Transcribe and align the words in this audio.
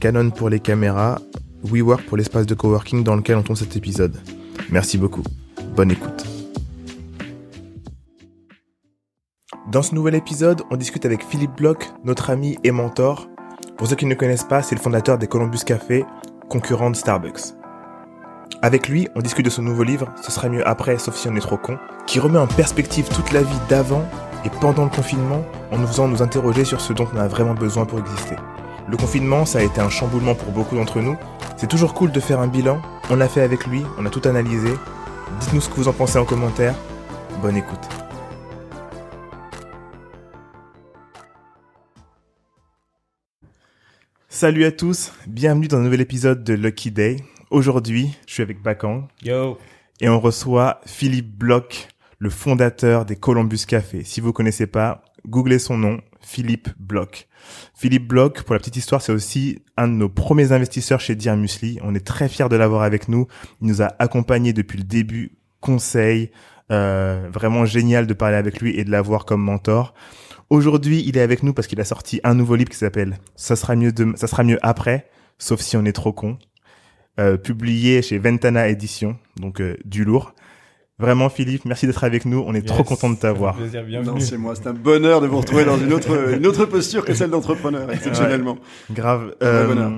Canon 0.00 0.30
pour 0.30 0.48
les 0.48 0.60
caméras, 0.60 1.20
WeWork 1.64 2.04
pour 2.04 2.16
l'espace 2.16 2.46
de 2.46 2.54
coworking 2.54 3.02
dans 3.02 3.16
lequel 3.16 3.36
on 3.36 3.42
tourne 3.42 3.56
cet 3.56 3.76
épisode. 3.76 4.16
Merci 4.70 4.96
beaucoup. 4.96 5.24
Bonne 5.74 5.90
écoute. 5.90 6.24
Dans 9.72 9.82
ce 9.82 9.94
nouvel 9.94 10.14
épisode, 10.14 10.62
on 10.70 10.76
discute 10.76 11.04
avec 11.04 11.24
Philippe 11.24 11.56
Bloch, 11.56 11.90
notre 12.04 12.30
ami 12.30 12.58
et 12.62 12.70
mentor. 12.70 13.28
Pour 13.76 13.88
ceux 13.88 13.96
qui 13.96 14.06
ne 14.06 14.14
connaissent 14.14 14.44
pas, 14.44 14.62
c'est 14.62 14.76
le 14.76 14.80
fondateur 14.80 15.18
des 15.18 15.26
Columbus 15.26 15.64
Café, 15.66 16.04
concurrent 16.48 16.90
de 16.90 16.96
Starbucks. 16.96 17.54
Avec 18.62 18.88
lui, 18.88 19.08
on 19.16 19.20
discute 19.20 19.44
de 19.44 19.50
son 19.50 19.62
nouveau 19.62 19.82
livre, 19.82 20.12
Ce 20.22 20.32
sera 20.32 20.48
mieux 20.48 20.66
après, 20.66 20.98
sauf 20.98 21.16
si 21.16 21.28
on 21.28 21.34
est 21.36 21.40
trop 21.40 21.58
con, 21.58 21.76
qui 22.06 22.18
remet 22.20 22.38
en 22.38 22.46
perspective 22.46 23.08
toute 23.08 23.32
la 23.32 23.42
vie 23.42 23.58
d'avant 23.68 24.04
et 24.44 24.50
pendant 24.60 24.84
le 24.84 24.90
confinement 24.90 25.44
en 25.72 25.78
nous 25.78 25.86
faisant 25.86 26.08
nous 26.08 26.22
interroger 26.22 26.64
sur 26.64 26.80
ce 26.80 26.92
dont 26.92 27.08
on 27.12 27.18
a 27.18 27.28
vraiment 27.28 27.54
besoin 27.54 27.84
pour 27.84 27.98
exister. 27.98 28.36
Le 28.90 28.96
confinement, 28.96 29.44
ça 29.44 29.58
a 29.58 29.62
été 29.62 29.82
un 29.82 29.90
chamboulement 29.90 30.34
pour 30.34 30.50
beaucoup 30.50 30.74
d'entre 30.74 31.02
nous. 31.02 31.14
C'est 31.58 31.66
toujours 31.66 31.92
cool 31.92 32.10
de 32.10 32.20
faire 32.20 32.40
un 32.40 32.46
bilan. 32.46 32.80
On 33.10 33.16
l'a 33.16 33.28
fait 33.28 33.42
avec 33.42 33.66
lui, 33.66 33.82
on 33.98 34.06
a 34.06 34.08
tout 34.08 34.26
analysé. 34.26 34.70
Dites-nous 35.40 35.60
ce 35.60 35.68
que 35.68 35.74
vous 35.74 35.88
en 35.88 35.92
pensez 35.92 36.18
en 36.18 36.24
commentaire. 36.24 36.74
Bonne 37.42 37.56
écoute. 37.56 37.86
Salut 44.30 44.64
à 44.64 44.72
tous, 44.72 45.12
bienvenue 45.26 45.68
dans 45.68 45.76
un 45.76 45.82
nouvel 45.82 46.00
épisode 46.00 46.42
de 46.42 46.54
Lucky 46.54 46.90
Day. 46.90 47.16
Aujourd'hui, 47.50 48.16
je 48.26 48.32
suis 48.32 48.42
avec 48.42 48.62
Bakang. 48.62 49.08
Yo. 49.22 49.58
Et 50.00 50.08
on 50.08 50.18
reçoit 50.18 50.80
Philippe 50.86 51.36
Bloch, 51.36 51.88
le 52.18 52.30
fondateur 52.30 53.04
des 53.04 53.16
Columbus 53.16 53.66
Café. 53.68 54.02
Si 54.04 54.22
vous 54.22 54.32
connaissez 54.32 54.66
pas, 54.66 55.04
googlez 55.26 55.58
son 55.58 55.76
nom, 55.76 56.00
Philippe 56.28 56.68
Bloch. 56.78 57.26
Philippe 57.74 58.06
Bloch, 58.06 58.42
pour 58.42 58.54
la 58.54 58.58
petite 58.58 58.76
histoire, 58.76 59.00
c'est 59.00 59.12
aussi 59.12 59.62
un 59.78 59.88
de 59.88 59.94
nos 59.94 60.10
premiers 60.10 60.52
investisseurs 60.52 61.00
chez 61.00 61.14
Dear 61.14 61.38
Musli. 61.38 61.78
On 61.82 61.94
est 61.94 62.06
très 62.06 62.28
fiers 62.28 62.50
de 62.50 62.56
l'avoir 62.56 62.82
avec 62.82 63.08
nous. 63.08 63.26
Il 63.62 63.68
nous 63.68 63.80
a 63.80 63.94
accompagnés 63.98 64.52
depuis 64.52 64.76
le 64.76 64.84
début, 64.84 65.38
conseil, 65.60 66.30
euh, 66.70 67.30
vraiment 67.32 67.64
génial 67.64 68.06
de 68.06 68.12
parler 68.12 68.36
avec 68.36 68.60
lui 68.60 68.78
et 68.78 68.84
de 68.84 68.90
l'avoir 68.90 69.24
comme 69.24 69.40
mentor. 69.40 69.94
Aujourd'hui, 70.50 71.02
il 71.06 71.16
est 71.16 71.22
avec 71.22 71.42
nous 71.42 71.54
parce 71.54 71.66
qu'il 71.66 71.80
a 71.80 71.84
sorti 71.84 72.20
un 72.24 72.34
nouveau 72.34 72.56
livre 72.56 72.68
qui 72.68 72.76
s'appelle 72.76 73.18
Ça 73.34 73.56
sera 73.56 73.74
mieux 73.74 73.92
de, 73.92 74.12
ça 74.16 74.26
sera 74.26 74.44
mieux 74.44 74.58
après, 74.60 75.08
sauf 75.38 75.60
si 75.60 75.78
on 75.78 75.86
est 75.86 75.94
trop 75.94 76.12
con, 76.12 76.38
euh, 77.18 77.38
publié 77.38 78.02
chez 78.02 78.18
Ventana 78.18 78.68
Édition, 78.68 79.16
donc 79.36 79.62
euh, 79.62 79.78
du 79.86 80.04
lourd. 80.04 80.34
Vraiment, 80.98 81.28
Philippe, 81.28 81.64
merci 81.64 81.86
d'être 81.86 82.02
avec 82.02 82.24
nous. 82.24 82.42
On 82.46 82.54
est 82.54 82.66
trop 82.66 82.82
content 82.82 83.08
de 83.10 83.16
t'avoir. 83.16 83.56
Non, 84.04 84.18
c'est 84.18 84.36
moi. 84.36 84.54
C'est 84.56 84.66
un 84.66 84.74
bonheur 84.74 85.20
de 85.20 85.26
vous 85.28 85.38
retrouver 85.38 85.64
dans 85.64 85.78
une 85.78 85.92
autre, 85.92 86.34
une 86.34 86.46
autre 86.46 86.64
posture 86.64 87.04
que 87.04 87.14
celle 87.14 87.30
d'entrepreneur, 87.30 87.90
exceptionnellement. 87.92 88.58
grave. 88.90 89.34
Euh, 89.42 89.90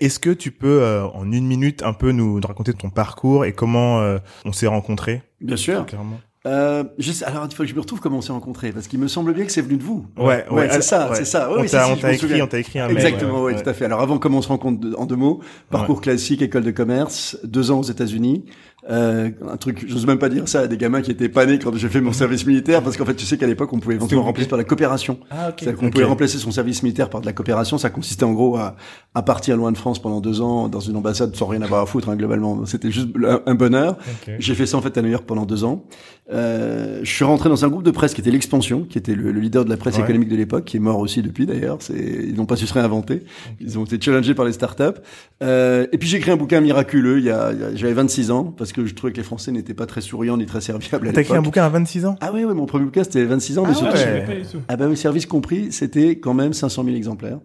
Est-ce 0.00 0.18
que 0.18 0.30
tu 0.30 0.50
peux, 0.50 0.82
euh, 0.82 1.04
en 1.06 1.30
une 1.30 1.46
minute, 1.46 1.82
un 1.82 1.92
peu 1.92 2.12
nous, 2.12 2.40
raconter 2.42 2.72
ton 2.72 2.88
parcours 2.88 3.44
et 3.44 3.52
comment 3.52 4.00
euh, 4.00 4.18
on 4.44 4.52
s'est 4.52 4.66
rencontrés? 4.66 5.22
Bien 5.40 5.56
sûr. 5.56 5.84
Clairement. 5.84 6.18
Euh, 6.44 6.82
je 6.98 7.12
alors 7.24 7.46
il 7.48 7.54
faut 7.54 7.62
que 7.62 7.68
je 7.68 7.74
me 7.74 7.78
retrouve 7.78 8.00
comment 8.00 8.18
on 8.18 8.20
s'est 8.20 8.32
rencontrés 8.32 8.72
parce 8.72 8.88
qu'il 8.88 8.98
me 8.98 9.06
semble 9.06 9.32
bien 9.32 9.44
que 9.44 9.52
c'est 9.52 9.62
venu 9.62 9.76
de 9.76 9.82
vous. 9.84 10.06
Ouais, 10.16 10.44
ouais, 10.50 10.68
c'est 10.72 10.82
ça, 10.82 11.08
c'est 11.14 11.24
ça. 11.24 11.48
on 11.48 11.64
t'a 11.96 12.12
écrit, 12.12 12.42
on 12.42 12.48
t'a 12.48 12.58
écrit 12.58 12.80
un 12.80 12.88
mail. 12.88 12.96
Exactement, 12.96 13.44
oui, 13.44 13.54
tout 13.54 13.68
à 13.68 13.72
fait. 13.72 13.84
Alors 13.84 14.00
avant 14.00 14.18
comment 14.18 14.38
on 14.38 14.42
se 14.42 14.48
rencontre 14.48 14.88
en 14.98 15.06
deux 15.06 15.14
mots, 15.14 15.40
parcours 15.70 16.00
classique, 16.00 16.42
école 16.42 16.64
de 16.64 16.72
commerce, 16.72 17.38
deux 17.44 17.70
ans 17.70 17.78
aux 17.78 17.84
États-Unis, 17.84 18.44
euh, 18.90 19.30
un 19.48 19.56
truc, 19.56 19.84
j'ose 19.86 20.06
même 20.06 20.18
pas 20.18 20.28
dire 20.28 20.48
ça 20.48 20.60
à 20.60 20.66
des 20.66 20.76
gamins 20.76 21.02
qui 21.02 21.12
étaient 21.12 21.28
pas 21.28 21.46
nés 21.46 21.58
quand 21.58 21.74
j'ai 21.76 21.88
fait 21.88 22.00
mon 22.00 22.12
service 22.12 22.46
militaire, 22.46 22.82
parce 22.82 22.96
qu'en 22.96 23.04
fait, 23.04 23.14
tu 23.14 23.24
sais 23.24 23.38
qu'à 23.38 23.46
l'époque, 23.46 23.72
on 23.72 23.78
pouvait 23.78 23.94
éventuellement 23.94 24.24
remplacer 24.24 24.48
par 24.48 24.58
la 24.58 24.64
coopération. 24.64 25.18
Ah, 25.30 25.50
okay. 25.50 25.72
qu'on 25.72 25.90
pouvait 25.90 26.04
remplacer 26.04 26.38
son 26.38 26.50
service 26.50 26.82
militaire 26.82 27.08
par 27.08 27.20
de 27.20 27.26
la 27.26 27.32
coopération. 27.32 27.78
Ça 27.78 27.90
consistait 27.90 28.24
en 28.24 28.32
gros 28.32 28.56
à, 28.56 28.76
à 29.14 29.22
partir 29.22 29.56
loin 29.56 29.72
de 29.72 29.78
France 29.78 30.00
pendant 30.00 30.20
deux 30.20 30.40
ans 30.40 30.68
dans 30.68 30.80
une 30.80 30.96
ambassade 30.96 31.36
sans 31.36 31.46
rien 31.46 31.62
avoir 31.62 31.82
à 31.82 31.86
foutre, 31.86 32.08
hein, 32.08 32.16
globalement. 32.16 32.66
C'était 32.66 32.90
juste 32.90 33.08
un, 33.46 33.54
bonheur. 33.54 33.96
J'ai 34.38 34.54
fait 34.54 34.66
ça 34.66 34.78
en 34.78 34.82
fait 34.82 34.96
à 34.98 35.02
New 35.02 35.10
York 35.10 35.24
pendant 35.26 35.46
deux 35.46 35.64
ans. 35.64 35.84
Euh, 36.32 37.00
je 37.02 37.10
suis 37.10 37.24
rentré 37.24 37.48
dans 37.48 37.64
un 37.64 37.68
groupe 37.68 37.82
de 37.82 37.90
presse 37.90 38.14
qui 38.14 38.20
était 38.20 38.30
l'Expansion, 38.30 38.84
qui 38.88 38.96
était 38.96 39.14
le, 39.14 39.30
leader 39.32 39.64
de 39.64 39.70
la 39.70 39.76
presse 39.76 39.98
économique 39.98 40.28
de 40.28 40.36
l'époque, 40.36 40.64
qui 40.64 40.78
est 40.78 40.80
mort 40.80 40.98
aussi 40.98 41.22
depuis 41.22 41.46
d'ailleurs. 41.46 41.78
Ils 41.90 42.34
n'ont 42.34 42.46
pas 42.46 42.56
su 42.56 42.66
se 42.66 42.74
réinventer. 42.74 43.24
Ils 43.60 43.78
ont 43.78 43.84
été 43.84 44.00
challengés 44.00 44.34
par 44.34 44.44
les 44.44 44.52
startups. 44.52 45.00
Euh, 45.42 45.86
et 45.92 45.98
puis 45.98 46.08
j'ai 46.08 46.16
écrit 46.16 46.30
un 46.30 46.36
bouquin 46.36 46.60
miraculeux. 46.60 47.18
Il 47.18 47.24
y 47.24 47.30
a, 47.30 47.52
j'avais 47.74 47.92
26 47.92 48.30
ans 48.30 48.44
parce 48.56 48.71
que 48.72 48.86
je 48.86 48.94
trouvais 48.94 49.12
que 49.12 49.18
les 49.18 49.22
Français 49.22 49.52
n'était 49.52 49.74
pas 49.74 49.86
très 49.86 50.00
souriant 50.00 50.36
ni 50.36 50.46
très 50.46 50.60
serviable. 50.60 51.12
T'as 51.12 51.20
écrit 51.20 51.36
un 51.36 51.42
bouquin 51.42 51.64
à 51.64 51.68
26 51.68 52.06
ans? 52.06 52.16
Ah 52.20 52.30
oui, 52.32 52.44
oui, 52.44 52.54
mon 52.54 52.66
premier 52.66 52.84
bouquin 52.84 53.04
c'était 53.04 53.24
26 53.24 53.58
ans, 53.58 53.62
ah 53.64 53.68
mais 53.68 53.74
surtout. 53.74 53.96
Ouais. 53.96 54.42
Ah 54.68 54.76
bah 54.76 54.86
oui, 54.88 54.96
service 54.96 55.26
compris, 55.26 55.72
c'était 55.72 56.18
quand 56.18 56.34
même 56.34 56.52
500 56.52 56.84
000 56.84 56.96
exemplaires. 56.96 57.38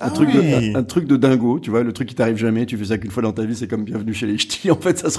Un, 0.00 0.06
ah 0.06 0.10
truc 0.10 0.30
de, 0.32 0.74
un, 0.74 0.82
truc 0.84 1.06
de 1.06 1.16
dingo, 1.18 1.60
tu 1.60 1.68
vois, 1.68 1.82
le 1.82 1.92
truc 1.92 2.08
qui 2.08 2.14
t'arrive 2.14 2.38
jamais, 2.38 2.64
tu 2.64 2.78
fais 2.78 2.86
ça 2.86 2.96
qu'une 2.96 3.10
fois 3.10 3.22
dans 3.22 3.32
ta 3.32 3.44
vie, 3.44 3.54
c'est 3.54 3.68
comme 3.68 3.84
bienvenue 3.84 4.14
chez 4.14 4.26
les 4.26 4.38
ch'tis. 4.38 4.70
En 4.70 4.80
fait, 4.80 4.98
ça 4.98 5.10
se, 5.10 5.18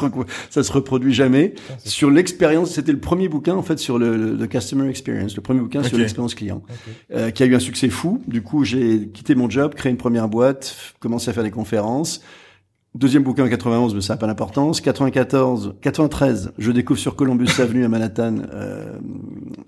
ça 0.50 0.64
se 0.64 0.72
reproduit 0.72 1.14
jamais. 1.14 1.54
sur 1.86 2.10
l'expérience, 2.10 2.72
c'était 2.72 2.92
le 2.92 3.00
premier 3.00 3.30
bouquin, 3.30 3.54
en 3.54 3.62
fait, 3.62 3.78
sur 3.78 4.00
le, 4.00 4.34
le, 4.34 4.48
customer 4.48 4.90
experience, 4.90 5.36
le 5.36 5.44
premier 5.44 5.60
bouquin 5.60 5.84
sur 5.84 5.96
l'expérience 6.00 6.34
client, 6.34 6.64
euh, 7.14 7.30
qui 7.30 7.44
a 7.44 7.46
eu 7.46 7.54
un 7.54 7.60
succès 7.60 7.90
fou. 7.90 8.24
Du 8.28 8.42
coup, 8.42 8.64
j'ai 8.64 9.10
quitté 9.10 9.36
mon 9.36 9.48
job, 9.48 9.76
créé 9.76 9.92
une 9.92 9.98
première 9.98 10.28
boîte, 10.28 10.76
commencé 11.00 11.30
à 11.30 11.34
faire 11.34 11.44
des 11.44 11.52
conférences. 11.52 12.22
Deuxième 12.96 13.24
bouquin 13.24 13.46
en 13.46 13.50
91, 13.50 13.96
mais 13.96 14.02
ça 14.02 14.14
n'a 14.14 14.18
pas 14.18 14.28
d'importance. 14.28 14.80
94, 14.80 15.78
93, 15.82 16.54
je 16.60 16.72
découvre 16.72 17.00
sur 17.00 17.16
Columbus 17.16 17.50
Avenue 17.60 17.84
à 17.86 17.90
Manhattan 17.90 18.36
euh, 18.54 19.00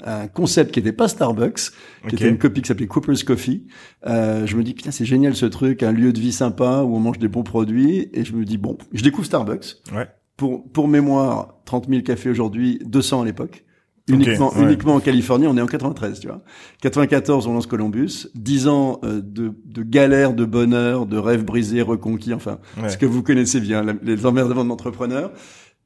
un 0.04 0.28
concept 0.28 0.72
qui 0.72 0.80
n'était 0.80 0.92
pas 0.92 1.08
Starbucks, 1.08 1.72
qui 2.08 2.16
était 2.16 2.30
une 2.30 2.38
copie 2.38 2.62
qui 2.62 2.68
s'appelait 2.68 2.86
Cooper's 2.86 3.24
Coffee. 3.24 3.66
Euh, 4.06 4.46
je 4.46 4.56
me 4.56 4.64
dis 4.64 4.76
putain 4.76 4.92
c'est 4.92 5.06
génial 5.06 5.36
ce 5.36 5.48
truc, 5.48 5.82
un 5.82 5.92
lieu 5.92 6.14
de 6.14 6.20
vie 6.20 6.32
sympa 6.32 6.84
où 6.84 6.96
on 6.96 7.00
mange 7.00 7.18
des 7.18 7.28
bons 7.28 7.42
produits. 7.42 8.10
Et 8.14 8.24
je 8.26 8.36
me 8.36 8.46
dis 8.46 8.60
bon, 8.60 8.78
je 8.94 9.02
découvre 9.02 9.26
Starbucks. 9.26 9.78
Ouais. 9.92 10.08
Pour 10.38 10.72
pour 10.72 10.88
mémoire, 10.88 11.56
30 11.66 11.90
000 11.90 12.04
cafés 12.04 12.30
aujourd'hui, 12.30 12.80
200 12.86 13.24
à 13.24 13.26
l'époque. 13.26 13.65
Uniquement, 14.08 14.54
uniquement 14.60 14.96
en 14.96 15.00
Californie, 15.00 15.48
on 15.48 15.58
est 15.58 15.62
en 15.62 15.66
93, 15.66 16.20
tu 16.20 16.28
vois. 16.28 16.42
94, 16.82 17.48
on 17.48 17.54
lance 17.54 17.66
Columbus. 17.66 18.28
10 18.36 18.68
ans 18.68 19.00
euh, 19.04 19.20
de, 19.20 19.54
de 19.66 19.82
galère, 19.82 20.34
de 20.34 20.46
bonheur, 20.46 21.08
de 21.08 21.18
rêves 21.18 21.44
brisés, 21.44 21.82
reconquis, 21.82 22.34
enfin, 22.34 22.60
ce 22.88 22.98
que 22.98 23.06
vous 23.08 23.24
connaissez 23.24 23.60
bien, 23.60 23.84
les 24.04 24.26
emmerdements 24.26 24.66
d'entrepreneurs. 24.66 25.32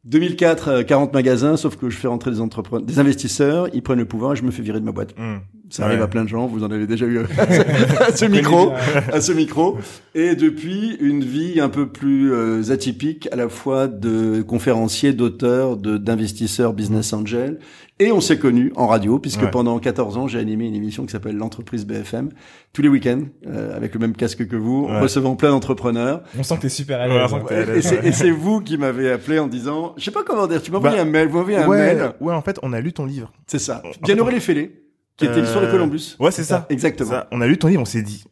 2004, 0.06 0.84
40 0.84 1.10
euh, 1.10 1.14
magasins, 1.14 1.58
sauf 1.58 1.76
que 1.76 1.90
je 1.90 1.98
fais 1.98 2.08
rentrer 2.08 2.32
des 2.32 2.42
entrepreneurs, 2.42 2.86
des 2.86 3.00
investisseurs, 3.00 3.68
ils 3.74 3.84
prennent 3.84 4.00
le 4.00 4.06
pouvoir 4.06 4.34
et 4.34 4.36
je 4.36 4.44
me 4.44 4.52
fais 4.52 4.62
virer 4.62 4.80
de 4.80 4.86
ma 4.86 4.92
boîte. 4.92 5.14
Hmm. 5.18 5.40
Ça 5.70 5.86
arrive 5.86 6.02
à 6.02 6.08
plein 6.08 6.24
de 6.24 6.30
gens, 6.30 6.48
vous 6.48 6.64
en 6.64 6.72
avez 6.72 6.88
déjà 6.88 7.06
eu 7.06 7.20
à 8.00 8.16
ce 8.16 8.26
micro, 8.26 8.72
à 9.12 9.22
ce 9.22 9.32
micro. 9.32 9.78
Et 10.16 10.36
depuis, 10.36 10.98
une 11.00 11.24
vie 11.24 11.60
un 11.60 11.70
peu 11.70 11.88
plus 11.88 12.34
euh, 12.34 12.72
atypique, 12.72 13.30
à 13.32 13.36
la 13.36 13.50
fois 13.50 13.88
de 13.88 14.42
conférencier, 14.42 15.14
d'auteur, 15.14 15.78
d'investisseur, 15.78 16.74
business 16.74 17.14
angel. 17.14 17.60
Et 18.02 18.14
on 18.14 18.22
s'est 18.22 18.40
connus 18.40 18.72
en 18.78 18.88
radio, 18.88 19.20
puisque 19.20 19.46
pendant 19.52 19.78
14 19.78 20.18
ans, 20.18 20.28
j'ai 20.28 20.40
animé 20.40 20.66
une 20.66 20.76
émission 20.76 21.06
qui 21.06 21.12
s'appelle 21.12 21.36
l'entreprise 21.36 21.86
BFM, 21.86 22.30
tous 22.72 22.82
les 22.82 22.88
week-ends, 22.88 23.24
euh, 23.46 23.76
avec 23.76 23.94
le 23.94 24.00
même 24.00 24.16
casque 24.16 24.48
que 24.48 24.56
vous, 24.56 24.88
recevant 24.88 25.36
plein 25.36 25.50
d'entrepreneurs. 25.50 26.24
On 26.38 26.44
sent 26.44 26.56
que 26.56 26.62
t'es 26.62 26.70
super 26.70 27.02
à 27.02 27.08
l'aise. 27.08 27.94
et 28.04 28.12
c'est 28.14 28.32
vous 28.32 28.62
qui 28.62 28.78
m'avez 28.78 29.12
appelé 29.12 29.38
en 29.38 29.48
disant, 29.48 29.96
je 29.98 30.06
sais 30.06 30.12
pas 30.12 30.24
comment 30.24 30.48
dire, 30.48 30.62
tu 30.62 30.72
m'as 30.72 30.78
envoyé 30.78 30.96
bah, 30.96 31.02
un 31.02 31.06
mail, 31.06 31.28
vous 31.28 31.40
m'avez 31.40 31.58
un 31.58 31.68
mail. 31.68 32.14
Ouais, 32.22 32.34
en 32.34 32.42
fait, 32.42 32.58
on 32.64 32.72
a 32.72 32.80
lu 32.80 32.94
ton 32.94 33.06
livre. 33.06 33.34
C'est 33.48 33.60
ça. 33.60 33.84
Bien 34.02 34.18
aurait 34.18 34.34
les 34.34 34.40
fêlés 34.40 34.89
qui 35.20 35.26
était 35.26 35.42
l'histoire 35.42 35.62
de 35.62 35.68
euh, 35.68 35.72
Columbus. 35.72 36.16
Ouais, 36.20 36.32
c'est 36.32 36.44
ça. 36.44 36.66
Exactement. 36.70 37.24
On 37.32 37.42
a 37.42 37.48
lu 37.48 37.58
ton 37.58 37.68
livre, 37.68 37.82
on 37.82 37.86
s'est 37.86 38.02
dit, 38.02 38.24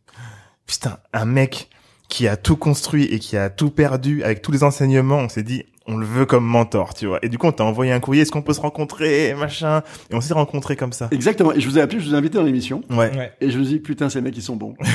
putain, 0.65 0.97
un 1.13 1.25
mec 1.25 1.69
qui 2.07 2.27
a 2.27 2.37
tout 2.37 2.55
construit 2.55 3.03
et 3.03 3.19
qui 3.19 3.35
a 3.35 3.49
tout 3.49 3.69
perdu 3.69 4.23
avec 4.23 4.41
tous 4.41 4.51
les 4.51 4.63
enseignements, 4.63 5.17
on 5.17 5.29
s'est 5.29 5.43
dit, 5.43 5.65
on 5.87 5.97
le 5.97 6.05
veut 6.05 6.25
comme 6.25 6.45
mentor, 6.45 6.93
tu 6.93 7.07
vois. 7.07 7.19
Et 7.21 7.29
du 7.29 7.37
coup, 7.37 7.47
on 7.47 7.51
t'a 7.51 7.63
envoyé 7.63 7.91
un 7.91 7.99
courrier, 7.99 8.23
est-ce 8.23 8.31
qu'on 8.31 8.41
peut 8.41 8.53
se 8.53 8.61
rencontrer, 8.61 9.33
machin? 9.33 9.81
Et 10.11 10.15
on 10.15 10.21
s'est 10.21 10.33
rencontrés 10.33 10.75
comme 10.75 10.91
ça. 10.91 11.07
Exactement. 11.11 11.53
Et 11.53 11.61
je 11.61 11.69
vous 11.69 11.77
ai 11.77 11.81
appelé, 11.81 11.99
je 11.99 12.07
vous 12.07 12.15
ai 12.15 12.17
invité 12.17 12.37
dans 12.37 12.43
l'émission. 12.43 12.81
Ouais. 12.89 13.31
Et 13.41 13.49
je 13.49 13.57
me 13.57 13.63
dis, 13.63 13.79
putain, 13.79 14.09
ces 14.09 14.21
mecs, 14.21 14.35
ils 14.35 14.41
sont 14.41 14.55
bons. 14.55 14.75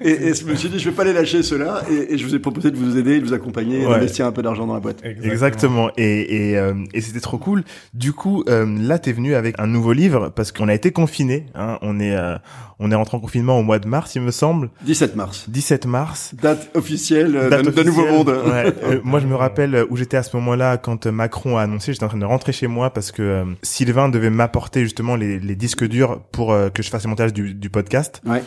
et, 0.00 0.10
et, 0.28 0.34
je 0.34 0.44
me 0.46 0.54
suis 0.54 0.68
dit, 0.68 0.78
je 0.78 0.88
vais 0.88 0.96
pas 0.96 1.04
les 1.04 1.12
lâcher, 1.12 1.42
ceux-là. 1.42 1.82
Et, 1.90 2.14
et, 2.14 2.18
je 2.18 2.26
vous 2.26 2.34
ai 2.34 2.38
proposé 2.38 2.70
de 2.70 2.76
vous 2.76 2.96
aider, 2.96 3.20
de 3.20 3.26
vous 3.26 3.34
accompagner, 3.34 3.84
d'investir 3.84 4.26
un 4.26 4.32
peu 4.32 4.42
d'argent 4.42 4.66
dans 4.66 4.74
la 4.74 4.80
boîte. 4.80 5.02
Exactement. 5.04 5.90
Et, 5.96 6.50
et, 6.50 6.58
euh, 6.58 6.74
et 6.92 7.00
c'était 7.00 7.20
trop 7.20 7.38
cool. 7.38 7.64
Du 7.92 8.12
coup, 8.12 8.44
euh, 8.48 8.66
là, 8.66 8.98
t'es 8.98 9.12
venu 9.12 9.34
avec 9.34 9.54
un 9.58 9.66
nouveau 9.66 9.92
livre 9.92 10.30
parce 10.30 10.52
qu'on 10.52 10.68
a 10.68 10.74
été 10.74 10.92
confinés. 10.92 11.46
Hein. 11.54 11.78
On 11.82 12.00
est, 12.00 12.16
euh, 12.16 12.36
on 12.78 12.90
est 12.90 12.94
rentré 12.94 13.16
en 13.16 13.20
confinement 13.20 13.58
au 13.58 13.62
mois 13.62 13.78
de 13.78 13.86
mars, 13.86 14.14
il 14.14 14.22
me 14.22 14.30
semble. 14.30 14.70
17 14.84 15.16
mars. 15.16 15.46
17 15.48 15.86
mars. 15.86 16.34
Date 16.40 16.70
officielle 16.74 17.36
euh, 17.36 17.62
d'un 17.62 17.84
nouveau 17.84 18.06
monde. 18.06 18.28
Ouais. 18.46 18.72
Euh, 18.94 19.00
moi, 19.04 19.20
je 19.20 19.26
me 19.26 19.34
rappelle 19.34 19.84
où 19.90 19.96
j'étais 19.96 20.16
à 20.16 20.22
ce 20.22 20.36
moment-là 20.36 20.76
quand 20.76 21.06
Macron 21.06 21.56
a 21.56 21.62
annoncé, 21.62 21.92
j'étais 21.92 22.04
en 22.04 22.08
train 22.08 22.18
de 22.18 22.24
rentrer 22.24 22.52
chez 22.52 22.66
moi 22.66 22.90
parce 22.90 23.12
que 23.12 23.22
euh, 23.22 23.44
Sylvain 23.62 24.08
devait 24.08 24.30
m'apporter 24.30 24.82
justement 24.82 25.16
les, 25.16 25.38
les, 25.38 25.54
disques 25.54 25.84
durs 25.84 26.20
pour 26.32 26.54
que 26.74 26.82
je 26.82 26.90
fasse 26.90 27.04
le 27.04 27.10
montage 27.10 27.32
du, 27.32 27.54
du 27.54 27.70
podcast. 27.70 28.20
Ouais. 28.26 28.42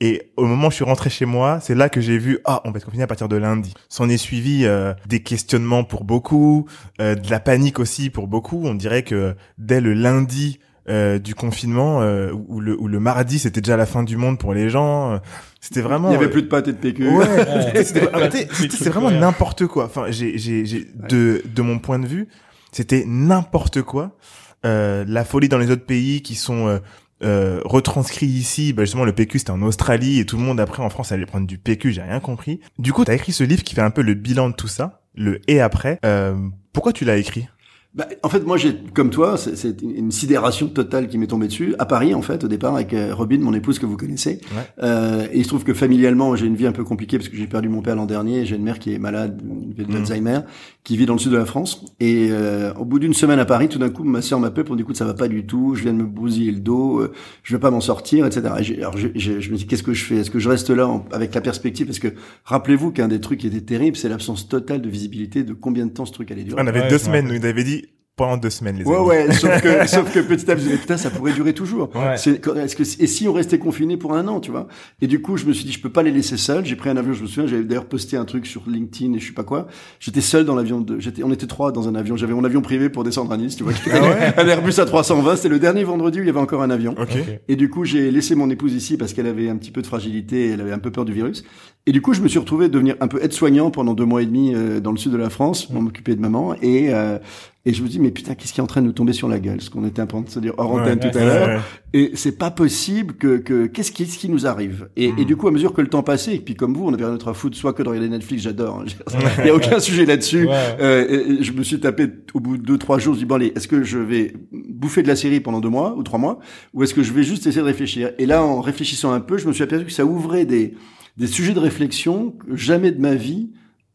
Et 0.00 0.32
au 0.36 0.46
moment 0.46 0.68
où 0.68 0.70
je 0.70 0.76
suis 0.76 0.84
rentré 0.84 1.10
chez 1.10 1.26
moi, 1.26 1.58
c'est 1.60 1.74
là 1.74 1.88
que 1.88 2.00
j'ai 2.00 2.18
vu, 2.18 2.38
ah, 2.44 2.60
on 2.64 2.70
va 2.70 2.78
être 2.78 2.84
confiné 2.84 3.02
à 3.02 3.06
partir 3.06 3.28
de 3.28 3.36
lundi. 3.36 3.74
S'en 3.88 4.08
est 4.08 4.16
suivi 4.16 4.66
des 5.06 5.22
questionnements 5.22 5.84
pour 5.84 6.04
beaucoup, 6.04 6.66
de 6.98 7.30
la 7.30 7.40
panique 7.40 7.78
aussi 7.78 8.10
pour 8.10 8.28
beaucoup. 8.28 8.62
On 8.64 8.74
dirait 8.74 9.02
que 9.02 9.34
dès 9.58 9.80
le 9.80 9.92
lundi, 9.92 10.60
euh, 10.88 11.18
du 11.18 11.34
confinement 11.34 12.02
euh, 12.02 12.32
où 12.32 12.60
le 12.60 12.78
où 12.80 12.88
le 12.88 13.00
mardi 13.00 13.38
c'était 13.38 13.60
déjà 13.60 13.76
la 13.76 13.86
fin 13.86 14.02
du 14.02 14.16
monde 14.16 14.38
pour 14.38 14.52
les 14.52 14.68
gens 14.68 15.20
c'était 15.60 15.80
vraiment 15.80 16.10
il 16.10 16.14
y 16.14 16.16
avait 16.16 16.30
plus 16.30 16.42
de 16.42 16.48
pâtes 16.48 16.68
et 16.68 16.72
de 16.72 16.78
PQ 16.78 17.08
ouais, 17.16 17.84
c'était 17.84 18.90
vraiment 18.90 19.10
n'importe 19.10 19.66
quoi. 19.66 19.84
Enfin 19.84 20.06
j'ai 20.10 20.38
j'ai 20.38 20.64
j'ai 20.64 20.86
de 21.08 21.42
de 21.44 21.62
mon 21.62 21.78
point 21.78 21.98
de 21.98 22.06
vue 22.06 22.28
c'était 22.72 23.04
n'importe 23.06 23.82
quoi. 23.82 24.16
Euh, 24.64 25.04
la 25.06 25.24
folie 25.24 25.48
dans 25.48 25.58
les 25.58 25.70
autres 25.70 25.84
pays 25.84 26.22
qui 26.22 26.34
sont 26.34 26.68
euh, 26.68 26.78
euh, 27.22 27.60
retranscrits 27.64 28.26
ici, 28.26 28.72
bah 28.72 28.84
justement 28.84 29.04
le 29.04 29.12
PQ 29.12 29.40
c'était 29.40 29.50
en 29.50 29.62
Australie 29.62 30.18
et 30.18 30.26
tout 30.26 30.36
le 30.36 30.42
monde 30.42 30.58
après 30.58 30.82
en 30.82 30.90
France 30.90 31.12
allait 31.12 31.26
prendre 31.26 31.46
du 31.46 31.58
PQ, 31.58 31.92
j'ai 31.92 32.02
rien 32.02 32.20
compris. 32.20 32.60
Du 32.78 32.92
coup, 32.92 33.04
t'as 33.04 33.14
écrit 33.14 33.32
ce 33.32 33.44
livre 33.44 33.62
qui 33.62 33.74
fait 33.74 33.82
un 33.82 33.90
peu 33.90 34.02
le 34.02 34.14
bilan 34.14 34.50
de 34.50 34.54
tout 34.54 34.68
ça, 34.68 35.02
le 35.14 35.40
et 35.46 35.60
après. 35.60 35.98
Euh, 36.04 36.34
pourquoi 36.72 36.92
tu 36.92 37.04
l'as 37.04 37.16
écrit? 37.16 37.48
Bah, 37.94 38.06
en 38.22 38.30
fait, 38.30 38.40
moi, 38.46 38.56
j'ai, 38.56 38.74
comme 38.94 39.10
toi, 39.10 39.36
c'est 39.36 39.82
une 39.82 40.10
sidération 40.10 40.68
totale 40.68 41.08
qui 41.08 41.18
m'est 41.18 41.26
tombée 41.26 41.48
dessus 41.48 41.74
à 41.78 41.84
Paris, 41.84 42.14
en 42.14 42.22
fait, 42.22 42.42
au 42.42 42.48
départ, 42.48 42.74
avec 42.74 42.94
euh, 42.94 43.14
Robin, 43.14 43.38
mon 43.38 43.52
épouse 43.52 43.78
que 43.78 43.84
vous 43.84 43.98
connaissez. 43.98 44.40
Ouais. 44.56 44.62
Euh, 44.82 45.26
et 45.30 45.38
il 45.38 45.42
se 45.44 45.48
trouve 45.48 45.62
que 45.62 45.74
familialement, 45.74 46.34
j'ai 46.34 46.46
une 46.46 46.56
vie 46.56 46.66
un 46.66 46.72
peu 46.72 46.84
compliquée 46.84 47.18
parce 47.18 47.28
que 47.28 47.36
j'ai 47.36 47.46
perdu 47.46 47.68
mon 47.68 47.82
père 47.82 47.94
l'an 47.94 48.06
dernier. 48.06 48.46
J'ai 48.46 48.56
une 48.56 48.62
mère 48.62 48.78
qui 48.78 48.94
est 48.94 48.98
malade 48.98 49.42
d'Alzheimer, 49.76 50.38
mmh. 50.38 50.44
Qui 50.84 50.96
vit 50.96 51.06
dans 51.06 51.12
le 51.12 51.18
sud 51.18 51.30
de 51.30 51.36
la 51.36 51.44
France. 51.44 51.84
Et 52.00 52.28
euh, 52.30 52.74
au 52.74 52.84
bout 52.84 52.98
d'une 52.98 53.14
semaine 53.14 53.38
à 53.38 53.44
Paris, 53.44 53.68
tout 53.68 53.78
d'un 53.78 53.90
coup, 53.90 54.02
ma 54.02 54.20
sœur 54.20 54.40
m'appelle 54.40 54.64
pour 54.64 54.74
dire 54.74 54.84
écoute, 54.84 54.96
ça 54.96 55.04
va 55.04 55.14
pas 55.14 55.28
du 55.28 55.46
tout. 55.46 55.74
Je 55.74 55.82
viens 55.84 55.92
de 55.92 55.98
me 55.98 56.06
bousiller 56.06 56.50
le 56.50 56.60
dos. 56.60 57.00
Euh, 57.00 57.12
je 57.44 57.54
vais 57.54 57.60
pas 57.60 57.70
m'en 57.70 57.80
sortir, 57.80 58.26
etc. 58.26 58.42
Et 58.68 58.78
alors, 58.78 58.96
je, 58.96 59.08
je, 59.14 59.50
me 59.50 59.56
dis 59.56 59.66
qu'est-ce 59.66 59.84
que 59.84 59.94
je 59.94 60.04
fais? 60.04 60.16
Est-ce 60.16 60.30
que 60.30 60.40
je 60.40 60.48
reste 60.48 60.70
là 60.70 60.90
avec 61.12 61.34
la 61.34 61.40
perspective? 61.40 61.86
Parce 61.86 62.00
que 62.00 62.08
rappelez-vous 62.44 62.90
qu'un 62.90 63.08
des 63.08 63.20
trucs 63.20 63.40
qui 63.40 63.46
était 63.46 63.60
terrible, 63.60 63.96
c'est 63.96 64.08
l'absence 64.08 64.48
totale 64.48 64.82
de 64.82 64.88
visibilité 64.88 65.44
de 65.44 65.52
combien 65.52 65.86
de 65.86 65.92
temps 65.92 66.04
ce 66.04 66.12
truc 66.12 66.30
allait 66.32 66.42
durer. 66.42 66.60
On 66.60 66.66
avait 66.66 66.88
deux 66.88 66.98
semaines. 66.98 67.28
Nous, 67.28 67.34
il 67.34 67.46
avait 67.46 67.64
dit 67.64 67.86
pendant 68.14 68.36
deux 68.36 68.50
semaines, 68.50 68.76
les 68.76 68.84
ouais, 68.84 68.96
amis. 68.96 69.06
Ouais, 69.06 69.32
sauf 69.32 69.62
que, 69.62 69.86
sauf 69.86 70.12
que 70.12 70.20
petit 70.20 70.50
à 70.50 70.54
petit, 70.54 70.68
putain, 70.76 70.98
ça 70.98 71.08
pourrait 71.10 71.32
durer 71.32 71.54
toujours. 71.54 71.88
Ouais. 71.96 72.14
Est-ce 72.14 72.76
que, 72.76 72.82
et 72.82 73.06
si 73.06 73.26
on 73.26 73.32
restait 73.32 73.58
confiné 73.58 73.96
pour 73.96 74.14
un 74.14 74.28
an, 74.28 74.38
tu 74.40 74.50
vois? 74.50 74.68
Et 75.00 75.06
du 75.06 75.22
coup, 75.22 75.38
je 75.38 75.46
me 75.46 75.52
suis 75.54 75.64
dit, 75.64 75.72
je 75.72 75.80
peux 75.80 75.90
pas 75.90 76.02
les 76.02 76.10
laisser 76.10 76.36
seuls. 76.36 76.66
J'ai 76.66 76.76
pris 76.76 76.90
un 76.90 76.96
avion, 76.98 77.14
je 77.14 77.22
me 77.22 77.26
souviens, 77.26 77.46
j'avais 77.46 77.64
d'ailleurs 77.64 77.86
posté 77.86 78.18
un 78.18 78.26
truc 78.26 78.46
sur 78.46 78.64
LinkedIn 78.66 79.14
et 79.14 79.18
je 79.18 79.28
sais 79.28 79.32
pas 79.32 79.44
quoi. 79.44 79.66
J'étais 79.98 80.20
seul 80.20 80.44
dans 80.44 80.54
l'avion 80.54 80.82
de, 80.82 81.00
j'étais, 81.00 81.22
on 81.22 81.32
était 81.32 81.46
trois 81.46 81.72
dans 81.72 81.88
un 81.88 81.94
avion. 81.94 82.16
J'avais 82.16 82.34
mon 82.34 82.44
avion 82.44 82.60
privé 82.60 82.90
pour 82.90 83.02
descendre 83.02 83.32
à 83.32 83.38
Nice, 83.38 83.56
tu 83.56 83.64
vois. 83.64 83.72
Ah 83.90 84.00
ouais? 84.02 84.34
un 84.36 84.46
Airbus 84.46 84.78
à 84.78 84.84
320. 84.84 85.36
C'était 85.36 85.48
le 85.48 85.58
dernier 85.58 85.84
vendredi 85.84 86.20
où 86.20 86.22
il 86.22 86.26
y 86.26 86.30
avait 86.30 86.38
encore 86.38 86.62
un 86.62 86.70
avion. 86.70 86.94
Okay. 86.98 87.40
Et 87.48 87.56
du 87.56 87.70
coup, 87.70 87.86
j'ai 87.86 88.10
laissé 88.10 88.34
mon 88.34 88.50
épouse 88.50 88.74
ici 88.74 88.98
parce 88.98 89.14
qu'elle 89.14 89.26
avait 89.26 89.48
un 89.48 89.56
petit 89.56 89.70
peu 89.70 89.80
de 89.80 89.86
fragilité, 89.86 90.50
elle 90.50 90.60
avait 90.60 90.72
un 90.72 90.78
peu 90.78 90.90
peur 90.90 91.06
du 91.06 91.14
virus. 91.14 91.44
Et 91.86 91.92
du 91.92 92.00
coup, 92.00 92.14
je 92.14 92.20
me 92.20 92.28
suis 92.28 92.38
retrouvé 92.38 92.68
devenir 92.68 92.94
un 93.00 93.08
peu 93.08 93.22
aide-soignant 93.22 93.70
pendant 93.72 93.94
deux 93.94 94.04
mois 94.04 94.22
et 94.22 94.26
demi 94.26 94.54
euh, 94.54 94.78
dans 94.78 94.92
le 94.92 94.98
sud 94.98 95.10
de 95.10 95.16
la 95.16 95.30
France, 95.30 95.66
pour 95.66 95.82
m'occuper 95.82 96.14
de 96.14 96.20
maman. 96.20 96.54
Et 96.62 96.94
euh, 96.94 97.18
et 97.64 97.72
je 97.72 97.82
me 97.84 97.88
dis, 97.88 98.00
mais 98.00 98.10
putain, 98.10 98.34
qu'est-ce 98.34 98.52
qui 98.52 98.58
est 98.58 98.62
en 98.62 98.66
train 98.66 98.80
de 98.80 98.86
nous 98.86 98.92
tomber 98.92 99.12
sur 99.12 99.28
la 99.28 99.38
gueule? 99.38 99.60
Ce 99.60 99.70
qu'on 99.70 99.86
était 99.86 100.02
en 100.02 100.06
train 100.08 100.22
de 100.22 100.28
se 100.28 100.40
dire 100.40 100.52
hors 100.56 100.72
antenne 100.72 100.98
tout 100.98 101.16
à 101.16 101.24
l'heure. 101.24 101.62
Et 101.92 102.10
c'est 102.14 102.36
pas 102.36 102.50
possible 102.50 103.14
que, 103.14 103.36
que 103.36 103.66
qu'est-ce 103.66 103.92
qui, 103.92 104.06
ce 104.06 104.18
qui 104.18 104.28
nous 104.28 104.48
arrive? 104.48 104.88
Et, 104.96 105.12
et, 105.16 105.24
du 105.24 105.36
coup, 105.36 105.46
à 105.46 105.52
mesure 105.52 105.72
que 105.72 105.80
le 105.80 105.86
temps 105.86 106.02
passait, 106.02 106.34
et 106.34 106.40
puis 106.40 106.56
comme 106.56 106.74
vous, 106.74 106.84
on 106.84 106.92
avait 106.92 107.04
rien 107.04 107.12
d'autre 107.12 107.28
à 107.28 107.34
foutre, 107.34 107.56
soit 107.56 107.72
que 107.72 107.84
de 107.84 107.88
regarder 107.88 108.08
Netflix, 108.08 108.42
j'adore. 108.42 108.80
Hein, 108.80 108.86
Il 109.38 109.46
y 109.46 109.50
a 109.50 109.54
aucun 109.54 109.78
sujet 109.78 110.04
là-dessus. 110.06 110.48
Euh, 110.50 111.36
je 111.40 111.52
me 111.52 111.62
suis 111.62 111.78
tapé 111.78 112.08
au 112.34 112.40
bout 112.40 112.56
de 112.56 112.64
deux, 112.64 112.78
trois 112.78 112.98
jours, 112.98 113.14
je 113.14 113.20
dis, 113.20 113.26
bon 113.26 113.36
allez, 113.36 113.52
est-ce 113.54 113.68
que 113.68 113.84
je 113.84 113.98
vais 113.98 114.34
bouffer 114.50 115.04
de 115.04 115.08
la 115.08 115.16
série 115.16 115.38
pendant 115.38 115.60
deux 115.60 115.68
mois 115.68 115.94
ou 115.96 116.02
trois 116.02 116.18
mois? 116.18 116.40
Ou 116.74 116.82
est-ce 116.82 116.94
que 116.94 117.04
je 117.04 117.12
vais 117.12 117.22
juste 117.22 117.46
essayer 117.46 117.62
de 117.62 117.66
réfléchir? 117.66 118.10
Et 118.18 118.26
là, 118.26 118.42
en 118.42 118.60
réfléchissant 118.60 119.12
un 119.12 119.20
peu, 119.20 119.38
je 119.38 119.46
me 119.46 119.52
suis 119.52 119.62
aperçu 119.62 119.84
que 119.84 119.92
ça 119.92 120.04
ouvrait 120.04 120.46
des, 120.46 120.74
des 121.16 121.26
sujets 121.26 121.54
de 121.54 121.60
réflexion 121.60 122.30
que 122.30 122.56
jamais 122.56 122.90
de 122.90 123.00
ma 123.00 123.14
vie 123.14 123.50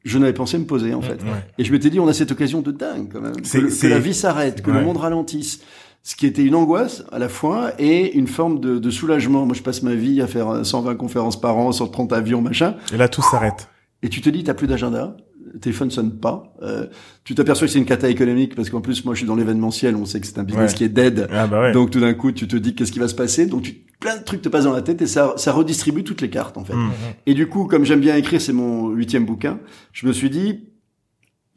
je 0.07 0.17
n'avais 0.17 0.33
pensé 0.33 0.57
me 0.57 0.65
poser 0.65 0.93
en 0.93 1.01
fait. 1.01 1.19
Et 1.57 1.63
je 1.63 1.71
m'étais 1.71 1.89
dit, 1.89 1.99
on 1.99 2.07
a 2.07 2.13
cette 2.13 2.31
occasion 2.31 2.61
de 2.61 2.71
dingue 2.71 3.09
quand 3.11 3.21
même, 3.21 3.35
que, 3.41 3.81
que 3.81 3.87
la 3.87 3.99
vie 3.99 4.13
s'arrête, 4.13 4.61
que 4.61 4.71
le 4.71 4.81
monde 4.81 4.97
ralentisse. 4.97 5.59
Ce 6.03 6.15
qui 6.15 6.25
était 6.25 6.43
une 6.43 6.55
angoisse 6.55 7.03
à 7.11 7.19
la 7.19 7.27
fois 7.27 7.73
et 7.79 8.17
une 8.17 8.27
forme 8.27 8.61
de, 8.61 8.79
de, 8.79 8.89
soulagement. 8.89 9.45
Moi, 9.45 9.53
je 9.53 9.61
passe 9.61 9.83
ma 9.83 9.93
vie 9.93 10.21
à 10.21 10.27
faire 10.27 10.65
120 10.65 10.95
conférences 10.95 11.37
par 11.37 11.57
an, 11.57 11.73
130 11.73 12.13
avions, 12.13 12.41
machin. 12.41 12.75
Et 12.93 12.97
là, 12.97 13.09
tout 13.09 13.21
s'arrête. 13.21 13.67
Et 14.03 14.07
tu 14.07 14.21
te 14.21 14.29
dis, 14.29 14.45
t'as 14.45 14.53
plus 14.53 14.67
d'agenda, 14.67 15.17
le 15.57 15.61
téléphone 15.61 15.89
sonne 15.89 16.11
pas. 16.11 16.53
Euh, 16.61 16.85
tu 17.23 17.33
t'aperçois 17.33 17.65
que 17.65 17.73
c'est 17.73 17.79
une 17.79 17.85
cata 17.85 18.09
économique 18.09 18.53
parce 18.55 18.69
qu'en 18.69 18.79
plus 18.79 19.03
moi 19.05 19.15
je 19.15 19.19
suis 19.19 19.27
dans 19.27 19.35
l'événementiel, 19.35 19.95
on 19.95 20.05
sait 20.05 20.21
que 20.21 20.27
c'est 20.27 20.37
un 20.37 20.43
business 20.43 20.75
qui 20.75 20.83
est 20.83 20.89
dead. 20.89 21.27
Ah 21.31 21.47
bah 21.47 21.61
ouais. 21.61 21.71
Donc 21.71 21.89
tout 21.89 21.99
d'un 21.99 22.13
coup 22.13 22.31
tu 22.31 22.47
te 22.47 22.55
dis 22.55 22.75
qu'est-ce 22.75 22.91
qui 22.91 22.99
va 22.99 23.07
se 23.07 23.15
passer? 23.15 23.47
Donc 23.47 23.63
tu, 23.63 23.73
plein 23.99 24.17
de 24.17 24.23
trucs 24.23 24.43
te 24.43 24.49
passent 24.49 24.65
dans 24.65 24.73
la 24.73 24.83
tête 24.83 25.01
et 25.01 25.07
ça 25.07 25.33
ça 25.37 25.51
redistribue 25.51 26.03
toutes 26.03 26.21
les 26.21 26.29
cartes 26.29 26.57
en 26.57 26.63
fait. 26.63 26.75
Mmh. 26.75 26.91
Et 27.25 27.33
du 27.33 27.47
coup 27.47 27.65
comme 27.65 27.85
j'aime 27.85 27.99
bien 27.99 28.15
écrire, 28.15 28.39
c'est 28.39 28.53
mon 28.53 28.89
huitième 28.89 29.25
bouquin. 29.25 29.59
Je 29.93 30.05
me 30.05 30.13
suis 30.13 30.29
dit 30.29 30.67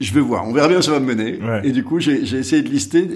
je 0.00 0.14
vais 0.14 0.20
voir, 0.20 0.48
on 0.48 0.52
verra 0.52 0.66
bien 0.66 0.78
où 0.78 0.82
ça 0.82 0.92
va 0.92 1.00
me 1.00 1.14
mener. 1.14 1.38
Ouais. 1.42 1.60
Et 1.62 1.72
du 1.72 1.84
coup, 1.84 2.00
j'ai 2.00 2.22
essayé 2.22 2.62
de 2.62 2.68
lister, 2.70 3.06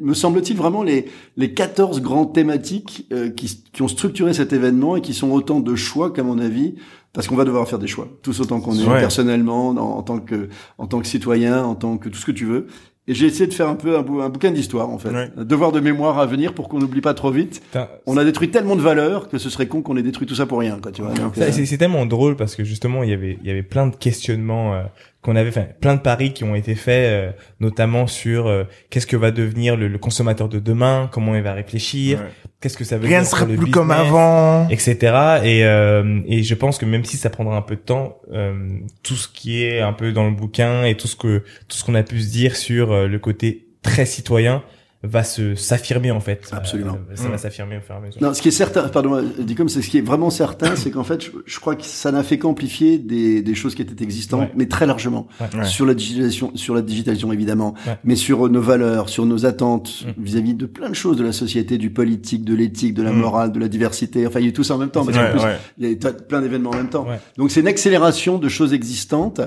me 0.00 0.14
semble-t-il, 0.14 0.56
vraiment 0.56 0.84
les, 0.84 1.06
les 1.36 1.52
14 1.52 2.00
grandes 2.00 2.32
thématiques 2.32 3.08
euh, 3.12 3.28
qui, 3.28 3.64
qui 3.72 3.82
ont 3.82 3.88
structuré 3.88 4.32
cet 4.32 4.52
événement 4.52 4.94
et 4.94 5.00
qui 5.00 5.14
sont 5.14 5.32
autant 5.32 5.58
de 5.58 5.74
choix 5.74 6.12
qu'à 6.12 6.22
mon 6.22 6.38
avis, 6.38 6.76
parce 7.12 7.26
qu'on 7.26 7.36
va 7.36 7.44
devoir 7.44 7.66
faire 7.68 7.78
des 7.78 7.86
choix, 7.86 8.08
tous 8.22 8.40
autant 8.40 8.60
qu'on 8.60 8.74
est 8.78 8.84
Ouais. 8.86 9.00
personnellement, 9.00 9.68
en, 9.70 9.76
en 9.76 10.02
tant 10.02 10.18
que 10.18 10.48
en 10.78 10.86
tant 10.86 11.00
que 11.00 11.06
citoyen, 11.06 11.64
en 11.64 11.74
tant 11.74 11.96
que 11.98 12.08
tout 12.08 12.18
ce 12.18 12.26
que 12.26 12.32
tu 12.32 12.44
veux. 12.44 12.66
Et 13.10 13.14
j'ai 13.14 13.24
essayé 13.24 13.46
de 13.46 13.54
faire 13.54 13.68
un 13.70 13.74
peu 13.74 13.96
un, 13.96 14.02
bou- 14.02 14.20
un 14.20 14.28
bouquin 14.28 14.50
d'histoire 14.50 14.90
en 14.90 14.98
fait, 14.98 15.08
Ouais. 15.08 15.30
un 15.34 15.44
devoir 15.44 15.72
de 15.72 15.80
mémoire 15.80 16.18
à 16.18 16.26
venir 16.26 16.52
pour 16.52 16.68
qu'on 16.68 16.78
n'oublie 16.78 17.00
pas 17.00 17.14
trop 17.14 17.30
vite. 17.30 17.62
On 18.06 18.18
a 18.18 18.24
détruit 18.24 18.50
tellement 18.50 18.76
de 18.76 18.82
valeurs 18.82 19.28
que 19.30 19.38
ce 19.38 19.48
serait 19.48 19.66
con 19.66 19.80
qu'on 19.80 19.96
ait 19.96 20.02
détruit 20.02 20.26
tout 20.26 20.34
ça 20.34 20.44
pour 20.44 20.58
rien, 20.58 20.78
quoi, 20.82 20.92
tu 20.92 21.00
vois. 21.00 21.12
Euh, 21.12 21.50
C'est 21.50 21.64
c'est 21.64 21.78
tellement 21.78 22.04
drôle 22.04 22.36
parce 22.36 22.54
que 22.54 22.64
justement 22.64 23.02
il 23.02 23.08
y 23.08 23.14
avait 23.14 23.38
il 23.40 23.48
y 23.48 23.50
avait 23.50 23.62
plein 23.62 23.86
de 23.86 23.96
questionnements 23.96 24.74
euh, 24.74 24.82
qu'on 25.28 25.36
avait 25.36 25.50
enfin 25.50 25.66
plein 25.80 25.94
de 25.94 26.00
paris 26.00 26.32
qui 26.32 26.42
ont 26.44 26.54
été 26.54 26.74
faits 26.74 27.06
euh, 27.10 27.30
notamment 27.60 28.06
sur 28.06 28.46
euh, 28.46 28.64
qu'est-ce 28.88 29.06
que 29.06 29.16
va 29.16 29.30
devenir 29.30 29.76
le, 29.76 29.86
le 29.88 29.98
consommateur 29.98 30.48
de 30.48 30.58
demain 30.58 31.08
comment 31.12 31.34
il 31.34 31.42
va 31.42 31.52
réfléchir 31.52 32.18
Ouais. 32.20 32.24
qu'est-ce 32.60 32.78
que 32.78 32.84
ça 32.84 32.96
veut 32.96 33.06
Rien 33.06 33.18
ne 33.18 33.24
dire 33.24 33.30
pour 33.30 33.38
sera 33.38 33.46
le 33.50 33.56
plus 33.56 33.70
comme 33.70 33.90
avant. 33.90 34.66
etc 34.70 34.96
et 35.44 35.64
euh, 35.64 36.20
et 36.26 36.42
je 36.42 36.54
pense 36.54 36.78
que 36.78 36.86
même 36.86 37.04
si 37.04 37.16
ça 37.18 37.28
prendra 37.30 37.56
un 37.56 37.62
peu 37.62 37.76
de 37.76 37.80
temps 37.80 38.18
euh, 38.32 38.54
tout 39.02 39.16
ce 39.16 39.28
qui 39.28 39.62
est 39.62 39.80
un 39.80 39.92
peu 39.92 40.12
dans 40.12 40.24
le 40.24 40.32
bouquin 40.34 40.84
et 40.84 40.94
tout 40.96 41.08
ce 41.08 41.16
que 41.16 41.44
tout 41.68 41.76
ce 41.76 41.84
qu'on 41.84 41.94
a 41.94 42.02
pu 42.02 42.20
se 42.20 42.30
dire 42.30 42.56
sur 42.56 42.92
euh, 42.92 43.06
le 43.06 43.18
côté 43.18 43.66
très 43.82 44.06
citoyen 44.06 44.62
va 45.04 45.22
se 45.22 45.54
s'affirmer 45.54 46.10
en 46.10 46.18
fait 46.18 46.48
Absolument. 46.50 46.98
Euh, 47.10 47.14
ça 47.14 47.28
Mm. 47.28 47.30
va 47.30 47.38
s'affirmer 47.38 47.76
au 47.76 47.80
fur 47.80 47.94
et 47.94 47.98
à 47.98 48.00
mesure 48.00 48.20
Non, 48.20 48.34
ce 48.34 48.42
qui 48.42 48.48
est 48.48 48.50
certain, 48.50 48.88
pardon, 48.88 49.22
dit 49.38 49.54
comme 49.54 49.68
c'est 49.68 49.80
ce 49.80 49.88
qui 49.88 49.98
est 49.98 50.02
vraiment 50.02 50.28
certain, 50.30 50.74
c'est 50.74 50.90
qu'en 50.90 51.04
fait, 51.04 51.22
je, 51.24 51.30
je 51.46 51.60
crois 51.60 51.76
que 51.76 51.84
ça 51.84 52.10
n'a 52.10 52.24
fait 52.24 52.36
qu'amplifier 52.38 52.98
des, 52.98 53.40
des 53.40 53.54
choses 53.54 53.76
qui 53.76 53.82
étaient 53.82 54.02
existantes, 54.02 54.40
Ouais. 54.40 54.52
mais 54.56 54.66
très 54.66 54.86
largement 54.86 55.28
Ouais. 55.40 55.64
Sur 55.64 55.86
la 55.86 55.94
digitalisation, 55.94 56.50
sur 56.56 56.74
la 56.74 56.82
digitalisation 56.82 57.32
évidemment, 57.32 57.74
Ouais. 57.86 57.96
mais 58.02 58.16
sur 58.16 58.46
euh, 58.46 58.48
nos 58.48 58.60
valeurs, 58.60 59.08
sur 59.08 59.24
nos 59.24 59.46
attentes 59.46 60.04
Mm. 60.04 60.22
vis-à-vis 60.22 60.54
de 60.54 60.66
plein 60.66 60.88
de 60.88 60.94
choses 60.94 61.16
de 61.16 61.22
la 61.24 61.32
société, 61.32 61.78
du 61.78 61.90
politique, 61.90 62.44
de 62.44 62.54
l'éthique, 62.56 62.94
de 62.94 63.02
la 63.04 63.12
Mm. 63.12 63.18
morale, 63.20 63.52
de 63.52 63.60
la 63.60 63.68
diversité. 63.68 64.26
Enfin, 64.26 64.40
il 64.40 64.46
y 64.46 64.48
a 64.48 64.52
tout 64.52 64.64
ça 64.64 64.74
en 64.74 64.78
même 64.78 64.90
temps. 64.90 65.04
Parce 65.04 65.16
qu'en 65.16 65.30
plus, 65.30 65.40
ouais. 65.44 65.56
il 65.78 65.90
y 65.92 66.06
a 66.06 66.12
plein 66.12 66.40
d'événements 66.40 66.70
en 66.70 66.76
même 66.76 66.90
temps. 66.90 67.06
Ouais. 67.08 67.20
Donc 67.36 67.52
c'est 67.52 67.60
une 67.60 67.68
accélération 67.68 68.38
de 68.38 68.48
choses 68.48 68.72
existantes. 68.72 69.40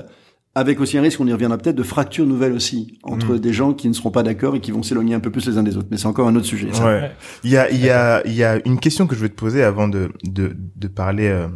Avec 0.54 0.80
aussi 0.80 0.98
un 0.98 1.02
risque, 1.02 1.18
on 1.18 1.26
y 1.26 1.32
reviendra 1.32 1.56
peut-être, 1.56 1.76
de 1.76 1.82
fractures 1.82 2.26
nouvelles 2.26 2.52
aussi, 2.52 2.98
entre 3.04 3.34
Mm. 3.34 3.38
des 3.38 3.52
gens 3.54 3.72
qui 3.72 3.88
ne 3.88 3.94
seront 3.94 4.10
pas 4.10 4.22
d'accord 4.22 4.54
et 4.54 4.60
qui 4.60 4.70
vont 4.70 4.82
s'éloigner 4.82 5.14
un 5.14 5.20
peu 5.20 5.30
plus 5.30 5.46
les 5.48 5.56
uns 5.56 5.62
des 5.62 5.78
autres. 5.78 5.88
Mais 5.90 5.96
c'est 5.96 6.06
encore 6.06 6.28
un 6.28 6.36
autre 6.36 6.44
sujet. 6.44 6.68
ça. 6.72 6.84
Ouais. 6.84 7.10
Il 7.42 7.50
y 7.50 7.56
a, 7.56 7.70
il 7.70 7.82
y 7.82 7.88
a, 7.88 8.20
il 8.26 8.34
y 8.34 8.44
a 8.44 8.58
une 8.66 8.78
question 8.78 9.06
que 9.06 9.14
je 9.14 9.20
veux 9.20 9.30
te 9.30 9.34
poser 9.34 9.62
avant 9.62 9.88
de, 9.88 10.10
de, 10.24 10.54
de 10.76 10.88
parler 10.88 11.28
euh, 11.28 11.48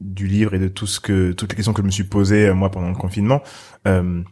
du 0.00 0.28
livre 0.28 0.54
et 0.54 0.60
de 0.60 0.68
tout 0.68 0.86
ce 0.86 1.00
que, 1.00 1.32
toutes 1.32 1.50
les 1.50 1.56
questions 1.56 1.72
que 1.72 1.82
je 1.82 1.86
me 1.86 1.90
suis 1.90 2.04
posées 2.04 2.46
euh, 2.46 2.54
moi 2.54 2.70
pendant 2.70 2.88
le 2.88 2.94
confinement. 2.94 3.42
Euh, 3.88 4.22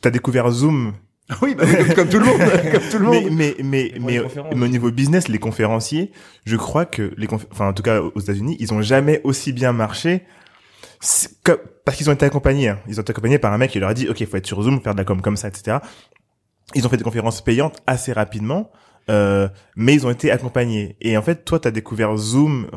T'as 0.00 0.10
découvert 0.10 0.50
Zoom, 0.50 0.92
Oui, 1.42 1.54
bah, 1.54 1.64
comme, 1.66 1.94
comme 1.94 2.08
tout 2.08 2.18
le 2.18 2.24
monde, 2.26 2.40
comme 2.72 2.82
tout 2.90 2.98
le 2.98 3.10
mais 3.10 3.20
monde. 3.22 3.30
mais 3.32 3.54
mais 3.62 3.92
mais, 4.00 4.18
conférences. 4.20 4.54
mais 4.56 4.64
au 4.64 4.68
niveau 4.68 4.90
business, 4.90 5.28
les 5.28 5.38
conférenciers, 5.38 6.10
je 6.44 6.56
crois 6.56 6.84
que 6.86 7.12
les, 7.16 7.26
enfin 7.32 7.68
en 7.68 7.72
tout 7.74 7.82
cas 7.82 8.00
aux 8.00 8.20
États-Unis, 8.20 8.56
ils 8.60 8.72
ont 8.74 8.82
jamais 8.82 9.20
aussi 9.24 9.52
bien 9.52 9.72
marché 9.72 10.22
parce 11.84 11.96
qu'ils 11.96 12.10
ont 12.10 12.12
été 12.12 12.26
accompagnés. 12.26 12.68
Hein. 12.68 12.80
Ils 12.88 12.98
ont 12.98 13.02
été 13.02 13.10
accompagnés 13.10 13.38
par 13.38 13.52
un 13.52 13.58
mec 13.58 13.70
qui 13.70 13.78
leur 13.78 13.90
a 13.90 13.94
dit, 13.94 14.08
ok, 14.08 14.24
faut 14.26 14.36
être 14.36 14.46
sur 14.46 14.62
Zoom, 14.62 14.80
faire 14.80 14.94
de 14.94 14.98
la 14.98 15.04
com 15.04 15.20
comme 15.20 15.36
ça, 15.36 15.48
etc. 15.48 15.78
Ils 16.74 16.86
ont 16.86 16.88
fait 16.88 16.96
des 16.96 17.04
conférences 17.04 17.42
payantes 17.42 17.82
assez 17.86 18.12
rapidement. 18.12 18.70
Euh, 19.10 19.48
mais 19.76 19.94
ils 19.94 20.06
ont 20.06 20.10
été 20.10 20.30
accompagnés. 20.30 20.96
Et 21.00 21.16
en 21.16 21.22
fait, 21.22 21.44
toi, 21.44 21.58
tu 21.58 21.68
as 21.68 21.70
découvert 21.70 22.16
Zoom 22.16 22.68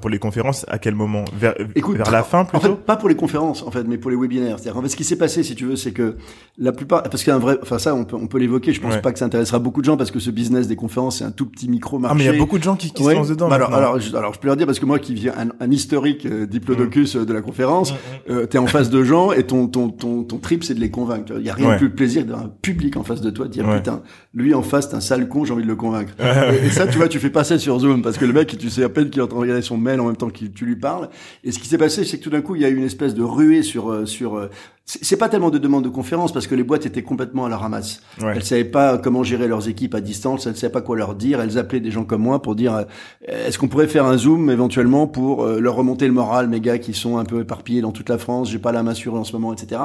pour 0.00 0.08
les 0.08 0.18
conférences 0.18 0.64
à 0.68 0.78
quel 0.78 0.94
moment? 0.94 1.24
Vers, 1.36 1.54
Écoute, 1.74 1.96
vers 1.96 2.10
la 2.10 2.22
fin 2.22 2.44
plutôt? 2.44 2.66
En 2.66 2.76
fait, 2.76 2.76
pas 2.84 2.96
pour 2.96 3.08
les 3.08 3.16
conférences, 3.16 3.62
en 3.62 3.70
fait, 3.70 3.84
mais 3.84 3.98
pour 3.98 4.10
les 4.10 4.16
webinaires. 4.16 4.58
C'est-à-dire, 4.58 4.78
en 4.78 4.82
fait, 4.82 4.88
ce 4.88 4.96
qui 4.96 5.04
s'est 5.04 5.18
passé, 5.18 5.42
si 5.42 5.54
tu 5.54 5.66
veux, 5.66 5.76
c'est 5.76 5.92
que 5.92 6.16
la 6.56 6.72
plupart, 6.72 7.02
parce 7.02 7.22
qu'il 7.22 7.30
y 7.30 7.32
a 7.32 7.36
un 7.36 7.40
vrai, 7.40 7.58
enfin 7.60 7.78
ça, 7.78 7.94
on 7.94 8.04
peut, 8.04 8.16
on 8.16 8.28
peut 8.28 8.38
l'évoquer. 8.38 8.72
Je 8.72 8.80
pense 8.80 8.96
pas 8.98 9.12
que 9.12 9.18
ça 9.18 9.24
intéressera 9.24 9.58
beaucoup 9.58 9.80
de 9.80 9.86
gens 9.86 9.96
parce 9.96 10.10
que 10.10 10.20
ce 10.20 10.30
business 10.30 10.68
des 10.68 10.76
conférences, 10.76 11.18
c'est 11.18 11.24
un 11.24 11.32
tout 11.32 11.46
petit 11.46 11.68
micro 11.68 11.98
marché. 11.98 12.14
Ah, 12.14 12.18
mais 12.18 12.24
il 12.24 12.32
y 12.32 12.34
a 12.34 12.38
beaucoup 12.38 12.58
de 12.58 12.64
gens 12.64 12.76
qui, 12.76 12.92
qui 12.92 13.04
se 13.04 13.12
lancent 13.12 13.28
dedans. 13.28 13.48
Bah 13.48 13.56
alors, 13.56 13.74
alors, 13.74 14.00
je, 14.00 14.14
alors, 14.16 14.32
je 14.32 14.38
peux 14.38 14.46
leur 14.46 14.56
dire 14.56 14.66
parce 14.66 14.78
que 14.78 14.86
moi, 14.86 14.98
qui 14.98 15.14
viens 15.14 15.34
un, 15.36 15.48
un 15.60 15.70
historique 15.70 16.24
euh, 16.26 16.46
diplodocus 16.46 17.16
euh, 17.16 17.26
de 17.26 17.32
la 17.32 17.42
conférence, 17.42 17.92
mm, 17.92 17.94
mm. 17.94 18.32
euh, 18.32 18.46
t'es 18.46 18.58
en 18.58 18.66
face 18.66 18.90
de 18.90 19.02
gens 19.04 19.32
et 19.32 19.44
ton 19.44 19.66
ton 19.66 19.90
ton, 19.90 20.22
ton 20.22 20.38
trip, 20.38 20.64
c'est 20.64 20.74
de 20.74 20.80
les 20.80 20.90
convaincre. 20.90 21.34
Il 21.38 21.44
y 21.44 21.50
a 21.50 21.54
rien 21.54 21.72
de 21.72 21.78
plus 21.78 21.90
plaisir 21.90 22.24
d'un 22.24 22.50
public 22.62 22.96
en 22.96 23.02
face 23.02 23.20
de 23.20 23.30
toi, 23.30 23.46
de 23.46 23.50
dire 23.50 23.68
putain, 23.68 24.02
lui 24.32 24.54
en 24.54 24.62
face, 24.62 24.88
t'es 24.88 24.94
un 24.94 25.00
sale 25.00 25.28
con, 25.28 25.44
j'ai 25.44 25.52
envie 25.52 25.62
de 25.62 25.68
le 25.68 25.73
convaincre 25.74 26.12
et, 26.64 26.70
ça, 26.70 26.86
tu 26.86 26.98
vois, 26.98 27.08
tu 27.08 27.18
fais 27.18 27.30
pas 27.30 27.44
ça 27.44 27.58
sur 27.58 27.78
Zoom 27.78 28.02
parce 28.02 28.18
que 28.18 28.24
le 28.24 28.32
mec, 28.32 28.56
tu 28.58 28.70
sais 28.70 28.82
à 28.82 28.88
peine 28.88 29.10
qu'il 29.10 29.20
est 29.20 29.22
en 29.22 29.26
train 29.26 29.36
de 29.36 29.42
regarder 29.42 29.62
son 29.62 29.76
mail 29.76 30.00
en 30.00 30.06
même 30.06 30.16
temps 30.16 30.30
que 30.30 30.44
tu 30.44 30.64
lui 30.64 30.76
parles. 30.76 31.08
Et 31.42 31.52
ce 31.52 31.58
qui 31.58 31.68
s'est 31.68 31.78
passé, 31.78 32.04
c'est 32.04 32.18
que 32.18 32.24
tout 32.24 32.30
d'un 32.30 32.42
coup, 32.42 32.56
il 32.56 32.62
y 32.62 32.64
a 32.64 32.68
eu 32.68 32.76
une 32.76 32.84
espèce 32.84 33.14
de 33.14 33.22
ruée 33.22 33.62
sur 33.62 33.90
euh, 33.90 34.06
sur 34.06 34.36
euh, 34.36 34.50
c'est 34.84 35.16
pas 35.16 35.30
tellement 35.30 35.50
de 35.50 35.56
demandes 35.58 35.84
de 35.84 35.88
conférences 35.88 36.32
parce 36.32 36.46
que 36.46 36.54
les 36.54 36.62
boîtes 36.62 36.84
étaient 36.84 37.02
complètement 37.02 37.46
à 37.46 37.48
la 37.48 37.56
ramasse. 37.56 38.02
Ouais. 38.20 38.32
Elles 38.36 38.44
savaient 38.44 38.64
pas 38.64 38.98
comment 38.98 39.22
gérer 39.22 39.48
leurs 39.48 39.68
équipes 39.68 39.94
à 39.94 40.02
distance, 40.02 40.46
elles 40.46 40.56
savaient 40.56 40.72
pas 40.72 40.82
quoi 40.82 40.96
leur 40.96 41.14
dire. 41.14 41.40
Elles 41.40 41.56
appelaient 41.56 41.80
des 41.80 41.90
gens 41.90 42.04
comme 42.04 42.22
moi 42.22 42.42
pour 42.42 42.54
dire 42.54 42.74
euh, 42.74 42.84
est-ce 43.26 43.58
qu'on 43.58 43.68
pourrait 43.68 43.88
faire 43.88 44.04
un 44.04 44.18
zoom 44.18 44.50
éventuellement 44.50 45.06
pour 45.06 45.46
leur 45.46 45.74
remonter 45.74 46.06
le 46.06 46.12
moral, 46.12 46.48
mes 46.48 46.60
gars 46.60 46.78
qui 46.78 46.92
sont 46.92 47.16
un 47.16 47.24
peu 47.24 47.40
éparpillés 47.40 47.80
dans 47.80 47.92
toute 47.92 48.08
la 48.08 48.18
France, 48.18 48.50
j'ai 48.50 48.58
pas 48.58 48.72
la 48.72 48.82
main 48.82 48.94
sur 48.94 49.16
eux 49.16 49.18
en 49.18 49.24
ce 49.24 49.32
moment, 49.32 49.52
etc. 49.52 49.80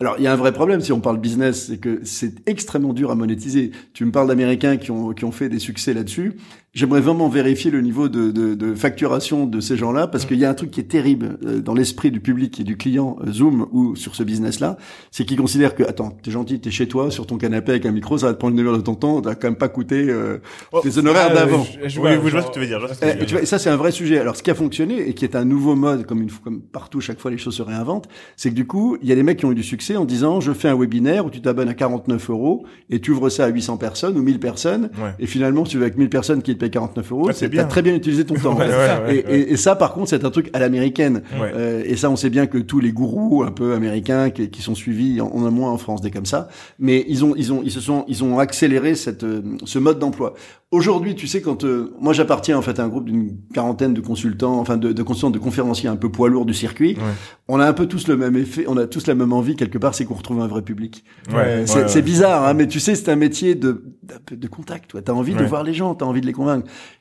Alors, 0.00 0.16
il 0.18 0.24
y 0.24 0.26
a 0.26 0.32
un 0.32 0.36
vrai 0.36 0.52
problème 0.52 0.80
si 0.80 0.92
on 0.92 1.00
parle 1.00 1.18
business, 1.18 1.66
c'est 1.68 1.78
que 1.78 2.00
c'est 2.04 2.48
extrêmement 2.48 2.92
dur 2.92 3.10
à 3.10 3.14
monétiser. 3.14 3.70
Tu 3.92 4.04
me 4.04 4.10
parles 4.10 4.28
d'Américains 4.28 4.76
qui 4.76 4.90
ont, 4.90 5.12
qui 5.12 5.24
ont 5.24 5.32
fait 5.32 5.48
des 5.48 5.60
succès 5.60 5.94
là-dessus. 5.94 6.36
J'aimerais 6.74 7.00
vraiment 7.00 7.28
vérifier 7.28 7.70
le 7.70 7.80
niveau 7.82 8.08
de, 8.08 8.32
de, 8.32 8.54
de 8.54 8.74
facturation 8.74 9.46
de 9.46 9.60
ces 9.60 9.76
gens-là, 9.76 10.08
parce 10.08 10.26
qu'il 10.26 10.38
y 10.38 10.44
a 10.44 10.50
un 10.50 10.54
truc 10.54 10.72
qui 10.72 10.80
est 10.80 10.90
terrible 10.90 11.38
euh, 11.46 11.60
dans 11.60 11.72
l'esprit 11.72 12.10
du 12.10 12.18
public 12.18 12.58
et 12.58 12.64
du 12.64 12.76
client 12.76 13.16
euh, 13.24 13.30
Zoom 13.30 13.68
ou 13.70 13.94
sur 13.94 14.16
ce 14.16 14.24
business-là, 14.24 14.76
c'est 15.12 15.24
qu'ils 15.24 15.38
considèrent 15.38 15.76
que, 15.76 15.84
attends, 15.84 16.10
t'es 16.20 16.32
gentil, 16.32 16.58
t'es 16.58 16.72
chez 16.72 16.88
toi, 16.88 17.12
sur 17.12 17.28
ton 17.28 17.38
canapé 17.38 17.70
avec 17.70 17.86
un 17.86 17.92
micro, 17.92 18.18
ça 18.18 18.26
va 18.26 18.34
te 18.34 18.38
prendre 18.40 18.58
une 18.58 18.66
heure 18.66 18.76
de 18.76 18.82
ton 18.82 18.96
temps, 18.96 19.22
ça 19.22 19.28
va 19.28 19.34
quand 19.36 19.46
même 19.46 19.56
pas 19.56 19.68
coûter 19.68 20.08
euh, 20.08 20.38
oh, 20.72 20.80
tes 20.80 20.98
honoraires 20.98 21.28
ah, 21.30 21.34
d'avant. 21.34 21.64
Je, 21.80 21.88
je, 21.88 22.00
vois, 22.00 22.10
ce 22.42 22.48
que 22.48 22.52
tu 22.54 22.58
veux 22.58 22.66
dire. 22.66 22.84
Eh, 23.02 23.24
tu 23.24 23.34
vois, 23.34 23.42
et 23.42 23.46
ça, 23.46 23.60
c'est 23.60 23.70
un 23.70 23.76
vrai 23.76 23.92
sujet. 23.92 24.18
Alors, 24.18 24.34
ce 24.34 24.42
qui 24.42 24.50
a 24.50 24.56
fonctionné 24.56 25.08
et 25.08 25.14
qui 25.14 25.24
est 25.24 25.36
un 25.36 25.44
nouveau 25.44 25.76
mode, 25.76 26.06
comme, 26.06 26.22
une, 26.22 26.30
comme 26.32 26.60
partout, 26.60 27.00
chaque 27.00 27.20
fois 27.20 27.30
les 27.30 27.38
choses 27.38 27.54
se 27.54 27.62
réinventent, 27.62 28.08
c'est 28.36 28.50
que 28.50 28.56
du 28.56 28.66
coup, 28.66 28.96
il 29.00 29.08
y 29.08 29.12
a 29.12 29.14
des 29.14 29.22
mecs 29.22 29.38
qui 29.38 29.44
ont 29.44 29.52
eu 29.52 29.56
du 29.56 29.62
succès 29.62 29.94
en 29.94 30.04
disant, 30.04 30.40
je 30.40 30.50
fais 30.50 30.70
un 30.70 30.76
webinaire 30.76 31.24
où 31.24 31.30
tu 31.30 31.40
t'abonnes 31.40 31.68
à 31.68 31.74
49 31.74 32.30
euros 32.30 32.66
et 32.90 33.00
tu 33.00 33.12
ouvres 33.12 33.28
ça 33.28 33.44
à 33.44 33.48
800 33.48 33.76
personnes 33.76 34.18
ou 34.18 34.22
1000 34.22 34.40
personnes, 34.40 34.90
et 35.20 35.26
finalement, 35.26 35.62
tu 35.62 35.78
vas 35.78 35.84
avec 35.84 35.96
1000 35.96 36.08
personnes 36.08 36.42
qui 36.42 36.56
te 36.56 36.63
payent 36.64 36.70
49 36.70 37.12
euros, 37.12 37.30
t'as 37.32 37.64
très 37.64 37.82
bien 37.82 37.94
utilisé 37.94 38.24
ton 38.24 38.34
temps. 38.42 38.58
et, 39.08 39.56
ça, 39.56 39.76
par 39.76 39.92
contre, 39.92 40.08
c'est 40.08 40.24
un 40.24 40.30
truc 40.30 40.50
à 40.52 40.58
l'américaine. 40.58 41.22
Euh, 41.40 41.82
et 41.84 41.96
ça, 41.96 42.10
on 42.10 42.16
sait 42.16 42.30
bien 42.30 42.46
que 42.46 42.58
tous 42.58 42.80
les 42.80 42.92
gourous 42.92 43.42
un 43.42 43.50
peu 43.50 43.74
américains 43.74 44.30
qui, 44.30 44.62
sont 44.62 44.74
suivis, 44.74 45.20
en 45.20 45.46
a 45.46 45.50
moins 45.50 45.70
en 45.70 45.78
France 45.78 46.00
des 46.00 46.10
comme 46.10 46.26
ça, 46.26 46.48
mais 46.78 47.04
ils 47.08 47.24
ont, 47.24 47.34
ils 47.36 47.52
ont, 47.52 47.62
ils 47.64 47.70
se 47.70 47.80
sont, 47.80 48.04
ils 48.08 48.24
ont 48.24 48.38
accéléré 48.38 48.94
cette, 48.94 49.24
euh, 49.24 49.42
ce 49.64 49.78
mode 49.78 49.98
d'emploi. 49.98 50.34
Aujourd'hui, 50.70 51.14
tu 51.14 51.28
sais, 51.28 51.40
quand 51.40 51.64
euh, 51.64 51.94
moi 52.00 52.12
j'appartiens 52.12 52.58
en 52.58 52.62
fait 52.62 52.80
à 52.80 52.84
un 52.84 52.88
groupe 52.88 53.04
d'une 53.04 53.36
quarantaine 53.52 53.94
de 53.94 54.00
consultants, 54.00 54.58
enfin 54.58 54.76
de, 54.76 54.92
de 54.92 55.02
consultants, 55.02 55.30
de 55.30 55.38
conférenciers 55.38 55.88
un 55.88 55.96
peu 55.96 56.10
poids 56.10 56.28
lourds 56.28 56.46
du 56.46 56.54
circuit, 56.54 56.96
on 57.46 57.60
a 57.60 57.66
un 57.66 57.72
peu 57.72 57.86
tous 57.86 58.08
le 58.08 58.16
même 58.16 58.36
effet, 58.36 58.64
on 58.66 58.76
a 58.76 58.86
tous 58.86 59.06
la 59.06 59.14
même 59.14 59.32
envie 59.32 59.54
quelque 59.54 59.78
part, 59.78 59.94
c'est 59.94 60.04
qu'on 60.04 60.14
retrouve 60.14 60.40
un 60.40 60.48
vrai 60.48 60.62
public. 60.62 61.04
Ouais, 61.32 61.64
c'est 61.66 62.02
bizarre, 62.02 62.44
hein, 62.44 62.54
mais 62.54 62.66
tu 62.66 62.80
sais, 62.80 62.94
c'est 62.94 63.10
un 63.10 63.16
métier 63.16 63.54
de 63.54 63.84
de, 64.04 64.36
de 64.36 64.48
contact. 64.48 64.90
Tu 65.04 65.10
as 65.10 65.14
envie 65.14 65.34
de 65.34 65.44
voir 65.44 65.62
les 65.62 65.74
gens, 65.74 65.94
tu 65.94 66.04
as 66.04 66.06
envie 66.06 66.20
de 66.20 66.26
les 66.26 66.32
convaincre. 66.32 66.53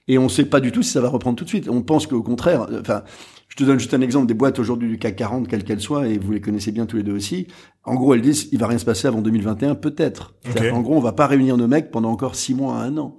Et 0.07 0.17
on 0.17 0.29
sait 0.29 0.45
pas 0.45 0.59
du 0.59 0.71
tout 0.71 0.81
si 0.81 0.91
ça 0.91 1.01
va 1.01 1.09
reprendre 1.09 1.37
tout 1.37 1.43
de 1.43 1.49
suite. 1.49 1.69
On 1.69 1.81
pense 1.81 2.07
qu'au 2.07 2.21
contraire, 2.21 2.67
euh, 2.69 2.81
enfin, 2.81 3.03
je 3.49 3.55
te 3.55 3.63
donne 3.63 3.79
juste 3.79 3.93
un 3.93 4.01
exemple 4.01 4.25
des 4.25 4.33
boîtes 4.33 4.59
aujourd'hui 4.59 4.89
du 4.89 4.97
CAC 4.97 5.15
40, 5.15 5.47
quelles 5.47 5.63
qu'elles 5.63 5.79
soient, 5.79 6.07
et 6.07 6.17
vous 6.17 6.31
les 6.31 6.41
connaissez 6.41 6.71
bien 6.71 6.85
tous 6.85 6.97
les 6.97 7.03
deux 7.03 7.13
aussi. 7.13 7.47
En 7.83 7.95
gros, 7.95 8.13
elles 8.13 8.21
disent, 8.21 8.49
il 8.51 8.59
va 8.59 8.67
rien 8.67 8.77
se 8.77 8.85
passer 8.85 9.07
avant 9.07 9.21
2021, 9.21 9.75
peut-être. 9.75 10.33
En 10.71 10.81
gros, 10.81 10.95
on 10.95 11.01
va 11.01 11.13
pas 11.13 11.27
réunir 11.27 11.55
nos 11.57 11.67
mecs 11.67 11.91
pendant 11.91 12.09
encore 12.09 12.35
six 12.35 12.55
mois 12.55 12.77
à 12.77 12.83
un 12.83 12.97
an. 12.97 13.15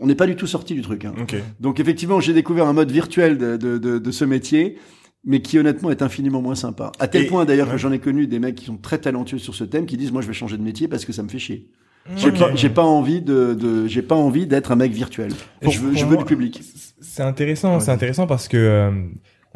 On 0.00 0.06
n'est 0.06 0.14
pas 0.14 0.26
du 0.26 0.36
tout 0.36 0.46
sorti 0.46 0.74
du 0.74 0.82
truc. 0.82 1.04
Hein. 1.04 1.14
Donc 1.60 1.80
effectivement, 1.80 2.20
j'ai 2.20 2.32
découvert 2.32 2.66
un 2.66 2.72
mode 2.72 2.90
virtuel 2.90 3.38
de, 3.38 3.56
de, 3.56 3.78
de, 3.78 3.98
de, 3.98 4.10
ce 4.10 4.24
métier, 4.24 4.78
mais 5.24 5.40
qui 5.40 5.58
honnêtement 5.58 5.90
est 5.90 6.02
infiniment 6.02 6.42
moins 6.42 6.54
sympa. 6.54 6.90
À 6.98 7.06
tel 7.06 7.26
point 7.26 7.44
d'ailleurs 7.44 7.70
que 7.70 7.76
j'en 7.76 7.92
ai 7.92 8.00
connu 8.00 8.26
des 8.26 8.38
mecs 8.38 8.56
qui 8.56 8.64
sont 8.64 8.76
très 8.76 8.98
talentueux 8.98 9.38
sur 9.38 9.54
ce 9.54 9.64
thème, 9.64 9.86
qui 9.86 9.96
disent, 9.96 10.12
moi 10.12 10.22
je 10.22 10.26
vais 10.26 10.32
changer 10.32 10.56
de 10.56 10.62
métier 10.62 10.88
parce 10.88 11.04
que 11.04 11.12
ça 11.12 11.22
me 11.22 11.28
fait 11.28 11.38
chier. 11.38 11.70
J'ai 12.16 12.32
pas, 12.32 12.54
j'ai 12.54 12.68
pas 12.68 12.82
envie 12.82 13.22
de, 13.22 13.54
de 13.54 13.86
j'ai 13.86 14.02
pas 14.02 14.14
envie 14.14 14.46
d'être 14.46 14.72
un 14.72 14.76
mec 14.76 14.92
virtuel. 14.92 15.32
je 15.62 15.78
veux, 15.78 15.94
je 15.94 16.04
veux 16.04 16.16
du 16.16 16.24
public. 16.24 16.62
C'est 17.00 17.22
intéressant, 17.22 17.80
c'est 17.80 17.90
intéressant 17.90 18.26
parce 18.26 18.48
que 18.48 18.56
euh, 18.56 18.90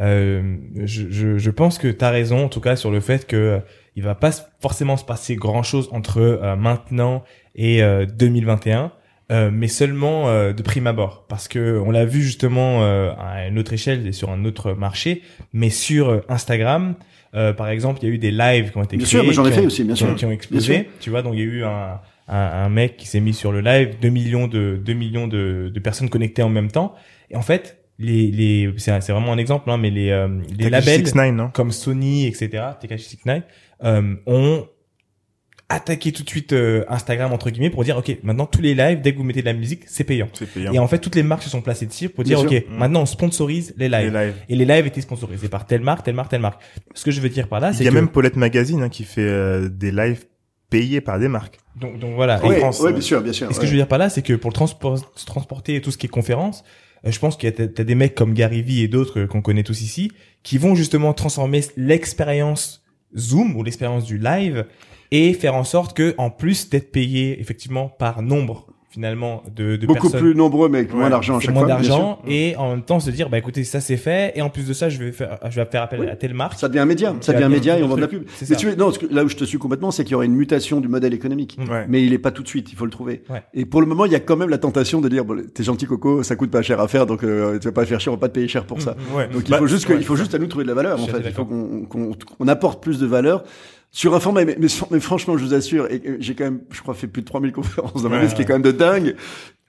euh, 0.01 0.57
je, 0.77 1.11
je, 1.11 1.39
je, 1.39 1.51
pense 1.51 1.79
que 1.79 1.89
tu 1.89 2.05
as 2.05 2.11
raison, 2.11 2.45
en 2.45 2.49
tout 2.49 2.61
cas, 2.61 2.77
sur 2.77 2.91
le 2.91 3.01
fait 3.01 3.27
que 3.27 3.37
euh, 3.37 3.59
il 3.97 4.05
va 4.05 4.15
pas 4.15 4.31
forcément 4.61 4.97
se 4.97 5.05
passer 5.05 5.35
grand 5.35 5.65
chose 5.65 5.89
entre 5.93 6.21
euh, 6.21 6.55
maintenant 6.55 7.25
et 7.57 7.83
2021. 8.17 8.93
mais 9.51 9.67
seulement 9.67 10.27
de 10.53 10.63
prime 10.63 10.87
abord, 10.87 11.27
parce 11.29 11.49
que 11.49 11.83
on 11.85 11.91
l'a 11.91 12.05
vu 12.05 12.23
justement 12.23 12.85
à 12.85 13.49
une 13.49 13.59
autre 13.59 13.73
échelle 13.73 14.07
et 14.07 14.13
sur 14.13 14.31
un 14.31 14.45
autre 14.45 14.75
marché, 14.75 15.23
mais 15.53 15.69
sur 15.69 16.23
Instagram, 16.29 16.95
par 17.33 17.69
exemple, 17.69 17.99
il 18.01 18.09
y 18.09 18.13
a 18.13 18.15
eu 18.15 18.19
des 18.19 18.31
lives 18.31 18.71
qui 18.71 18.79
ont 18.79 18.85
été 18.85 18.97
bien 18.97 19.07
créés, 19.07 19.25
sûr, 19.25 19.33
j'en 19.33 19.45
ai 19.45 19.51
fait 19.51 19.67
aussi, 19.67 19.83
bien 19.83 19.97
sûr, 19.97 20.15
qui 20.15 20.25
ont 20.25 20.31
explosé. 20.31 20.89
Tu 21.01 21.11
vois, 21.11 21.23
donc 21.23 21.35
il 21.35 21.41
y 21.41 21.43
a 21.43 21.47
eu 21.47 21.65
un, 21.65 21.99
un, 22.29 22.65
un, 22.65 22.69
mec 22.69 22.97
qui 22.97 23.07
s'est 23.07 23.21
mis 23.21 23.35
sur 23.35 23.53
le 23.53 23.61
live, 23.61 23.97
2 24.01 24.09
millions 24.09 24.47
de 24.47 24.81
2 24.83 24.93
millions 24.93 25.27
de, 25.27 25.71
de, 25.73 25.81
personnes 25.81 26.11
connectées 26.11 26.43
en 26.43 26.49
même 26.49 26.71
temps. 26.71 26.95
Et 27.31 27.37
en 27.37 27.43
fait, 27.43 27.85
les 27.99 28.31
les 28.31 28.73
c'est 28.77 29.01
c'est 29.01 29.13
vraiment 29.13 29.33
un 29.33 29.39
exemple, 29.39 29.71
hein, 29.71 29.79
mais 29.79 29.91
les 29.91 30.11
euh, 30.11 30.29
les 30.57 30.71
labels 30.71 31.05
comme 31.53 31.73
Sony, 31.73 32.27
etc. 32.27 32.65
TK69 32.81 33.43
euh, 33.85 34.15
ont 34.27 34.67
attaqué 35.69 36.13
tout 36.13 36.23
de 36.23 36.29
suite 36.29 36.53
euh, 36.55 36.85
Instagram 36.89 37.33
entre 37.33 37.51
guillemets 37.51 37.69
pour 37.69 37.85
dire 37.85 37.99
ok 37.99 38.19
maintenant 38.23 38.47
tous 38.47 38.63
les 38.63 38.75
lives 38.75 39.03
dès 39.03 39.13
que 39.13 39.19
vous 39.19 39.25
mettez 39.25 39.41
de 39.41 39.47
la 39.47 39.53
musique 39.53 39.83
c'est 39.87 40.05
payant. 40.05 40.29
payant. 40.55 40.73
Et 40.73 40.79
en 40.79 40.89
fait 40.89 40.99
toutes 40.99 41.15
les 41.15 41.23
marques 41.23 41.43
se 41.43 41.51
sont 41.51 41.61
placées 41.61 41.87
dessus 41.87 42.09
pour 42.09 42.25
dire 42.25 42.41
ok 42.41 42.53
mm. 42.53 42.75
maintenant 42.75 43.03
on 43.03 43.07
sponsorise 43.07 43.75
les 43.77 43.89
lives. 43.89 44.13
les 44.13 44.27
lives. 44.27 44.35
Et 44.49 44.57
les 44.57 44.65
lives 44.65 44.87
étaient 44.87 45.01
sponsorisés 45.03 45.49
par 45.49 45.67
telle 45.67 45.83
marque, 45.83 46.05
telle 46.05 46.15
marque, 46.15 46.31
telle 46.31 46.41
marque. 46.41 46.63
Ce 46.95 47.05
que 47.05 47.11
je 47.11 47.21
veux 47.21 47.29
dire 47.29 47.49
par 47.49 47.61
là, 47.61 47.73
c'est 47.73 47.83
il 47.83 47.87
y 47.87 47.89
a 47.89 47.93
même 47.93 48.09
Paulette 48.09 48.37
Magazine 48.37 48.83
hein, 48.83 48.89
qui 48.89 49.05
fait 49.05 49.21
euh, 49.21 49.69
des 49.69 49.91
lives 49.91 50.25
payés 50.71 51.01
par 51.01 51.19
des 51.19 51.29
marques. 51.29 51.59
Donc, 51.77 51.99
donc 51.99 52.15
voilà. 52.15 52.41
Oui, 52.43 52.57
ouais, 52.57 52.93
bien 52.93 53.01
sûr, 53.01 53.21
bien 53.21 53.33
sûr. 53.33 53.51
Et 53.51 53.55
ce 53.55 53.61
que 53.61 53.67
je 53.67 53.71
veux 53.71 53.77
dire 53.77 53.89
par 53.89 53.99
là, 53.99 54.09
c'est 54.09 54.23
que 54.23 54.35
pour 54.35 54.51
le 54.51 54.55
transport, 54.55 54.99
transporter 55.27 55.81
tout 55.81 55.91
ce 55.91 55.99
qui 55.99 56.07
est 56.07 56.11
conférence, 56.11 56.65
euh, 57.05 57.11
je 57.11 57.19
pense 57.19 57.37
qu'il 57.37 57.49
y 57.49 57.63
a 57.63 57.69
t'as 57.69 57.85
des 57.85 57.95
mecs 57.95 58.15
comme 58.15 58.35
Gary 58.35 58.63
Vee 58.63 58.83
et 58.83 58.89
d'autres 58.89 59.25
qu'on 59.25 59.43
connaît 59.43 59.63
tous 59.63 59.81
ici, 59.83 60.13
qui 60.43 60.59
vont 60.59 60.75
justement 60.75 61.13
transformer 61.13 61.63
l'expérience 61.77 62.85
Zoom 63.17 63.57
ou 63.57 63.63
l'expérience 63.63 64.05
du 64.05 64.19
live 64.19 64.67
et 65.11 65.33
faire 65.33 65.55
en 65.55 65.65
sorte 65.65 65.97
que, 65.97 66.15
en 66.19 66.31
plus 66.31 66.69
d'être 66.69 66.93
payé 66.93 67.41
effectivement 67.41 67.89
par 67.89 68.23
nombre 68.23 68.67
finalement 68.91 69.43
de, 69.55 69.77
de 69.77 69.87
beaucoup 69.87 70.09
plus 70.09 70.35
nombreux 70.35 70.69
mais 70.69 70.79
avec 70.79 70.95
moins 70.95 71.11
d'argent 71.11 71.37
à 71.37 71.41
chaque 71.41 71.55
moins 71.55 71.67
d'argent 71.67 72.21
et 72.27 72.57
en 72.57 72.71
même 72.71 72.83
temps 72.83 73.01
se 73.01 73.11
dire 73.11 73.29
bah 73.29 73.37
écoutez 73.37 73.65
ça 73.65 73.81
c'est 73.81 73.99
fait 73.99 74.33
et 74.35 74.41
en 74.41 74.49
plus 74.49 74.67
de 74.67 74.73
ça 74.73 74.89
je 74.89 74.99
vais 74.99 75.13
faire 75.13 75.39
je 75.51 75.61
vais 75.61 75.67
faire 75.67 75.83
appel 75.83 76.09
à 76.09 76.17
telle 76.17 76.35
marque. 76.35 76.59
Ça 76.59 76.69
devient 76.69 76.81
un 76.81 76.87
média. 76.87 77.15
Ça 77.21 77.33
devient 77.33 77.45
un 77.45 77.49
média 77.51 77.79
et 77.79 77.83
on 77.83 77.89
vend 77.89 77.97
de 77.97 78.01
la 78.01 78.09
pub. 78.09 78.25
mais 78.49 78.57
tu 78.57 78.75
non 78.77 78.93
là 79.11 79.25
où 79.25 79.29
je 79.29 79.37
te 79.37 79.45
suis 79.45 79.59
complètement 79.59 79.91
c'est 79.91 80.05
qu'il 80.05 80.13
y 80.13 80.15
aurait 80.15 80.27
une 80.27 80.35
mutation 80.35 80.81
du 80.81 80.89
modèle 80.89 81.15
économique. 81.15 81.59
Mais 81.89 82.05
il 82.05 82.13
est 82.13 82.19
pas 82.19 82.31
tout 82.31 82.43
de 82.43 82.49
suite 82.49 82.73
il 82.73 82.77
faut 82.77 82.85
le 82.85 82.91
trouver. 82.91 83.23
Et 83.55 83.67
pour 83.67 83.81
le 83.81 83.87
moment 83.87 84.07
il 84.07 84.13
y 84.13 84.17
a 84.17 84.21
quand 84.21 84.37
même 84.37 84.51
la 84.51 84.59
tentation 84.59 85.01
de 85.01 85.09
dire 85.09 85.25
bon 85.25 85.43
t'es 85.55 85.63
gentil 85.63 85.87
Coco 85.87 86.23
ça 86.23 86.37
coûte 86.37 86.51
pas 86.51 86.63
cher 86.63 86.81
à 86.81 86.89
faire 86.89 87.07
donc 87.07 87.25
euh, 87.25 87.59
tu 87.59 87.69
vas 87.69 87.73
pas 87.73 87.85
faire 87.85 88.01
chier 88.01 88.11
on 88.11 88.15
va 88.15 88.21
pas 88.21 88.29
te 88.29 88.35
payer 88.35 88.49
cher 88.49 88.65
pour 88.65 88.81
ça. 88.81 88.93
Mm, 88.93 89.33
donc 89.35 89.43
il 89.45 89.51
bah, 89.51 89.59
faut 89.59 89.67
juste 89.67 89.87
il 89.91 90.05
faut 90.05 90.17
juste 90.17 90.35
à 90.35 90.39
nous 90.39 90.47
trouver 90.47 90.65
de 90.65 90.69
la 90.69 90.75
valeur 90.75 91.01
en 91.01 91.07
fait. 91.07 91.23
il 91.25 91.33
faut 91.33 91.45
qu'on 91.45 91.85
qu'on 91.85 92.49
apporte 92.49 92.83
plus 92.83 92.99
de 92.99 93.07
valeur 93.07 93.45
sur 93.91 94.15
un 94.15 94.21
format, 94.21 94.45
mais, 94.45 94.57
mais, 94.59 95.01
franchement, 95.01 95.37
je 95.37 95.45
vous 95.45 95.55
assure, 95.55 95.87
et, 95.91 96.03
j'ai 96.21 96.35
quand 96.35 96.45
même, 96.45 96.61
je 96.71 96.81
crois, 96.81 96.95
fait 96.95 97.07
plus 97.07 97.23
de 97.23 97.27
3000 97.27 97.53
conférences 97.53 98.03
dans 98.03 98.09
ma 98.09 98.21
vie, 98.21 98.31
ce 98.31 98.35
qui 98.35 98.43
est 98.43 98.45
quand 98.45 98.55
même 98.55 98.63
de 98.63 98.73
dingue. 98.73 99.17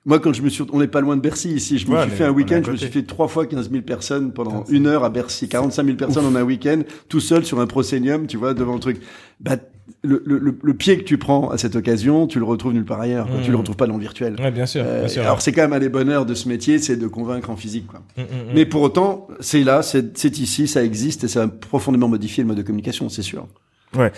Moi, 0.06 0.20
quand 0.20 0.34
je 0.34 0.42
me 0.42 0.50
suis, 0.50 0.64
on 0.72 0.80
n'est 0.80 0.88
pas 0.88 1.02
loin 1.02 1.18
de 1.18 1.22
Bercy 1.22 1.50
ici. 1.52 1.78
Je 1.78 1.88
me 1.88 2.02
suis 2.02 2.12
fait 2.12 2.24
un 2.24 2.32
week-end, 2.32 2.62
je 2.66 2.72
me 2.72 2.78
suis 2.78 2.88
fait 2.88 3.04
trois 3.04 3.28
fois 3.28 3.46
15 3.46 3.70
000 3.70 3.84
personnes 3.84 4.32
pendant 4.32 4.64
une 4.70 4.88
heure 4.88 5.04
à 5.04 5.10
Bercy, 5.10 5.50
45 5.50 5.86
000 5.86 5.98
personnes 5.98 6.26
en 6.26 6.36
un 6.36 6.44
week-end, 6.44 6.82
tout 7.10 7.20
seul 7.20 7.46
sur 7.46 7.60
un 7.60 7.68
proscenium, 7.68 8.26
tu 8.26 8.38
vois, 8.38 8.54
devant 8.54 8.74
le 8.74 8.80
truc. 8.80 9.02
Bah, 9.40 9.58
le, 10.04 10.22
le, 10.26 10.58
le, 10.62 10.74
pied 10.74 10.98
que 10.98 11.04
tu 11.04 11.18
prends 11.18 11.50
à 11.50 11.58
cette 11.58 11.76
occasion, 11.76 12.28
tu 12.28 12.40
le 12.40 12.46
retrouves 12.46 12.74
nulle 12.74 12.86
part 12.86 13.02
ailleurs. 13.02 13.28
Tu 13.44 13.50
le 13.50 13.58
mmh. 13.58 13.60
retrouves 13.60 13.76
pas 13.76 13.88
dans 13.88 13.96
le 13.96 14.00
virtuel. 14.00 14.36
Ouais, 14.40 14.52
bien 14.52 14.66
sûr. 14.66 14.84
bien 14.84 15.08
sûr 15.08 15.24
alors 15.24 15.42
c'est 15.42 15.52
quand 15.52 15.62
même 15.62 15.74
un 15.74 15.80
des 15.80 15.90
bonheurs 15.90 16.26
de 16.26 16.34
ce 16.34 16.48
métier, 16.48 16.80
c'est 16.80 16.96
de 16.96 17.08
convaincre 17.08 17.50
en 17.50 17.56
physique. 17.56 17.88
Quoi. 17.88 18.02
Mmh, 18.18 18.22
mmh, 18.22 18.26
Mais 18.54 18.66
pour 18.66 18.82
autant, 18.82 19.28
c'est 19.40 19.64
là, 19.64 19.82
c'est 19.82 20.38
ici, 20.38 20.68
ça 20.68 20.84
existe 20.84 21.24
et 21.24 21.28
ça 21.28 21.44
a 21.44 21.48
profondément 21.48 22.08
modifié 22.08 22.44
le 22.44 22.48
mode 22.48 22.58
de 22.58 22.64
communication, 22.64 23.10
c'est 23.10 23.24
sûr. 23.24 23.48
Ouais. 23.96 24.12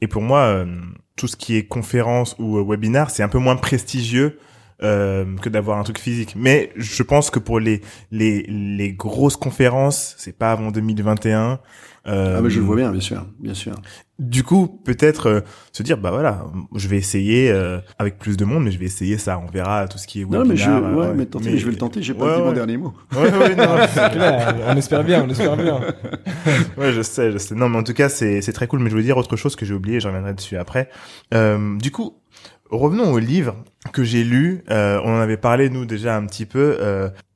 Et 0.00 0.08
pour 0.08 0.22
moi, 0.22 0.40
euh, 0.40 0.66
tout 1.16 1.26
ce 1.26 1.36
qui 1.36 1.56
est 1.56 1.66
conférence 1.66 2.36
ou 2.38 2.58
euh, 2.58 2.64
webinar, 2.64 3.10
c'est 3.10 3.22
un 3.22 3.28
peu 3.28 3.38
moins 3.38 3.56
prestigieux 3.56 4.38
euh, 4.82 5.24
que 5.40 5.48
d'avoir 5.48 5.78
un 5.78 5.82
truc 5.82 5.98
physique. 5.98 6.34
Mais 6.36 6.72
je 6.76 7.02
pense 7.02 7.30
que 7.30 7.38
pour 7.38 7.60
les 7.60 7.80
les 8.10 8.42
les 8.48 8.92
grosses 8.92 9.36
conférences, 9.36 10.14
c'est 10.18 10.36
pas 10.36 10.52
avant 10.52 10.70
2021. 10.70 11.60
Euh, 12.08 12.36
ah 12.38 12.40
mais 12.40 12.50
je 12.50 12.60
le 12.60 12.66
vois 12.66 12.76
bien, 12.76 12.92
bien 12.92 13.00
sûr, 13.00 13.26
bien 13.40 13.54
sûr. 13.54 13.74
Du 14.20 14.44
coup, 14.44 14.68
peut-être 14.84 15.28
euh, 15.28 15.40
se 15.72 15.82
dire 15.82 15.98
bah 15.98 16.10
voilà, 16.10 16.44
je 16.74 16.86
vais 16.86 16.96
essayer 16.96 17.50
euh, 17.50 17.80
avec 17.98 18.18
plus 18.18 18.36
de 18.36 18.44
monde, 18.44 18.64
mais 18.64 18.70
je 18.70 18.78
vais 18.78 18.84
essayer 18.84 19.18
ça. 19.18 19.42
On 19.44 19.50
verra 19.50 19.88
tout 19.88 19.98
ce 19.98 20.06
qui 20.06 20.20
est. 20.20 20.24
Non 20.24 20.44
mais 20.44 20.56
je, 20.56 20.70
ouais, 20.70 21.14
mais, 21.14 21.26
tenter, 21.26 21.58
je 21.58 21.64
vais 21.64 21.72
le 21.72 21.78
tenter. 21.78 22.02
J'ai 22.02 22.14
pas 22.14 22.36
dit 22.36 22.42
mon 22.42 22.52
dernier 22.52 22.76
mot. 22.76 22.94
Ouais, 23.12 23.32
ouais, 23.32 23.56
non, 23.56 23.64
on 24.68 24.76
espère 24.76 25.02
bien, 25.02 25.24
on 25.26 25.30
espère 25.30 25.56
bien. 25.56 25.80
ouais, 26.78 26.92
je 26.92 27.02
sais, 27.02 27.32
je 27.32 27.38
sais. 27.38 27.56
Non, 27.56 27.68
mais 27.68 27.78
en 27.78 27.82
tout 27.82 27.94
cas, 27.94 28.08
c'est 28.08 28.40
c'est 28.40 28.52
très 28.52 28.68
cool. 28.68 28.78
Mais 28.78 28.86
je 28.86 28.94
voulais 28.94 29.04
dire 29.04 29.16
autre 29.16 29.34
chose 29.34 29.56
que 29.56 29.66
j'ai 29.66 29.74
oublié. 29.74 29.98
Je 29.98 30.06
reviendrai 30.06 30.34
dessus 30.34 30.56
après. 30.56 30.88
du 31.32 31.90
coup, 31.90 32.14
revenons 32.70 33.12
au 33.12 33.18
livre 33.18 33.56
que 33.92 34.04
j'ai 34.04 34.24
lu. 34.24 34.64
on 34.68 35.16
en 35.16 35.20
avait 35.20 35.36
parlé 35.36 35.70
nous 35.70 35.84
déjà 35.84 36.16
un 36.16 36.26
petit 36.26 36.46
peu. 36.46 36.78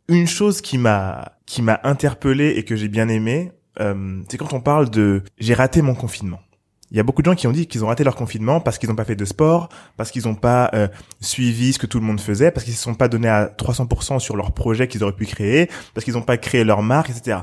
une 0.08 0.26
chose 0.26 0.60
qui 0.60 0.78
m'a 0.78 1.32
qui 1.50 1.62
m'a 1.62 1.80
interpellé 1.82 2.50
et 2.50 2.64
que 2.64 2.76
j'ai 2.76 2.86
bien 2.86 3.08
aimé, 3.08 3.50
euh, 3.80 4.22
c'est 4.28 4.36
quand 4.36 4.52
on 4.52 4.60
parle 4.60 4.88
de 4.88 5.22
j'ai 5.38 5.54
raté 5.54 5.82
mon 5.82 5.96
confinement. 5.96 6.38
Il 6.92 6.96
y 6.96 7.00
a 7.00 7.02
beaucoup 7.02 7.22
de 7.22 7.26
gens 7.26 7.34
qui 7.34 7.48
ont 7.48 7.52
dit 7.52 7.66
qu'ils 7.66 7.84
ont 7.84 7.88
raté 7.88 8.04
leur 8.04 8.14
confinement 8.14 8.60
parce 8.60 8.78
qu'ils 8.78 8.88
n'ont 8.88 8.96
pas 8.96 9.04
fait 9.04 9.16
de 9.16 9.24
sport, 9.24 9.68
parce 9.96 10.12
qu'ils 10.12 10.26
n'ont 10.26 10.34
pas 10.36 10.70
euh, 10.74 10.86
suivi 11.20 11.72
ce 11.72 11.78
que 11.78 11.86
tout 11.86 11.98
le 11.98 12.06
monde 12.06 12.20
faisait, 12.20 12.52
parce 12.52 12.64
qu'ils 12.64 12.74
se 12.74 12.82
sont 12.82 12.94
pas 12.94 13.08
donnés 13.08 13.28
à 13.28 13.46
300% 13.46 14.20
sur 14.20 14.36
leur 14.36 14.52
projet 14.52 14.86
qu'ils 14.86 15.02
auraient 15.02 15.14
pu 15.14 15.26
créer, 15.26 15.68
parce 15.94 16.04
qu'ils 16.04 16.14
n'ont 16.14 16.22
pas 16.22 16.36
créé 16.36 16.64
leur 16.64 16.82
marque, 16.82 17.10
etc. 17.10 17.38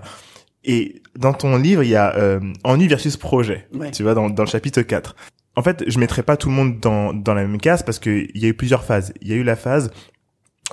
Et 0.64 1.02
dans 1.18 1.34
ton 1.34 1.56
livre, 1.58 1.84
il 1.84 1.90
y 1.90 1.96
a 1.96 2.16
euh, 2.16 2.40
ennui 2.66 2.88
versus 2.88 3.16
projet. 3.16 3.68
Tu 3.94 4.04
vois, 4.04 4.14
dans, 4.14 4.30
dans 4.30 4.44
le 4.44 4.50
chapitre 4.50 4.82
4. 4.82 5.16
En 5.58 5.64
fait, 5.64 5.84
je 5.88 5.98
mettrai 5.98 6.22
pas 6.22 6.38
tout 6.38 6.50
le 6.50 6.56
monde 6.56 6.80
dans, 6.80 7.14
dans 7.14 7.34
la 7.34 7.42
même 7.42 7.58
case 7.58 7.82
parce 7.82 7.98
qu'il 7.98 8.30
y 8.36 8.46
a 8.46 8.48
eu 8.48 8.54
plusieurs 8.54 8.84
phases. 8.84 9.12
Il 9.22 9.28
y 9.28 9.34
a 9.34 9.36
eu 9.36 9.44
la 9.44 9.56
phase, 9.56 9.92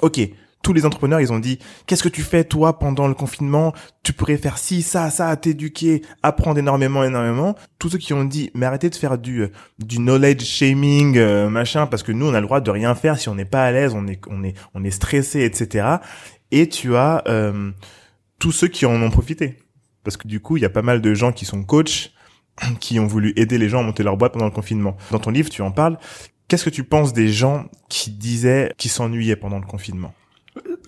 ok, 0.02 0.20
tous 0.62 0.74
les 0.74 0.84
entrepreneurs, 0.84 1.22
ils 1.22 1.32
ont 1.32 1.38
dit, 1.38 1.58
qu'est-ce 1.86 2.02
que 2.02 2.10
tu 2.10 2.20
fais 2.20 2.44
toi 2.44 2.78
pendant 2.78 3.08
le 3.08 3.14
confinement? 3.14 3.72
Tu 4.02 4.12
pourrais 4.12 4.36
faire 4.36 4.58
ci, 4.58 4.82
ça, 4.82 5.08
ça, 5.08 5.34
t'éduquer, 5.36 6.02
apprendre 6.22 6.58
énormément, 6.58 7.02
énormément. 7.02 7.54
Tous 7.78 7.88
ceux 7.88 7.98
qui 7.98 8.12
ont 8.12 8.24
dit, 8.24 8.50
mais 8.52 8.66
arrêtez 8.66 8.90
de 8.90 8.94
faire 8.94 9.16
du 9.16 9.46
du 9.78 9.98
knowledge 9.98 10.44
shaming, 10.44 11.16
euh, 11.16 11.48
machin, 11.48 11.86
parce 11.86 12.02
que 12.02 12.12
nous, 12.12 12.26
on 12.26 12.34
a 12.34 12.40
le 12.40 12.46
droit 12.46 12.60
de 12.60 12.70
rien 12.70 12.94
faire 12.94 13.18
si 13.18 13.30
on 13.30 13.34
n'est 13.34 13.46
pas 13.46 13.64
à 13.64 13.72
l'aise, 13.72 13.94
on 13.94 14.06
est 14.06 14.20
on 14.28 14.44
est 14.44 14.54
on 14.74 14.84
est 14.84 14.90
stressé, 14.90 15.44
etc. 15.44 15.96
Et 16.50 16.68
tu 16.68 16.94
as 16.94 17.22
euh, 17.26 17.70
tous 18.38 18.52
ceux 18.52 18.68
qui 18.68 18.84
en 18.84 19.00
ont 19.00 19.10
profité, 19.10 19.56
parce 20.02 20.18
que 20.18 20.28
du 20.28 20.40
coup, 20.40 20.58
il 20.58 20.62
y 20.62 20.66
a 20.66 20.70
pas 20.70 20.82
mal 20.82 21.00
de 21.00 21.14
gens 21.14 21.32
qui 21.32 21.46
sont 21.46 21.62
coachs, 21.62 22.10
qui 22.80 22.98
ont 22.98 23.06
voulu 23.06 23.32
aider 23.36 23.58
les 23.58 23.68
gens 23.68 23.80
à 23.80 23.82
monter 23.82 24.02
leur 24.02 24.16
boîte 24.16 24.32
pendant 24.32 24.46
le 24.46 24.50
confinement. 24.50 24.96
Dans 25.10 25.18
ton 25.18 25.30
livre, 25.30 25.50
tu 25.50 25.62
en 25.62 25.70
parles. 25.70 25.98
Qu'est-ce 26.48 26.64
que 26.64 26.70
tu 26.70 26.84
penses 26.84 27.12
des 27.12 27.28
gens 27.28 27.64
qui 27.88 28.10
disaient 28.10 28.72
qu'ils 28.76 28.90
s'ennuyaient 28.90 29.36
pendant 29.36 29.58
le 29.58 29.66
confinement? 29.66 30.12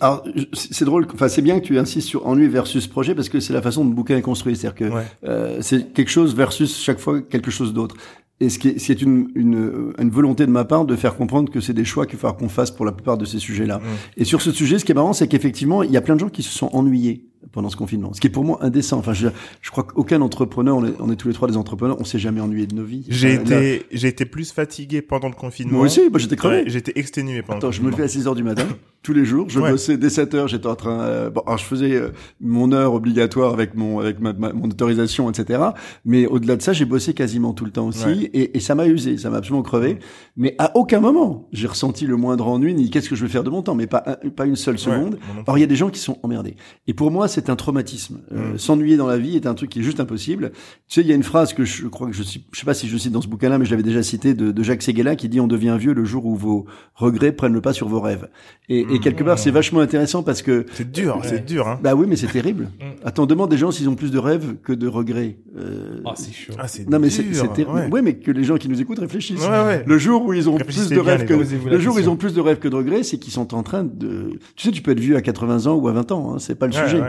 Alors, 0.01 0.25
c'est 0.53 0.85
drôle, 0.85 1.07
enfin, 1.13 1.29
c'est 1.29 1.43
bien 1.43 1.59
que 1.59 1.65
tu 1.65 1.79
insistes 1.79 2.09
sur 2.09 2.27
ennui 2.27 2.49
versus 2.49 2.87
projet 2.87 3.15
parce 3.15 3.29
que 3.29 3.41
c'est 3.41 3.55
la 3.55 3.63
façon 3.63 3.83
dont 3.83 3.91
le 3.91 3.97
bouquin 3.97 4.17
est 4.17 4.23
construit. 4.23 4.55
C'est-à-dire 4.55 4.91
que 4.91 5.27
euh, 5.27 5.59
c'est 5.63 5.93
quelque 5.93 6.11
chose 6.11 6.37
versus 6.37 6.83
chaque 6.83 6.99
fois 6.99 7.23
quelque 7.23 7.51
chose 7.51 7.73
d'autre. 7.73 7.97
Et 8.39 8.51
ce 8.51 8.59
qui 8.59 8.69
est, 8.69 8.79
c'est 8.79 9.01
une, 9.01 9.31
une, 9.35 9.95
une, 9.99 10.11
volonté 10.11 10.45
de 10.45 10.51
ma 10.51 10.67
part 10.67 10.85
de 10.85 10.95
faire 10.95 11.17
comprendre 11.17 11.51
que 11.51 11.61
c'est 11.61 11.73
des 11.73 11.87
choix 11.87 12.05
qu'il 12.05 12.19
faut 12.19 12.31
qu'on 12.35 12.51
fasse 12.51 12.71
pour 12.71 12.85
la 12.85 12.93
plupart 12.93 13.17
de 13.17 13.25
ces 13.25 13.39
sujets-là. 13.39 13.81
Et 14.19 14.25
sur 14.25 14.43
ce 14.43 14.53
sujet, 14.53 14.79
ce 14.79 14.85
qui 14.85 14.93
est 14.93 14.95
marrant, 14.95 15.15
c'est 15.15 15.27
qu'effectivement, 15.27 15.83
il 15.83 15.91
y 15.91 15.97
a 15.97 16.03
plein 16.03 16.17
de 16.17 16.21
gens 16.21 16.29
qui 16.29 16.43
se 16.43 16.53
sont 16.53 16.69
ennuyés 16.75 17.25
pendant 17.53 17.71
ce 17.71 17.77
confinement. 17.77 18.13
Ce 18.13 18.21
qui 18.21 18.27
est 18.27 18.31
pour 18.31 18.45
moi 18.45 18.59
indécent. 18.63 18.99
Enfin, 18.99 19.13
je, 19.13 19.29
je 19.61 19.71
crois 19.71 19.85
qu'aucun 19.85 20.21
entrepreneur, 20.21 20.77
on 20.77 20.85
est, 20.85 20.93
on 21.01 21.11
est, 21.11 21.17
tous 21.17 21.29
les 21.29 21.35
trois 21.35 21.49
des 21.49 21.57
entrepreneurs, 21.57 21.97
on 22.01 22.05
s'est 22.05 22.19
jamais 22.19 22.41
ennuyé 22.41 22.67
de 22.67 22.75
nos 22.75 22.85
vies. 22.85 23.05
J'ai 23.09 23.35
été, 23.35 23.87
j'ai 23.93 24.09
été 24.09 24.25
plus 24.25 24.53
fatigué 24.53 25.03
pendant 25.03 25.29
le 25.29 25.35
confinement. 25.35 25.79
Moi 25.79 25.87
aussi, 25.87 26.01
moi 26.11 26.19
j'étais 26.19 26.37
crevé. 26.37 26.65
j'étais 26.67 26.93
exténué 26.99 27.43
pendant 27.43 27.59
Attends, 27.59 27.69
le 27.69 27.71
confinement. 27.71 27.91
je 27.91 27.97
me 27.97 28.03
levais 28.03 28.05
à 28.05 28.09
6 28.09 28.27
heures 28.27 28.35
du 28.35 28.43
matin, 28.43 28.67
tous 29.03 29.13
les 29.13 29.25
jours. 29.25 29.49
Je 29.49 29.61
bossais 29.61 29.97
dès 29.97 30.11
7 30.11 30.35
heures, 30.35 30.49
j'étais 30.49 30.67
en 30.67 30.77
train, 30.77 31.01
euh, 31.01 31.31
bon, 31.31 31.43
alors 31.47 31.59
je 31.59 31.65
faisais 31.65 31.95
euh, 31.95 32.11
mon 32.41 32.73
heure 32.73 32.95
obligatoire 32.95 33.53
avec 33.53 33.75
mon, 33.75 34.01
avec 34.01 34.21
ma, 34.21 34.33
mon 34.33 34.65
autorisation, 34.65 35.31
etc. 35.31 35.61
Mais 36.05 36.27
au-delà 36.27 36.57
de 36.57 36.63
ça, 36.63 36.73
j'ai 36.73 36.85
bossé 36.85 37.15
quasiment 37.15 37.53
tout 37.53 37.65
le 37.65 37.71
temps 37.71 37.87
aussi. 37.87 38.31
Et, 38.33 38.57
et, 38.57 38.61
ça 38.61 38.75
m'a 38.75 38.87
usé, 38.87 39.19
ça 39.19 39.31
m'a 39.31 39.39
absolument 39.39 39.63
crevé. 39.63 39.99
Mais 40.37 40.55
à 40.59 40.77
aucun 40.77 41.01
moment, 41.01 41.49
j'ai 41.53 41.67
ressenti 41.67 42.07
le 42.07 42.17
moindre 42.17 42.47
ennui, 42.49 42.75
ni 42.75 42.91
qu'est-ce 42.91 43.09
que 43.09 43.17
je 43.17 43.25
vais 43.25 43.31
faire 43.31 43.45
de 43.45 43.51
mon 43.51 43.63
temps, 43.63 43.75
mais 43.75 43.87
pas, 43.87 44.01
pas 44.35 44.47
une 44.47 44.57
seule 44.57 44.79
seconde. 44.79 45.19
Alors 45.47 45.59
il 45.59 45.61
y 45.61 45.65
a 45.65 45.69
des 45.69 45.77
gens 45.77 45.91
qui 45.91 46.01
sont 46.01 46.19
emmerdés. 46.23 46.57
Et 46.87 46.95
pour 46.95 47.11
moi, 47.11 47.29
c'est 47.37 47.51
un 47.51 47.57
traumatisme. 47.57 48.21
Euh, 48.33 48.55
mm. 48.55 48.59
S'ennuyer 48.59 48.97
dans 48.97 49.07
la 49.07 49.19
vie 49.19 49.37
est 49.37 49.47
un 49.47 49.55
truc 49.55 49.71
qui 49.71 49.81
est 49.81 49.83
juste 49.83 50.01
impossible. 50.01 50.53
Tu 50.89 50.95
sais, 50.95 51.01
il 51.03 51.07
y 51.07 51.13
a 51.13 51.15
une 51.15 51.23
phrase 51.23 51.53
que 51.53 51.65
je 51.65 51.87
crois 51.87 52.09
que 52.09 52.15
je 52.15 52.23
sais, 52.23 52.41
je 52.51 52.59
sais 52.59 52.65
pas 52.65 52.75
si 52.75 52.89
je 52.89 52.97
cite 52.97 53.13
dans 53.13 53.21
ce 53.21 53.29
bouquin-là, 53.29 53.59
mais 53.59 53.67
je 53.67 53.71
l'avais 53.71 53.83
déjà 53.83 54.03
cité 54.03 54.33
de, 54.33 54.53
de 54.53 54.63
Jacques 54.63 54.83
Seguela 54.83 55.17
qui 55.17 55.29
dit 55.29 55.39
on 55.39 55.47
devient 55.47 55.77
vieux 55.79 55.93
le 55.93 56.05
jour 56.05 56.25
où 56.25 56.35
vos 56.35 56.67
regrets 56.95 57.33
prennent 57.33 57.53
le 57.53 57.61
pas 57.61 57.75
sur 57.75 57.89
vos 57.89 58.01
rêves. 58.01 58.29
Et, 58.69 58.81
et 58.91 59.01
quelque 59.01 59.23
part, 59.23 59.39
c'est 59.39 59.51
mm. 59.51 59.55
vachement 59.55 59.81
intéressant 59.81 60.23
parce 60.23 60.41
que 60.41 60.65
c'est 60.73 60.91
dur, 60.91 61.21
c'est 61.25 61.45
dur. 61.45 61.69
Hein. 61.69 61.79
Bah 61.83 61.95
oui, 61.95 62.07
mais 62.09 62.17
c'est 62.17 62.27
terrible. 62.27 62.71
Mm. 62.77 63.07
Attends, 63.07 63.27
demande 63.27 63.51
des 63.51 63.57
gens 63.57 63.71
s'ils 63.71 63.89
ont 63.89 63.95
plus 63.95 64.11
de 64.11 64.19
rêves 64.19 64.57
que 64.63 64.73
de 64.73 64.87
regrets. 64.87 65.39
Euh... 65.57 66.01
Ah, 66.05 66.13
c'est 66.15 66.33
chaud. 66.33 66.53
Ah, 66.59 66.67
non, 66.89 66.99
mais 66.99 67.09
c'est 67.09 67.23
terrible. 67.55 67.89
Ouais. 67.91 68.03
mais 68.03 68.15
que 68.15 68.31
les 68.31 68.45
gens 68.45 68.57
qui 68.57 68.69
nous 68.69 68.81
écoutent 68.81 68.99
réfléchissent. 68.99 69.47
Le 69.87 69.99
jour 69.99 70.25
où 70.25 70.33
ils 70.35 70.49
ont 70.49 70.59
plus 70.59 70.91
de 70.91 70.99
rêves 70.99 71.25
que 71.25 71.35
le 71.35 71.79
jour 71.79 71.97
où 71.97 71.99
ils 71.99 72.11
ont 72.11 72.17
plus 72.17 72.35
de 72.35 72.41
rêves 72.41 72.59
que 72.59 72.69
de 72.69 72.77
regrets, 72.77 73.03
c'est 73.03 73.19
qu'ils 73.19 73.33
sont 73.33 73.55
en 73.55 73.63
train 73.63 73.85
de. 73.85 74.39
Tu 74.57 74.67
sais, 74.67 74.73
tu 74.73 74.83
peux 74.83 74.93
être 74.93 75.01
vieux 75.01 75.17
à 75.17 75.23
80 75.23 75.67
ans 75.67 75.75
ou 75.75 75.89
à 75.89 75.93
20 75.93 76.13
ans. 76.13 76.35
Hein, 76.35 76.39
c'est 76.39 76.55
pas 76.55 76.67
le 76.67 76.73
sujet. 76.73 77.01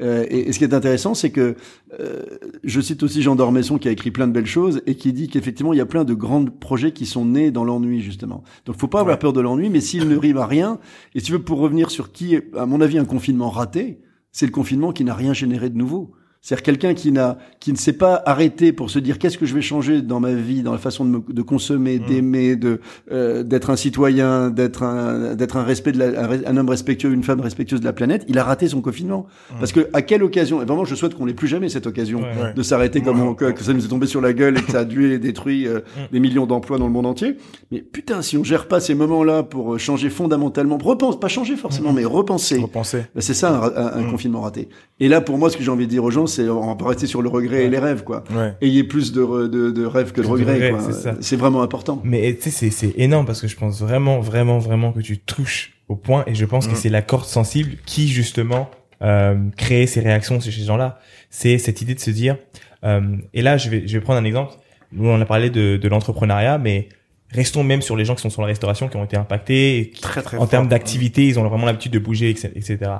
Euh, 0.00 0.26
et, 0.28 0.48
et 0.48 0.52
ce 0.52 0.58
qui 0.58 0.64
est 0.64 0.74
intéressant, 0.74 1.14
c'est 1.14 1.30
que 1.30 1.56
euh, 2.00 2.22
je 2.64 2.80
cite 2.80 3.02
aussi 3.02 3.22
Jean 3.22 3.36
Dormesson 3.36 3.78
qui 3.78 3.88
a 3.88 3.90
écrit 3.90 4.10
plein 4.10 4.26
de 4.26 4.32
belles 4.32 4.46
choses 4.46 4.82
et 4.86 4.94
qui 4.94 5.12
dit 5.12 5.28
qu'effectivement 5.28 5.72
il 5.72 5.76
y 5.76 5.82
a 5.82 5.86
plein 5.86 6.04
de 6.04 6.14
grands 6.14 6.44
projets 6.44 6.92
qui 6.92 7.06
sont 7.06 7.24
nés 7.24 7.50
dans 7.50 7.64
l'ennui 7.64 8.00
justement. 8.00 8.42
Donc 8.64 8.76
faut 8.76 8.88
pas 8.88 9.00
avoir 9.00 9.18
peur 9.18 9.32
de 9.32 9.40
l'ennui, 9.40 9.70
mais 9.70 9.80
s'il 9.80 10.08
ne 10.08 10.16
rime 10.16 10.38
à 10.38 10.46
rien, 10.46 10.78
et 11.14 11.20
si 11.20 11.26
tu 11.26 11.32
veux 11.32 11.42
pour 11.42 11.58
revenir 11.58 11.90
sur 11.90 12.12
qui 12.12 12.34
est 12.34 12.54
à 12.56 12.66
mon 12.66 12.80
avis 12.80 12.98
un 12.98 13.04
confinement 13.04 13.50
raté, 13.50 14.00
c'est 14.32 14.46
le 14.46 14.52
confinement 14.52 14.92
qui 14.92 15.04
n'a 15.04 15.14
rien 15.14 15.32
généré 15.32 15.70
de 15.70 15.78
nouveau. 15.78 16.12
C'est-à-dire 16.46 16.62
quelqu'un 16.62 16.94
qui 16.94 17.10
n'a, 17.10 17.38
qui 17.58 17.72
ne 17.72 17.76
s'est 17.76 17.92
pas 17.92 18.22
arrêté 18.24 18.72
pour 18.72 18.90
se 18.90 19.00
dire 19.00 19.18
qu'est-ce 19.18 19.36
que 19.36 19.46
je 19.46 19.54
vais 19.54 19.62
changer 19.62 20.00
dans 20.00 20.20
ma 20.20 20.32
vie, 20.32 20.62
dans 20.62 20.70
la 20.70 20.78
façon 20.78 21.04
de, 21.04 21.10
me, 21.10 21.22
de 21.28 21.42
consommer, 21.42 21.98
mmh. 21.98 22.06
d'aimer, 22.06 22.56
de 22.56 22.80
euh, 23.10 23.42
d'être 23.42 23.70
un 23.70 23.76
citoyen, 23.76 24.50
d'être 24.50 24.84
un 24.84 25.34
d'être 25.34 25.56
un 25.56 25.64
respect 25.64 25.90
de 25.90 25.98
la, 25.98 26.30
un, 26.48 26.56
homme 26.56 26.68
respectueux, 26.68 27.12
une 27.12 27.24
femme 27.24 27.40
respectueuse 27.40 27.80
de 27.80 27.84
la 27.84 27.92
planète. 27.92 28.24
Il 28.28 28.38
a 28.38 28.44
raté 28.44 28.68
son 28.68 28.80
confinement 28.80 29.26
mmh. 29.26 29.54
parce 29.58 29.72
que 29.72 29.88
à 29.92 30.02
quelle 30.02 30.22
occasion 30.22 30.62
Et 30.62 30.64
vraiment, 30.64 30.84
je 30.84 30.94
souhaite 30.94 31.14
qu'on 31.14 31.26
n'ait 31.26 31.34
plus 31.34 31.48
jamais 31.48 31.68
cette 31.68 31.88
occasion 31.88 32.22
de 32.54 32.62
s'arrêter 32.62 33.00
comme 33.00 33.34
que, 33.34 33.64
ça 33.64 33.72
nous 33.72 33.84
est 33.84 33.88
tombé 33.88 34.06
sur 34.06 34.20
la 34.20 34.32
gueule 34.32 34.58
et 34.58 34.62
que 34.62 34.70
ça 34.70 34.80
a 34.80 34.84
dû 34.84 35.12
et 35.12 35.18
détruit 35.18 35.66
euh, 35.66 35.78
mmh. 35.78 36.00
des 36.12 36.20
millions 36.20 36.46
d'emplois 36.46 36.78
dans 36.78 36.86
le 36.86 36.92
monde 36.92 37.06
entier. 37.06 37.36
Mais 37.72 37.80
putain, 37.80 38.22
si 38.22 38.38
on 38.38 38.44
gère 38.44 38.68
pas 38.68 38.78
ces 38.78 38.94
moments-là 38.94 39.42
pour 39.42 39.74
euh, 39.74 39.78
changer 39.78 40.10
fondamentalement, 40.10 40.78
repense, 40.78 41.18
pas 41.18 41.26
changer 41.26 41.56
forcément, 41.56 41.92
mais 41.92 42.04
repenser. 42.04 42.58
Repenser. 42.58 43.06
Bah, 43.14 43.20
c'est 43.20 43.34
ça 43.34 43.72
un, 43.76 44.00
un 44.00 44.10
confinement 44.10 44.42
raté. 44.42 44.68
Et 45.00 45.08
là, 45.08 45.20
pour 45.20 45.38
moi, 45.38 45.50
ce 45.50 45.56
que 45.56 45.64
j'ai 45.64 45.70
envie 45.70 45.86
de 45.86 45.90
dire 45.90 46.04
aux 46.04 46.10
gens, 46.10 46.25
c'est 46.26 46.48
on 46.48 46.74
va 46.74 46.88
rester 46.88 47.06
sur 47.06 47.22
le 47.22 47.28
regret 47.28 47.64
et 47.64 47.68
les 47.68 47.78
rêves, 47.78 48.04
quoi. 48.04 48.24
Ouais. 48.34 48.54
Ayez 48.60 48.84
plus 48.84 49.12
de, 49.12 49.46
de, 49.46 49.70
de 49.70 49.84
rêves 49.84 50.12
que 50.12 50.20
de 50.20 50.26
regrets. 50.26 50.72
C'est 51.20 51.36
vraiment 51.36 51.62
important. 51.62 52.00
Mais 52.04 52.34
tu 52.40 52.50
sais, 52.50 52.70
c'est 52.70 52.94
énorme 52.96 53.26
parce 53.26 53.40
que 53.40 53.48
je 53.48 53.56
pense 53.56 53.80
vraiment, 53.80 54.20
vraiment, 54.20 54.58
vraiment 54.58 54.92
que 54.92 55.00
tu 55.00 55.18
touches 55.18 55.74
au 55.88 55.96
point 55.96 56.24
et 56.26 56.34
je 56.34 56.44
pense 56.44 56.66
que 56.66 56.72
mm. 56.72 56.76
c'est 56.76 56.88
la 56.88 57.02
corde 57.02 57.26
sensible 57.26 57.76
qui 57.86 58.08
justement 58.08 58.70
euh, 59.02 59.36
crée 59.56 59.86
ces 59.86 60.00
réactions 60.00 60.40
chez 60.40 60.50
ces 60.50 60.64
gens-là. 60.64 60.98
C'est 61.30 61.58
cette 61.58 61.80
idée 61.82 61.94
de 61.94 62.00
se 62.00 62.10
dire. 62.10 62.36
Euh, 62.84 63.16
et 63.34 63.42
là, 63.42 63.56
je 63.56 63.70
vais, 63.70 63.86
je 63.86 63.98
vais 63.98 64.02
prendre 64.02 64.20
un 64.20 64.24
exemple. 64.24 64.52
Nous, 64.92 65.08
on 65.08 65.20
a 65.20 65.24
parlé 65.24 65.50
de, 65.50 65.76
de 65.76 65.88
l'entrepreneuriat, 65.88 66.58
mais 66.58 66.88
restons 67.30 67.64
même 67.64 67.82
sur 67.82 67.96
les 67.96 68.04
gens 68.04 68.14
qui 68.14 68.22
sont 68.22 68.30
sur 68.30 68.42
la 68.42 68.48
restauration, 68.48 68.88
qui 68.88 68.96
ont 68.96 69.04
été 69.04 69.16
impactés. 69.16 69.92
très, 70.00 70.22
très 70.22 70.38
en 70.38 70.46
termes 70.46 70.68
d'activité, 70.68 71.26
ils 71.26 71.38
ont 71.38 71.48
vraiment 71.48 71.66
l'habitude 71.66 71.92
de 71.92 71.98
bouger, 71.98 72.30
etc 72.30 72.90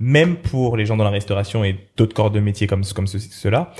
même 0.00 0.36
pour 0.36 0.76
les 0.76 0.86
gens 0.86 0.96
dans 0.96 1.04
la 1.04 1.10
restauration 1.10 1.62
et 1.62 1.78
d'autres 1.96 2.14
corps 2.14 2.30
de 2.30 2.40
métier 2.40 2.66
comme, 2.66 2.84
comme 2.84 3.06
ceux-là, 3.06 3.72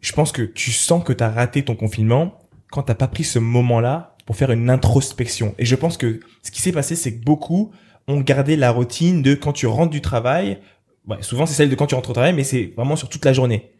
je 0.00 0.12
pense 0.12 0.32
que 0.32 0.42
tu 0.42 0.72
sens 0.72 1.02
que 1.04 1.12
tu 1.12 1.22
as 1.22 1.30
raté 1.30 1.64
ton 1.64 1.76
confinement 1.76 2.38
quand 2.70 2.82
t'as 2.82 2.96
pas 2.96 3.06
pris 3.06 3.24
ce 3.24 3.38
moment-là 3.38 4.16
pour 4.26 4.36
faire 4.36 4.50
une 4.50 4.68
introspection. 4.68 5.54
Et 5.58 5.64
je 5.64 5.76
pense 5.76 5.96
que 5.96 6.20
ce 6.42 6.50
qui 6.50 6.60
s'est 6.60 6.72
passé, 6.72 6.96
c'est 6.96 7.14
que 7.16 7.24
beaucoup 7.24 7.70
ont 8.08 8.20
gardé 8.20 8.56
la 8.56 8.72
routine 8.72 9.22
de 9.22 9.34
quand 9.34 9.52
tu 9.52 9.66
rentres 9.66 9.90
du 9.90 10.00
travail, 10.00 10.58
ouais, 11.06 11.18
souvent 11.20 11.46
c'est 11.46 11.54
celle 11.54 11.70
de 11.70 11.76
quand 11.76 11.86
tu 11.86 11.94
rentres 11.94 12.10
au 12.10 12.14
travail, 12.14 12.32
mais 12.32 12.42
c'est 12.44 12.72
vraiment 12.76 12.96
sur 12.96 13.08
toute 13.08 13.24
la 13.24 13.32
journée. 13.32 13.70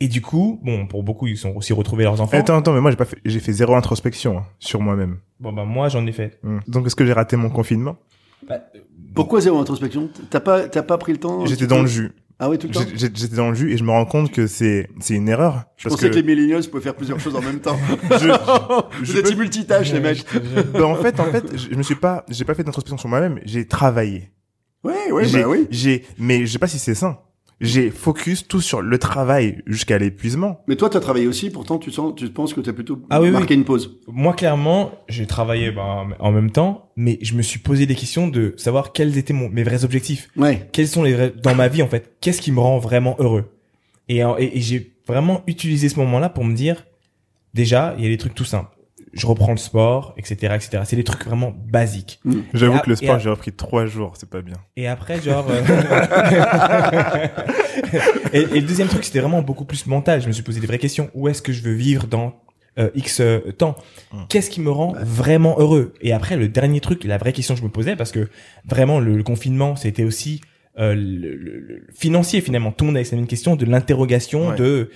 Et 0.00 0.08
du 0.08 0.22
coup, 0.22 0.58
bon, 0.64 0.86
pour 0.86 1.02
beaucoup, 1.02 1.26
ils 1.26 1.36
sont 1.36 1.50
aussi 1.54 1.72
retrouvés 1.72 2.04
leurs 2.04 2.20
enfants. 2.20 2.36
Attends, 2.36 2.58
attends, 2.58 2.72
mais 2.72 2.80
moi 2.80 2.90
j'ai 2.90 2.96
pas 2.96 3.04
fait, 3.04 3.18
j'ai 3.24 3.38
fait 3.38 3.52
zéro 3.52 3.74
introspection 3.74 4.38
hein, 4.38 4.46
sur 4.58 4.80
moi-même. 4.80 5.18
Bon 5.38 5.52
bah 5.52 5.64
moi 5.64 5.88
j'en 5.88 6.04
ai 6.06 6.12
fait. 6.12 6.40
Mmh. 6.42 6.58
Donc 6.66 6.86
est-ce 6.86 6.96
que 6.96 7.06
j'ai 7.06 7.12
raté 7.12 7.36
mon 7.36 7.50
confinement? 7.50 7.96
Bah, 8.48 8.60
pourquoi 9.14 9.40
zéro 9.40 9.58
introspection 9.58 10.08
T'as 10.30 10.40
pas, 10.40 10.68
t'as 10.68 10.82
pas 10.82 10.98
pris 10.98 11.12
le 11.12 11.18
temps 11.18 11.46
J'étais 11.46 11.66
dans 11.66 11.82
le 11.82 11.88
jus. 11.88 12.12
Ah 12.42 12.48
oui, 12.48 12.56
tout 12.56 12.68
le 12.68 12.72
temps. 12.72 12.80
J'étais 12.94 13.36
dans 13.36 13.50
le 13.50 13.54
jus 13.54 13.72
et 13.72 13.76
je 13.76 13.84
me 13.84 13.90
rends 13.90 14.06
compte 14.06 14.32
que 14.32 14.46
c'est 14.46 14.88
c'est 15.00 15.14
une 15.14 15.28
erreur. 15.28 15.64
Je 15.76 15.90
pensais 15.90 16.08
que... 16.08 16.14
les 16.14 16.22
millennials 16.22 16.66
pouvaient 16.68 16.82
faire 16.82 16.94
plusieurs 16.94 17.20
choses 17.20 17.36
en 17.36 17.42
même 17.42 17.60
temps. 17.60 17.76
je, 18.12 18.28
je 19.02 19.20
Vous 19.20 19.36
multitâches 19.36 19.92
les 19.92 20.00
mecs. 20.00 20.24
ben, 20.72 20.82
en 20.84 20.94
fait, 20.96 21.20
en 21.20 21.26
fait, 21.26 21.44
je 21.54 21.74
me 21.74 21.82
suis 21.82 21.96
pas, 21.96 22.24
j'ai 22.28 22.46
pas 22.46 22.54
fait 22.54 22.64
d'introspection 22.64 22.96
sur 22.96 23.10
moi-même. 23.10 23.40
J'ai 23.44 23.66
travaillé. 23.66 24.30
Oui, 24.82 24.94
oui, 25.12 25.30
bah 25.30 25.46
oui. 25.46 25.66
J'ai, 25.70 26.06
mais 26.18 26.46
je 26.46 26.52
sais 26.52 26.58
pas 26.58 26.66
si 26.66 26.78
c'est 26.78 26.94
ça. 26.94 27.22
J'ai 27.60 27.90
focus 27.90 28.48
tout 28.48 28.60
sur 28.60 28.80
le 28.80 28.98
travail 28.98 29.62
jusqu'à 29.66 29.98
l'épuisement. 29.98 30.62
Mais 30.66 30.76
toi, 30.76 30.88
tu 30.88 30.96
as 30.96 31.00
travaillé 31.00 31.26
aussi, 31.26 31.50
pourtant 31.50 31.78
tu 31.78 31.90
sens, 31.90 32.14
tu 32.16 32.28
penses 32.30 32.54
que 32.54 32.60
tu 32.60 32.70
as 32.70 32.72
plutôt 32.72 33.00
ah, 33.10 33.20
oui, 33.20 33.30
marqué 33.30 33.54
une 33.54 33.64
pause. 33.64 34.00
Moi, 34.08 34.32
clairement, 34.32 34.92
j'ai 35.08 35.26
travaillé 35.26 35.70
ben, 35.70 36.08
en 36.18 36.32
même 36.32 36.50
temps, 36.50 36.90
mais 36.96 37.18
je 37.20 37.34
me 37.34 37.42
suis 37.42 37.58
posé 37.58 37.86
des 37.86 37.94
questions 37.94 38.28
de 38.28 38.54
savoir 38.56 38.92
quels 38.92 39.18
étaient 39.18 39.34
mon, 39.34 39.48
mes 39.48 39.62
vrais 39.62 39.84
objectifs. 39.84 40.28
Ouais. 40.36 40.68
Quels 40.72 40.88
sont 40.88 41.02
les 41.02 41.12
vrais, 41.12 41.32
dans 41.42 41.54
ma 41.54 41.68
vie 41.68 41.82
en 41.82 41.88
fait, 41.88 42.16
qu'est-ce 42.20 42.40
qui 42.40 42.52
me 42.52 42.60
rend 42.60 42.78
vraiment 42.78 43.16
heureux? 43.18 43.44
Et, 44.08 44.18
et, 44.18 44.58
et 44.58 44.60
j'ai 44.60 44.94
vraiment 45.06 45.42
utilisé 45.46 45.88
ce 45.88 45.98
moment-là 45.98 46.28
pour 46.30 46.44
me 46.44 46.54
dire, 46.54 46.86
déjà, 47.54 47.94
il 47.98 48.04
y 48.04 48.06
a 48.06 48.10
des 48.10 48.18
trucs 48.18 48.34
tout 48.34 48.44
simples 48.44 48.79
je 49.12 49.26
reprends 49.26 49.52
le 49.52 49.58
sport, 49.58 50.14
etc., 50.16 50.54
etc. 50.54 50.82
C'est 50.84 50.96
des 50.96 51.04
trucs 51.04 51.24
vraiment 51.24 51.52
basiques. 51.56 52.20
Mm. 52.24 52.40
J'avoue 52.54 52.78
que 52.78 52.90
le 52.90 52.96
sport, 52.96 53.18
j'ai 53.18 53.30
repris 53.30 53.52
trois 53.52 53.86
jours, 53.86 54.14
c'est 54.16 54.28
pas 54.28 54.42
bien. 54.42 54.56
Et 54.76 54.86
après, 54.86 55.20
genre, 55.20 55.46
euh, 55.50 55.62
et, 58.32 58.38
et, 58.38 58.60
le 58.60 58.66
deuxième 58.66 58.88
truc, 58.88 59.04
c'était 59.04 59.20
vraiment 59.20 59.42
beaucoup 59.42 59.64
plus 59.64 59.86
mental. 59.86 60.22
Je 60.22 60.28
me 60.28 60.32
suis 60.32 60.42
posé 60.42 60.60
des 60.60 60.66
vraies 60.66 60.78
questions. 60.78 61.10
Où 61.14 61.28
est-ce 61.28 61.42
que 61.42 61.52
je 61.52 61.62
veux 61.62 61.74
vivre 61.74 62.06
dans 62.06 62.34
euh, 62.78 62.88
X 62.94 63.20
euh, 63.20 63.52
temps 63.52 63.76
mm. 64.12 64.22
Qu'est-ce 64.28 64.48
qui 64.48 64.60
me 64.60 64.70
rend 64.70 64.94
vraiment 65.00 65.56
heureux? 65.58 65.92
Et 66.00 66.12
après, 66.12 66.36
le 66.36 66.48
dernier 66.48 66.80
truc, 66.80 67.04
la 67.04 67.18
vraie 67.18 67.32
question 67.32 67.54
que 67.54 67.60
je 67.60 67.64
me 67.64 67.70
posais, 67.70 67.96
parce 67.96 68.12
que 68.12 68.28
vraiment, 68.64 69.00
le, 69.00 69.22
confinement, 69.22 69.76
c'était 69.76 70.04
aussi 70.04 70.40
euh, 70.80 70.94
le, 70.94 71.36
le, 71.36 71.86
financier 71.94 72.40
finalement. 72.40 72.72
Tout 72.72 72.84
le 72.84 72.92
monde 72.92 72.96
a 72.96 73.14
une 73.14 73.26
question 73.26 73.56
de 73.56 73.64
l'interrogation 73.66 74.54
de 74.54 74.90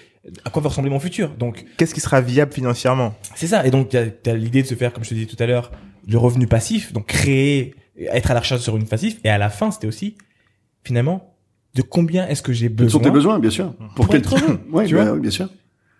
à 0.44 0.50
quoi 0.50 0.62
va 0.62 0.70
ressembler 0.70 0.90
mon 0.90 1.00
futur. 1.00 1.30
Donc, 1.38 1.64
qu'est-ce 1.76 1.94
qui 1.94 2.00
sera 2.00 2.20
viable 2.20 2.52
financièrement? 2.52 3.14
C'est 3.34 3.46
ça. 3.46 3.66
Et 3.66 3.70
donc, 3.70 3.90
tu 3.90 3.96
as, 3.98 4.34
l'idée 4.34 4.62
de 4.62 4.66
se 4.66 4.74
faire, 4.74 4.92
comme 4.92 5.04
je 5.04 5.10
te 5.10 5.14
disais 5.14 5.26
tout 5.26 5.42
à 5.42 5.46
l'heure, 5.46 5.70
le 6.08 6.16
revenu 6.18 6.46
passif, 6.46 6.92
donc 6.92 7.06
créer, 7.06 7.74
être 7.98 8.30
à 8.30 8.34
la 8.34 8.40
recherche 8.40 8.62
sur 8.62 8.76
une 8.76 8.86
passif. 8.86 9.20
Et 9.24 9.28
à 9.28 9.38
la 9.38 9.50
fin, 9.50 9.70
c'était 9.70 9.86
aussi, 9.86 10.16
finalement, 10.82 11.34
de 11.74 11.82
combien 11.82 12.26
est-ce 12.26 12.42
que 12.42 12.52
j'ai 12.52 12.68
besoin. 12.68 12.86
Quels 12.86 12.92
sont 12.92 13.00
tes 13.00 13.10
besoins, 13.10 13.38
bien 13.38 13.50
sûr. 13.50 13.74
Pour, 13.96 14.08
quel 14.08 14.20
être 14.20 14.34
ouais, 14.72 14.86
tu 14.86 14.94
bah 14.94 15.04
vois 15.04 15.18
bien 15.18 15.30
sûr. 15.30 15.48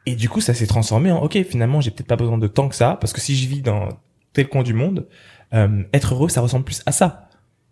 Et 0.07 0.15
du 0.15 0.29
coup, 0.29 0.41
ça 0.41 0.55
s'est 0.55 0.67
transformé 0.67 1.11
en, 1.11 1.23
ok, 1.23 1.43
finalement, 1.45 1.81
j'ai 1.81 1.91
peut-être 1.91 2.07
pas 2.07 2.17
besoin 2.17 2.39
de 2.39 2.47
tant 2.47 2.69
que 2.69 2.75
ça, 2.75 2.97
parce 3.01 3.13
que 3.13 3.21
si 3.21 3.37
je 3.37 3.49
vis 3.49 3.63
dans 3.63 3.89
tel 4.33 4.49
coin 4.49 4.63
du 4.63 4.75
monde, 4.75 5.07
euh, 5.53 5.83
être 5.93 6.15
heureux, 6.15 6.29
ça 6.29 6.41
ressemble 6.41 6.65
plus 6.65 6.83
à 6.87 6.93
ça. 6.93 7.24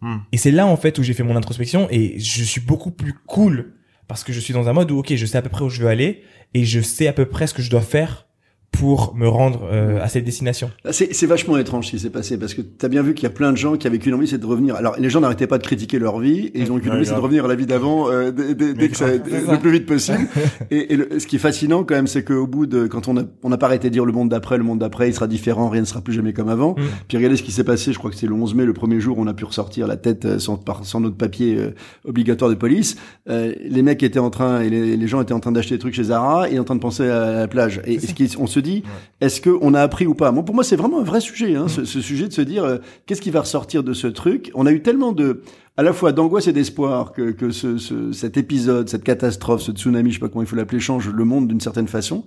Hmm. 0.03 0.19
Et 0.33 0.37
c'est 0.37 0.51
là, 0.51 0.67
en 0.67 0.77
fait, 0.77 0.99
où 0.99 1.03
j'ai 1.03 1.15
fait 1.15 1.23
mon 1.23 1.37
introspection 1.37 1.89
et 1.91 2.19
je 2.19 2.43
suis 2.43 2.61
beaucoup 2.61 2.91
plus 2.91 3.15
cool 3.27 3.75
parce 4.09 4.25
que 4.25 4.33
je 4.33 4.41
suis 4.41 4.53
dans 4.53 4.69
un 4.69 4.73
mode 4.73 4.91
où, 4.91 4.99
ok, 4.99 5.15
je 5.15 5.27
sais 5.27 5.39
à 5.39 5.43
peu 5.43 5.49
près 5.49 5.65
où 5.65 5.71
je 5.71 5.81
veux 5.81 5.89
aller 5.89 6.23
et 6.55 6.65
je 6.65 6.81
sais 6.81 7.07
à 7.07 7.13
peu 7.13 7.25
près 7.25 7.47
ce 7.47 7.55
que 7.55 7.63
je 7.63 7.71
dois 7.71 7.81
faire 7.81 8.27
pour 8.73 9.15
me 9.15 9.29
rendre 9.29 9.69
euh, 9.71 10.03
à 10.03 10.09
cette 10.09 10.25
destination. 10.25 10.71
C'est 10.91 11.27
vachement 11.27 11.57
étrange 11.59 11.87
ce 11.87 11.91
qui 11.93 11.99
s'est 11.99 12.11
passé 12.11 12.39
parce 12.39 12.55
que 12.55 12.63
tu 12.63 12.85
as 12.85 12.89
bien 12.89 13.03
vu 13.03 13.15
qu'il 13.15 13.25
y 13.25 13.27
a 13.27 13.31
plein 13.31 13.53
de 13.53 13.57
gens 13.57 13.77
qui 13.77 13.87
avaient 13.87 13.99
qu'une 13.99 14.15
envie, 14.15 14.27
c'est 14.27 14.39
de 14.39 14.47
revenir. 14.47 14.75
Alors 14.75 14.97
les 14.99 15.11
gens 15.11 15.21
n'arrêtaient 15.21 15.47
pas 15.47 15.59
de 15.59 15.63
critiquer 15.63 15.99
leur 15.99 16.19
vie 16.19 16.47
et 16.47 16.61
ils 16.61 16.73
ont 16.73 16.81
qu'une 16.81 16.91
envie, 16.91 17.07
c'est 17.07 17.15
de 17.15 17.21
revenir 17.21 17.45
à 17.45 17.49
la 17.49 17.55
vie 17.55 17.67
d'avant 17.67 18.11
euh, 18.11 18.33
dès, 18.33 18.89
que 18.89 18.97
ça, 18.97 19.07
le 19.13 19.59
plus 19.59 19.71
vite 19.71 19.87
possible. 19.87 20.27
et, 20.71 20.95
et 20.95 21.21
ce 21.21 21.27
qui 21.27 21.37
est 21.37 21.39
fascinant 21.39 21.85
quand 21.85 21.95
même, 21.95 22.07
c'est 22.07 22.25
qu'au 22.25 22.47
bout 22.47 22.67
de 22.67 22.87
quand 22.87 23.09
on 23.09 23.17
a 23.19 23.23
on 23.43 23.51
n'a 23.51 23.59
pas 23.59 23.67
arrêté 23.67 23.89
de 23.89 23.93
dire 23.93 24.05
le 24.05 24.13
monde 24.13 24.31
d'après, 24.31 24.57
le 24.57 24.65
monde 24.65 24.79
d'après, 24.79 25.09
il 25.09 25.15
sera 25.15 25.27
différent, 25.27 25.69
rien 25.69 25.83
ne 25.83 25.87
sera 25.87 26.01
plus 26.01 26.15
jamais 26.15 26.33
comme 26.33 26.49
avant. 26.49 26.73
Mm. 26.73 26.83
Puis 27.09 27.17
regardez 27.19 27.37
ce 27.37 27.43
qui 27.43 27.53
s'est 27.53 27.65
passé. 27.65 27.93
Je 27.93 27.99
crois 27.99 28.11
que 28.11 28.17
c'est 28.17 28.27
le 28.27 28.35
11 28.35 28.55
mai, 28.55 28.65
le 28.65 28.73
premier 28.73 29.01
jour, 29.01 29.19
on 29.19 29.27
a 29.27 29.35
pu 29.35 29.45
ressortir 29.45 29.87
la 29.87 29.97
tête 29.97 30.25
euh, 30.25 30.39
sans, 30.39 30.59
sans 30.83 31.01
notre 31.01 31.17
papier 31.17 31.59
obligatoire 32.05 32.51
de 32.51 32.57
police. 32.57 32.97
les 33.27 33.83
mecs 33.83 34.03
étaient 34.03 34.19
en 34.19 34.31
train 34.31 34.63
et 34.63 34.71
les, 34.71 34.97
les 34.97 35.07
gens 35.07 35.21
étaient 35.21 35.35
en 35.35 35.41
train 35.41 35.53
d'acheter 35.53 35.75
des 35.75 35.79
trucs 35.79 35.95
chez 35.95 36.05
Zara 36.05 36.49
et 36.49 36.59
en 36.59 36.65
train 36.65 36.75
de 36.75 36.81
penser 36.81 37.07
à 37.07 37.33
la 37.33 37.49
plage. 37.49 37.81
Et 37.87 38.01
ce 38.01 38.15
qui, 38.15 38.35
on 38.39 38.47
se 38.47 38.61
dit, 38.63 38.83
est-ce 39.21 39.41
qu'on 39.41 39.75
a 39.75 39.83
appris 39.83 40.07
ou 40.07 40.15
pas? 40.15 40.33
Moi, 40.33 40.45
Pour 40.45 40.55
moi, 40.55 40.65
c'est 40.65 40.77
vraiment 40.77 41.01
un 41.01 41.05
vrai 41.05 41.21
sujet, 41.21 41.55
hein, 41.55 41.69
ce, 41.69 41.85
ce, 41.85 42.01
sujet 42.01 42.29
de 42.29 42.33
se 42.33 42.43
dire 42.43 42.65
euh, 42.65 42.79
qu'est-ce 43.07 43.21
qui 43.21 43.31
va 43.31 43.41
ressortir 43.41 43.85
de 43.85 43.93
ce 43.93 44.07
truc? 44.07 44.51
On 44.55 44.67
a 44.67 44.73
eu 44.73 44.83
tellement 44.83 45.13
de 45.13 45.43
à 45.77 45.83
la 45.83 45.95
fois 45.95 46.13
d'angoisse 46.13 46.49
et 46.49 46.53
d'espoir 46.53 47.13
que, 47.13 47.31
que 47.31 47.51
ce, 47.51 47.79
ce, 47.79 48.13
cet 48.13 48.37
épisode, 48.37 48.91
cette 48.91 49.05
catastrophe, 49.05 49.63
ce 49.63 49.73
tsunami, 49.73 50.11
je 50.11 50.17
sais 50.17 50.21
pas 50.21 50.29
comment 50.29 50.43
il 50.43 50.47
faut 50.47 50.57
l'appeler, 50.57 50.81
change 50.81 51.09
le 51.09 51.25
monde 51.25 51.49
d'une 51.49 51.61
certaine 51.61 51.89
façon, 51.89 52.25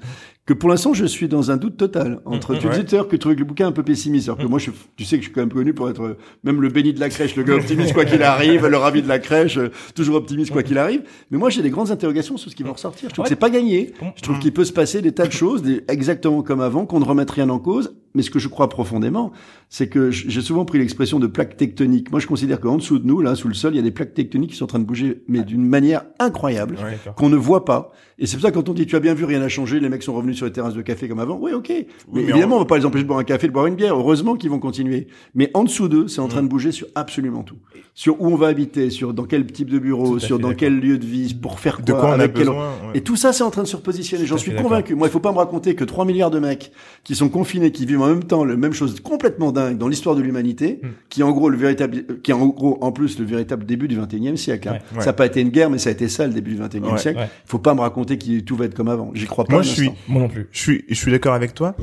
que 0.47 0.53
pour 0.53 0.67
l'instant 0.67 0.93
je 0.93 1.05
suis 1.05 1.27
dans 1.27 1.51
un 1.51 1.57
doute 1.57 1.77
total 1.77 2.21
entre. 2.25 2.55
Mmh, 2.55 2.59
tu 2.59 2.69
disais 2.69 2.83
que 2.83 3.09
tu 3.09 3.19
trouvais 3.19 3.35
le 3.35 3.45
bouquin 3.45 3.67
un 3.67 3.71
peu 3.71 3.83
pessimiste, 3.83 4.29
alors 4.29 4.39
que 4.39 4.45
mmh. 4.45 4.49
moi 4.49 4.57
je, 4.57 4.71
tu 4.95 5.05
sais 5.05 5.17
que 5.17 5.21
je 5.21 5.27
suis 5.27 5.33
quand 5.33 5.41
même 5.41 5.53
connu 5.53 5.73
pour 5.75 5.89
être 5.89 6.17
même 6.43 6.59
le 6.59 6.69
béni 6.69 6.91
de 6.93 6.99
la 6.99 7.09
crèche, 7.09 7.35
le 7.35 7.43
gars 7.43 7.53
optimiste 7.53 7.93
quoi 7.93 8.05
qu'il 8.05 8.23
arrive, 8.23 8.65
le 8.65 8.77
ravi 8.77 9.03
de 9.03 9.07
la 9.07 9.19
crèche, 9.19 9.59
toujours 9.93 10.15
optimiste 10.15 10.51
quoi 10.51 10.63
qu'il 10.63 10.79
arrive. 10.79 11.03
Mais 11.29 11.37
moi 11.37 11.51
j'ai 11.51 11.61
des 11.61 11.69
grandes 11.69 11.91
interrogations 11.91 12.37
sur 12.37 12.49
ce 12.49 12.55
qui 12.55 12.63
va 12.63 12.71
ressortir. 12.71 13.09
Je 13.09 13.13
trouve 13.13 13.25
que 13.25 13.29
c'est 13.29 13.35
pas 13.35 13.51
gagné. 13.51 13.93
Je 14.15 14.21
trouve 14.23 14.39
qu'il 14.39 14.53
peut 14.53 14.65
se 14.65 14.73
passer 14.73 15.03
des 15.03 15.11
tas 15.11 15.27
de 15.27 15.31
choses, 15.31 15.61
des, 15.61 15.83
exactement 15.87 16.41
comme 16.41 16.61
avant, 16.61 16.87
qu'on 16.87 16.99
ne 16.99 17.05
remette 17.05 17.29
rien 17.29 17.49
en 17.49 17.59
cause. 17.59 17.93
Mais 18.15 18.23
ce 18.23 18.31
que 18.31 18.39
je 18.39 18.47
crois 18.47 18.69
profondément, 18.69 19.31
c'est 19.69 19.87
que 19.87 20.09
j'ai 20.09 20.41
souvent 20.41 20.65
pris 20.65 20.79
l'expression 20.79 21.19
de 21.19 21.27
plaque 21.27 21.57
tectonique. 21.57 22.11
Moi 22.11 22.19
je 22.19 22.27
considère 22.27 22.59
qu'en 22.59 22.77
dessous 22.77 22.97
de 22.97 23.05
nous, 23.05 23.21
là, 23.21 23.35
sous 23.35 23.47
le 23.47 23.53
sol, 23.53 23.73
il 23.73 23.77
y 23.77 23.79
a 23.79 23.83
des 23.83 23.91
plaques 23.91 24.13
tectoniques 24.13 24.51
qui 24.51 24.57
sont 24.57 24.65
en 24.65 24.67
train 24.67 24.79
de 24.79 24.85
bouger, 24.85 25.23
mais 25.27 25.43
d'une 25.43 25.65
manière 25.65 26.05
incroyable, 26.19 26.77
qu'on 27.15 27.29
ne 27.29 27.35
voit 27.35 27.65
pas. 27.65 27.91
Et 28.17 28.27
c'est 28.27 28.37
pour 28.37 28.43
ça 28.43 28.51
que 28.51 28.55
quand 28.55 28.69
on 28.69 28.73
dit 28.73 28.85
tu 28.85 28.95
as 28.95 29.01
bien 29.01 29.13
vu, 29.13 29.25
rien 29.25 29.39
n'a 29.39 29.49
changé, 29.49 29.79
les 29.79 29.89
mecs 29.89 30.03
sont 30.03 30.13
revenus 30.13 30.37
sur 30.37 30.45
les 30.45 30.51
terrasses 30.51 30.73
de 30.73 30.81
café 30.81 31.09
comme 31.09 31.19
avant. 31.19 31.37
Oui, 31.37 31.51
ok. 31.51 31.69
mais, 32.13 32.21
évidemment, 32.21 32.55
on... 32.55 32.59
va 32.59 32.65
pas 32.65 32.77
les 32.77 32.85
empêcher 32.85 33.03
de 33.03 33.07
boire 33.07 33.19
un 33.19 33.25
café, 33.25 33.47
de 33.47 33.51
boire 33.51 33.65
une 33.65 33.75
bière. 33.75 33.95
Heureusement 33.95 34.35
qu'ils 34.35 34.49
vont 34.49 34.59
continuer. 34.59 35.07
Mais 35.33 35.51
en 35.53 35.65
dessous 35.65 35.89
d'eux, 35.89 36.07
c'est 36.07 36.21
en 36.21 36.27
train 36.29 36.41
de 36.41 36.45
mm. 36.45 36.49
bouger 36.49 36.71
sur 36.71 36.87
absolument 36.95 37.43
tout. 37.43 37.57
Sur 37.93 38.21
où 38.21 38.27
on 38.27 38.35
va 38.35 38.47
habiter, 38.47 38.89
sur 38.89 39.13
dans 39.13 39.25
quel 39.25 39.45
type 39.47 39.69
de 39.69 39.79
bureau, 39.79 40.19
sur 40.19 40.39
dans 40.39 40.53
quel 40.53 40.79
lieu 40.79 40.97
de 40.97 41.05
vie, 41.05 41.33
pour 41.33 41.59
faire 41.59 41.77
quoi, 41.77 41.85
de 41.85 41.91
quoi 41.91 42.15
on 42.15 42.19
a 42.19 42.27
besoin, 42.27 42.71
Et 42.93 43.01
tout 43.01 43.17
ça, 43.17 43.33
c'est 43.33 43.43
en 43.43 43.51
train 43.51 43.63
de 43.63 43.67
se 43.67 43.75
repositionner. 43.75 44.25
J'en 44.25 44.37
suis 44.37 44.55
convaincu. 44.55 44.95
Moi, 44.95 45.07
il 45.07 45.11
faut 45.11 45.19
pas 45.19 45.33
me 45.33 45.37
raconter 45.37 45.75
que 45.75 45.83
3 45.83 46.05
milliards 46.05 46.31
de 46.31 46.39
mecs 46.39 46.71
qui 47.03 47.15
sont 47.15 47.27
confinés, 47.27 47.71
qui 47.71 47.85
vivent 47.85 48.01
en 48.05 48.09
même 48.09 48.23
temps 48.23 48.45
la 48.45 48.55
même 48.55 48.73
chose 48.73 48.99
complètement 48.99 49.51
dingue 49.51 49.77
dans 49.77 49.87
l'histoire 49.87 50.15
de 50.15 50.21
l'humanité, 50.21 50.79
mm. 50.81 50.87
qui 51.09 51.21
est 51.21 51.23
en 51.23 51.31
gros 51.31 51.49
le 51.49 51.57
véritable, 51.57 52.21
qui 52.21 52.31
est 52.31 52.33
en 52.33 52.47
gros 52.47 52.77
en 52.81 52.91
plus 52.91 53.19
le 53.19 53.25
véritable 53.25 53.65
début 53.65 53.87
du 53.87 53.99
21e 53.99 54.35
siècle. 54.35 54.69
Hein. 54.69 54.79
Ça 54.99 55.07
n'a 55.07 55.13
pas 55.13 55.25
été 55.25 55.41
une 55.41 55.49
guerre, 55.49 55.69
mais 55.69 55.77
ça 55.77 55.89
a 55.89 55.93
été 55.93 56.07
ça 56.07 56.27
le 56.27 56.33
début 56.33 56.55
du 56.55 56.61
21e 56.61 56.97
siècle. 56.97 57.19
Il 57.21 57.49
faut 57.49 57.59
pas 57.59 57.73
me 57.73 57.81
raconter 57.81 58.17
que 58.17 58.39
tout 58.39 58.55
va 58.55 58.65
être 58.65 58.75
comme 58.75 58.89
avant. 58.89 59.11
J'y 59.13 59.25
crois 59.25 59.45
pas. 59.45 59.53
Moi, 59.53 59.61
je 59.63 59.69
suis, 59.69 59.91
moi 60.07 60.21
non 60.21 60.29
plus. 60.29 60.47
Je 60.51 60.59
suis, 60.59 60.85
je 60.87 60.95
suis 60.95 61.11
d'accord 61.11 61.33
avec 61.33 61.53
toi. 61.53 61.75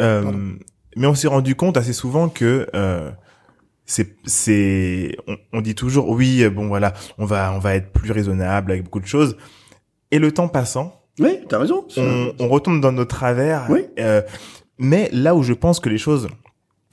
Euh, 0.00 0.52
mais 0.96 1.06
on 1.06 1.14
s'est 1.14 1.28
rendu 1.28 1.54
compte 1.54 1.76
assez 1.76 1.92
souvent 1.92 2.28
que 2.28 2.66
euh, 2.74 3.10
c'est, 3.84 4.16
c'est, 4.24 5.16
on, 5.52 5.60
dit 5.60 5.74
toujours 5.74 6.08
oui, 6.10 6.48
bon 6.48 6.68
voilà, 6.68 6.94
on 7.18 7.24
va, 7.24 7.52
on 7.54 7.58
va 7.58 7.76
être 7.76 7.92
plus 7.92 8.12
raisonnable 8.12 8.72
avec 8.72 8.84
beaucoup 8.84 9.00
de 9.00 9.06
choses. 9.06 9.36
Et 10.10 10.18
le 10.18 10.32
temps 10.32 10.48
passant, 10.48 11.02
oui, 11.18 11.38
t'as 11.48 11.58
raison. 11.58 11.86
On, 11.96 12.32
on, 12.38 12.48
retombe 12.48 12.80
dans 12.80 12.92
nos 12.92 13.04
travers. 13.04 13.66
Oui. 13.70 13.86
Euh, 13.98 14.22
mais 14.78 15.08
là 15.12 15.34
où 15.34 15.42
je 15.42 15.52
pense 15.52 15.80
que 15.80 15.88
les 15.88 15.98
choses 15.98 16.28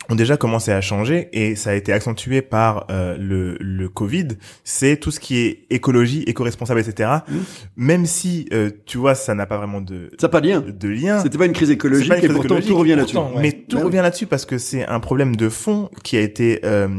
ont 0.10 0.16
déjà 0.16 0.38
commencé 0.38 0.72
à 0.72 0.82
changer 0.82 1.30
et 1.32 1.56
ça 1.56 1.72
a 1.72 1.74
été 1.74 1.94
accentué 1.94 2.42
par 2.42 2.86
euh, 2.90 3.18
le, 3.18 3.58
le 3.60 3.90
Covid, 3.90 4.30
c'est 4.64 4.98
tout 4.98 5.12
ce 5.12 5.20
qui 5.20 5.38
est 5.38 5.66
écologie, 5.70 6.24
éco-responsable, 6.24 6.80
etc. 6.82 7.10
Mmh. 7.28 7.36
Même 7.78 8.06
si, 8.06 8.48
euh, 8.52 8.70
tu 8.86 8.98
vois, 8.98 9.16
ça 9.16 9.34
n'a 9.34 9.46
pas 9.46 9.58
vraiment 9.58 9.82
de... 9.82 10.12
Ça 10.20 10.30
pas 10.30 10.42
de 10.42 10.50
lien. 10.50 10.62
De 10.62 10.88
lien. 10.90 11.20
C'était 11.22 11.38
pas 11.38 11.46
une 11.46 11.54
crise 11.54 11.72
écologique 11.72 12.12
et 12.22 12.28
pourtant 12.28 12.60
tout 12.60 12.76
revient 12.76 12.96
là-dessus. 12.96 13.18
Mais 13.40 13.52
tout 13.52 13.78
bah 13.78 13.84
revient 13.84 13.98
là-dessus 13.98 14.28
parce 14.28 14.46
que 14.46 14.58
c'est 14.58 14.86
un 14.86 15.00
problème 15.00 15.36
de 15.36 15.50
fond 15.50 15.90
qui 16.04 16.18
a 16.18 16.22
été 16.22 16.60
euh, 16.66 16.90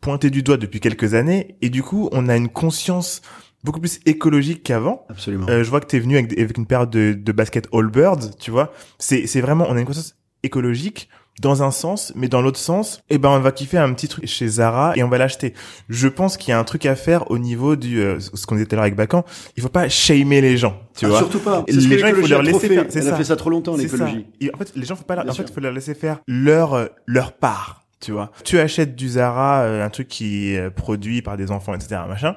pointé 0.00 0.30
du 0.30 0.42
doigt 0.42 0.56
depuis 0.56 0.80
quelques 0.80 1.14
années 1.14 1.56
et 1.62 1.70
du 1.70 1.82
coup, 1.82 2.08
on 2.12 2.28
a 2.28 2.36
une 2.36 2.48
conscience 2.48 3.22
beaucoup 3.64 3.80
plus 3.80 4.00
écologique 4.06 4.62
qu'avant. 4.62 5.06
Absolument. 5.08 5.46
je 5.48 5.68
vois 5.68 5.80
que 5.80 5.86
tu 5.86 5.96
es 5.96 6.00
venu 6.00 6.16
avec, 6.18 6.38
avec, 6.38 6.56
une 6.56 6.66
paire 6.66 6.86
de, 6.86 7.12
de 7.12 7.32
baskets 7.32 7.68
Allbirds, 7.72 8.36
tu 8.38 8.50
vois. 8.50 8.72
C'est 8.98 9.40
vraiment, 9.40 9.66
on 9.68 9.76
a 9.76 9.80
une 9.80 9.86
conscience 9.86 10.16
écologique 10.42 11.08
dans 11.40 11.62
un 11.62 11.70
sens, 11.70 12.12
mais 12.14 12.28
dans 12.28 12.40
l'autre 12.40 12.58
sens, 12.58 13.02
eh 13.10 13.18
ben 13.18 13.28
on 13.28 13.40
va 13.40 13.50
kiffer 13.50 13.78
un 13.78 13.92
petit 13.92 14.08
truc 14.08 14.26
chez 14.26 14.46
Zara 14.46 14.92
et 14.96 15.02
on 15.02 15.08
va 15.08 15.18
l'acheter. 15.18 15.54
Je 15.88 16.06
pense 16.06 16.36
qu'il 16.36 16.50
y 16.50 16.52
a 16.52 16.58
un 16.58 16.64
truc 16.64 16.86
à 16.86 16.94
faire 16.94 17.30
au 17.30 17.38
niveau 17.38 17.76
du 17.76 18.00
euh, 18.00 18.20
ce 18.20 18.46
qu'on 18.46 18.54
disait 18.54 18.66
tout 18.66 18.74
à 18.74 18.76
l'heure 18.76 18.84
avec 18.84 18.94
Bacan. 18.94 19.24
Il 19.56 19.62
faut 19.62 19.68
pas 19.68 19.88
shamer 19.88 20.40
les 20.40 20.56
gens, 20.56 20.80
tu 20.96 21.06
ah, 21.06 21.08
vois. 21.08 21.18
Surtout 21.18 21.40
pas. 21.40 21.64
Les 21.66 21.98
gens, 21.98 22.06
il 22.08 22.14
faut 22.14 22.26
leur 22.26 22.42
laisser 22.42 22.68
faire. 22.68 22.86
C'est 22.88 23.02
ça. 23.02 23.14
a 23.14 23.16
fait 23.16 23.24
ça 23.24 23.36
trop 23.36 23.50
longtemps 23.50 23.76
l'écologie. 23.76 24.26
En 24.54 24.58
fait, 24.58 24.72
les 24.76 24.84
gens 24.84 24.96
faut 24.96 25.04
pas. 25.04 25.24
en 25.26 25.32
fait, 25.32 25.42
il 25.42 25.52
faut 25.52 25.60
leur 25.60 25.72
laisser 25.72 25.94
faire 25.94 26.20
leur 26.28 26.74
euh, 26.74 26.86
leur 27.06 27.32
part. 27.32 27.82
Tu 28.00 28.12
vois. 28.12 28.30
Tu 28.44 28.58
achètes 28.58 28.94
du 28.94 29.08
Zara, 29.08 29.62
euh, 29.62 29.84
un 29.84 29.88
truc 29.88 30.08
qui 30.08 30.50
est 30.50 30.70
produit 30.70 31.22
par 31.22 31.38
des 31.38 31.50
enfants, 31.50 31.74
etc. 31.74 32.02
Machin. 32.06 32.36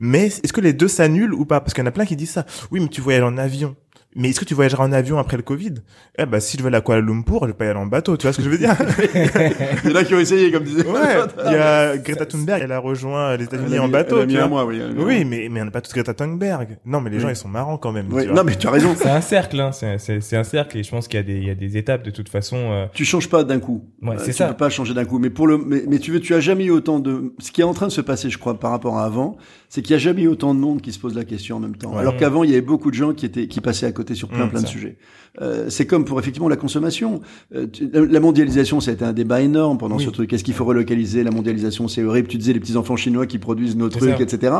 Mais 0.00 0.26
est-ce 0.26 0.52
que 0.52 0.60
les 0.60 0.72
deux 0.72 0.88
s'annulent 0.88 1.34
ou 1.34 1.44
pas? 1.44 1.60
Parce 1.60 1.74
qu'il 1.74 1.82
y 1.82 1.86
en 1.86 1.88
a 1.88 1.92
plein 1.92 2.06
qui 2.06 2.16
disent 2.16 2.30
ça. 2.30 2.46
Oui, 2.70 2.80
mais 2.80 2.88
tu 2.88 3.00
voyages 3.00 3.24
en 3.24 3.36
avion. 3.36 3.76
Mais 4.16 4.30
est-ce 4.30 4.40
que 4.40 4.44
tu 4.44 4.54
voyageras 4.54 4.84
en 4.84 4.92
avion 4.92 5.18
après 5.18 5.36
le 5.36 5.42
Covid? 5.42 5.74
Eh 6.18 6.24
ben, 6.26 6.40
si 6.40 6.56
je 6.56 6.62
vais 6.62 6.74
à 6.74 6.80
Kuala 6.80 7.02
Lumpur, 7.02 7.40
je 7.42 7.48
vais 7.48 7.52
pas 7.52 7.66
y 7.66 7.68
aller 7.68 7.78
en 7.78 7.86
bateau. 7.86 8.16
Tu 8.16 8.26
vois 8.26 8.32
ce 8.32 8.38
que 8.38 8.42
je 8.42 8.48
veux 8.48 8.58
dire? 8.58 8.74
Il 9.84 9.90
y 9.90 9.92
en 9.92 9.96
a 9.96 10.04
qui 10.04 10.14
ont 10.14 10.18
essayé, 10.18 10.50
comme 10.50 10.64
disait. 10.64 10.86
Ouais. 10.86 11.18
Il 11.46 11.52
y 11.52 11.56
a 11.56 11.96
Greta 11.98 12.24
Thunberg, 12.24 12.62
elle 12.64 12.72
a 12.72 12.78
rejoint 12.78 13.36
les 13.36 13.44
États-Unis 13.44 13.78
en 13.78 13.88
bateau. 13.88 14.22
Elle 14.22 14.36
a 14.36 14.42
mis 14.44 14.48
mois, 14.48 14.64
oui. 14.64 14.80
Oui, 14.96 15.24
mais 15.24 15.48
mais 15.50 15.60
on 15.60 15.66
n'a 15.66 15.70
pas 15.70 15.82
tous 15.82 15.92
Greta 15.92 16.14
Thunberg. 16.14 16.78
Non, 16.86 17.00
mais 17.00 17.10
les 17.10 17.20
gens 17.20 17.28
ils 17.28 17.36
sont 17.36 17.48
marrants 17.48 17.76
quand 17.76 17.92
même. 17.92 18.06
Oui. 18.10 18.26
Non, 18.26 18.44
mais 18.44 18.56
tu 18.56 18.66
as 18.66 18.70
raison. 18.70 18.94
C'est 18.96 19.10
un 19.10 19.20
cercle, 19.20 19.60
hein. 19.60 19.70
C'est 19.72 20.36
un 20.36 20.44
cercle 20.44 20.78
et 20.78 20.82
je 20.82 20.90
pense 20.90 21.06
qu'il 21.06 21.18
y 21.18 21.22
a 21.22 21.24
des 21.24 21.38
il 21.38 21.46
y 21.46 21.50
a 21.50 21.54
des 21.54 21.76
étapes 21.76 22.02
de 22.02 22.10
toute 22.10 22.28
façon. 22.28 22.56
Euh... 22.56 22.86
Tu 22.92 23.04
changes 23.04 23.28
pas 23.28 23.44
d'un 23.44 23.60
coup. 23.60 23.84
Ouais, 24.02 24.16
euh, 24.16 24.18
c'est 24.18 24.32
ça. 24.32 24.46
Tu 24.46 24.52
peux 24.52 24.56
pas 24.56 24.70
changer 24.70 24.94
d'un 24.94 25.04
coup. 25.04 25.18
Mais 25.18 25.30
pour 25.30 25.46
le 25.46 25.58
mais, 25.58 25.84
mais 25.86 25.98
tu 25.98 26.12
veux 26.12 26.20
tu 26.20 26.34
as 26.34 26.40
jamais 26.40 26.64
eu 26.64 26.70
autant 26.70 26.98
de 26.98 27.34
ce 27.38 27.52
qui 27.52 27.60
est 27.60 27.64
en 27.64 27.74
train 27.74 27.86
de 27.86 27.92
se 27.92 28.00
passer, 28.00 28.30
je 28.30 28.38
crois, 28.38 28.58
par 28.58 28.70
rapport 28.70 28.98
à 28.98 29.04
avant, 29.04 29.36
c'est 29.68 29.82
qu'il 29.82 29.92
y 29.92 29.96
a 29.96 29.98
jamais 29.98 30.22
eu 30.22 30.28
autant 30.28 30.54
de 30.54 30.60
monde 30.60 30.80
qui 30.80 30.92
se 30.92 30.98
pose 30.98 31.14
la 31.14 31.24
question 31.24 31.56
en 31.56 31.60
même 31.60 31.76
temps. 31.76 31.96
Alors 31.96 32.16
qu'avant 32.16 32.42
il 32.42 32.50
y 32.50 32.52
avait 32.54 32.62
beaucoup 32.62 32.90
de 32.90 32.96
gens 32.96 33.12
qui 33.12 33.26
étaient 33.26 33.46
qui 33.46 33.60
passaient 33.60 33.86
à 33.86 33.92
côté 33.98 34.14
sur 34.14 34.28
plein, 34.28 34.46
plein 34.46 34.62
de 34.62 34.66
sujets. 34.66 34.96
Euh, 35.40 35.66
c'est 35.68 35.86
comme 35.86 36.04
pour 36.04 36.18
effectivement 36.18 36.48
la 36.48 36.56
consommation. 36.56 37.20
Euh, 37.54 37.66
la 37.92 38.20
mondialisation, 38.20 38.80
ça 38.80 38.90
a 38.90 38.94
été 38.94 39.04
un 39.04 39.12
débat 39.12 39.40
énorme 39.40 39.78
pendant 39.78 39.98
ce 39.98 40.10
truc. 40.10 40.32
Est-ce 40.32 40.44
qu'il 40.44 40.54
faut 40.54 40.64
relocaliser 40.64 41.22
la 41.22 41.30
mondialisation? 41.30 41.88
C'est 41.88 42.02
horrible. 42.02 42.28
Tu 42.28 42.38
disais 42.38 42.52
les 42.52 42.60
petits 42.60 42.76
enfants 42.76 42.96
chinois 42.96 43.26
qui 43.26 43.38
produisent 43.38 43.76
nos 43.76 43.88
trucs, 43.88 44.20
etc. 44.20 44.54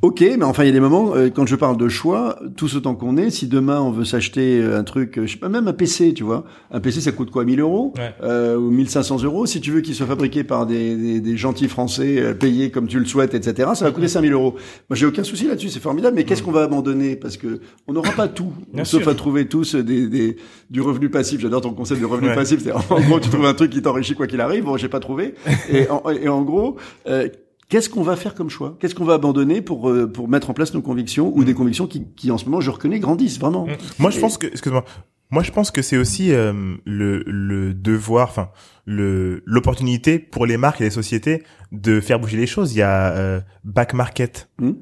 Ok, 0.00 0.20
mais 0.20 0.44
enfin 0.44 0.64
il 0.64 0.66
y 0.66 0.70
a 0.70 0.72
des 0.72 0.80
moments 0.80 1.14
euh, 1.14 1.30
quand 1.30 1.46
je 1.46 1.56
parle 1.56 1.76
de 1.76 1.88
choix, 1.88 2.38
tout 2.56 2.68
ce 2.68 2.78
temps 2.78 2.94
qu'on 2.94 3.16
est, 3.16 3.30
si 3.30 3.46
demain 3.46 3.80
on 3.80 3.90
veut 3.92 4.04
s'acheter 4.04 4.62
un 4.62 4.82
truc, 4.84 5.20
je 5.24 5.30
sais 5.30 5.38
pas 5.38 5.48
même 5.48 5.68
un 5.68 5.72
PC, 5.72 6.12
tu 6.12 6.24
vois, 6.24 6.44
un 6.70 6.80
PC 6.80 7.00
ça 7.00 7.12
coûte 7.12 7.30
quoi? 7.30 7.44
1000 7.44 7.60
euros? 7.60 7.94
Euh, 8.22 8.56
ou 8.56 8.70
1500 8.70 9.22
euros? 9.22 9.46
Si 9.46 9.60
tu 9.60 9.70
veux 9.70 9.80
qu'il 9.80 9.94
soit 9.94 10.06
fabriqué 10.06 10.44
par 10.44 10.66
des, 10.66 10.96
des, 10.96 11.20
des 11.20 11.36
gentils 11.36 11.68
Français 11.68 12.34
payés 12.34 12.70
comme 12.70 12.86
tu 12.88 12.98
le 12.98 13.04
souhaites, 13.04 13.34
etc. 13.34 13.70
Ça 13.74 13.84
va 13.84 13.90
coûter 13.90 14.08
5000 14.08 14.32
euros. 14.32 14.54
Moi 14.90 14.96
j'ai 14.96 15.06
aucun 15.06 15.24
souci 15.24 15.46
là-dessus, 15.46 15.68
c'est 15.68 15.80
formidable. 15.80 16.16
Mais 16.16 16.24
qu'est-ce 16.24 16.42
qu'on 16.42 16.52
va 16.52 16.62
abandonner? 16.62 17.16
Parce 17.16 17.36
que 17.36 17.60
on 17.86 17.92
n'aura 17.92 18.12
pas 18.12 18.28
tout, 18.28 18.52
sauf 18.84 19.06
à 19.08 19.14
trouver 19.14 19.46
tous 19.46 19.74
des 19.74 20.11
des, 20.12 20.36
du 20.70 20.80
revenu 20.80 21.10
passif. 21.10 21.40
J'adore 21.40 21.62
ton 21.62 21.72
concept 21.72 22.00
de 22.00 22.06
revenu 22.06 22.32
passif. 22.34 22.60
C'est 22.62 22.72
en 22.72 23.00
gros, 23.00 23.18
tu 23.18 23.28
trouves 23.28 23.46
un 23.46 23.54
truc 23.54 23.70
qui 23.70 23.82
t'enrichit 23.82 24.14
quoi 24.14 24.26
qu'il 24.26 24.40
arrive. 24.40 24.64
Bon, 24.64 24.76
j'ai 24.76 24.88
pas 24.88 25.00
trouvé. 25.00 25.34
Et 25.68 25.88
en, 25.90 26.08
et 26.10 26.28
en 26.28 26.42
gros, 26.42 26.76
euh, 27.08 27.28
qu'est-ce 27.68 27.88
qu'on 27.88 28.02
va 28.02 28.14
faire 28.16 28.34
comme 28.34 28.50
choix? 28.50 28.76
Qu'est-ce 28.78 28.94
qu'on 28.94 29.04
va 29.04 29.14
abandonner 29.14 29.62
pour 29.62 29.90
euh, 29.90 30.06
pour 30.06 30.28
mettre 30.28 30.50
en 30.50 30.54
place 30.54 30.72
nos 30.74 30.82
convictions 30.82 31.32
ou 31.34 31.42
des 31.42 31.54
convictions 31.54 31.86
qui, 31.86 32.06
qui 32.14 32.30
en 32.30 32.38
ce 32.38 32.44
moment, 32.44 32.60
je 32.60 32.70
reconnais, 32.70 33.00
grandissent 33.00 33.40
vraiment. 33.40 33.66
Moi, 33.98 34.10
je 34.10 34.20
pense 34.20 34.38
que, 34.38 34.46
excuse-moi. 34.46 34.84
Moi, 35.30 35.42
je 35.42 35.50
pense 35.50 35.70
que 35.70 35.80
c'est 35.80 35.96
aussi 35.96 36.30
euh, 36.30 36.52
le, 36.84 37.22
le 37.26 37.72
devoir, 37.72 38.28
enfin, 38.28 38.50
le 38.84 39.42
l'opportunité 39.46 40.18
pour 40.18 40.44
les 40.44 40.58
marques 40.58 40.82
et 40.82 40.84
les 40.84 40.90
sociétés 40.90 41.42
de 41.72 42.00
faire 42.00 42.20
bouger 42.20 42.36
les 42.36 42.46
choses. 42.46 42.74
Il 42.74 42.78
y 42.78 42.82
a 42.82 43.42
Back 43.64 43.94
Market. 43.94 44.50
Hmm. 44.58 44.72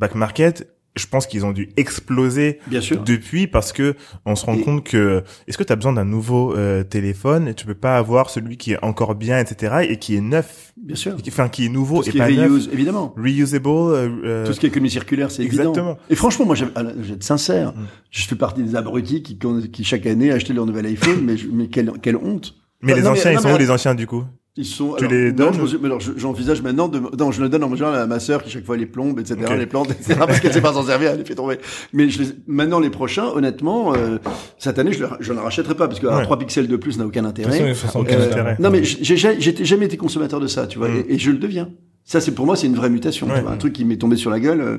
Back 0.00 0.14
Market, 0.14 0.66
je 0.96 1.06
pense 1.06 1.26
qu'ils 1.26 1.44
ont 1.46 1.52
dû 1.52 1.70
exploser 1.76 2.58
Bien 2.66 2.80
sûr. 2.80 3.02
depuis 3.02 3.46
parce 3.46 3.72
que 3.72 3.94
on 4.26 4.34
se 4.34 4.44
rend 4.44 4.56
compte 4.58 4.84
que 4.84 5.22
est-ce 5.46 5.56
que 5.56 5.62
tu 5.62 5.72
as 5.72 5.76
besoin 5.76 5.92
d'un 5.92 6.04
nouveau 6.04 6.54
euh, 6.56 6.82
téléphone 6.82 7.46
et 7.48 7.54
tu 7.54 7.64
peux 7.64 7.74
pas 7.74 7.96
avoir 7.96 8.28
celui 8.28 8.56
qui 8.56 8.72
est 8.72 8.84
encore 8.84 9.14
bien 9.14 9.38
etc 9.38 9.86
et 9.88 9.98
qui 9.98 10.16
est 10.16 10.20
neuf? 10.20 10.72
Bien 10.76 10.96
sûr. 10.96 11.16
enfin 11.28 11.48
qui 11.48 11.66
est 11.66 11.68
nouveau 11.68 12.02
et 12.02 12.12
pas 12.12 12.26
reuse, 12.26 12.70
évidemment. 12.72 13.14
Reusable. 13.16 13.68
Euh, 13.68 14.08
euh, 14.24 14.46
Tout 14.46 14.52
ce 14.52 14.60
qui 14.60 14.66
est 14.66 14.70
économie 14.70 14.90
circulaire, 14.90 15.30
c'est 15.30 15.42
évident. 15.44 15.70
Exactement. 15.70 15.98
Et 16.08 16.14
franchement, 16.14 16.46
moi, 16.46 16.54
j'ai 16.54 16.64
être 16.64 17.22
sincère. 17.22 17.72
Mm. 17.72 17.86
Je 18.10 18.26
fais 18.26 18.36
partie 18.36 18.62
des 18.62 18.76
abrutis 18.76 19.22
qui, 19.22 19.38
qui 19.70 19.84
chaque 19.84 20.06
année 20.06 20.32
achetaient 20.32 20.54
leur 20.54 20.66
nouvel 20.66 20.86
iPhone, 20.86 21.20
mais, 21.22 21.34
mais 21.52 21.68
quelle, 21.68 21.92
quelle 22.02 22.16
honte. 22.16 22.54
Mais 22.82 22.94
les 22.94 23.06
anciens, 23.06 23.32
ils 23.32 23.40
sont 23.40 23.52
où 23.52 23.58
les 23.58 23.70
anciens 23.70 23.94
du 23.94 24.06
coup? 24.06 24.24
Ils 24.60 24.66
sont. 24.66 24.94
Tu 24.98 25.08
les 25.08 25.32
donnes 25.32 25.54
alors, 25.84 26.00
j'envisage 26.00 26.62
maintenant 26.62 26.88
de. 26.88 27.00
Non, 27.18 27.32
je 27.32 27.40
le 27.42 27.48
donne 27.48 27.64
en 27.64 27.74
général 27.74 27.94
à 27.96 28.06
ma 28.06 28.20
sœur 28.20 28.42
qui 28.42 28.50
chaque 28.50 28.64
fois 28.64 28.76
les 28.76 28.86
plombe, 28.86 29.18
etc. 29.18 29.36
Les 29.58 29.66
plantes, 29.66 29.90
etc. 29.90 30.14
Parce 30.18 30.40
qu'elle 30.40 30.52
sait 30.52 30.60
pas 30.60 30.72
s'en 30.72 30.84
servir, 30.84 31.10
elle 31.10 31.18
les 31.18 31.24
fait 31.24 31.34
tomber. 31.34 31.58
Mais 31.92 32.08
je 32.08 32.22
les... 32.22 32.28
maintenant 32.46 32.78
les 32.78 32.90
prochains, 32.90 33.26
honnêtement, 33.26 33.94
euh, 33.94 34.18
cette 34.58 34.78
année 34.78 34.92
je, 34.92 35.04
je 35.20 35.32
ne 35.32 35.40
rachèterai 35.40 35.74
pas 35.74 35.88
parce 35.88 36.00
que 36.00 36.06
3 36.06 36.38
pixels 36.38 36.68
de 36.68 36.76
plus 36.76 36.98
n'a 36.98 37.06
aucun 37.06 37.24
intérêt. 37.24 37.74
Euh, 37.96 38.54
non, 38.58 38.70
mais 38.70 38.84
j'ai 38.84 39.16
jamais 39.16 39.86
été 39.86 39.96
consommateur 39.96 40.40
de 40.40 40.46
ça, 40.46 40.66
tu 40.66 40.78
vois, 40.78 40.88
mm. 40.88 41.04
et, 41.08 41.18
je 41.18 41.30
le 41.30 41.38
deviens. 41.38 41.70
Ça, 42.04 42.20
c'est 42.20 42.32
pour 42.32 42.44
moi, 42.44 42.56
c'est 42.56 42.66
une 42.66 42.74
vraie 42.74 42.90
mutation. 42.90 43.28
un 43.30 43.56
truc 43.56 43.72
qui 43.72 43.84
m'est 43.84 43.96
tombé 43.96 44.16
sur 44.16 44.30
la 44.30 44.40
gueule. 44.40 44.60
Euh, 44.60 44.78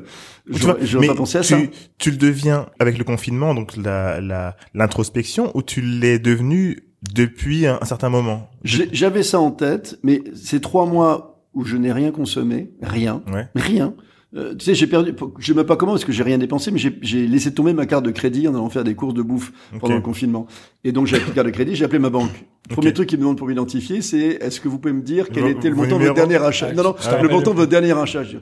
je 0.50 0.96
n'aurais 0.96 1.08
pas 1.08 1.15
pensé 1.15 1.38
à 1.38 1.41
tu, 1.41 1.48
ça. 1.48 1.58
Tu 1.98 2.12
le 2.12 2.17
deviens 2.17 2.67
avec 2.80 2.98
le 2.98 3.04
confinement, 3.04 3.54
donc 3.56 3.78
la 3.78 4.56
l'introspection, 4.74 5.52
ou 5.56 5.62
tu 5.62 5.82
l'es 5.82 6.20
devenu 6.20 6.91
depuis 7.14 7.66
un, 7.68 7.80
certain 7.84 8.10
moment. 8.10 8.50
J'avais 8.64 9.24
ça 9.24 9.40
en 9.40 9.52
tête, 9.52 10.00
mais 10.04 10.22
ces 10.36 10.62
trois 10.62 10.86
mois 10.86 11.46
où 11.54 11.66
je 11.66 11.78
n'ai 11.78 11.92
rien 11.92 12.12
consommé, 12.12 12.72
rien, 12.82 13.22
rien. 13.56 13.94
Euh, 14.34 14.56
tu 14.56 14.64
sais, 14.64 14.76
j'ai 14.76 14.88
perdu, 14.88 15.14
je 15.40 15.46
sais 15.46 15.54
même 15.54 15.66
pas 15.66 15.76
comment 15.76 15.92
parce 15.92 16.06
que 16.06 16.14
j'ai 16.14 16.24
rien 16.24 16.38
dépensé, 16.38 16.72
mais 16.72 16.80
j'ai 16.80 17.28
laissé 17.28 17.54
tomber 17.54 17.74
ma 17.74 17.86
carte 17.86 18.06
de 18.06 18.12
crédit 18.12 18.48
en 18.48 18.54
allant 18.54 18.70
faire 18.70 18.86
des 18.86 18.96
courses 18.96 19.14
de 19.14 19.22
bouffe 19.22 19.52
pendant 19.80 19.96
le 19.96 20.02
confinement. 20.02 20.48
Et 20.86 20.94
donc 20.94 21.08
j'ai 21.08 21.18
appelé 21.18 21.34
carte 21.34 21.48
de 21.48 21.52
crédit, 21.52 21.76
j'ai 21.76 21.84
appelé 21.84 22.00
ma 22.00 22.10
banque. 22.10 22.46
Le 22.70 22.76
premier 22.76 22.94
truc 22.94 23.10
qu'ils 23.10 23.18
me 23.18 23.24
demandent 23.24 23.38
pour 23.38 23.48
m'identifier, 23.48 24.02
c'est 24.02 24.20
est-ce 24.20 24.62
que 24.62 24.70
vous 24.70 24.80
pouvez 24.80 24.94
me 24.94 25.02
dire 25.02 25.28
quel 25.30 25.48
était 25.48 25.70
le 25.70 25.76
montant 25.76 25.98
de 25.98 26.04
votre 26.04 26.16
dernier 26.16 26.38
achat 26.38 26.72
Non, 26.72 26.84
non, 26.84 26.96
le 27.22 27.28
montant 27.28 27.52
de 27.52 27.58
votre 27.58 27.70
dernier 27.70 27.92
achat. 27.92 28.24
Je, 28.24 28.38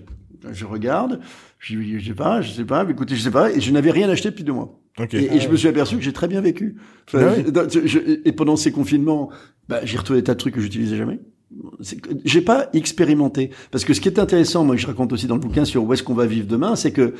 je 0.52 0.66
regarde, 0.66 1.22
je, 1.58 1.82
je 1.82 2.06
sais 2.06 2.14
pas, 2.14 2.42
je 2.42 2.52
sais 2.52 2.66
pas, 2.66 2.86
écoutez, 2.88 3.16
je 3.16 3.22
sais 3.22 3.32
pas, 3.32 3.52
et 3.52 3.60
je 3.60 3.72
n'avais 3.72 3.92
rien 3.92 4.10
acheté 4.10 4.30
depuis 4.30 4.44
deux 4.44 4.54
mois. 4.54 4.80
Et, 5.14 5.40
je 5.40 5.50
me 5.50 5.56
suis 5.56 5.68
aperçu 5.68 5.96
que 5.98 6.02
j'ai 6.02 6.14
très 6.14 6.28
bien 6.28 6.42
vécu. 6.42 6.76
Ah 7.14 7.36
et 8.26 8.32
pendant 8.32 8.56
ces 8.56 8.72
confinements, 8.72 9.30
bah, 9.68 9.80
j'ai 9.84 9.98
retrouvé 9.98 10.20
des 10.20 10.24
tas 10.24 10.34
de 10.34 10.40
trucs 10.40 10.56
que 10.56 10.62
j'utilisais 10.62 10.98
jamais. 10.98 11.20
J'ai 12.26 12.42
pas 12.42 12.70
expérimenté 12.74 13.50
parce 13.72 13.84
que 13.84 13.94
ce 13.94 14.02
qui 14.02 14.08
est 14.08 14.20
intéressant, 14.20 14.64
moi, 14.64 14.76
je 14.76 14.86
raconte 14.86 15.14
aussi 15.14 15.26
dans 15.28 15.36
le 15.36 15.42
bouquin 15.42 15.66
sur 15.66 15.84
où 15.84 15.94
est-ce 15.94 16.04
qu'on 16.04 16.14
va 16.14 16.28
vivre 16.28 16.48
demain, 16.48 16.76
c'est 16.76 16.92
que 16.92 17.16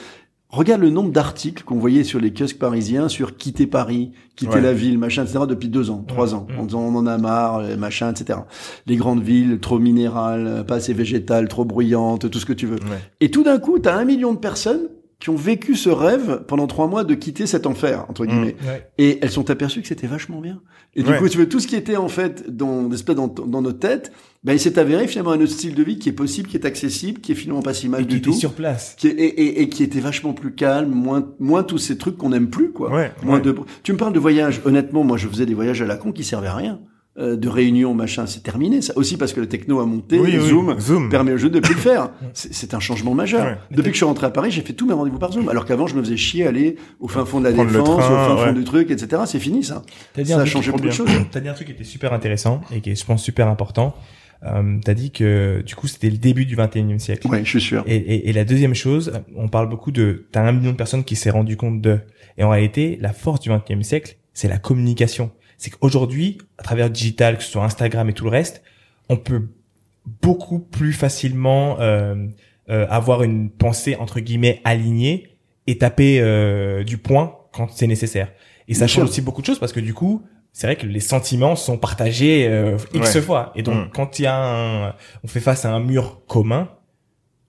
Regarde 0.52 0.82
le 0.82 0.90
nombre 0.90 1.12
d'articles 1.12 1.64
qu'on 1.64 1.78
voyait 1.78 2.04
sur 2.04 2.20
les 2.20 2.34
kiosques 2.34 2.58
parisiens 2.58 3.08
sur 3.08 3.38
quitter 3.38 3.68
Paris, 3.68 4.14
quitter 4.36 4.62
la 4.62 4.74
ville, 4.74 4.98
machin, 4.98 5.24
etc. 5.24 5.42
depuis 5.48 5.70
deux 5.70 5.92
ans, 5.92 6.04
trois 6.08 6.34
ans, 6.34 6.48
en 6.58 6.66
disant 6.66 6.82
on 6.82 6.96
en 6.96 7.06
a 7.06 7.20
marre, 7.20 7.58
euh, 7.58 7.78
machin, 7.78 8.12
etc. 8.12 8.40
Les 8.88 8.96
grandes 8.96 9.22
villes 9.22 9.60
trop 9.60 9.78
minérales, 9.78 10.66
pas 10.68 10.76
assez 10.76 10.94
végétales, 10.94 11.48
trop 11.50 11.66
bruyantes, 11.66 12.32
tout 12.32 12.40
ce 12.40 12.48
que 12.48 12.54
tu 12.54 12.66
veux. 12.66 12.80
Et 13.20 13.30
tout 13.30 13.44
d'un 13.44 13.60
coup, 13.60 13.78
tu 13.78 13.90
as 13.90 13.96
un 13.96 14.06
million 14.06 14.34
de 14.34 14.40
personnes 14.40 14.90
qui 15.20 15.30
ont 15.30 15.36
vécu 15.36 15.76
ce 15.76 15.90
rêve 15.90 16.44
pendant 16.48 16.66
trois 16.66 16.88
mois 16.88 17.04
de 17.04 17.14
quitter 17.14 17.46
cet 17.46 17.66
enfer 17.66 18.06
entre 18.08 18.26
guillemets. 18.26 18.56
mmh, 18.62 18.66
et 19.00 19.20
elles 19.22 19.32
sont 19.32 19.50
aperçues 19.50 19.82
que 19.82 19.88
c'était 19.88 20.08
vachement 20.08 20.40
bien. 20.40 20.62
Et 20.96 21.04
du 21.04 21.14
coup 21.14 21.28
tu 21.28 21.38
veux 21.38 21.50
tout 21.50 21.60
ce 21.60 21.68
qui 21.68 21.76
était 21.76 21.98
en 21.98 22.08
fait 22.08 22.50
dans 22.56 22.84
dans, 22.90 23.28
dans 23.28 23.62
nos 23.62 23.74
têtes 23.74 24.12
ben 24.46 24.54
il 24.54 24.60
s'est 24.60 24.80
avéré 24.80 25.08
finalement 25.08 25.32
un 25.32 25.42
autre 25.42 25.52
style 25.52 25.76
de 25.76 25.84
vie 25.84 26.00
qui 26.00 26.08
est 26.08 26.14
possible 26.14 26.48
qui 26.48 26.56
est 26.56 26.66
accessible 26.66 27.20
qui 27.20 27.34
est 27.34 27.36
finalement 27.36 27.62
pas 27.62 27.74
si 27.74 27.90
mal 27.90 28.02
et 28.02 28.06
du 28.06 28.16
qui 28.16 28.22
tout. 28.22 28.34
sur 28.34 28.54
place. 28.54 28.96
Qui 28.98 29.08
est, 29.08 29.12
et, 29.12 29.42
et, 29.42 29.62
et, 29.64 29.70
qui 29.70 29.84
était 29.84 30.00
vachement 30.00 30.32
plus 30.34 30.54
calme 30.56 30.92
moins 30.92 31.28
moins 31.40 31.64
tous 31.64 31.78
ces 31.80 31.98
trucs 31.98 32.18
qu'on 32.18 32.32
aime 32.32 32.50
plus 32.50 32.72
quoi. 32.72 32.90
Moins 33.24 33.40
de 33.40 33.54
tu 33.84 33.92
me 33.92 33.98
parles 33.98 34.14
de 34.14 34.20
voyage 34.20 34.62
honnêtement 34.64 35.04
moi 35.04 35.18
je 35.18 35.28
faisais 35.28 35.46
des 35.46 35.54
voyages 35.54 35.82
à 35.82 35.86
la 35.86 35.98
con 35.98 36.12
qui 36.14 36.24
servaient 36.24 36.48
à 36.48 36.56
rien 36.56 36.80
de 37.20 37.50
réunion, 37.50 37.94
machin, 37.94 38.26
c'est 38.28 38.44
terminé. 38.44 38.82
Ça 38.82 38.94
aussi 38.96 39.18
parce 39.18 39.34
que 39.34 39.42
le 39.42 39.48
techno 39.48 39.80
a 39.80 39.86
monté, 39.86 40.20
Zoom, 40.40 41.10
permet 41.10 41.34
au 41.34 41.38
jeu 41.38 41.50
de 41.50 41.60
plus 41.60 41.74
le 41.74 41.80
faire. 41.80 42.12
C'est 42.34 42.74
un 42.74 42.80
changement 42.80 43.14
majeur. 43.14 43.58
Depuis 43.72 43.90
que 43.90 43.94
je 43.94 43.98
suis 43.98 44.06
rentré 44.06 44.28
à 44.28 44.30
Paris, 44.30 44.52
j'ai 44.52 44.62
fait 44.62 44.74
tous 44.74 44.88
mes 44.88 44.94
rendez-vous 44.94 45.20
par 45.20 45.32
Zoom. 45.32 45.50
Alors 45.50 45.66
qu'avant, 45.66 45.88
je 45.88 45.96
me 45.96 46.04
faisais 46.04 46.18
chier 46.18 46.48
aller 46.48 46.78
au 47.00 47.08
fin 47.08 47.26
fond 47.26 47.40
de 47.40 47.46
la 47.46 47.52
défense, 47.52 47.88
au 47.88 48.00
fin 48.00 48.38
fond 48.38 48.54
du 48.54 48.64
truc, 48.64 48.92
etc. 48.92 49.24
C'est 49.26 49.40
fini 49.40 49.64
ça. 49.64 49.84
Ça 50.24 50.40
a 50.40 50.46
changé 50.46 50.72
beaucoup 50.72 50.86
de 50.86 50.92
choses. 50.92 51.10
T'as 51.32 51.40
dit 51.40 51.50
un 51.50 51.54
truc 51.54 51.68
qui 51.68 51.74
était 51.74 51.84
super 51.84 52.14
intéressant 52.14 52.62
et 52.72 52.82
qui 52.82 52.92
est, 52.92 52.96
je 52.96 53.06
pense, 53.06 53.24
super 53.24 53.48
important. 53.48 53.96
Euh, 54.44 54.78
t'as 54.84 54.94
dit 54.94 55.12
que 55.12 55.62
du 55.66 55.76
coup 55.76 55.88
c'était 55.88 56.10
le 56.10 56.18
début 56.18 56.46
du 56.46 56.56
21e 56.56 57.00
siècle. 57.00 57.28
Oui, 57.30 57.40
je 57.44 57.50
suis 57.50 57.62
sûr. 57.62 57.84
Et, 57.88 57.98
et, 57.98 58.30
et, 58.30 58.34
la 58.34 58.46
deuxième 58.46 58.74
chose, 58.74 59.12
on 59.36 59.50
parle 59.50 59.68
beaucoup 59.68 59.92
de 59.92 60.28
t'as 60.32 60.42
un 60.42 60.54
million 60.54 60.72
de 60.72 60.78
personnes 60.78 61.04
qui 61.04 61.18
s'est 61.18 61.30
rendu 61.30 61.58
compte 61.58 61.82
de. 61.82 62.00
Et 62.38 62.44
en 62.44 62.50
réalité, 62.50 62.98
la 63.02 63.12
force 63.12 63.42
du 63.42 63.50
21e 63.50 63.84
siècle, 63.84 64.16
c'est 64.34 64.48
la 64.48 64.58
communication 64.58 65.32
c'est 65.60 65.70
qu'aujourd'hui, 65.70 66.40
à 66.58 66.64
travers 66.64 66.88
le 66.88 66.94
digital, 66.94 67.38
que 67.38 67.44
ce 67.44 67.52
soit 67.52 67.64
Instagram 67.64 68.10
et 68.10 68.14
tout 68.14 68.24
le 68.24 68.32
reste, 68.32 68.64
on 69.10 69.18
peut 69.18 69.50
beaucoup 70.22 70.60
plus 70.60 70.94
facilement 70.94 71.80
euh, 71.80 72.16
euh, 72.70 72.88
avoir 72.90 73.24
une 73.24 73.52
pensée 73.52 73.96
entre 73.98 74.22
guillemets 74.22 74.62
alignée 74.64 75.38
et 75.68 75.78
taper 75.78 76.22
euh, 76.22 76.84
du 76.84 76.98
point 76.98 77.36
quand 77.52 77.70
c'est 77.70 77.88
nécessaire. 77.88 78.32
Et 78.68 78.74
ça 78.74 78.88
change 78.88 79.10
aussi 79.10 79.22
beaucoup 79.22 79.42
de 79.42 79.46
choses 79.46 79.60
parce 79.60 79.74
que 79.74 79.82
du 79.82 79.94
coup, 79.94 80.24
c'est 80.54 80.66
vrai 80.66 80.78
que 80.78 80.88
les 80.88 81.02
sentiments 81.02 81.56
sont 81.56 81.78
partagés 81.78 82.48
euh, 82.48 82.78
x 82.94 83.20
fois. 83.20 83.52
Et 83.56 83.62
donc, 83.62 83.76
mm. 83.76 83.90
quand 83.94 84.20
il 84.20 84.24
y 84.24 84.26
a 84.28 84.36
un, 84.36 84.96
on 85.24 85.28
fait 85.28 85.42
face 85.42 85.66
à 85.66 85.74
un 85.74 85.80
mur 85.80 86.22
commun, 86.28 86.70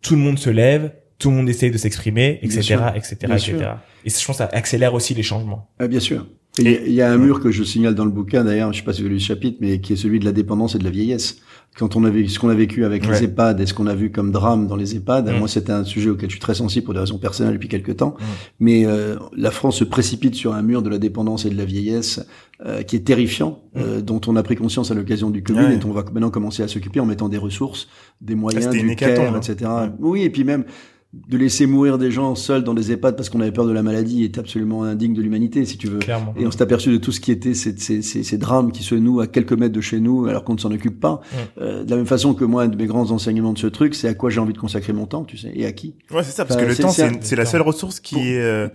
tout 0.02 0.16
le 0.16 0.20
monde 0.20 0.38
se 0.38 0.50
lève, 0.50 0.92
tout 1.18 1.30
le 1.30 1.36
monde 1.36 1.48
essaye 1.48 1.70
de 1.70 1.78
s'exprimer, 1.78 2.40
etc., 2.42 2.78
etc., 2.96 3.16
etc. 3.22 3.72
Et 4.04 4.10
je 4.10 4.26
pense 4.26 4.26
que 4.26 4.32
ça 4.34 4.48
accélère 4.52 4.94
aussi 4.94 5.14
les 5.14 5.22
changements. 5.22 5.70
Ah, 5.78 5.86
bien 5.86 6.00
sûr. 6.00 6.26
Il 6.60 6.92
y 6.92 7.02
a 7.02 7.10
un 7.10 7.16
mur 7.16 7.40
que 7.40 7.50
je 7.50 7.64
signale 7.64 7.94
dans 7.94 8.04
le 8.04 8.10
bouquin, 8.10 8.44
d'ailleurs, 8.44 8.72
je 8.72 8.78
sais 8.78 8.84
pas 8.84 8.92
si 8.92 9.00
vous 9.00 9.06
avez 9.06 9.14
lu 9.14 9.20
ce 9.20 9.26
chapitre, 9.26 9.58
mais 9.60 9.80
qui 9.80 9.94
est 9.94 9.96
celui 9.96 10.18
de 10.18 10.24
la 10.24 10.32
dépendance 10.32 10.74
et 10.74 10.78
de 10.78 10.84
la 10.84 10.90
vieillesse. 10.90 11.38
Quand 11.78 11.94
on 11.94 12.04
a 12.04 12.10
vu 12.10 12.28
ce 12.28 12.38
qu'on 12.40 12.48
a 12.48 12.54
vécu 12.54 12.84
avec 12.84 13.06
les 13.06 13.22
EHPAD 13.22 13.60
et 13.60 13.66
ce 13.66 13.74
qu'on 13.74 13.86
a 13.86 13.94
vu 13.94 14.10
comme 14.10 14.32
drame 14.32 14.66
dans 14.66 14.74
les 14.74 14.96
EHPAD, 14.96 15.32
moi 15.38 15.46
c'était 15.46 15.72
un 15.72 15.84
sujet 15.84 16.10
auquel 16.10 16.28
je 16.28 16.34
suis 16.34 16.40
très 16.40 16.54
sensible 16.54 16.84
pour 16.84 16.94
des 16.94 17.00
raisons 17.00 17.18
personnelles 17.18 17.54
depuis 17.54 17.68
quelques 17.68 17.96
temps. 17.96 18.16
Mais 18.58 18.86
euh, 18.86 19.16
la 19.36 19.52
France 19.52 19.76
se 19.76 19.84
précipite 19.84 20.34
sur 20.34 20.52
un 20.52 20.62
mur 20.62 20.82
de 20.82 20.90
la 20.90 20.98
dépendance 20.98 21.44
et 21.44 21.50
de 21.50 21.56
la 21.56 21.64
vieillesse 21.64 22.26
euh, 22.66 22.82
qui 22.82 22.96
est 22.96 23.06
terrifiant, 23.06 23.62
euh, 23.76 24.00
dont 24.00 24.20
on 24.26 24.34
a 24.34 24.42
pris 24.42 24.56
conscience 24.56 24.90
à 24.90 24.94
l'occasion 24.94 25.30
du 25.30 25.44
Covid 25.44 25.72
et 25.72 25.76
dont 25.76 25.90
on 25.90 25.92
va 25.92 26.02
maintenant 26.02 26.30
commencer 26.30 26.64
à 26.64 26.68
s'occuper 26.68 26.98
en 26.98 27.06
mettant 27.06 27.28
des 27.28 27.38
ressources, 27.38 27.88
des 28.20 28.34
moyens, 28.34 28.68
du 28.68 28.96
care, 28.96 29.36
etc. 29.36 29.70
Oui, 30.00 30.22
et 30.22 30.30
puis 30.30 30.42
même 30.42 30.64
de 31.12 31.36
laisser 31.36 31.66
mourir 31.66 31.98
des 31.98 32.12
gens 32.12 32.36
seuls 32.36 32.62
dans 32.62 32.72
des 32.72 32.92
EHPAD 32.92 33.16
parce 33.16 33.28
qu'on 33.30 33.40
avait 33.40 33.50
peur 33.50 33.66
de 33.66 33.72
la 33.72 33.82
maladie 33.82 34.22
est 34.22 34.38
absolument 34.38 34.84
indigne 34.84 35.12
de 35.12 35.20
l'humanité, 35.20 35.64
si 35.64 35.76
tu 35.76 35.88
veux. 35.88 35.98
Et 36.36 36.46
on 36.46 36.52
s'est 36.52 36.62
aperçu 36.62 36.92
de 36.92 36.98
tout 36.98 37.10
ce 37.10 37.20
qui 37.20 37.32
était 37.32 37.54
ces, 37.54 37.76
ces, 37.76 38.00
ces, 38.02 38.22
ces, 38.22 38.38
drames 38.38 38.70
qui 38.70 38.84
se 38.84 38.94
nouent 38.94 39.20
à 39.20 39.26
quelques 39.26 39.52
mètres 39.52 39.74
de 39.74 39.80
chez 39.80 39.98
nous 39.98 40.26
alors 40.26 40.44
qu'on 40.44 40.54
ne 40.54 40.60
s'en 40.60 40.70
occupe 40.70 41.00
pas. 41.00 41.20
Euh, 41.60 41.82
de 41.82 41.90
la 41.90 41.96
même 41.96 42.06
façon 42.06 42.34
que 42.34 42.44
moi, 42.44 42.62
un 42.62 42.68
de 42.68 42.76
mes 42.76 42.86
grands 42.86 43.10
enseignements 43.10 43.52
de 43.52 43.58
ce 43.58 43.66
truc, 43.66 43.96
c'est 43.96 44.06
à 44.06 44.14
quoi 44.14 44.30
j'ai 44.30 44.38
envie 44.38 44.52
de 44.52 44.58
consacrer 44.58 44.92
mon 44.92 45.06
temps, 45.06 45.24
tu 45.24 45.36
sais, 45.36 45.50
et 45.52 45.66
à 45.66 45.72
qui. 45.72 45.96
Ouais, 46.12 46.22
c'est 46.22 46.30
ça, 46.30 46.44
parce 46.44 46.60
que 46.60 46.66
le 46.66 46.76
temps, 46.76 46.90
c'est 46.90 47.36
la 47.36 47.46
seule 47.46 47.62
ressource 47.62 47.98
qui 47.98 48.16
est... 48.16 48.40
Euh, 48.40 48.68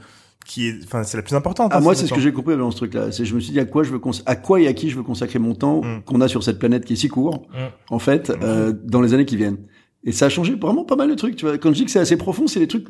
qui 0.45 0.67
est, 0.67 0.75
enfin, 0.83 1.03
c'est 1.03 1.17
la 1.17 1.23
plus 1.23 1.35
importante. 1.35 1.71
Ah, 1.73 1.77
hein, 1.77 1.81
moi, 1.81 1.95
c'est 1.95 2.05
ce 2.05 2.13
que 2.13 2.19
j'ai 2.19 2.31
compris 2.31 2.55
dans 2.55 2.69
ce 2.69 2.77
truc-là. 2.77 3.11
C'est, 3.11 3.25
je 3.25 3.33
me 3.33 3.39
suis 3.39 3.51
dit 3.51 3.59
à 3.59 3.65
quoi 3.65 3.81
je 3.83 3.91
veux, 3.91 3.99
à 4.27 4.35
quoi 4.35 4.61
et 4.61 4.67
à 4.67 4.73
qui 4.73 4.91
je 4.91 4.95
veux 4.95 5.01
consacrer 5.01 5.39
mon 5.39 5.55
temps 5.55 5.81
mm. 5.81 6.03
qu'on 6.05 6.21
a 6.21 6.27
sur 6.27 6.43
cette 6.43 6.59
planète 6.59 6.85
qui 6.85 6.93
est 6.93 6.97
si 6.97 7.07
court, 7.07 7.47
mm. 7.49 7.55
en 7.89 7.99
fait, 7.99 8.31
euh, 8.43 8.71
dans 8.83 9.01
les 9.01 9.15
années 9.15 9.25
qui 9.25 9.37
viennent. 9.37 9.57
Et 10.05 10.11
ça 10.11 10.27
a 10.27 10.29
changé 10.29 10.53
vraiment 10.53 10.85
pas 10.85 10.95
mal 10.95 11.09
de 11.09 11.15
trucs. 11.15 11.35
Tu 11.35 11.45
vois, 11.45 11.57
quand 11.57 11.69
je 11.69 11.75
dis 11.75 11.85
que 11.85 11.91
c'est 11.91 11.99
assez 11.99 12.15
profond, 12.15 12.45
c'est 12.45 12.59
des 12.59 12.67
trucs. 12.67 12.85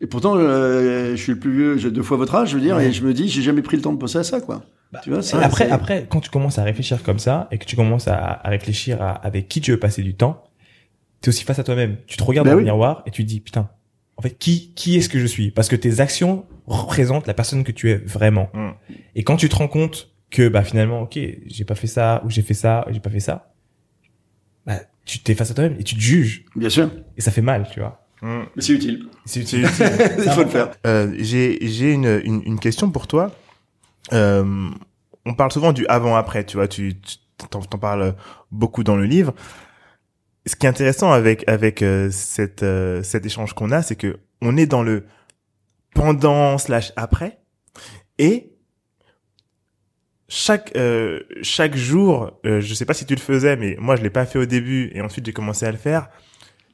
Et 0.00 0.06
pourtant, 0.06 0.34
euh, 0.36 1.14
je 1.14 1.22
suis 1.22 1.32
le 1.32 1.38
plus 1.38 1.52
vieux, 1.52 1.78
j'ai 1.78 1.90
deux 1.90 2.02
fois 2.02 2.16
votre 2.16 2.34
âge, 2.34 2.50
je 2.50 2.56
veux 2.56 2.60
dire, 2.60 2.78
et 2.80 2.92
je 2.92 3.04
me 3.04 3.14
dis, 3.14 3.28
j'ai 3.28 3.42
jamais 3.42 3.62
pris 3.62 3.76
le 3.76 3.82
temps 3.82 3.92
de 3.92 3.98
penser 3.98 4.18
à 4.18 4.24
ça, 4.24 4.40
quoi. 4.40 4.64
Bah, 4.92 5.00
tu 5.04 5.10
vois, 5.10 5.20
après, 5.42 5.70
après, 5.70 6.06
quand 6.08 6.20
tu 6.20 6.30
commences 6.30 6.58
à 6.58 6.64
réfléchir 6.64 7.02
comme 7.02 7.18
ça 7.18 7.46
et 7.52 7.58
que 7.58 7.66
tu 7.66 7.76
commences 7.76 8.08
à, 8.08 8.40
réfléchir 8.44 9.02
à 9.02 9.10
avec 9.10 9.46
qui 9.46 9.60
tu 9.60 9.70
veux 9.70 9.78
passer 9.78 10.02
du 10.02 10.14
temps, 10.14 10.44
t'es 11.20 11.28
aussi 11.28 11.44
face 11.44 11.58
à 11.58 11.64
toi-même. 11.64 11.96
Tu 12.06 12.16
te 12.16 12.24
regardes 12.24 12.46
ben 12.46 12.54
dans 12.54 12.58
le 12.58 12.64
miroir 12.64 13.02
et 13.06 13.10
tu 13.10 13.22
te 13.22 13.28
dis, 13.28 13.40
putain, 13.40 13.68
en 14.16 14.22
fait, 14.22 14.36
qui 14.36 14.72
qui 14.74 14.96
est-ce 14.96 15.08
que 15.08 15.18
je 15.18 15.26
suis? 15.26 15.50
Parce 15.50 15.68
que 15.68 15.76
tes 15.76 16.00
actions 16.00 16.44
représentent 16.66 17.26
la 17.26 17.34
personne 17.34 17.64
que 17.64 17.72
tu 17.72 17.90
es 17.90 17.96
vraiment. 17.96 18.48
Mm. 18.54 18.70
Et 19.14 19.24
quand 19.24 19.36
tu 19.36 19.48
te 19.48 19.56
rends 19.56 19.68
compte 19.68 20.10
que 20.30 20.48
bah 20.48 20.64
finalement, 20.64 21.02
ok, 21.02 21.18
j'ai 21.46 21.64
pas 21.64 21.74
fait 21.74 21.86
ça 21.86 22.22
ou 22.24 22.30
j'ai 22.30 22.42
fait 22.42 22.54
ça, 22.54 22.86
j'ai 22.90 23.00
pas 23.00 23.10
fait 23.10 23.20
ça, 23.20 23.34
bah 23.34 23.57
tu 25.08 25.18
t'es 25.20 25.34
face 25.34 25.50
à 25.50 25.54
toi-même 25.54 25.76
et 25.80 25.84
tu 25.84 25.94
te 25.96 26.00
juges. 26.00 26.44
Bien 26.54 26.68
sûr. 26.68 26.90
Et 27.16 27.22
ça 27.22 27.30
fait 27.30 27.40
mal, 27.40 27.66
tu 27.72 27.80
vois. 27.80 28.06
Mm. 28.20 28.42
Mais 28.54 28.62
c'est 28.62 28.74
utile. 28.74 29.06
C'est 29.24 29.40
utile. 29.40 29.62
Il 30.18 30.30
faut 30.30 30.44
le 30.44 30.50
faire. 30.50 30.70
Euh, 30.86 31.14
j'ai 31.18 31.58
j'ai 31.62 31.92
une, 31.92 32.20
une, 32.24 32.42
une 32.44 32.60
question 32.60 32.90
pour 32.90 33.06
toi. 33.06 33.32
Euh, 34.12 34.68
on 35.24 35.34
parle 35.34 35.50
souvent 35.50 35.72
du 35.72 35.86
avant-après, 35.86 36.44
tu 36.44 36.58
vois. 36.58 36.68
Tu 36.68 36.96
t'en, 37.50 37.60
t'en 37.60 37.78
parles 37.78 38.14
beaucoup 38.52 38.84
dans 38.84 38.96
le 38.96 39.04
livre. 39.04 39.34
Ce 40.46 40.56
qui 40.56 40.66
est 40.66 40.68
intéressant 40.68 41.10
avec 41.10 41.48
avec 41.48 41.80
euh, 41.80 42.10
cette 42.10 42.62
euh, 42.62 43.02
cet 43.02 43.24
échange 43.24 43.54
qu'on 43.54 43.70
a, 43.70 43.80
c'est 43.80 43.96
que 43.96 44.18
on 44.42 44.58
est 44.58 44.66
dans 44.66 44.82
le 44.82 45.06
pendant 45.94 46.58
slash 46.58 46.92
après 46.96 47.38
et 48.18 48.47
chaque 50.28 50.72
euh, 50.76 51.20
chaque 51.42 51.76
jour, 51.76 52.38
euh, 52.44 52.60
je 52.60 52.74
sais 52.74 52.84
pas 52.84 52.94
si 52.94 53.06
tu 53.06 53.14
le 53.14 53.20
faisais, 53.20 53.56
mais 53.56 53.76
moi 53.80 53.96
je 53.96 54.02
l'ai 54.02 54.10
pas 54.10 54.26
fait 54.26 54.38
au 54.38 54.44
début 54.44 54.90
et 54.94 55.00
ensuite 55.00 55.24
j'ai 55.24 55.32
commencé 55.32 55.66
à 55.66 55.72
le 55.72 55.78
faire. 55.78 56.08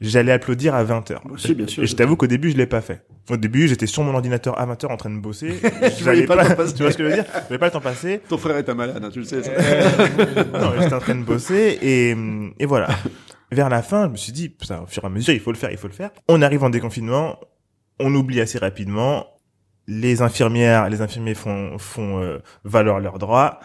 J'allais 0.00 0.32
applaudir 0.32 0.74
à 0.74 0.82
20 0.82 1.12
h 1.12 1.30
Aussi, 1.30 1.54
bien 1.54 1.68
sûr. 1.68 1.84
Et 1.84 1.86
je 1.86 1.94
t'avoue 1.94 2.16
qu'au 2.16 2.26
début 2.26 2.50
je 2.50 2.56
l'ai 2.56 2.66
pas 2.66 2.80
fait. 2.80 3.06
Au 3.30 3.36
début 3.36 3.68
j'étais 3.68 3.86
sur 3.86 4.02
mon 4.02 4.12
ordinateur 4.12 4.58
à 4.60 4.66
20 4.66 4.82
h 4.82 4.86
en 4.92 4.96
train 4.96 5.10
de 5.10 5.20
bosser. 5.20 5.54
J'allais 6.02 6.26
pas, 6.26 6.36
pas 6.36 6.66
tu 6.72 6.82
vois 6.82 6.90
ce 6.90 6.98
que 6.98 7.04
je 7.04 7.08
veux 7.08 7.14
dire? 7.14 7.24
J'avais 7.32 7.58
pas 7.58 7.66
le 7.66 7.72
temps 7.72 7.80
passer. 7.80 8.20
Ton 8.28 8.38
frère 8.38 8.56
est 8.56 8.68
un 8.68 8.74
malade, 8.74 9.02
hein, 9.04 9.10
tu 9.12 9.20
le 9.20 9.24
sais. 9.24 9.42
Ça. 9.42 9.52
Euh, 9.52 10.44
non, 10.52 10.72
j'étais 10.80 10.94
en 10.94 10.98
train 11.00 11.14
de 11.14 11.22
bosser 11.22 11.78
et 11.80 12.16
et 12.58 12.66
voilà. 12.66 12.88
Vers 13.52 13.68
la 13.68 13.82
fin, 13.82 14.06
je 14.06 14.10
me 14.10 14.16
suis 14.16 14.32
dit, 14.32 14.48
putain, 14.48 14.80
au 14.80 14.86
fur 14.86 15.04
et 15.04 15.06
à 15.06 15.10
mesure, 15.10 15.32
il 15.32 15.38
faut 15.38 15.52
le 15.52 15.56
faire, 15.56 15.70
il 15.70 15.78
faut 15.78 15.86
le 15.86 15.92
faire. 15.92 16.10
On 16.26 16.42
arrive 16.42 16.64
en 16.64 16.70
déconfinement, 16.70 17.38
on 18.00 18.12
oublie 18.12 18.40
assez 18.40 18.58
rapidement, 18.58 19.26
les 19.86 20.22
infirmières, 20.22 20.88
les 20.88 21.00
infirmiers 21.02 21.34
font 21.34 21.78
font 21.78 22.22
euh, 22.22 22.38
valoir 22.64 23.00
leurs 23.00 23.18
droits 23.18 23.60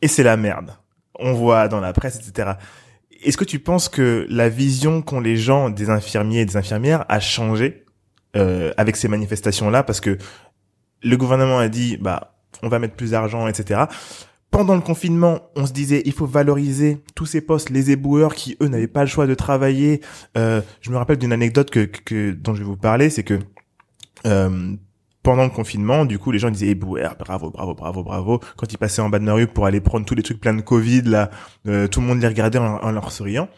et 0.00 0.08
c'est 0.08 0.22
la 0.22 0.36
merde. 0.36 0.76
On 1.18 1.32
voit 1.32 1.68
dans 1.68 1.80
la 1.80 1.92
presse, 1.92 2.16
etc. 2.16 2.52
Est-ce 3.22 3.36
que 3.36 3.44
tu 3.44 3.60
penses 3.60 3.88
que 3.88 4.26
la 4.28 4.48
vision 4.48 5.00
qu'ont 5.00 5.20
les 5.20 5.36
gens 5.36 5.70
des 5.70 5.90
infirmiers 5.90 6.40
et 6.40 6.44
des 6.44 6.56
infirmières 6.56 7.04
a 7.08 7.20
changé 7.20 7.84
euh, 8.36 8.72
avec 8.76 8.96
ces 8.96 9.06
manifestations-là? 9.08 9.84
Parce 9.84 10.00
que 10.00 10.18
le 11.02 11.16
gouvernement 11.16 11.58
a 11.58 11.68
dit, 11.68 11.96
bah, 11.98 12.34
on 12.62 12.68
va 12.68 12.80
mettre 12.80 12.94
plus 12.94 13.12
d'argent, 13.12 13.46
etc. 13.46 13.84
Pendant 14.50 14.74
le 14.74 14.80
confinement, 14.80 15.50
on 15.56 15.66
se 15.66 15.72
disait, 15.72 16.02
il 16.04 16.12
faut 16.12 16.26
valoriser 16.26 17.02
tous 17.14 17.26
ces 17.26 17.40
postes, 17.40 17.70
les 17.70 17.90
éboueurs 17.90 18.34
qui, 18.34 18.56
eux, 18.60 18.68
n'avaient 18.68 18.86
pas 18.86 19.02
le 19.02 19.06
choix 19.06 19.26
de 19.26 19.34
travailler. 19.34 20.00
Euh, 20.36 20.60
je 20.80 20.90
me 20.90 20.96
rappelle 20.96 21.16
d'une 21.16 21.32
anecdote 21.32 21.70
que, 21.70 21.84
que, 21.84 22.32
dont 22.32 22.54
je 22.54 22.58
vais 22.58 22.66
vous 22.66 22.76
parler, 22.76 23.08
c'est 23.08 23.22
que 23.22 23.38
euh, 24.26 24.74
pendant 25.22 25.44
le 25.44 25.50
confinement, 25.50 26.04
du 26.04 26.18
coup, 26.18 26.32
les 26.32 26.38
gens 26.38 26.50
disaient 26.50 26.70
eh, 26.70 26.74
bravo, 26.74 27.50
bravo, 27.50 27.74
bravo, 27.74 28.02
bravo. 28.02 28.40
Quand 28.56 28.72
ils 28.72 28.78
passaient 28.78 29.02
en 29.02 29.08
bas 29.08 29.18
de 29.18 29.26
la 29.26 29.34
rue 29.34 29.46
pour 29.46 29.66
aller 29.66 29.80
prendre 29.80 30.04
tous 30.04 30.14
les 30.14 30.22
trucs 30.22 30.40
pleins 30.40 30.54
de 30.54 30.62
Covid, 30.62 31.02
là, 31.02 31.30
euh, 31.68 31.86
tout 31.86 32.00
le 32.00 32.06
monde 32.06 32.20
les 32.20 32.26
regardait 32.26 32.58
en, 32.58 32.90
leur 32.90 33.12
souriant. 33.12 33.48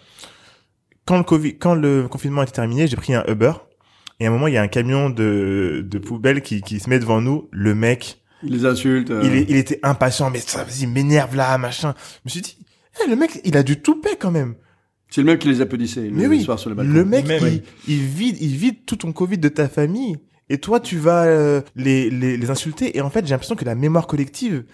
Quand 1.07 1.16
le 1.16 1.24
Covid, 1.24 1.57
quand 1.57 1.74
le 1.74 2.07
confinement 2.09 2.42
était 2.42 2.53
terminé, 2.53 2.87
j'ai 2.87 2.96
pris 2.96 3.14
un 3.14 3.24
Uber. 3.29 3.53
Et 4.20 4.27
à 4.27 4.29
un 4.29 4.33
moment, 4.33 4.46
il 4.46 4.55
y 4.55 4.57
a 4.57 4.62
un 4.62 4.68
camion 4.68 5.11
de, 5.11 5.85
de 5.85 5.98
poubelle 5.98 6.42
qui, 6.42 6.61
qui 6.61 6.81
se 6.81 6.88
met 6.88 6.98
devant 6.98 7.20
nous. 7.20 7.48
Le 7.50 7.74
mec, 7.74 8.22
il 8.42 8.53
les 8.53 8.66
insulte. 8.66 9.11
Euh. 9.11 9.22
Il, 9.24 9.50
il 9.50 9.57
était 9.57 9.81
impatient, 9.83 10.31
mais 10.31 10.40
ça, 10.40 10.64
vas-y, 10.64 10.87
m'énerve 10.87 11.35
là, 11.35 11.57
machin. 11.59 11.94
Je 11.96 12.20
me 12.27 12.31
suis 12.31 12.40
dit, 12.42 12.59
eh, 13.03 13.09
le 13.09 13.16
mec, 13.16 13.40
il 13.44 13.57
a 13.57 13.62
du 13.62 13.81
toupet 13.81 14.16
quand 14.18 14.31
même. 14.31 14.55
C'est 15.09 15.22
le 15.22 15.27
même 15.27 15.38
qui 15.38 15.48
les 15.48 15.61
applaudissait 15.61 16.11
mais 16.11 16.24
le 16.24 16.29
oui, 16.29 16.42
soir 16.42 16.59
sur 16.59 16.70
le 16.70 16.77
balcon. 16.77 16.92
Le 16.92 17.05
mec, 17.05 17.24
il, 17.29 17.62
il, 17.88 18.00
vide, 18.00 18.37
il 18.40 18.57
vide 18.57 18.85
tout 18.85 18.96
ton 18.96 19.12
Covid 19.12 19.38
de 19.38 19.48
ta 19.48 19.68
famille 19.68 20.18
et 20.50 20.59
toi 20.59 20.80
tu 20.80 20.98
vas 20.98 21.24
euh, 21.24 21.61
les, 21.76 22.11
les, 22.11 22.37
les 22.37 22.50
insulter 22.50 22.96
et 22.96 23.00
en 23.00 23.11
fait 23.11 23.24
j'ai 23.26 23.33
l'impression 23.33 23.57
que 23.57 23.64
la 23.64 23.74
mémoire 23.74 24.07
collective 24.07 24.64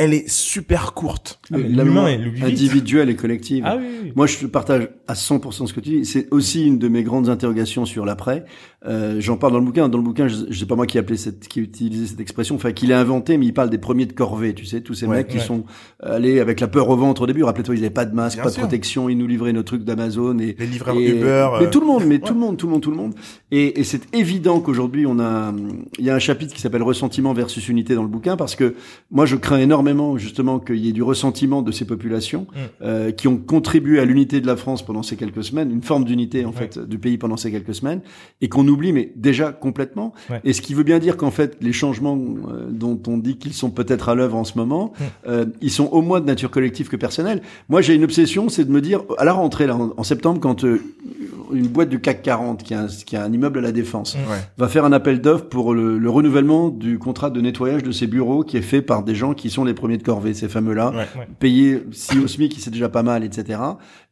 elle 0.00 0.14
est 0.14 0.28
super 0.30 0.94
courte. 0.94 1.40
Ah, 1.52 1.58
L'humain 1.58 2.06
est 2.08 2.42
individuel 2.42 3.10
et 3.10 3.16
collective. 3.16 3.64
Ah, 3.66 3.76
oui, 3.76 4.12
Moi, 4.16 4.26
je 4.26 4.46
partage 4.46 4.88
à 5.06 5.12
100% 5.12 5.66
ce 5.66 5.74
que 5.74 5.80
tu 5.80 5.90
dis. 5.90 6.06
C'est 6.06 6.26
aussi 6.30 6.66
une 6.66 6.78
de 6.78 6.88
mes 6.88 7.02
grandes 7.02 7.28
interrogations 7.28 7.84
sur 7.84 8.06
l'après. 8.06 8.46
Euh, 8.86 9.20
J'en 9.20 9.36
parle 9.36 9.52
dans 9.52 9.58
le 9.58 9.64
bouquin. 9.64 9.88
Dans 9.88 9.98
le 9.98 10.04
bouquin, 10.04 10.28
je, 10.28 10.36
je 10.48 10.58
sais 10.58 10.66
pas 10.66 10.76
moi 10.76 10.86
qui 10.86 10.98
appelé 10.98 11.18
cette, 11.18 11.48
qui 11.48 11.60
utilisait 11.60 12.06
cette 12.06 12.20
expression, 12.20 12.54
enfin 12.54 12.72
qui 12.72 12.86
l'a 12.86 12.98
inventé, 12.98 13.36
mais 13.36 13.46
il 13.46 13.52
parle 13.52 13.70
des 13.70 13.78
premiers 13.78 14.06
de 14.06 14.12
corvée. 14.12 14.54
Tu 14.54 14.64
sais, 14.64 14.80
tous 14.80 14.94
ces 14.94 15.06
mecs 15.06 15.28
qui 15.28 15.40
sont 15.40 15.64
allés 16.02 16.40
avec 16.40 16.60
la 16.60 16.68
peur 16.68 16.88
au 16.88 16.96
ventre 16.96 17.22
au 17.22 17.26
début. 17.26 17.42
Rappelez-toi, 17.42 17.74
ils 17.74 17.80
n'avaient 17.80 17.90
pas 17.90 18.06
de 18.06 18.14
masque, 18.14 18.42
pas 18.42 18.50
de 18.50 18.54
protection, 18.54 19.08
ils 19.08 19.18
nous 19.18 19.26
livraient 19.26 19.52
nos 19.52 19.62
trucs 19.62 19.84
d'Amazon 19.84 20.38
et 20.38 20.56
les 20.58 20.66
livreurs 20.66 20.98
Uber. 20.98 21.48
Mais 21.60 21.70
tout 21.70 21.80
le 21.80 21.86
monde, 21.86 22.04
mais 22.06 22.18
tout 22.18 22.34
le 22.34 22.40
monde, 22.40 22.56
tout 22.56 22.66
le 22.66 22.72
monde, 22.72 22.82
tout 22.82 22.90
le 22.90 22.96
monde. 22.96 23.14
Et, 23.50 23.80
et 23.80 23.84
c'est 23.84 24.14
évident 24.14 24.60
qu'aujourd'hui, 24.60 25.06
on 25.06 25.18
a, 25.18 25.52
il 25.98 26.04
y 26.04 26.10
a 26.10 26.14
un 26.14 26.20
chapitre 26.20 26.54
qui 26.54 26.60
s'appelle 26.60 26.82
ressentiment 26.82 27.32
versus 27.32 27.68
unité 27.68 27.94
dans 27.94 28.02
le 28.02 28.08
bouquin 28.08 28.36
parce 28.36 28.56
que 28.56 28.74
moi, 29.10 29.26
je 29.26 29.36
crains 29.36 29.58
énormément 29.58 30.16
justement 30.16 30.58
qu'il 30.58 30.76
y 30.76 30.88
ait 30.88 30.92
du 30.92 31.02
ressentiment 31.02 31.62
de 31.62 31.72
ces 31.72 31.84
populations 31.84 32.42
mm. 32.42 32.56
euh, 32.82 33.10
qui 33.12 33.28
ont 33.28 33.36
contribué 33.36 34.00
à 34.00 34.04
l'unité 34.04 34.40
de 34.40 34.46
la 34.46 34.56
France 34.56 34.84
pendant 34.84 35.02
ces 35.02 35.16
quelques 35.16 35.44
semaines, 35.44 35.70
une 35.70 35.82
forme 35.82 36.04
d'unité 36.04 36.44
en 36.44 36.52
fait 36.52 36.78
du 36.78 36.98
pays 36.98 37.18
pendant 37.18 37.36
ces 37.36 37.50
quelques 37.50 37.74
semaines, 37.74 38.00
et 38.40 38.48
qu'on 38.48 38.69
oublie 38.70 38.92
mais 38.92 39.12
déjà 39.16 39.52
complètement. 39.52 40.12
Et 40.44 40.52
ce 40.52 40.62
qui 40.62 40.74
veut 40.74 40.82
bien 40.82 40.98
dire 40.98 41.16
qu'en 41.16 41.30
fait 41.30 41.56
les 41.60 41.72
changements 41.72 42.16
euh, 42.16 42.68
dont 42.70 43.00
on 43.06 43.18
dit 43.18 43.36
qu'ils 43.36 43.54
sont 43.54 43.70
peut-être 43.70 44.08
à 44.08 44.14
l'œuvre 44.14 44.36
en 44.36 44.44
ce 44.44 44.56
moment, 44.56 44.92
euh, 45.26 45.46
ils 45.60 45.70
sont 45.70 45.86
au 45.86 46.02
moins 46.02 46.20
de 46.20 46.26
nature 46.26 46.50
collective 46.50 46.88
que 46.88 46.96
personnelle. 46.96 47.42
Moi 47.68 47.80
j'ai 47.80 47.94
une 47.94 48.04
obsession, 48.04 48.48
c'est 48.48 48.64
de 48.64 48.70
me 48.70 48.80
dire 48.80 49.02
à 49.18 49.24
la 49.24 49.32
rentrée 49.32 49.66
là 49.66 49.76
en, 49.76 50.02
septembre 50.02 50.40
quand 50.40 50.64
euh, 50.64 50.80
une 51.52 51.68
boîte 51.68 51.88
du 51.88 52.00
CAC 52.00 52.22
40 52.22 52.62
qui 52.62 52.74
a 52.74 52.82
un, 52.82 52.86
qui 52.86 53.16
a 53.16 53.24
un 53.24 53.32
immeuble 53.32 53.58
à 53.58 53.62
la 53.62 53.72
défense 53.72 54.16
va 54.56 54.68
faire 54.68 54.84
un 54.84 54.92
appel 54.92 55.20
d'offres 55.20 55.48
pour 55.48 55.74
le, 55.74 55.98
le, 55.98 56.10
renouvellement 56.10 56.68
du 56.68 56.98
contrat 56.98 57.30
de 57.30 57.40
nettoyage 57.40 57.82
de 57.82 57.92
ses 57.92 58.06
bureaux 58.06 58.44
qui 58.44 58.56
est 58.56 58.62
fait 58.62 58.82
par 58.82 59.02
des 59.02 59.14
gens 59.14 59.34
qui 59.34 59.50
sont 59.50 59.64
les 59.64 59.74
premiers 59.74 59.98
de 59.98 60.02
corvée, 60.02 60.34
ces 60.34 60.48
fameux-là, 60.48 60.92
payer 61.38 61.82
si 61.92 62.18
au 62.18 62.26
SMIC, 62.26 62.56
c'est 62.58 62.70
déjà 62.70 62.88
pas 62.88 63.02
mal, 63.02 63.24
etc. 63.24 63.58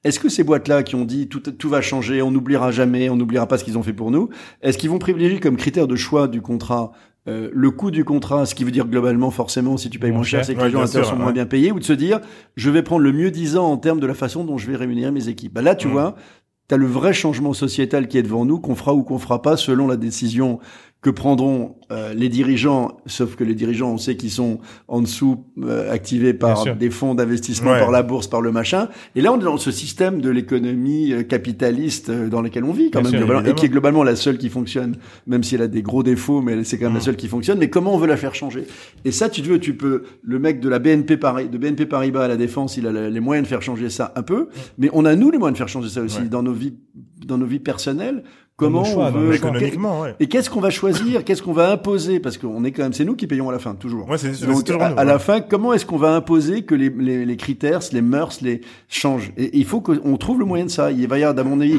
Est-ce 0.04 0.20
que 0.20 0.28
ces 0.28 0.44
boîtes-là 0.44 0.82
qui 0.82 0.94
ont 0.94 1.04
dit 1.04 1.28
tout, 1.28 1.40
tout 1.40 1.68
va 1.68 1.80
changer, 1.80 2.22
on 2.22 2.30
n'oubliera 2.30 2.70
jamais, 2.70 3.10
on 3.10 3.16
n'oubliera 3.16 3.48
pas 3.48 3.58
ce 3.58 3.64
qu'ils 3.64 3.78
ont 3.78 3.82
fait 3.82 3.92
pour 3.92 4.10
nous, 4.10 4.28
est-ce 4.62 4.78
qu'ils 4.78 4.90
vont 4.90 4.98
privilégier 4.98 5.40
comme 5.40 5.56
critère 5.56 5.88
de 5.88 5.96
choix 5.96 6.28
du 6.28 6.40
contrat 6.40 6.92
euh, 7.28 7.50
le 7.52 7.70
coût 7.70 7.90
du 7.90 8.04
contrat, 8.04 8.46
ce 8.46 8.54
qui 8.54 8.64
veut 8.64 8.70
dire 8.70 8.86
globalement 8.86 9.30
forcément 9.30 9.76
si 9.76 9.90
tu 9.90 9.98
payes 9.98 10.12
moins 10.12 10.22
cher, 10.22 10.46
c'est 10.46 10.54
que 10.54 10.62
les 10.62 10.70
gens 10.70 10.86
sont 10.86 11.16
moins 11.16 11.32
bien 11.32 11.44
payés, 11.44 11.72
ou 11.72 11.78
de 11.78 11.84
se 11.84 11.92
dire 11.92 12.20
je 12.56 12.70
vais 12.70 12.82
prendre 12.82 13.02
le 13.02 13.12
mieux 13.12 13.30
disant 13.30 13.66
en 13.66 13.76
termes 13.76 14.00
de 14.00 14.06
la 14.06 14.14
façon 14.14 14.44
dont 14.44 14.56
je 14.56 14.70
vais 14.70 14.76
rémunérer 14.76 15.10
mes 15.10 15.28
équipes. 15.28 15.52
Bah 15.52 15.60
là, 15.60 15.74
tu 15.74 15.88
mm. 15.88 15.90
vois, 15.90 16.14
tu 16.68 16.74
as 16.74 16.78
le 16.78 16.86
vrai 16.86 17.12
changement 17.12 17.52
sociétal 17.52 18.08
qui 18.08 18.16
est 18.16 18.22
devant 18.22 18.46
nous, 18.46 18.58
qu'on 18.60 18.74
fera 18.74 18.94
ou 18.94 19.02
qu'on 19.02 19.18
fera 19.18 19.42
pas 19.42 19.58
selon 19.58 19.86
la 19.86 19.96
décision 19.96 20.58
que 21.00 21.10
prendront 21.10 21.76
euh, 21.92 22.12
les 22.12 22.28
dirigeants, 22.28 22.96
sauf 23.06 23.36
que 23.36 23.44
les 23.44 23.54
dirigeants, 23.54 23.92
on 23.92 23.98
sait 23.98 24.16
qu'ils 24.16 24.32
sont 24.32 24.58
en 24.88 25.00
dessous 25.00 25.44
euh, 25.62 25.92
activés 25.92 26.34
par 26.34 26.74
des 26.74 26.90
fonds 26.90 27.14
d'investissement, 27.14 27.70
par 27.78 27.92
la 27.92 28.02
bourse, 28.02 28.26
par 28.26 28.40
le 28.40 28.50
machin. 28.50 28.88
Et 29.14 29.20
là, 29.20 29.32
on 29.32 29.38
est 29.38 29.44
dans 29.44 29.58
ce 29.58 29.70
système 29.70 30.20
de 30.20 30.28
l'économie 30.28 31.12
euh, 31.12 31.22
capitaliste 31.22 32.10
dans 32.10 32.42
lequel 32.42 32.64
on 32.64 32.72
vit 32.72 32.90
quand 32.90 33.08
même, 33.08 33.46
et 33.46 33.54
qui 33.54 33.66
est 33.66 33.68
globalement 33.68 34.02
la 34.02 34.16
seule 34.16 34.38
qui 34.38 34.48
fonctionne, 34.48 34.96
même 35.28 35.44
si 35.44 35.54
elle 35.54 35.62
a 35.62 35.68
des 35.68 35.82
gros 35.82 36.02
défauts, 36.02 36.42
mais 36.42 36.64
c'est 36.64 36.78
quand 36.78 36.86
même 36.86 36.94
la 36.94 36.98
mmh. 36.98 37.02
seule 37.02 37.16
qui 37.16 37.28
fonctionne. 37.28 37.58
Mais 37.58 37.70
comment 37.70 37.94
on 37.94 37.98
veut 37.98 38.08
la 38.08 38.16
faire 38.16 38.34
changer? 38.34 38.66
Et 39.04 39.12
ça, 39.12 39.28
tu 39.28 39.42
veux, 39.42 39.60
tu 39.60 39.76
peux. 39.76 40.02
Le 40.24 40.40
mec 40.40 40.58
de 40.58 40.68
la 40.68 40.80
BNP 40.80 41.16
Paris, 41.16 41.48
de 41.48 41.58
BNP 41.58 41.86
Paribas 41.86 42.24
à 42.24 42.28
la 42.28 42.36
défense, 42.36 42.76
il 42.76 42.88
a 42.88 43.08
les 43.08 43.20
moyens 43.20 43.46
de 43.46 43.48
faire 43.48 43.62
changer 43.62 43.88
ça 43.88 44.12
un 44.16 44.22
peu, 44.22 44.42
mmh. 44.42 44.48
mais 44.78 44.90
on 44.92 45.04
a 45.04 45.14
nous 45.14 45.30
les 45.30 45.38
moyens 45.38 45.54
de 45.54 45.58
faire 45.58 45.68
changer 45.68 45.90
ça 45.90 46.02
aussi 46.02 46.28
dans 46.28 46.42
nos 46.42 46.52
vies, 46.52 46.74
dans 47.24 47.38
nos 47.38 47.46
vies 47.46 47.60
personnelles 47.60 48.24
Comment 48.58 48.82
on 48.82 49.10
veut 49.12 49.36
économiquement, 49.36 50.04
Et 50.18 50.26
qu'est-ce 50.26 50.50
qu'on 50.50 50.60
va 50.60 50.70
choisir 50.70 51.24
Qu'est-ce 51.24 51.42
qu'on 51.42 51.52
va 51.52 51.70
imposer? 51.70 52.18
Parce 52.18 52.38
qu'on 52.38 52.64
est 52.64 52.72
quand 52.72 52.82
même, 52.82 52.92
c'est 52.92 53.04
nous 53.04 53.14
qui 53.14 53.28
payons 53.28 53.48
à 53.48 53.52
la 53.52 53.60
fin, 53.60 53.76
toujours. 53.76 54.08
Ouais, 54.08 54.18
c'est, 54.18 54.32
toujours 54.32 54.82
à, 54.82 55.04
la 55.04 55.20
fin, 55.20 55.40
comment 55.40 55.72
est-ce 55.74 55.86
qu'on 55.86 55.96
va 55.96 56.16
imposer 56.16 56.62
que 56.62 56.74
les, 56.74 56.90
les, 56.90 57.24
les, 57.24 57.36
critères, 57.36 57.78
les 57.92 58.02
mœurs, 58.02 58.40
les 58.42 58.62
changent 58.88 59.32
Et 59.36 59.56
il 59.56 59.64
faut 59.64 59.80
qu'on 59.80 60.16
trouve 60.16 60.40
le 60.40 60.44
moyen 60.44 60.64
de 60.64 60.70
ça. 60.70 60.90
Il 60.90 61.06
va 61.06 61.20
y 61.20 61.22
avoir, 61.22 61.46
à 61.46 61.48
mon 61.48 61.60
avis, 61.60 61.78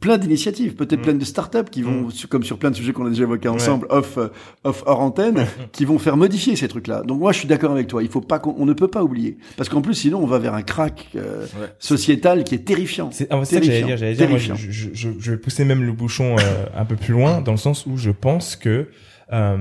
plein 0.00 0.18
d'initiatives, 0.18 0.74
peut-être 0.74 1.00
mm. 1.00 1.02
plein 1.02 1.14
de 1.14 1.24
startups 1.24 1.70
qui 1.70 1.82
vont, 1.82 2.08
mm. 2.08 2.12
comme 2.28 2.44
sur 2.44 2.58
plein 2.58 2.70
de 2.70 2.76
sujets 2.76 2.92
qu'on 2.92 3.06
a 3.06 3.10
déjà 3.10 3.24
évoqués 3.24 3.48
ensemble, 3.48 3.86
off, 3.90 4.18
euh, 4.18 4.28
off 4.64 4.82
hors 4.86 5.00
antenne, 5.00 5.46
qui 5.72 5.84
vont 5.84 5.98
faire 5.98 6.16
modifier 6.16 6.56
ces 6.56 6.68
trucs-là. 6.68 7.02
Donc 7.02 7.20
moi, 7.20 7.32
je 7.32 7.38
suis 7.38 7.48
d'accord 7.48 7.72
avec 7.72 7.88
toi. 7.88 8.02
Il 8.02 8.08
faut 8.08 8.20
pas 8.20 8.38
qu'on, 8.38 8.54
on 8.58 8.66
ne 8.66 8.72
peut 8.72 8.88
pas 8.88 9.02
oublier, 9.02 9.38
parce 9.56 9.68
qu'en 9.68 9.82
plus, 9.82 9.94
sinon, 9.94 10.22
on 10.22 10.26
va 10.26 10.38
vers 10.38 10.54
un 10.54 10.62
crack 10.62 11.08
euh, 11.16 11.46
sociétal 11.78 12.44
qui 12.44 12.54
est 12.54 12.64
terrifiant. 12.64 13.10
C'est 13.12 13.28
ah, 13.30 13.44
ça 13.44 13.58
que 13.58 13.66
j'allais 13.66 13.82
dire. 13.82 13.96
J'allais 13.96 14.14
dire, 14.14 14.28
moi, 14.28 14.38
je, 14.38 14.54
je, 14.54 14.88
je, 14.92 15.08
je, 15.18 15.30
vais 15.30 15.36
pousser 15.36 15.64
même 15.64 15.82
le 15.82 15.92
bouchon 15.92 16.36
euh, 16.38 16.66
un 16.76 16.84
peu 16.84 16.96
plus 16.96 17.12
loin, 17.12 17.40
dans 17.40 17.52
le 17.52 17.58
sens 17.58 17.86
où 17.86 17.96
je 17.96 18.10
pense 18.10 18.56
que 18.56 18.88
euh, 19.32 19.56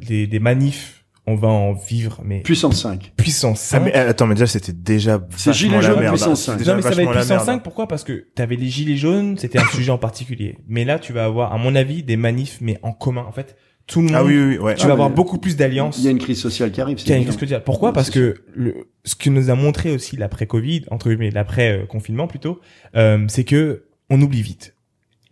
des, 0.00 0.26
des 0.26 0.38
manifs 0.40 1.03
on 1.26 1.36
va 1.36 1.48
en 1.48 1.72
vivre 1.72 2.20
mais 2.24 2.40
puissance 2.40 2.82
5 2.82 3.12
puissance 3.16 3.60
5 3.60 3.76
ah, 3.76 3.80
mais 3.80 3.96
euh, 3.96 4.10
attends 4.10 4.26
mais 4.26 4.34
déjà 4.34 4.46
c'était 4.46 4.72
déjà 4.72 5.26
c'est 5.36 5.52
gilet 5.52 5.80
jaune 5.80 6.06
puissance 6.06 6.42
5 6.42 6.66
non 6.66 6.76
mais 6.76 6.82
ça 6.82 6.90
va 6.90 7.02
être 7.02 7.12
puissance 7.12 7.44
5 7.44 7.62
pourquoi? 7.62 7.88
Parce 7.88 8.04
que 8.04 8.26
t'avais 8.34 8.56
les 8.56 8.68
gilets 8.68 8.96
jaunes 8.96 9.36
c'était 9.38 9.58
un 9.58 9.66
sujet 9.66 9.90
en 9.90 9.98
particulier. 9.98 10.58
Mais 10.68 10.84
là 10.84 10.98
tu 10.98 11.12
vas 11.12 11.24
avoir 11.24 11.52
à 11.52 11.58
mon 11.58 11.74
avis 11.74 12.02
des 12.02 12.16
manifs 12.16 12.58
mais 12.60 12.78
en 12.82 12.92
commun. 12.92 13.24
En 13.26 13.32
fait 13.32 13.56
tout 13.86 14.00
le 14.00 14.06
monde 14.06 14.14
ah 14.16 14.24
oui, 14.24 14.38
oui, 14.38 14.58
ouais. 14.58 14.74
tu 14.76 14.86
vas 14.86 14.94
avoir 14.94 15.10
beaucoup 15.10 15.38
plus 15.38 15.56
d'alliances. 15.56 15.98
il 15.98 16.04
y 16.04 16.08
a 16.08 16.10
une 16.10 16.18
crise 16.18 16.40
sociale 16.40 16.72
qui 16.72 16.80
arrive 16.80 16.98
il 16.98 17.08
y 17.08 17.12
a 17.12 17.16
une 17.16 17.24
crise 17.24 17.38
sociale. 17.38 17.64
Pourquoi? 17.64 17.92
Parce 17.92 18.08
que 18.08 18.36
le, 18.54 18.88
ce 19.04 19.14
que 19.14 19.28
nous 19.28 19.50
a 19.50 19.54
montré 19.54 19.90
aussi 19.90 20.16
l'après 20.16 20.46
Covid 20.46 20.84
entre 20.90 21.08
guillemets 21.08 21.30
l'après 21.30 21.84
confinement 21.88 22.26
plutôt 22.26 22.60
euh, 22.96 23.24
c'est 23.28 23.44
que 23.44 23.86
on 24.10 24.20
oublie 24.20 24.42
vite. 24.42 24.74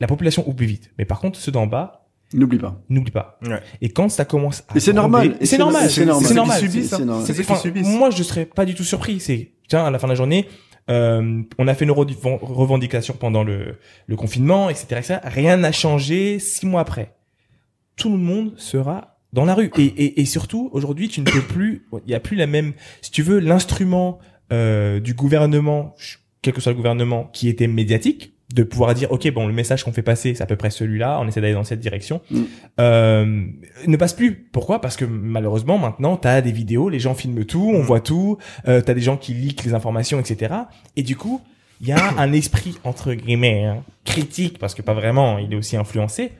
La 0.01 0.07
population 0.07 0.49
oublie 0.49 0.67
vite. 0.67 0.91
Mais 0.99 1.05
par 1.05 1.21
contre 1.21 1.39
ceux 1.39 1.53
d'en 1.53 1.67
bas 1.67 2.02
N'oublie 2.35 2.59
pas. 2.59 2.81
N'oublie 2.89 3.11
pas. 3.11 3.39
Ouais. 3.47 3.61
Et 3.81 3.91
quand 3.91 4.09
ça 4.09 4.25
commence 4.25 4.65
à 4.69 4.77
Et 4.77 4.81
c'est 4.81 4.93
normal. 4.93 5.37
c'est 5.43 5.59
normal. 5.59 5.91
C'est 5.91 6.05
normal. 6.05 6.27
C'est 6.27 6.35
normal. 6.35 6.59
C'est 6.61 7.05
normal. 7.05 7.27
C'est 7.27 7.51
enfin, 7.51 7.71
moi 7.85 8.11
je 8.11 8.23
serais 8.23 8.47
pas 8.47 8.65
du 8.65 8.75
tout 8.75 8.85
surpris. 8.85 9.21
C'est 9.21 9.53
tiens 9.69 9.85
à 9.85 9.91
la 9.91 9.99
fin 9.99 10.07
de 10.07 10.13
la 10.13 10.17
journée, 10.17 10.47
euh, 10.91 11.43
on 11.59 11.69
a 11.69 11.75
fait 11.75 11.87
nos 11.87 11.95
revendications 11.95 13.15
pendant 13.15 13.45
le, 13.45 13.79
le 14.07 14.17
confinement, 14.17 14.69
etc., 14.69 14.87
etc. 14.99 15.19
Rien 15.25 15.57
n'a 15.57 15.73
changé 15.73 16.39
six 16.39 16.67
mois 16.67 16.81
après. 16.81 17.15
Tout 17.97 18.11
le 18.11 18.19
monde 18.19 18.55
sera 18.57 19.19
dans 19.33 19.45
la 19.45 19.55
rue. 19.55 19.71
Et, 19.79 19.85
et, 19.85 20.21
et 20.21 20.25
surtout 20.25 20.71
aujourd'hui, 20.73 21.09
tu 21.09 21.21
ne 21.21 21.27
peux 21.27 21.41
plus. 21.43 21.87
Il 22.07 22.11
y 22.11 22.15
a 22.15 22.21
plus 22.21 22.37
la 22.37 22.47
même. 22.47 22.73
Si 23.01 23.11
tu 23.11 23.23
veux, 23.23 23.39
l'instrument 23.39 24.19
euh, 24.53 25.01
du 25.01 25.15
gouvernement, 25.15 25.95
quel 26.43 26.53
que 26.53 26.61
soit 26.61 26.73
le 26.73 26.77
gouvernement, 26.77 27.25
qui 27.33 27.49
était 27.49 27.69
médiatique 27.69 28.35
de 28.53 28.63
pouvoir 28.63 28.95
dire 28.95 29.11
ok 29.13 29.31
bon 29.33 29.47
le 29.47 29.53
message 29.53 29.85
qu'on 29.85 29.93
fait 29.93 30.03
passer 30.03 30.35
c'est 30.35 30.43
à 30.43 30.47
peu 30.47 30.57
près 30.57 30.71
celui-là 30.71 31.19
on 31.21 31.29
essaie 31.29 31.41
d'aller 31.41 31.55
dans 31.55 31.65
cette 31.65 31.81
direction 31.81 32.21
Mm. 32.31 32.41
euh, 32.81 33.45
ne 33.87 33.97
passe 33.97 34.13
plus 34.13 34.35
pourquoi? 34.53 34.81
Parce 34.81 34.97
que 34.97 35.05
malheureusement 35.05 35.79
maintenant 35.79 36.17
t'as 36.17 36.41
des 36.41 36.53
vidéos 36.53 36.89
les 36.89 36.99
gens 37.01 37.15
filment 37.15 37.45
tout 37.45 37.71
on 37.75 37.81
Mm. 37.81 37.87
voit 37.87 38.01
tout 38.01 38.39
euh, 38.69 38.81
t'as 38.81 38.95
des 38.95 39.01
gens 39.01 39.17
qui 39.17 39.35
leakent 39.35 39.65
les 39.65 39.75
informations 39.75 40.19
etc 40.21 40.55
et 40.97 41.03
du 41.03 41.17
coup 41.17 41.41
il 41.81 41.89
y 41.89 41.93
a 41.93 41.99
un 42.19 42.33
esprit 42.33 42.79
entre 42.85 43.15
guillemets 43.15 43.65
hein, 43.65 43.83
critique 44.05 44.59
parce 44.59 44.75
que 44.75 44.83
pas 44.83 44.95
vraiment 44.95 45.39
il 45.39 45.53
est 45.53 45.57
aussi 45.57 45.77
influencé 45.77 46.33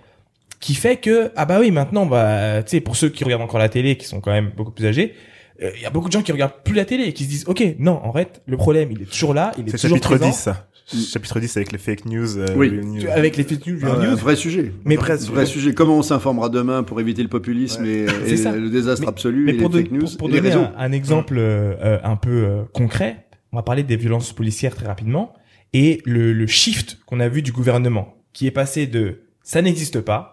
qui 0.61 0.75
fait 0.75 0.97
que 0.97 1.33
ah 1.37 1.45
bah 1.47 1.59
oui 1.61 1.71
maintenant 1.71 2.07
bah 2.07 2.63
tu 2.63 2.71
sais 2.71 2.81
pour 2.81 2.97
ceux 2.97 3.09
qui 3.09 3.25
regardent 3.25 3.43
encore 3.43 3.59
la 3.61 3.69
télé 3.69 3.97
qui 3.97 4.07
sont 4.07 4.21
quand 4.21 4.33
même 4.33 4.51
beaucoup 4.57 4.71
plus 4.73 4.87
âgés 4.87 5.15
euh, 5.63 5.71
il 5.77 5.83
y 5.83 5.87
a 5.87 5.91
beaucoup 5.91 6.09
de 6.09 6.13
gens 6.13 6.23
qui 6.23 6.33
regardent 6.33 6.63
plus 6.65 6.75
la 6.75 6.85
télé 6.85 7.05
et 7.05 7.13
qui 7.13 7.25
se 7.25 7.29
disent 7.29 7.45
ok 7.49 7.63
non 7.79 8.01
en 8.05 8.13
fait 8.13 8.43
le 8.47 8.57
problème 8.57 8.91
il 8.93 9.03
est 9.03 9.07
toujours 9.11 9.35
là 9.35 9.53
il 9.59 9.67
est, 9.67 9.71
C'est 9.71 9.77
toujours 9.79 9.97
chapitre 9.99 10.09
présent 10.17 10.29
10 10.31 10.35
ça. 10.37 10.67
Chapitre 10.97 11.41
10 11.41 11.57
avec 11.57 11.73
les 11.73 11.79
fake 11.79 12.05
news. 12.07 12.39
euh, 12.39 12.47
Oui. 12.57 12.71
news. 12.73 13.03
avec 13.11 13.37
les 13.37 13.45
fake 13.45 13.67
news, 13.67 13.79
news. 13.81 14.17
vrai 14.17 14.37
sujet. 14.37 14.73
Mais 14.85 14.97
vrai, 14.97 15.05
presque. 15.07 15.29
vrai 15.31 15.47
sujet. 15.47 15.75
Comment 15.75 15.99
on 15.99 16.03
s'informera 16.03 16.49
demain 16.49 16.83
pour 16.83 17.01
éviter 17.01 17.23
le 17.23 17.29
populisme 17.29 17.85
et, 17.85 18.07
le 18.07 18.69
désastre 18.69 19.03
Mais- 19.03 19.09
absolu 19.09 19.45
Mais 19.45 19.53
et 19.53 19.57
pour, 19.57 19.69
les 19.71 19.83
don- 19.83 19.89
fake 19.91 19.93
news 19.93 20.01
pour, 20.09 20.17
pour 20.19 20.29
et 20.31 20.41
donner 20.41 20.53
un, 20.53 20.73
un 20.77 20.93
exemple 20.93 21.37
euh, 21.39 21.75
euh, 21.83 21.99
un 22.05 22.17
peu 22.17 22.31
euh, 22.45 22.63
concret, 22.73 23.27
on 23.53 23.57
va 23.57 23.63
parler 23.63 23.83
des 23.83 23.97
violences 23.97 24.33
policières 24.33 24.75
très 24.75 24.87
rapidement 24.87 25.35
et 25.73 26.01
le, 26.05 26.33
le 26.33 26.47
shift 26.47 26.99
qu'on 27.07 27.21
a 27.21 27.29
vu 27.29 27.43
du 27.43 27.53
gouvernement 27.53 28.15
qui 28.33 28.47
est 28.47 28.51
passé 28.53 28.87
de 28.87 29.21
ça 29.43 29.61
n'existe 29.63 30.01
pas, 30.01 30.32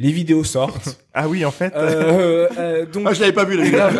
les 0.00 0.10
vidéos 0.12 0.42
sortent. 0.44 0.98
Ah 1.12 1.28
oui, 1.28 1.44
en 1.44 1.50
fait. 1.50 1.72
euh, 1.74 2.46
euh, 2.56 2.86
donc, 2.86 3.02
Ah, 3.04 3.12
je 3.12 3.20
l'avais 3.20 3.32
pas 3.32 3.44
vu, 3.44 3.60
les 3.60 3.68
gars. 3.72 3.90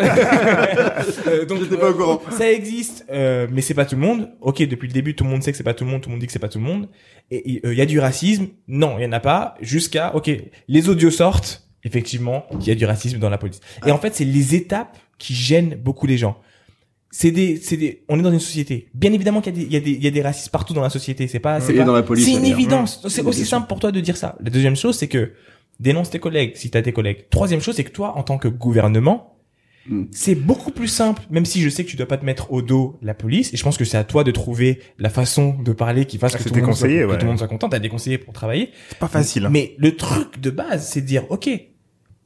Euh, 1.27 1.45
donc, 1.45 1.59
J'étais 1.61 1.75
pas 1.75 1.89
au 1.89 1.93
courant. 1.93 2.21
Ça 2.31 2.49
existe, 2.49 3.05
euh, 3.11 3.47
mais 3.51 3.59
c'est 3.61 3.73
pas 3.73 3.83
tout 3.85 3.95
le 3.95 4.01
monde. 4.01 4.29
Ok, 4.39 4.61
depuis 4.65 4.87
le 4.87 4.93
début, 4.93 5.13
tout 5.13 5.25
le 5.25 5.29
monde 5.29 5.43
sait 5.43 5.51
que 5.51 5.57
c'est 5.57 5.63
pas 5.63 5.73
tout 5.73 5.83
le 5.83 5.91
monde. 5.91 6.01
Tout 6.01 6.07
le 6.09 6.13
monde 6.13 6.21
dit 6.21 6.27
que 6.27 6.31
c'est 6.31 6.39
pas 6.39 6.47
tout 6.47 6.59
le 6.59 6.63
monde. 6.63 6.87
Et 7.29 7.59
il 7.65 7.73
y 7.73 7.81
a 7.81 7.85
du 7.85 7.99
racisme. 7.99 8.47
Non, 8.69 8.95
il 8.97 9.03
y 9.03 9.05
en 9.05 9.11
a 9.11 9.19
pas. 9.19 9.55
Jusqu'à 9.61 10.15
ok, 10.15 10.31
les 10.69 10.89
audios 10.89 11.11
sortent. 11.11 11.67
Effectivement, 11.83 12.45
il 12.61 12.67
y 12.67 12.71
a 12.71 12.75
du 12.75 12.85
racisme 12.85 13.17
dans 13.19 13.29
la 13.29 13.37
police. 13.37 13.59
Et 13.85 13.91
en 13.91 13.97
fait, 13.97 14.15
c'est 14.15 14.23
les 14.23 14.55
étapes 14.55 14.97
qui 15.17 15.33
gênent 15.33 15.75
beaucoup 15.75 16.07
les 16.07 16.17
gens. 16.17 16.37
C'est 17.09 17.31
des, 17.31 17.57
c'est 17.57 17.75
des, 17.75 18.03
on 18.07 18.17
est 18.17 18.21
dans 18.21 18.31
une 18.31 18.39
société. 18.39 18.87
Bien 18.93 19.11
évidemment 19.11 19.41
qu'il 19.41 19.53
y 19.57 19.57
a 19.57 19.59
des, 19.59 19.65
il 19.65 19.73
y 19.73 19.75
a 19.75 19.79
des, 19.81 19.91
il 19.91 20.03
y 20.03 20.07
a 20.07 20.11
des 20.11 20.21
racistes 20.21 20.49
partout 20.49 20.73
dans 20.73 20.81
la 20.81 20.89
société. 20.89 21.27
C'est 21.27 21.39
pas, 21.39 21.59
c'est 21.59 21.73
pas, 21.73 21.83
dans 21.83 21.91
la 21.93 22.03
police, 22.03 22.23
c'est 22.23 22.31
une 22.31 22.45
évidence. 22.45 23.01
C'est 23.09 23.21
Bien 23.21 23.29
aussi 23.31 23.45
simple 23.45 23.67
pour 23.67 23.79
toi 23.81 23.91
de 23.91 23.99
dire 23.99 24.15
ça. 24.15 24.37
La 24.41 24.49
deuxième 24.49 24.77
chose, 24.77 24.95
c'est 24.97 25.09
que 25.09 25.33
dénonce 25.79 26.09
tes 26.09 26.19
collègues 26.19 26.53
si 26.55 26.69
t'as 26.69 26.81
tes 26.81 26.93
collègues. 26.93 27.25
Troisième 27.29 27.61
chose, 27.61 27.75
c'est 27.75 27.83
que 27.83 27.91
toi, 27.91 28.17
en 28.17 28.23
tant 28.23 28.37
que 28.37 28.47
gouvernement, 28.47 29.27
Mm. 29.87 30.03
c'est 30.11 30.35
beaucoup 30.35 30.69
plus 30.69 30.87
simple, 30.87 31.23
même 31.31 31.43
si 31.43 31.59
je 31.63 31.67
sais 31.67 31.83
que 31.83 31.89
tu 31.89 31.95
dois 31.97 32.05
pas 32.07 32.17
te 32.17 32.23
mettre 32.23 32.53
au 32.53 32.61
dos 32.61 32.99
la 33.01 33.15
police, 33.15 33.51
et 33.51 33.57
je 33.57 33.63
pense 33.63 33.79
que 33.79 33.83
c'est 33.83 33.97
à 33.97 34.03
toi 34.03 34.23
de 34.23 34.29
trouver 34.29 34.79
la 34.99 35.09
façon 35.09 35.55
de 35.59 35.71
parler 35.73 36.05
qui 36.05 36.19
fasse 36.19 36.33
Ah, 36.35 36.37
que, 36.37 36.43
soit, 36.43 36.51
tout 37.17 37.25
le 37.25 37.29
monde 37.31 37.39
soit 37.39 37.47
content. 37.47 37.67
T'as 37.67 37.79
des 37.79 37.89
conseillers 37.89 38.19
pour 38.19 38.31
travailler. 38.31 38.69
C'est 38.89 38.99
pas 38.99 39.07
facile. 39.07 39.47
hein. 39.47 39.49
Mais 39.51 39.73
le 39.79 39.95
truc 39.95 40.39
de 40.39 40.51
base, 40.51 40.87
c'est 40.87 41.01
de 41.01 41.07
dire, 41.07 41.25
ok, 41.31 41.47
il 41.47 41.59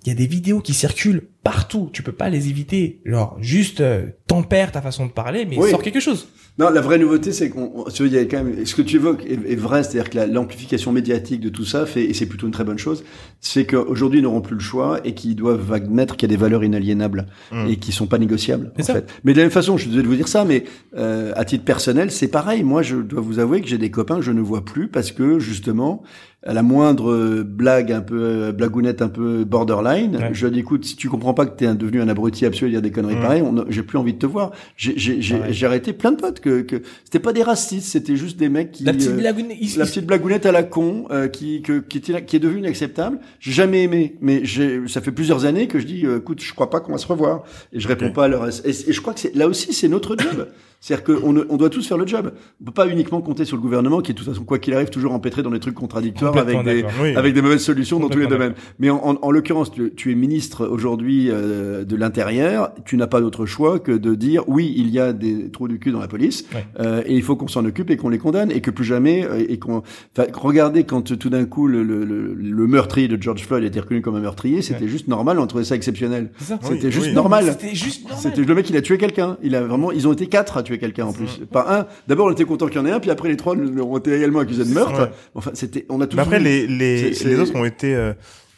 y 0.06 0.10
a 0.10 0.16
des 0.16 0.28
vidéos 0.28 0.60
qui 0.60 0.74
circulent 0.74 1.30
partout, 1.46 1.90
tu 1.94 2.02
peux 2.04 2.12
pas 2.12 2.30
les 2.30 2.50
éviter. 2.50 3.00
Genre, 3.06 3.38
juste 3.40 3.80
euh, 3.80 4.08
tempère 4.28 4.72
ta 4.72 4.82
façon 4.82 5.06
de 5.06 5.12
parler, 5.12 5.46
mais 5.48 5.58
Oui. 5.58 5.70
sors 5.70 5.82
quelque 5.84 6.00
chose. 6.02 6.28
Non, 6.58 6.70
la 6.70 6.80
vraie 6.82 6.98
nouveauté, 6.98 7.32
c'est 7.34 7.50
qu'on, 7.50 7.70
on- 7.76 7.84
tu 7.84 8.04
vois, 8.04 8.08
il 8.08 8.14
y 8.14 8.18
a 8.18 8.24
quand 8.26 8.42
même, 8.44 8.66
ce 8.66 8.74
que 8.76 8.82
tu 8.82 8.96
évoques 8.96 9.24
est, 9.26 9.52
est 9.52 9.56
vrai, 9.58 9.84
c'est-à-dire 9.84 10.10
que 10.10 10.16
la- 10.16 10.26
l'amplification 10.26 10.92
médiatique 10.92 11.42
de 11.42 11.50
tout 11.50 11.66
ça 11.66 11.86
fait, 11.86 12.04
et 12.06 12.14
c'est 12.14 12.26
plutôt 12.26 12.48
une 12.48 12.54
très 12.54 12.64
bonne 12.64 12.78
chose, 12.80 13.04
c'est 13.42 13.66
qu'aujourd'hui, 13.66 14.20
ils 14.22 14.24
n'auront 14.24 14.42
plus 14.42 14.56
le 14.56 14.62
choix 14.62 15.02
et 15.04 15.14
qu'ils 15.14 15.36
doivent 15.36 15.72
admettre 15.72 16.16
qu'il 16.16 16.30
y 16.30 16.34
a 16.34 16.36
des 16.36 16.42
valeurs 16.42 16.64
inaliénables 16.64 17.28
Mm. 17.52 17.68
et 17.70 17.76
qui 17.76 17.92
sont 17.92 18.08
pas 18.08 18.18
négociables, 18.18 18.72
en 18.80 18.84
fait. 18.84 19.06
Mais 19.24 19.34
de 19.34 19.38
la 19.38 19.44
même 19.44 19.52
façon, 19.52 19.76
je 19.78 19.82
suis 19.84 19.90
désolé 19.92 20.04
de 20.04 20.10
vous 20.10 20.16
dire 20.16 20.28
ça, 20.30 20.46
mais, 20.46 20.64
euh, 20.98 21.32
à 21.36 21.46
titre 21.46 21.64
personnel, 21.66 22.10
c'est 22.10 22.30
pareil. 22.30 22.64
Moi, 22.64 22.82
je 22.82 22.96
dois 22.96 23.22
vous 23.22 23.38
avouer 23.40 23.62
que 23.62 23.68
j'ai 23.68 23.78
des 23.78 23.92
copains 23.92 24.16
que 24.16 24.22
je 24.24 24.32
ne 24.32 24.42
vois 24.42 24.66
plus 24.66 24.88
parce 24.88 25.12
que, 25.12 25.38
justement, 25.38 26.02
à 26.48 26.54
la 26.54 26.62
moindre 26.62 27.42
blague 27.44 27.92
un 27.92 28.02
peu, 28.02 28.22
euh, 28.22 28.52
blagounette 28.52 29.02
un 29.02 29.10
peu 29.10 29.44
borderline, 29.44 30.16
Ouais. 30.16 30.30
je 30.32 30.44
leur 30.46 30.52
dis, 30.54 30.60
écoute, 30.60 30.86
si 30.86 30.96
tu 30.96 31.10
comprends 31.10 31.34
pas 31.36 31.46
que 31.46 31.56
t'es 31.58 31.74
devenu 31.76 32.02
un 32.02 32.08
abruti 32.08 32.46
absolu 32.46 32.70
à 32.70 32.72
dire 32.72 32.82
des 32.82 32.92
conneries 32.92 33.16
Mm. 33.16 33.22
pareilles, 33.22 33.44
j'ai 33.70 33.84
plus 33.84 33.98
envie 33.98 34.14
de 34.14 34.18
te 34.20 34.26
voir. 34.26 34.52
J'ai, 34.78 34.94
j'ai, 34.98 35.36
Ouais. 35.36 35.64
arrêté 35.66 35.94
plein 35.94 36.12
de 36.12 36.18
potes 36.22 36.40
que, 36.40 36.62
que 36.62 36.82
c'était 37.04 37.20
pas 37.20 37.34
des 37.34 37.44
racistes, 37.44 37.88
c'était 37.92 38.16
juste 38.16 38.38
des 38.38 38.50
mecs 38.50 38.72
qui 38.72 38.84
La 38.84 38.94
petite 38.94 39.10
euh, 39.12 39.18
blagoune, 39.18 39.48
il- 39.60 39.78
la 39.78 39.86
petite 39.86 40.06
blagounette 40.06 40.46
à 40.46 40.52
la 40.52 40.64
con 40.64 41.06
euh, 41.12 41.28
qui 41.28 41.62
que, 41.62 41.80
qui 41.80 41.98
était 42.00 42.24
qui 42.26 42.36
est 42.38 42.40
devenue 42.40 42.60
inacceptable. 42.60 43.20
J'ai 43.40 43.52
jamais 43.52 43.84
aimé, 43.84 44.16
mais 44.22 44.42
j'ai 44.44 44.82
ça 44.88 45.02
fait 45.02 45.12
plusieurs 45.12 45.46
années 45.46 45.68
que 45.68 45.80
je 45.80 45.86
dis 45.86 46.06
euh, 46.06 46.18
écoute, 46.20 46.42
je 46.42 46.54
crois 46.54 46.70
pas 46.70 46.80
qu'on 46.80 46.94
va 46.94 46.98
se 46.98 47.08
revoir 47.08 47.44
et 47.74 47.80
je 47.80 47.88
réponds 47.88 48.12
pas 48.12 48.26
à 48.26 48.28
leur 48.28 48.48
et, 48.48 48.70
et 48.70 48.94
je 48.94 49.02
crois 49.02 49.14
que 49.14 49.20
c'est 49.20 49.36
là 49.36 49.48
aussi 49.48 49.74
c'est 49.74 49.88
notre 49.90 50.16
job. 50.18 50.48
C'est-à-dire 50.82 51.04
qu'on 51.20 51.36
on 51.50 51.58
doit 51.58 51.72
tous 51.72 51.88
faire 51.88 51.98
le 51.98 52.06
job. 52.06 52.32
On 52.62 52.66
peut 52.66 52.72
pas 52.72 52.88
uniquement 52.88 53.20
compter 53.20 53.44
sur 53.44 53.56
le 53.56 53.62
gouvernement 53.64 54.02
qui 54.02 54.12
est 54.12 54.14
de 54.14 54.20
toute 54.20 54.28
façon 54.28 54.44
quoi 54.44 54.60
qu'il 54.60 54.72
arrive 54.76 54.90
toujours 54.90 55.14
empêtré 55.14 55.42
dans 55.42 55.50
des 55.50 55.60
trucs 55.60 55.74
contradictoires 55.74 56.38
avec 56.38 56.64
des. 56.64 56.86
Oui. 57.02 57.16
avec 57.16 57.34
des 57.34 57.42
mauvaises 57.42 57.64
solutions 57.64 58.00
dans 58.00 58.10
tous 58.10 58.20
les 58.20 58.28
domaines. 58.28 58.54
Mais 58.78 58.92
en, 58.92 58.98
en, 59.04 59.18
en 59.20 59.32
l'occurrence, 59.32 59.72
tu, 59.72 59.94
tu 59.96 60.12
es 60.12 60.16
ministre 60.16 60.68
aujourd'hui 60.68 61.25
euh, 61.32 61.84
de 61.84 61.96
l'Intérieur, 61.96 62.72
tu 62.86 62.98
n'as 62.98 63.08
pas 63.08 63.22
d'autre 63.22 63.46
choix 63.46 63.80
que 63.80 63.92
de 63.92 64.16
dire 64.16 64.44
oui, 64.48 64.74
il 64.78 64.90
y 64.90 65.00
a 65.00 65.14
des 65.14 65.50
trous 65.52 65.68
du 65.68 65.80
cul 65.80 65.92
dans 65.92 66.00
la 66.00 66.08
police 66.08 66.46
Ouais. 66.54 66.66
euh, 66.80 67.02
et 67.06 67.16
il 67.16 67.22
faut 67.24 67.36
qu'on 67.36 67.48
s'en 67.48 67.64
occupe 67.66 67.90
et 67.90 67.98
qu'on 67.98 68.10
les 68.10 68.18
condamne 68.18 68.52
et 68.52 68.62
que 68.62 68.72
plus 68.72 68.86
jamais 68.86 69.26
euh, 69.26 69.44
et 69.48 69.58
qu'on. 69.60 69.84
Enfin, 70.18 70.28
regardez 70.34 70.84
quand 70.84 71.18
tout 71.18 71.30
d'un 71.30 71.46
coup 71.46 71.68
le, 71.68 71.84
le, 71.84 72.04
le, 72.06 72.34
le 72.34 72.68
meurtrier 72.68 73.08
de 73.08 73.22
George 73.22 73.44
Floyd 73.46 73.64
a 73.64 73.68
été 73.68 73.80
reconnu 73.80 74.02
comme 74.02 74.16
un 74.16 74.20
meurtrier, 74.22 74.62
c'était 74.62 74.82
Ouais. 74.84 74.88
juste 74.88 75.08
normal, 75.08 75.40
on 75.40 75.48
trouvait 75.48 75.64
ça 75.64 75.76
exceptionnel. 75.76 76.32
C'est 76.38 76.46
ça. 76.46 76.60
C'était 76.62 76.86
Oui, 76.86 76.92
juste 76.92 77.08
oui. 77.08 77.14
normal. 77.14 77.46
C'était 77.60 77.76
juste 77.76 78.04
normal. 78.04 78.20
C'était 78.22 78.42
le 78.44 78.56
mec, 78.56 78.70
il 78.70 78.78
a 78.78 78.82
tué 78.82 78.98
quelqu'un. 78.98 79.38
Il 79.44 79.56
a 79.56 79.62
vraiment, 79.64 79.92
ils 79.92 80.08
ont 80.08 80.14
été 80.14 80.28
quatre 80.28 80.58
à 80.58 80.64
tuer 80.64 80.78
quelqu'un 80.78 81.06
en 81.06 81.14
plus, 81.14 81.42
pas 81.52 81.80
un. 81.80 81.86
D'abord, 82.08 82.28
on 82.28 82.32
était 82.32 82.46
content 82.46 82.68
qu'il 82.68 82.78
y 82.78 82.80
en 82.80 82.86
ait 82.86 82.92
un, 82.92 83.00
puis 83.00 83.10
après 83.12 83.30
les 83.30 83.38
trois 83.38 83.56
ont 83.56 83.98
été 83.98 84.16
également 84.16 84.40
accusés 84.40 84.64
de 84.66 84.74
meurtre. 84.74 85.10
Enfin, 85.34 85.52
c'était, 85.54 85.86
on 85.90 86.02
a 86.02 86.08
tous. 86.08 86.16
Mais 86.18 86.24
après, 86.24 86.40
les, 86.40 86.68
les, 86.68 87.10
les 87.12 87.40
autres 87.40 87.56
ont 87.56 87.66
été, 87.66 87.96
euh, 87.96 88.14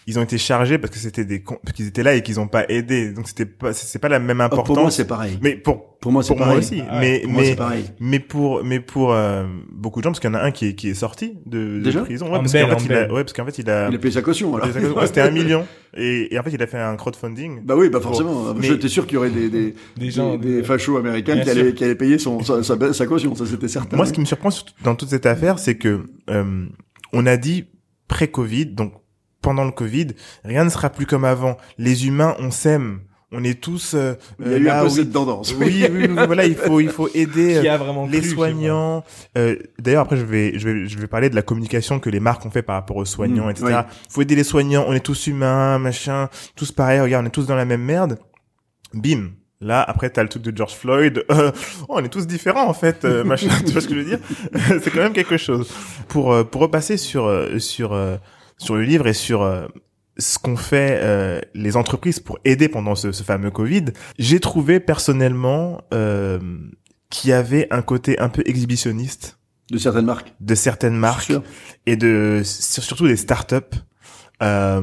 ils 0.09 0.17
ont 0.17 0.21
été 0.23 0.37
chargés 0.37 0.77
parce 0.77 0.91
que 0.93 0.99
c'était 0.99 1.25
des 1.25 1.43
qu'ils 1.75 1.87
étaient 1.87 2.01
là 2.01 2.15
et 2.15 2.23
qu'ils 2.23 2.39
ont 2.39 2.47
pas 2.47 2.63
aidé. 2.69 3.11
Donc 3.11 3.27
c'était 3.27 3.45
pas, 3.45 3.73
c'est 3.73 3.99
pas 3.99 4.07
la 4.07 4.19
même 4.19 4.39
Oh, 4.39 4.43
importance. 4.45 4.67
pour 4.67 4.81
moi, 4.81 4.89
c'est 4.91 5.05
pareil. 5.05 5.37
mais 5.41 5.57
pour, 5.57 5.97
Pour 5.99 6.13
moi, 6.13 6.23
c'est 6.23 6.33
moi 6.35 6.45
pareil. 6.45 6.59
aussi. 6.59 6.81
Ah 6.89 6.99
mais, 7.01 7.19
Pour 7.23 7.31
mais, 7.33 7.55
mais 7.99 8.19
pour, 8.21 8.63
mais 8.63 8.79
pour, 8.79 9.11
euh, 9.13 9.45
beaucoup 9.69 9.99
de 9.99 10.05
gens, 10.05 10.11
parce 10.11 10.21
qu'il 10.21 10.29
y 10.29 10.33
en 10.33 10.37
a 10.37 10.41
un 10.43 10.51
qui 10.51 10.67
est, 10.67 10.75
qui 10.75 10.87
est 10.89 10.93
sorti 10.93 11.33
de, 11.45 11.81
de 11.81 11.91
prison. 11.99 12.27
Ouais, 12.31 12.37
En 12.37 12.39
parce 12.39 12.53
qu'en 12.53 12.71
en 12.71 12.77
fait, 12.79 12.85
il 12.85 12.93
a, 12.93 13.11
ouais, 13.13 13.23
parce 13.23 13.33
qu'en 13.33 13.45
fait, 13.45 13.57
il 13.59 13.69
a, 13.69 13.89
Il 13.89 13.95
a 13.95 13.99
payé 13.99 14.13
sa 14.13 14.21
caution, 14.21 14.55
alors. 14.55 14.69
Ouais, 14.73 15.07
c'était 15.07 15.21
un 15.21 15.31
million. 15.41 15.65
Et, 15.95 16.33
et 16.33 16.39
en 16.39 16.43
fait, 16.43 16.51
il 16.53 16.61
a 16.63 16.67
fait 16.67 16.77
un 16.79 16.95
crowdfunding. 16.95 17.65
Bah 17.65 17.75
oui, 17.75 17.89
bah 17.89 17.99
forcément. 17.99 18.53
Mais- 18.53 18.65
J'étais 18.65 18.87
sûr 18.87 19.05
qu'il 19.07 19.15
y 19.15 19.17
aurait 19.17 19.29
des, 19.29 19.49
des, 19.49 19.73
Des 19.97 20.11
gens, 20.11 20.37
des, 20.37 20.57
des- 20.57 20.63
fachos 20.63 20.95
américains 20.95 21.33
Bien 21.35 21.43
qui 21.43 21.49
allaient, 21.49 21.73
qui 21.73 21.83
allaient 21.83 21.95
payer 21.95 22.17
son, 22.17 22.41
sa, 22.43 22.63
sa, 22.63 22.93
sa 22.93 23.05
caution, 23.07 23.35
ça 23.35 23.45
c'était 23.45 23.67
certain. 23.67 23.97
Moi, 23.97 24.05
ce 24.05 24.13
qui 24.13 24.21
me 24.21 24.25
surprend 24.25 24.49
dans 24.85 24.95
toute 24.95 25.09
cette 25.09 25.25
affaire, 25.25 25.59
c'est 25.59 25.75
que 25.75 26.07
euh, 26.29 26.65
on 27.11 27.25
a 27.25 27.35
dit 27.35 27.65
pré-Covid, 28.07 28.67
donc 28.67 28.93
pendant 29.41 29.65
le 29.65 29.71
Covid, 29.71 30.07
rien 30.43 30.63
ne 30.63 30.69
sera 30.69 30.89
plus 30.89 31.05
comme 31.05 31.25
avant. 31.25 31.57
Les 31.77 32.07
humains, 32.07 32.35
on 32.39 32.51
s'aime. 32.51 33.01
On 33.33 33.43
est 33.43 33.59
tous 33.59 33.93
euh, 33.93 34.13
il 34.39 34.51
y 34.51 34.53
a 34.53 34.57
eu 34.57 34.63
là, 34.63 34.79
un 34.79 34.83
peu 34.83 34.87
oui. 34.89 34.95
cette 34.95 35.11
tendance. 35.11 35.53
Oui, 35.59 35.85
oui, 35.91 36.07
oui, 36.07 36.07
voilà, 36.25 36.45
il 36.45 36.55
faut, 36.55 36.79
il 36.79 36.87
faut 36.87 37.09
aider 37.13 37.59
Qui 37.59 37.67
euh, 37.67 37.73
a 37.73 37.77
vraiment 37.77 38.07
les 38.07 38.21
cru, 38.21 38.29
soignants. 38.29 39.03
Euh, 39.37 39.57
D'ailleurs, 39.79 40.03
après, 40.03 40.15
je 40.15 40.23
vais, 40.23 40.57
je 40.57 40.69
vais, 40.69 40.87
je 40.87 40.97
vais 40.97 41.07
parler 41.07 41.29
de 41.29 41.35
la 41.35 41.41
communication 41.41 41.99
que 41.99 42.09
les 42.09 42.21
marques 42.21 42.45
ont 42.45 42.51
fait 42.51 42.61
par 42.61 42.75
rapport 42.75 42.95
aux 42.95 43.03
soignants, 43.03 43.47
Mmh, 43.47 43.51
etc. 43.51 43.65
oui. 43.67 43.95
Faut 44.09 44.21
aider 44.21 44.35
les 44.35 44.45
soignants. 44.45 44.85
On 44.87 44.93
est 44.93 45.01
tous 45.01 45.27
humains, 45.27 45.77
machin, 45.77 46.29
tous 46.55 46.71
pareils. 46.71 47.01
Regarde, 47.01 47.25
on 47.25 47.27
est 47.27 47.31
tous 47.31 47.47
dans 47.47 47.55
la 47.57 47.65
même 47.65 47.83
merde. 47.83 48.17
Bim. 48.93 49.31
Là, 49.59 49.83
après, 49.85 50.09
t'as 50.09 50.21
le 50.21 50.29
truc 50.29 50.43
de 50.43 50.55
George 50.55 50.75
Floyd. 50.75 51.25
Euh, 51.31 51.51
oh, 51.89 51.95
on 51.97 52.03
est 52.05 52.09
tous 52.09 52.27
différents, 52.27 52.69
en 52.69 52.73
fait, 52.73 53.03
euh, 53.05 53.23
machin. 53.23 53.49
tu 53.65 53.71
vois 53.71 53.81
ce 53.81 53.87
que 53.87 53.95
je 53.95 53.99
veux 53.99 54.05
dire? 54.05 54.19
C'est 54.83 54.91
quand 54.91 55.01
même 55.01 55.13
quelque 55.13 55.37
chose. 55.37 55.69
Pour 56.07 56.31
euh, 56.31 56.43
pour 56.43 56.61
repasser 56.61 56.95
sur 56.95 57.25
euh, 57.25 57.57
sur 57.59 57.93
euh, 57.93 58.17
sur 58.57 58.75
le 58.75 58.83
livre 58.83 59.07
et 59.07 59.13
sur 59.13 59.41
euh, 59.41 59.67
ce 60.17 60.39
qu'ont 60.39 60.57
fait 60.57 60.99
euh, 61.01 61.39
les 61.53 61.77
entreprises 61.77 62.19
pour 62.19 62.39
aider 62.43 62.69
pendant 62.69 62.95
ce, 62.95 63.11
ce 63.11 63.23
fameux 63.23 63.51
Covid, 63.51 63.85
j'ai 64.17 64.39
trouvé 64.39 64.79
personnellement 64.79 65.81
euh, 65.93 66.39
qu'il 67.09 67.29
y 67.29 67.33
avait 67.33 67.67
un 67.71 67.81
côté 67.81 68.19
un 68.19 68.29
peu 68.29 68.43
exhibitionniste 68.45 69.37
de 69.71 69.77
certaines 69.77 70.05
marques, 70.05 70.33
de 70.39 70.55
certaines 70.55 70.95
marques 70.95 71.33
et 71.85 71.95
de 71.95 72.41
surtout 72.43 73.07
des 73.07 73.17
startups. 73.17 73.55
Euh, 74.41 74.81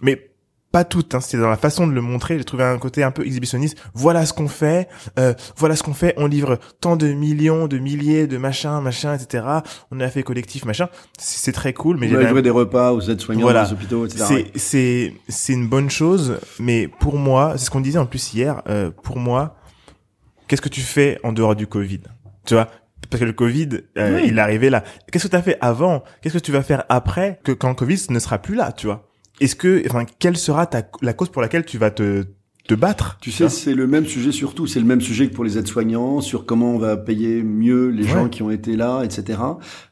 mais 0.00 0.31
pas 0.72 0.84
toutes, 0.84 1.14
hein, 1.14 1.20
c'était 1.20 1.38
dans 1.38 1.50
la 1.50 1.56
façon 1.56 1.86
de 1.86 1.92
le 1.92 2.00
montrer. 2.00 2.38
J'ai 2.38 2.44
trouvé 2.44 2.64
un 2.64 2.78
côté 2.78 3.02
un 3.02 3.10
peu 3.10 3.24
exhibitionniste. 3.24 3.78
Voilà 3.94 4.24
ce 4.24 4.32
qu'on 4.32 4.48
fait, 4.48 4.88
euh, 5.18 5.34
voilà 5.56 5.76
ce 5.76 5.82
qu'on 5.82 5.92
fait. 5.92 6.14
On 6.16 6.26
livre 6.26 6.58
tant 6.80 6.96
de 6.96 7.12
millions, 7.12 7.68
de 7.68 7.78
milliers, 7.78 8.26
de 8.26 8.38
machins, 8.38 8.80
machin, 8.80 9.14
etc. 9.14 9.44
On 9.90 10.00
a 10.00 10.08
fait 10.08 10.22
collectif, 10.22 10.64
machin. 10.64 10.88
C'est 11.18 11.52
très 11.52 11.74
cool. 11.74 11.98
Mais 11.98 12.10
on 12.10 12.16
a 12.16 12.22
livré 12.22 12.42
des 12.42 12.50
repas 12.50 12.92
aux 12.92 13.02
aides-soignants 13.02 13.42
voilà. 13.42 13.64
dans 13.64 13.68
les 13.68 13.72
hôpitaux, 13.74 14.06
etc. 14.06 14.24
C'est 14.26 14.58
c'est 14.58 15.14
c'est 15.28 15.52
une 15.52 15.68
bonne 15.68 15.90
chose, 15.90 16.38
mais 16.58 16.88
pour 16.88 17.18
moi, 17.18 17.54
c'est 17.56 17.66
ce 17.66 17.70
qu'on 17.70 17.80
disait 17.80 17.98
en 17.98 18.06
plus 18.06 18.32
hier. 18.32 18.62
Euh, 18.68 18.90
pour 19.02 19.18
moi, 19.18 19.56
qu'est-ce 20.48 20.62
que 20.62 20.70
tu 20.70 20.80
fais 20.80 21.20
en 21.22 21.32
dehors 21.32 21.54
du 21.54 21.66
Covid? 21.66 22.00
Tu 22.46 22.54
vois, 22.54 22.68
parce 23.10 23.20
que 23.20 23.26
le 23.26 23.34
Covid, 23.34 23.68
euh, 23.98 24.22
il 24.24 24.38
est 24.38 24.40
arrivé 24.40 24.70
là. 24.70 24.82
Qu'est-ce 25.10 25.26
que 25.26 25.30
tu 25.30 25.36
as 25.36 25.42
fait 25.42 25.58
avant? 25.60 26.02
Qu'est-ce 26.22 26.38
que 26.38 26.42
tu 26.42 26.50
vas 26.50 26.62
faire 26.62 26.84
après 26.88 27.40
que 27.44 27.52
quand 27.52 27.68
le 27.68 27.74
Covid 27.74 27.98
ne 28.08 28.18
sera 28.18 28.38
plus 28.38 28.54
là, 28.54 28.72
tu 28.72 28.86
vois? 28.86 29.11
Est-ce 29.42 29.56
que, 29.56 29.82
enfin, 29.88 30.04
quelle 30.18 30.36
sera 30.36 30.66
ta, 30.66 30.82
la 31.00 31.12
cause 31.12 31.30
pour 31.30 31.42
laquelle 31.42 31.64
tu 31.64 31.78
vas 31.78 31.90
te, 31.90 32.24
te 32.66 32.74
battre. 32.74 33.18
Tu 33.20 33.30
sais, 33.30 33.48
c'est 33.48 33.74
le 33.74 33.86
même 33.86 34.06
sujet 34.06 34.32
surtout. 34.32 34.66
C'est 34.66 34.80
le 34.80 34.86
même 34.86 35.00
sujet 35.00 35.28
que 35.28 35.34
pour 35.34 35.44
les 35.44 35.58
aides-soignants, 35.58 36.20
sur 36.20 36.46
comment 36.46 36.74
on 36.74 36.78
va 36.78 36.96
payer 36.96 37.42
mieux 37.42 37.88
les 37.88 38.04
gens 38.04 38.28
qui 38.28 38.42
ont 38.42 38.50
été 38.50 38.76
là, 38.76 39.02
etc. 39.02 39.40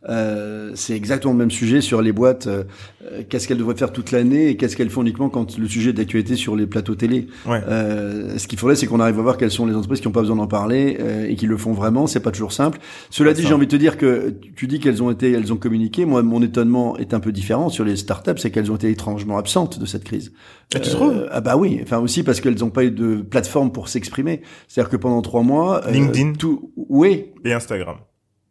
Euh, 0.08 0.72
c'est 0.74 0.94
exactement 0.94 1.32
le 1.32 1.38
même 1.38 1.50
sujet 1.50 1.80
sur 1.80 2.00
les 2.00 2.12
boîtes. 2.12 2.46
Euh, 2.46 3.22
qu'est-ce 3.28 3.48
qu'elles 3.48 3.58
devraient 3.58 3.76
faire 3.76 3.92
toute 3.92 4.10
l'année 4.10 4.48
et 4.48 4.56
qu'est-ce 4.56 4.76
qu'elles 4.76 4.90
font 4.90 5.02
uniquement 5.02 5.30
quand 5.30 5.56
le 5.58 5.68
sujet 5.68 5.92
d'actualité 5.92 6.36
sur 6.36 6.54
les 6.54 6.66
plateaux 6.66 6.94
télé. 6.94 7.28
Euh, 7.48 8.36
ce 8.38 8.46
qu'il 8.46 8.58
faudrait, 8.58 8.76
c'est 8.76 8.86
qu'on 8.86 9.00
arrive 9.00 9.18
à 9.18 9.22
voir 9.22 9.36
quelles 9.36 9.50
sont 9.50 9.66
les 9.66 9.74
entreprises 9.74 10.00
qui 10.00 10.08
n'ont 10.08 10.12
pas 10.12 10.20
besoin 10.20 10.36
d'en 10.36 10.46
parler 10.46 10.98
euh, 11.00 11.26
et 11.26 11.36
qui 11.36 11.46
le 11.46 11.56
font 11.56 11.72
vraiment. 11.72 12.06
C'est 12.06 12.20
pas 12.20 12.30
toujours 12.30 12.52
simple. 12.52 12.78
Cela 13.10 13.32
dit, 13.32 13.42
j'ai 13.42 13.54
envie 13.54 13.66
de 13.66 13.70
te 13.70 13.76
dire 13.76 13.96
que 13.96 14.34
tu 14.54 14.66
dis 14.66 14.80
qu'elles 14.80 15.02
ont 15.02 15.10
été, 15.10 15.32
elles 15.32 15.52
ont 15.52 15.56
communiqué. 15.56 16.04
Moi, 16.04 16.22
mon 16.22 16.42
étonnement 16.42 16.96
est 16.98 17.14
un 17.14 17.20
peu 17.20 17.32
différent 17.32 17.68
sur 17.68 17.84
les 17.84 17.96
startups, 17.96 18.38
c'est 18.38 18.50
qu'elles 18.50 18.70
ont 18.70 18.76
été 18.76 18.90
étrangement 18.90 19.38
absentes 19.38 19.78
de 19.78 19.86
cette 19.86 20.04
crise. 20.04 20.32
Ah, 20.74 20.80
tu 20.80 20.90
trouves? 20.90 21.26
Ah 21.30 21.40
bah 21.40 21.56
oui. 21.56 21.80
Enfin 21.82 21.98
aussi 21.98 22.22
parce 22.22 22.40
qu'elles 22.40 22.58
n'ont 22.58 22.70
pas 22.70 22.84
eu 22.84 22.90
de 22.90 23.16
plateforme 23.22 23.72
pour 23.72 23.88
s'exprimer. 23.88 24.42
C'est-à-dire 24.68 24.90
que 24.90 24.96
pendant 24.96 25.20
trois 25.22 25.42
mois, 25.42 25.82
LinkedIn, 25.90 26.34
tout, 26.34 26.72
oui, 26.76 27.32
et 27.44 27.52
Instagram. 27.52 27.96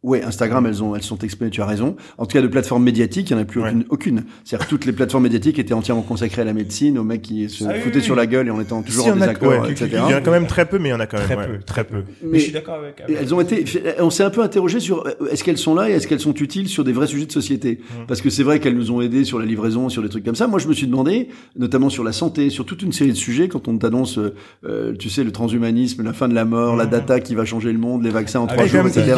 Oui, 0.02 0.22
Instagram, 0.24 0.64
elles 0.64 0.82
ont, 0.82 0.96
elles 0.96 1.02
sont 1.02 1.18
exprimées. 1.18 1.50
Tu 1.50 1.60
as 1.60 1.66
raison. 1.66 1.94
En 2.16 2.24
tout 2.24 2.32
cas, 2.32 2.40
de 2.40 2.46
plateformes 2.46 2.82
médiatiques, 2.82 3.28
il 3.28 3.34
y 3.34 3.36
en 3.36 3.42
a 3.42 3.44
plus 3.44 3.60
aucune. 3.60 3.84
aucune. 3.90 4.24
C'est-à-dire 4.44 4.66
toutes 4.66 4.86
les 4.86 4.92
plateformes 4.92 5.24
médiatiques 5.24 5.58
étaient 5.58 5.74
entièrement 5.74 6.00
consacrées 6.00 6.40
à 6.40 6.46
la 6.46 6.54
médecine, 6.54 6.98
aux 6.98 7.04
mecs 7.04 7.20
qui 7.20 7.50
se 7.50 7.64
ah 7.64 7.74
foutaient 7.74 8.00
sur 8.00 8.16
la 8.16 8.26
gueule 8.26 8.48
et 8.48 8.50
en 8.50 8.58
étant 8.62 8.82
toujours 8.82 9.08
en 9.08 9.16
désaccord, 9.16 9.66
etc. 9.66 9.88
Il 9.92 10.10
y 10.10 10.14
en 10.14 10.16
a 10.16 10.20
quand 10.22 10.30
même 10.30 10.46
très 10.46 10.64
peu, 10.64 10.78
mais 10.78 10.88
il 10.88 10.92
y 10.92 10.94
en 10.94 11.00
a 11.00 11.06
quand 11.06 11.18
même 11.18 11.26
très 11.26 11.46
peu, 11.46 11.58
très 11.58 11.84
peu. 11.84 12.02
Mais, 12.22 12.38
je 12.38 12.44
suis 12.44 12.52
d'accord 12.52 12.76
avec, 12.76 13.02
Elles 13.08 13.34
ont 13.34 13.42
été. 13.42 13.64
On 13.98 14.08
s'est 14.08 14.22
un 14.22 14.30
peu 14.30 14.40
interrogé 14.40 14.80
sur 14.80 15.06
euh, 15.06 15.28
est-ce 15.30 15.44
qu'elles 15.44 15.58
sont 15.58 15.74
là 15.74 15.90
et 15.90 15.92
est-ce 15.92 16.08
qu'elles 16.08 16.20
sont 16.20 16.34
utiles 16.34 16.68
sur 16.68 16.82
des 16.82 16.92
vrais 16.92 17.06
sujets 17.06 17.26
de 17.26 17.32
société? 17.32 17.80
Mmh. 17.80 18.06
Parce 18.08 18.22
que 18.22 18.30
c'est 18.30 18.42
vrai 18.42 18.58
qu'elles 18.58 18.76
nous 18.76 18.90
ont 18.92 19.02
aidés 19.02 19.24
sur 19.24 19.38
la 19.38 19.44
livraison, 19.44 19.90
sur 19.90 20.02
des 20.02 20.08
trucs 20.08 20.24
comme 20.24 20.34
ça. 20.34 20.46
Moi, 20.46 20.60
je 20.60 20.68
me 20.68 20.72
suis 20.72 20.86
demandé, 20.86 21.28
notamment 21.56 21.90
sur 21.90 22.04
la 22.04 22.12
santé, 22.12 22.48
sur 22.48 22.64
toute 22.64 22.80
une 22.82 22.92
série 22.92 23.10
de 23.10 23.16
sujets, 23.16 23.48
quand 23.48 23.68
on 23.68 23.76
t'annonce, 23.76 24.18
euh, 24.64 24.94
tu 24.98 25.10
sais, 25.10 25.24
le 25.24 25.32
transhumanisme, 25.32 26.02
la 26.02 26.14
fin 26.14 26.28
de 26.28 26.34
la 26.34 26.46
mort, 26.46 26.76
la 26.76 26.86
mmh. 26.86 26.90
data 26.90 27.20
qui 27.20 27.34
va 27.34 27.44
changer 27.44 27.70
le 27.70 27.78
monde, 27.78 28.02
les 28.02 28.10
vaccins 28.10 28.40
en 28.40 28.46
ah 28.46 28.54
trois 28.54 28.66
jours, 28.66 28.86
etc. 28.86 29.14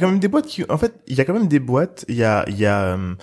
Il 0.00 0.02
y 0.02 0.04
a 0.04 0.06
quand 0.06 0.12
même 0.12 0.20
des 0.20 0.28
boîtes 0.28 0.46
qui 0.46 0.64
en 0.68 0.78
fait, 0.78 0.94
il 1.08 1.16
y 1.16 1.20
a 1.20 1.24
quand 1.24 1.34
même 1.34 1.48
des 1.48 1.58
boîtes. 1.58 2.04
Il 2.08 2.14
y 2.14 2.24
a, 2.24 2.44
il 2.48 2.58
y 2.58 2.64
a 2.64 2.94
euh, 2.94 3.14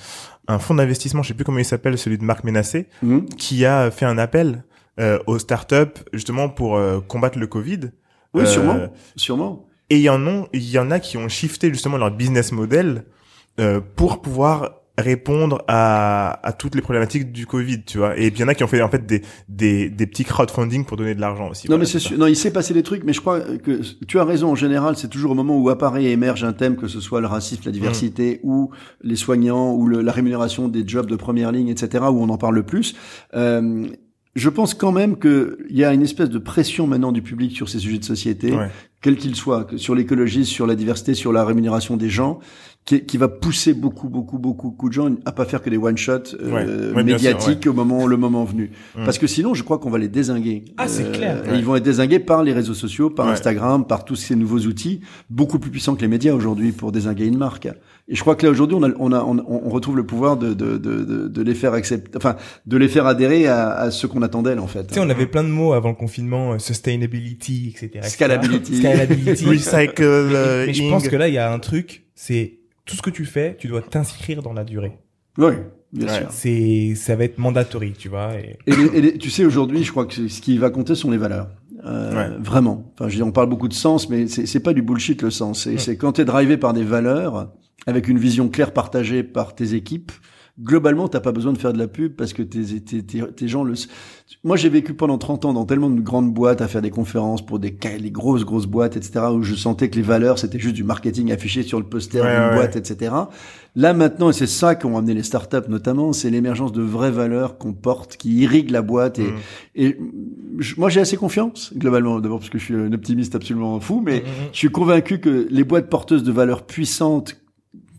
un 0.47 0.59
fonds 0.59 0.75
d'investissement, 0.75 1.23
je 1.23 1.29
sais 1.29 1.33
plus 1.33 1.43
comment 1.43 1.59
il 1.59 1.65
s'appelle, 1.65 1.97
celui 1.97 2.17
de 2.17 2.23
Marc 2.23 2.43
Ménassé, 2.43 2.87
mhm. 3.01 3.27
qui 3.29 3.65
a 3.65 3.89
fait 3.89 4.05
un 4.05 4.17
appel 4.17 4.63
euh, 4.99 5.19
aux 5.27 5.39
startups 5.39 6.03
justement 6.13 6.49
pour 6.49 6.77
euh, 6.77 6.99
combattre 6.99 7.39
le 7.39 7.47
Covid. 7.47 7.91
Oui, 8.33 8.45
sûrement, 8.45 8.89
sûrement. 9.15 9.65
Et 9.89 9.95
il 9.95 10.01
y 10.01 10.09
en 10.09 10.27
a, 10.27 10.45
il 10.53 10.69
y 10.69 10.77
en 10.77 10.91
a 10.91 10.99
qui 10.99 11.17
ont 11.17 11.29
shifté 11.29 11.69
justement 11.69 11.97
leur 11.97 12.11
business 12.11 12.51
model 12.51 13.05
pour 13.95 14.21
pouvoir 14.21 14.81
répondre 14.97 15.63
à, 15.67 16.39
à 16.45 16.53
toutes 16.53 16.73
les 16.73 16.81
problématiques 16.81 17.31
du 17.31 17.45
Covid, 17.45 17.83
tu 17.83 17.99
vois. 17.99 18.17
Et 18.17 18.31
puis 18.31 18.39
il 18.39 18.41
y 18.41 18.43
en 18.43 18.47
a 18.47 18.55
qui 18.55 18.63
ont 18.63 18.67
fait 18.67 18.81
en 18.81 18.89
fait 18.89 19.05
des, 19.05 19.21
des, 19.47 19.89
des 19.89 20.07
petits 20.07 20.23
crowdfunding 20.23 20.85
pour 20.85 20.97
donner 20.97 21.13
de 21.13 21.21
l'argent 21.21 21.49
aussi. 21.49 21.69
Non 21.69 21.77
mais 21.77 21.85
c'est 21.85 21.99
sûr, 21.99 22.17
non 22.17 22.25
il 22.25 22.35
s'est 22.35 22.51
passé 22.51 22.73
des 22.73 22.83
trucs, 22.83 23.03
mais 23.03 23.13
je 23.13 23.21
crois 23.21 23.39
que 23.39 23.81
tu 24.07 24.19
as 24.19 24.25
raison 24.25 24.51
en 24.51 24.55
général, 24.55 24.97
c'est 24.97 25.07
toujours 25.09 25.31
au 25.31 25.35
moment 25.35 25.57
où 25.57 25.69
apparaît 25.69 26.05
et 26.05 26.11
émerge 26.11 26.43
un 26.43 26.53
thème, 26.53 26.75
que 26.75 26.87
ce 26.87 26.99
soit 26.99 27.21
le 27.21 27.27
racisme, 27.27 27.61
la 27.65 27.71
diversité, 27.71 28.41
mm. 28.43 28.49
ou 28.49 28.71
les 29.03 29.15
soignants, 29.15 29.73
ou 29.73 29.87
le, 29.87 30.01
la 30.01 30.11
rémunération 30.11 30.67
des 30.67 30.87
jobs 30.87 31.07
de 31.07 31.15
première 31.15 31.51
ligne, 31.51 31.69
etc., 31.69 32.05
où 32.09 32.21
on 32.21 32.29
en 32.29 32.37
parle 32.37 32.55
le 32.55 32.63
plus. 32.63 32.95
Euh, 33.35 33.87
je 34.35 34.49
pense 34.49 34.75
quand 34.75 34.91
même 34.91 35.17
qu'il 35.17 35.55
y 35.71 35.83
a 35.83 35.93
une 35.93 36.03
espèce 36.03 36.29
de 36.29 36.37
pression 36.37 36.85
maintenant 36.85 37.11
du 37.11 37.23
public 37.23 37.55
sur 37.55 37.69
ces 37.69 37.79
sujets 37.79 37.97
de 37.97 38.03
société, 38.03 38.53
ouais. 38.53 38.69
quels 39.01 39.17
qu'ils 39.17 39.35
soient, 39.35 39.67
sur 39.77 39.95
l'écologie, 39.95 40.45
sur 40.45 40.67
la 40.67 40.75
diversité, 40.75 41.15
sur 41.15 41.33
la 41.33 41.43
rémunération 41.43 41.97
des 41.97 42.09
gens, 42.09 42.39
qui, 42.87 43.01
qui, 43.01 43.17
va 43.17 43.27
pousser 43.27 43.73
beaucoup, 43.73 44.07
beaucoup, 44.07 44.39
beaucoup, 44.39 44.69
beaucoup 44.69 44.87
de 44.87 44.93
gens 44.93 45.09
à 45.25 45.33
pas 45.33 45.43
faire 45.43 45.61
que 45.61 45.69
des 45.69 45.77
one 45.77 45.97
shot 45.97 46.23
euh, 46.41 46.93
médiatiques 47.03 47.63
sûr, 47.63 47.73
au 47.73 47.75
moment, 47.75 48.07
le 48.07 48.15
moment 48.15 48.45
venu. 48.45 48.71
Mm. 48.95 49.03
Parce 49.03 49.17
que 49.17 49.27
sinon, 49.27 49.53
je 49.53 49.63
crois 49.63 49.77
qu'on 49.77 49.89
va 49.89 49.97
les 49.97 50.07
désinguer. 50.07 50.63
Ah, 50.77 50.87
c'est 50.87 51.03
euh, 51.03 51.11
clair. 51.11 51.43
Ils 51.53 51.65
vont 51.65 51.75
être 51.75 51.83
désingués 51.83 52.19
par 52.19 52.43
les 52.43 52.53
réseaux 52.53 52.73
sociaux, 52.73 53.09
par 53.09 53.27
Instagram, 53.27 53.85
par 53.85 54.05
tous 54.05 54.15
ces 54.15 54.35
nouveaux 54.35 54.59
outils, 54.59 55.01
beaucoup 55.29 55.59
plus 55.59 55.69
puissants 55.69 55.95
que 55.95 56.01
les 56.01 56.07
médias 56.07 56.33
aujourd'hui 56.33 56.71
pour 56.71 56.93
désinguer 56.93 57.25
une 57.25 57.37
marque. 57.37 57.67
Et 58.07 58.15
je 58.15 58.21
crois 58.21 58.37
que 58.37 58.45
là 58.45 58.51
aujourd'hui, 58.53 58.77
on, 58.79 58.83
a, 58.83 58.91
on, 58.97 59.11
a, 59.11 59.21
on, 59.21 59.43
on, 59.45 59.69
retrouve 59.69 59.97
le 59.97 60.05
pouvoir 60.05 60.37
de, 60.37 60.53
de, 60.53 60.77
de, 60.77 61.27
de, 61.27 61.41
les 61.41 61.55
faire 61.55 61.73
accepter, 61.73 62.15
enfin, 62.15 62.37
de 62.65 62.77
les 62.77 62.87
faire 62.87 63.05
adhérer 63.05 63.47
à, 63.47 63.71
à 63.71 63.91
ce 63.91 64.07
qu'on 64.07 64.21
attend 64.21 64.43
d'elles 64.43 64.59
en 64.59 64.67
fait. 64.67 64.87
Tu 64.87 64.93
sais, 64.93 64.99
on 65.01 65.09
avait 65.09 65.25
plein 65.25 65.43
de 65.43 65.49
mots 65.49 65.73
avant 65.73 65.89
le 65.89 65.95
confinement, 65.95 66.53
euh, 66.53 66.57
sustainability, 66.57 67.75
etc. 67.75 68.07
Scalability, 68.07 68.77
Scalability, 68.77 69.45
recycle. 69.49 70.29
Mais 70.67 70.73
je 70.73 70.89
pense 70.89 71.09
que 71.09 71.17
là, 71.17 71.27
il 71.27 71.33
y 71.33 71.37
a 71.37 71.51
un 71.51 71.59
truc, 71.59 72.05
c'est 72.15 72.59
tout 72.87 72.95
ce 72.95 73.01
que 73.01 73.09
tu 73.11 73.25
fais, 73.25 73.55
tu 73.59 73.67
dois 73.67 73.81
t'inscrire 73.81 74.41
dans 74.41 74.53
la 74.53 74.63
durée. 74.63 74.97
Oui, 75.37 75.53
bien 75.93 76.07
sûr. 76.07 76.27
C'est, 76.31 76.95
ça 76.95 77.15
va 77.15 77.25
être 77.25 77.37
mandatory, 77.37 77.93
tu 77.93 78.09
vois. 78.09 78.31
Et, 78.35 78.57
et, 78.65 79.17
tu 79.19 79.29
sais, 79.29 79.45
aujourd'hui, 79.45 79.83
je 79.83 79.91
crois 79.91 80.07
que 80.07 80.27
ce 80.27 80.41
qui 80.41 80.57
va 80.57 80.71
compter 80.71 80.95
sont 80.95 81.11
les 81.11 81.17
valeurs. 81.17 81.49
Euh, 81.85 82.37
Vraiment. 82.39 82.91
Enfin, 82.93 83.07
je 83.07 83.17
dis, 83.17 83.23
on 83.23 83.31
parle 83.31 83.49
beaucoup 83.49 83.67
de 83.67 83.73
sens, 83.73 84.09
mais 84.09 84.27
c'est 84.27 84.59
pas 84.59 84.73
du 84.73 84.81
bullshit 84.81 85.21
le 85.21 85.29
sens. 85.29 85.69
C'est 85.77 85.97
quand 85.97 86.13
tu 86.13 86.21
es 86.21 86.25
drivé 86.25 86.57
par 86.57 86.73
des 86.73 86.83
valeurs, 86.83 87.51
avec 87.87 88.07
une 88.07 88.19
vision 88.19 88.49
claire 88.49 88.73
partagée 88.73 89.23
par 89.23 89.55
tes 89.55 89.73
équipes, 89.73 90.11
globalement, 90.59 91.07
t'as 91.07 91.19
pas 91.19 91.31
besoin 91.31 91.53
de 91.53 91.57
faire 91.57 91.73
de 91.73 91.77
la 91.77 91.87
pub 91.87 92.13
parce 92.13 92.33
que 92.33 92.41
tes, 92.41 92.81
tes, 92.81 93.03
tes, 93.03 93.47
gens 93.47 93.63
le. 93.63 93.75
Moi, 94.43 94.57
j'ai 94.57 94.69
vécu 94.69 94.93
pendant 94.93 95.17
30 95.17 95.45
ans 95.45 95.53
dans 95.53 95.65
tellement 95.65 95.89
de 95.89 96.01
grandes 96.01 96.33
boîtes 96.33 96.61
à 96.61 96.67
faire 96.67 96.81
des 96.81 96.89
conférences 96.89 97.45
pour 97.45 97.59
des 97.59 97.77
les 97.99 98.11
grosses 98.11 98.43
grosses 98.43 98.65
boîtes, 98.65 98.97
etc. 98.97 99.25
où 99.33 99.43
je 99.43 99.55
sentais 99.55 99.89
que 99.89 99.95
les 99.95 100.01
valeurs 100.01 100.39
c'était 100.39 100.59
juste 100.59 100.75
du 100.75 100.83
marketing 100.83 101.31
affiché 101.31 101.63
sur 101.63 101.79
le 101.79 101.85
poster 101.85 102.21
d'une 102.21 102.55
boîte, 102.55 102.75
etc. 102.75 103.13
Là 103.75 103.93
maintenant, 103.93 104.31
et 104.31 104.33
c'est 104.33 104.47
ça 104.47 104.73
qu'ont 104.75 104.97
amené 104.97 105.13
les 105.13 105.23
startups 105.23 105.69
notamment, 105.69 106.11
c'est 106.11 106.31
l'émergence 106.31 106.71
de 106.71 106.81
vraies 106.81 107.11
valeurs 107.11 107.57
qu'on 107.57 107.73
porte, 107.73 108.17
qui 108.17 108.37
irriguent 108.37 108.71
la 108.71 108.81
boîte. 108.81 109.19
Et, 109.19 109.27
mm. 109.27 109.35
et 109.75 109.97
moi, 110.77 110.89
j'ai 110.89 111.01
assez 111.01 111.17
confiance 111.17 111.71
globalement, 111.75 112.19
d'abord 112.19 112.39
parce 112.39 112.49
que 112.49 112.57
je 112.57 112.63
suis 112.63 112.75
un 112.75 112.91
optimiste 112.91 113.35
absolument 113.35 113.79
fou, 113.79 114.01
mais 114.03 114.21
mm, 114.21 114.23
mm, 114.23 114.49
je 114.53 114.57
suis 114.57 114.71
convaincu 114.71 115.19
que 115.19 115.47
les 115.51 115.63
boîtes 115.63 115.89
porteuses 115.89 116.23
de 116.23 116.31
valeurs 116.31 116.65
puissantes 116.65 117.37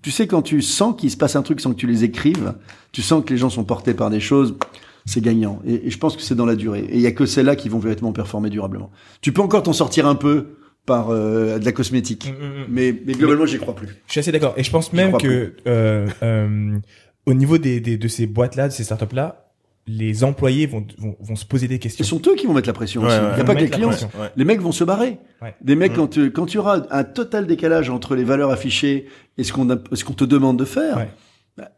tu 0.02 0.10
sais, 0.10 0.26
quand 0.26 0.42
tu 0.42 0.62
sens 0.62 0.94
qu'il 0.96 1.10
se 1.10 1.16
passe 1.16 1.36
un 1.36 1.42
truc 1.42 1.60
sans 1.60 1.72
que 1.72 1.76
tu 1.76 1.86
les 1.86 2.04
écrives, 2.04 2.54
tu 2.92 3.02
sens 3.02 3.24
que 3.24 3.32
les 3.32 3.38
gens 3.38 3.50
sont 3.50 3.64
portés 3.64 3.94
par 3.94 4.10
des 4.10 4.20
choses, 4.20 4.56
c'est 5.04 5.20
gagnant. 5.20 5.60
Et, 5.66 5.90
je 5.90 5.98
pense 5.98 6.16
que 6.16 6.22
c'est 6.22 6.34
dans 6.34 6.46
la 6.46 6.56
durée. 6.56 6.86
Et 6.90 6.96
il 6.96 7.00
y 7.00 7.06
a 7.06 7.12
que 7.12 7.26
celles-là 7.26 7.56
qui 7.56 7.68
vont 7.68 7.78
véritablement 7.78 8.12
performer 8.12 8.50
durablement. 8.50 8.90
Tu 9.20 9.32
peux 9.32 9.42
encore 9.42 9.62
t'en 9.62 9.72
sortir 9.72 10.06
un 10.06 10.14
peu 10.14 10.56
par 10.86 11.10
euh, 11.10 11.58
de 11.58 11.64
la 11.64 11.72
cosmétique, 11.72 12.30
mm, 12.30 12.44
mm, 12.44 12.48
mm. 12.48 12.66
mais, 12.68 12.94
mais 13.06 13.12
globalement, 13.12 13.46
j'y 13.46 13.58
crois 13.58 13.74
plus. 13.74 13.88
Je 14.06 14.12
suis 14.12 14.20
assez 14.20 14.32
d'accord. 14.32 14.54
Et 14.56 14.62
je 14.62 14.70
pense 14.70 14.92
même 14.92 15.16
que 15.18 15.54
euh, 15.66 16.06
euh, 16.22 16.78
au 17.26 17.34
niveau 17.34 17.58
des, 17.58 17.80
des, 17.80 17.98
de 17.98 18.08
ces 18.08 18.26
boîtes-là, 18.26 18.68
de 18.68 18.72
ces 18.72 18.84
startups-là, 18.84 19.48
les 19.88 20.22
employés 20.22 20.66
vont, 20.66 20.86
vont, 20.98 21.16
vont, 21.18 21.36
se 21.36 21.46
poser 21.46 21.66
des 21.66 21.78
questions. 21.78 22.04
Ce 22.04 22.10
sont 22.10 22.20
eux 22.26 22.36
qui 22.36 22.46
vont 22.46 22.52
mettre 22.52 22.68
la 22.68 22.74
pression 22.74 23.02
aussi. 23.02 23.16
Il 23.16 23.34
n'y 23.34 23.40
a 23.40 23.44
pas 23.44 23.54
que 23.54 23.60
les 23.60 23.70
clients. 23.70 23.90
Les 24.36 24.44
mecs 24.44 24.60
vont 24.60 24.72
se 24.72 24.84
barrer. 24.84 25.18
Des 25.62 25.76
mecs, 25.76 25.94
quand, 25.94 26.08
tu, 26.08 26.30
quand 26.30 26.46
tu 26.46 26.58
auras 26.58 26.82
un 26.90 27.04
total 27.04 27.46
décalage 27.46 27.88
entre 27.90 28.14
les 28.14 28.24
valeurs 28.24 28.50
affichées 28.50 29.06
et 29.38 29.44
ce 29.44 29.52
qu'on 29.52 29.68
ce 29.92 30.04
qu'on 30.04 30.12
te 30.12 30.24
demande 30.24 30.58
de 30.58 30.64
faire, 30.64 31.06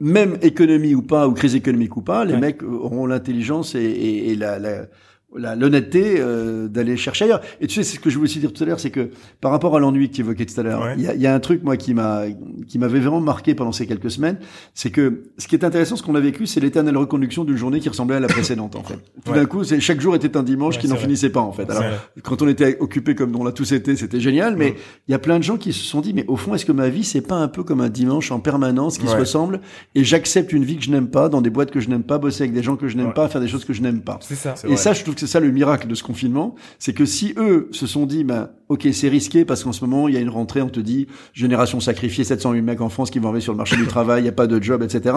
même 0.00 0.38
économie 0.42 0.94
ou 0.94 1.02
pas, 1.02 1.28
ou 1.28 1.32
crise 1.32 1.54
économique 1.54 1.96
ou 1.96 2.02
pas, 2.02 2.24
les 2.24 2.36
mecs 2.36 2.62
auront 2.62 3.06
l'intelligence 3.06 3.74
et, 3.74 3.80
et, 3.80 4.30
et, 4.30 4.36
la, 4.36 4.58
la 4.58 4.86
l'honnêteté 5.34 6.16
euh, 6.18 6.68
d'aller 6.68 6.96
chercher 6.96 7.26
ailleurs. 7.26 7.40
Et 7.60 7.66
tu 7.66 7.74
sais, 7.74 7.82
c'est 7.82 7.96
ce 7.96 8.00
que 8.00 8.10
je 8.10 8.16
voulais 8.16 8.28
aussi 8.28 8.40
dire 8.40 8.52
tout 8.52 8.62
à 8.62 8.66
l'heure, 8.66 8.80
c'est 8.80 8.90
que 8.90 9.10
par 9.40 9.50
rapport 9.50 9.76
à 9.76 9.80
l'ennui 9.80 10.10
que 10.10 10.14
tu 10.14 10.20
évoquais 10.22 10.46
tout 10.46 10.58
à 10.58 10.62
l'heure, 10.62 10.92
il 10.96 11.02
y, 11.02 11.06
a, 11.06 11.14
y, 11.14 11.26
a, 11.26 11.34
un 11.34 11.40
truc 11.40 11.62
moi 11.62 11.76
qui 11.76 11.94
m'a 11.94 12.24
qui 12.66 12.78
m'avait 12.78 13.00
vraiment 13.00 13.20
marqué 13.20 13.54
pendant 13.54 13.72
ces 13.72 13.86
quelques 13.86 14.10
semaines, 14.10 14.38
c'est 14.74 14.90
que 14.90 15.24
ce 15.38 15.46
qui 15.46 15.54
est 15.54 15.64
intéressant, 15.64 15.96
ce 15.96 16.02
qu'on 16.02 16.14
a 16.14 16.20
vécu, 16.20 16.46
c'est 16.46 16.60
l'éternelle 16.60 16.96
reconduction 16.96 17.44
d'une 17.44 17.56
journée 17.56 17.80
qui 17.80 17.88
ressemblait 17.88 18.16
à 18.16 18.20
la 18.20 18.28
précédente 18.28 18.76
en 18.76 18.82
fait. 18.82 18.98
Tout 19.24 19.32
d'un 19.32 19.46
coup, 19.46 19.64
c'est 19.64 19.80
chaque 19.80 20.00
jour 20.00 20.14
était 20.14 20.36
un 20.36 20.42
dimanche 20.42 20.78
qui 20.78 20.88
n'en 20.88 20.96
finissait 20.96 21.30
pas 21.30 21.40
en 21.40 21.52
fait. 21.52 21.70
Alors 21.70 21.84
quand 22.22 22.42
on 22.42 22.48
était 22.48 22.76
occupé 22.80 23.14
comme 23.14 23.34
on 23.36 23.44
l'a 23.44 23.52
tous 23.52 23.72
été, 23.72 23.96
c'était 23.96 24.20
génial, 24.20 24.56
mais 24.56 24.74
il 25.08 25.12
y 25.12 25.14
a 25.14 25.18
plein 25.18 25.38
de 25.38 25.44
gens 25.44 25.56
qui 25.56 25.72
se 25.72 25.84
sont 25.84 26.00
dit 26.00 26.12
mais 26.12 26.24
au 26.26 26.36
fond, 26.36 26.54
est-ce 26.54 26.64
que 26.64 26.72
ma 26.72 26.88
vie 26.88 27.04
c'est 27.04 27.20
pas 27.20 27.36
un 27.36 27.48
peu 27.48 27.62
comme 27.62 27.80
un 27.80 27.88
dimanche 27.88 28.32
en 28.32 28.40
permanence 28.40 28.98
qui 28.98 29.06
se 29.06 29.16
ressemble 29.16 29.60
et 29.94 30.04
j'accepte 30.04 30.52
une 30.52 30.64
vie 30.64 30.76
que 30.76 30.82
je 30.82 30.90
n'aime 30.90 31.08
pas, 31.08 31.28
dans 31.28 31.40
des 31.40 31.50
boîtes 31.50 31.70
que 31.70 31.80
je 31.80 31.88
n'aime 31.88 32.02
pas, 32.02 32.18
bosser 32.18 32.44
avec 32.44 32.54
des 32.54 32.62
gens 32.62 32.76
que 32.76 32.88
je 32.88 32.96
n'aime 32.96 33.12
pas, 33.12 33.28
faire 33.28 33.40
des 33.40 33.48
choses 33.48 33.64
que 33.64 33.72
je 33.72 33.82
n'aime 33.82 34.00
pas? 34.00 34.18
C'est 34.20 34.34
ça. 34.34 34.54
Et 34.68 34.76
ça, 34.76 34.92
je 34.92 35.02
trouve 35.02 35.14
c'est 35.20 35.26
ça 35.26 35.38
le 35.38 35.50
miracle 35.50 35.86
de 35.86 35.94
ce 35.94 36.02
confinement, 36.02 36.54
c'est 36.78 36.94
que 36.94 37.04
si 37.04 37.34
eux 37.36 37.68
se 37.72 37.86
sont 37.86 38.06
dit, 38.06 38.24
ben, 38.24 38.48
ok, 38.68 38.88
c'est 38.92 39.08
risqué 39.08 39.44
parce 39.44 39.62
qu'en 39.62 39.72
ce 39.72 39.84
moment, 39.84 40.08
il 40.08 40.14
y 40.14 40.16
a 40.16 40.20
une 40.20 40.30
rentrée, 40.30 40.62
on 40.62 40.70
te 40.70 40.80
dit, 40.80 41.08
génération 41.34 41.78
sacrifiée, 41.78 42.24
700 42.24 42.52
000 42.52 42.64
mecs 42.64 42.80
en 42.80 42.88
France 42.88 43.10
qui 43.10 43.18
vont 43.18 43.28
arriver 43.28 43.42
sur 43.42 43.52
le 43.52 43.58
marché 43.58 43.76
du 43.76 43.86
travail, 43.86 44.20
il 44.20 44.24
n'y 44.24 44.30
a 44.30 44.32
pas 44.32 44.46
de 44.46 44.62
job, 44.62 44.82
etc. 44.82 45.14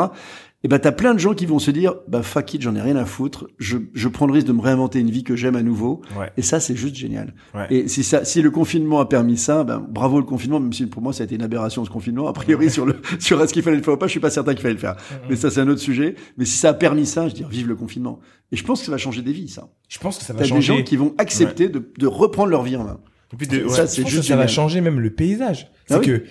Et 0.65 0.69
ben, 0.69 0.79
t'as 0.79 0.93
plein 0.93 1.13
de 1.13 1.19
gens 1.19 1.33
qui 1.33 1.45
vont 1.45 1.59
se 1.59 1.71
dire, 1.71 1.95
bah, 2.07 2.23
fuck 2.23 2.53
it, 2.53 2.61
j'en 2.61 2.73
ai 2.75 2.81
rien 2.81 2.95
à 2.95 3.03
foutre, 3.03 3.47
je, 3.59 3.77
je 3.93 4.07
prends 4.07 4.27
le 4.27 4.33
risque 4.33 4.47
de 4.47 4.53
me 4.53 4.61
réinventer 4.61 4.99
une 4.99 5.09
vie 5.09 5.23
que 5.23 5.35
j'aime 5.35 5.57
à 5.57 5.61
nouveau. 5.61 6.01
Et 6.37 6.41
ça, 6.41 6.61
c'est 6.61 6.75
juste 6.75 6.95
génial. 6.95 7.33
Et 7.69 7.89
si 7.89 8.03
ça, 8.03 8.23
si 8.23 8.41
le 8.41 8.49
confinement 8.49 9.01
a 9.01 9.05
permis 9.07 9.37
ça, 9.37 9.65
ben, 9.65 9.85
bravo 9.85 10.19
le 10.19 10.25
confinement, 10.25 10.61
même 10.61 10.71
si 10.71 10.85
pour 10.85 11.01
moi, 11.01 11.11
ça 11.11 11.23
a 11.23 11.25
été 11.25 11.35
une 11.35 11.41
aberration 11.41 11.83
ce 11.83 11.89
confinement. 11.89 12.27
A 12.27 12.33
priori, 12.33 12.69
sur 12.69 12.85
le, 12.85 13.01
sur 13.19 13.41
est-ce 13.41 13.53
qu'il 13.53 13.61
fallait 13.61 13.77
le 13.77 13.83
faire 13.83 13.95
ou 13.95 13.97
pas, 13.97 14.07
je 14.07 14.11
suis 14.11 14.21
pas 14.21 14.29
certain 14.29 14.53
qu'il 14.53 14.61
fallait 14.61 14.75
le 14.75 14.79
faire. 14.79 14.95
Mais 15.29 15.35
ça, 15.35 15.51
c'est 15.51 15.59
un 15.59 15.67
autre 15.67 15.81
sujet. 15.81 16.15
Mais 16.37 16.45
si 16.45 16.57
ça 16.57 16.69
a 16.69 16.73
permis 16.73 17.05
ça, 17.05 17.27
je 17.27 17.33
dis, 17.33 17.45
vive 17.49 17.67
le 17.67 17.75
confinement. 17.75 18.19
Et 18.53 18.55
je 18.55 18.63
pense 18.63 18.79
que 18.79 18.85
ça 18.85 18.91
va 18.91 18.97
changer 18.97 19.21
des 19.21 19.33
vies, 19.33 19.49
ça. 19.49 19.69
Je 19.89 19.99
pense 19.99 20.17
que 20.17 20.23
ça 20.23 20.31
va 20.31 20.43
changer. 20.43 20.55
des 20.55 20.77
gens 20.79 20.83
qui 20.83 20.95
vont 20.95 21.13
accepter 21.17 21.67
de, 21.67 21.91
de 21.97 22.07
reprendre 22.07 22.49
leur 22.49 22.63
vie 22.63 22.77
en 22.77 22.85
main. 22.85 22.99
Et 23.33 23.35
puis 23.35 23.47
de, 23.47 23.67
ça, 23.67 23.87
c'est 23.87 24.07
juste. 24.07 24.27
ça 24.27 24.35
va 24.35 24.47
changer 24.47 24.79
même 24.79 24.99
le 24.99 25.09
paysage. 25.09 25.71
Ah 25.89 25.95
c'est 25.95 26.01
que 26.01 26.23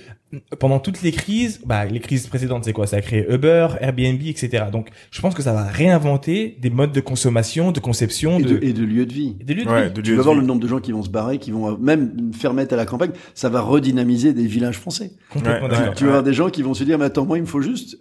pendant 0.58 0.78
toutes 0.78 1.02
les 1.02 1.12
crises, 1.12 1.60
bah, 1.64 1.84
les 1.84 2.00
crises 2.00 2.26
précédentes, 2.26 2.64
c'est 2.64 2.72
quoi? 2.72 2.86
Ça 2.86 2.96
a 2.96 3.00
créé 3.00 3.26
Uber, 3.28 3.68
Airbnb, 3.80 4.20
etc. 4.22 4.64
Donc, 4.72 4.88
je 5.10 5.20
pense 5.20 5.34
que 5.34 5.42
ça 5.42 5.52
va 5.52 5.64
réinventer 5.64 6.56
des 6.60 6.70
modes 6.70 6.92
de 6.92 7.00
consommation, 7.00 7.72
de 7.72 7.80
conception, 7.80 8.38
et 8.38 8.42
de, 8.42 8.58
et 8.62 8.72
de 8.72 8.84
lieux 8.84 9.06
de 9.06 9.12
vie. 9.12 9.36
Et 9.40 9.44
de 9.44 9.54
lieux 9.54 9.64
de 9.64 10.00
vie. 10.00 10.02
tu 10.02 10.14
vas 10.14 10.22
voir 10.22 10.34
le 10.34 10.42
nombre 10.42 10.60
de 10.60 10.68
gens 10.68 10.80
qui 10.80 10.92
vont 10.92 11.02
se 11.02 11.10
barrer, 11.10 11.38
qui 11.38 11.50
vont 11.50 11.76
même 11.78 12.32
faire 12.32 12.54
mettre 12.54 12.74
à 12.74 12.76
la 12.76 12.86
campagne. 12.86 13.12
Ça 13.34 13.48
va 13.48 13.60
redynamiser 13.60 14.32
des 14.32 14.46
villages 14.46 14.78
français. 14.78 15.12
Complètement 15.30 15.68
Tu 15.94 16.04
vas 16.04 16.10
avoir 16.10 16.22
des 16.22 16.34
gens 16.34 16.50
qui 16.50 16.62
vont 16.62 16.74
se 16.74 16.84
dire, 16.84 16.98
mais 16.98 17.06
attends, 17.06 17.26
moi, 17.26 17.38
il 17.38 17.42
me 17.42 17.46
faut 17.46 17.62
juste 17.62 17.98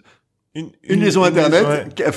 une, 0.54 0.70
une, 0.84 1.00
maison 1.00 1.24
internet, 1.24 1.66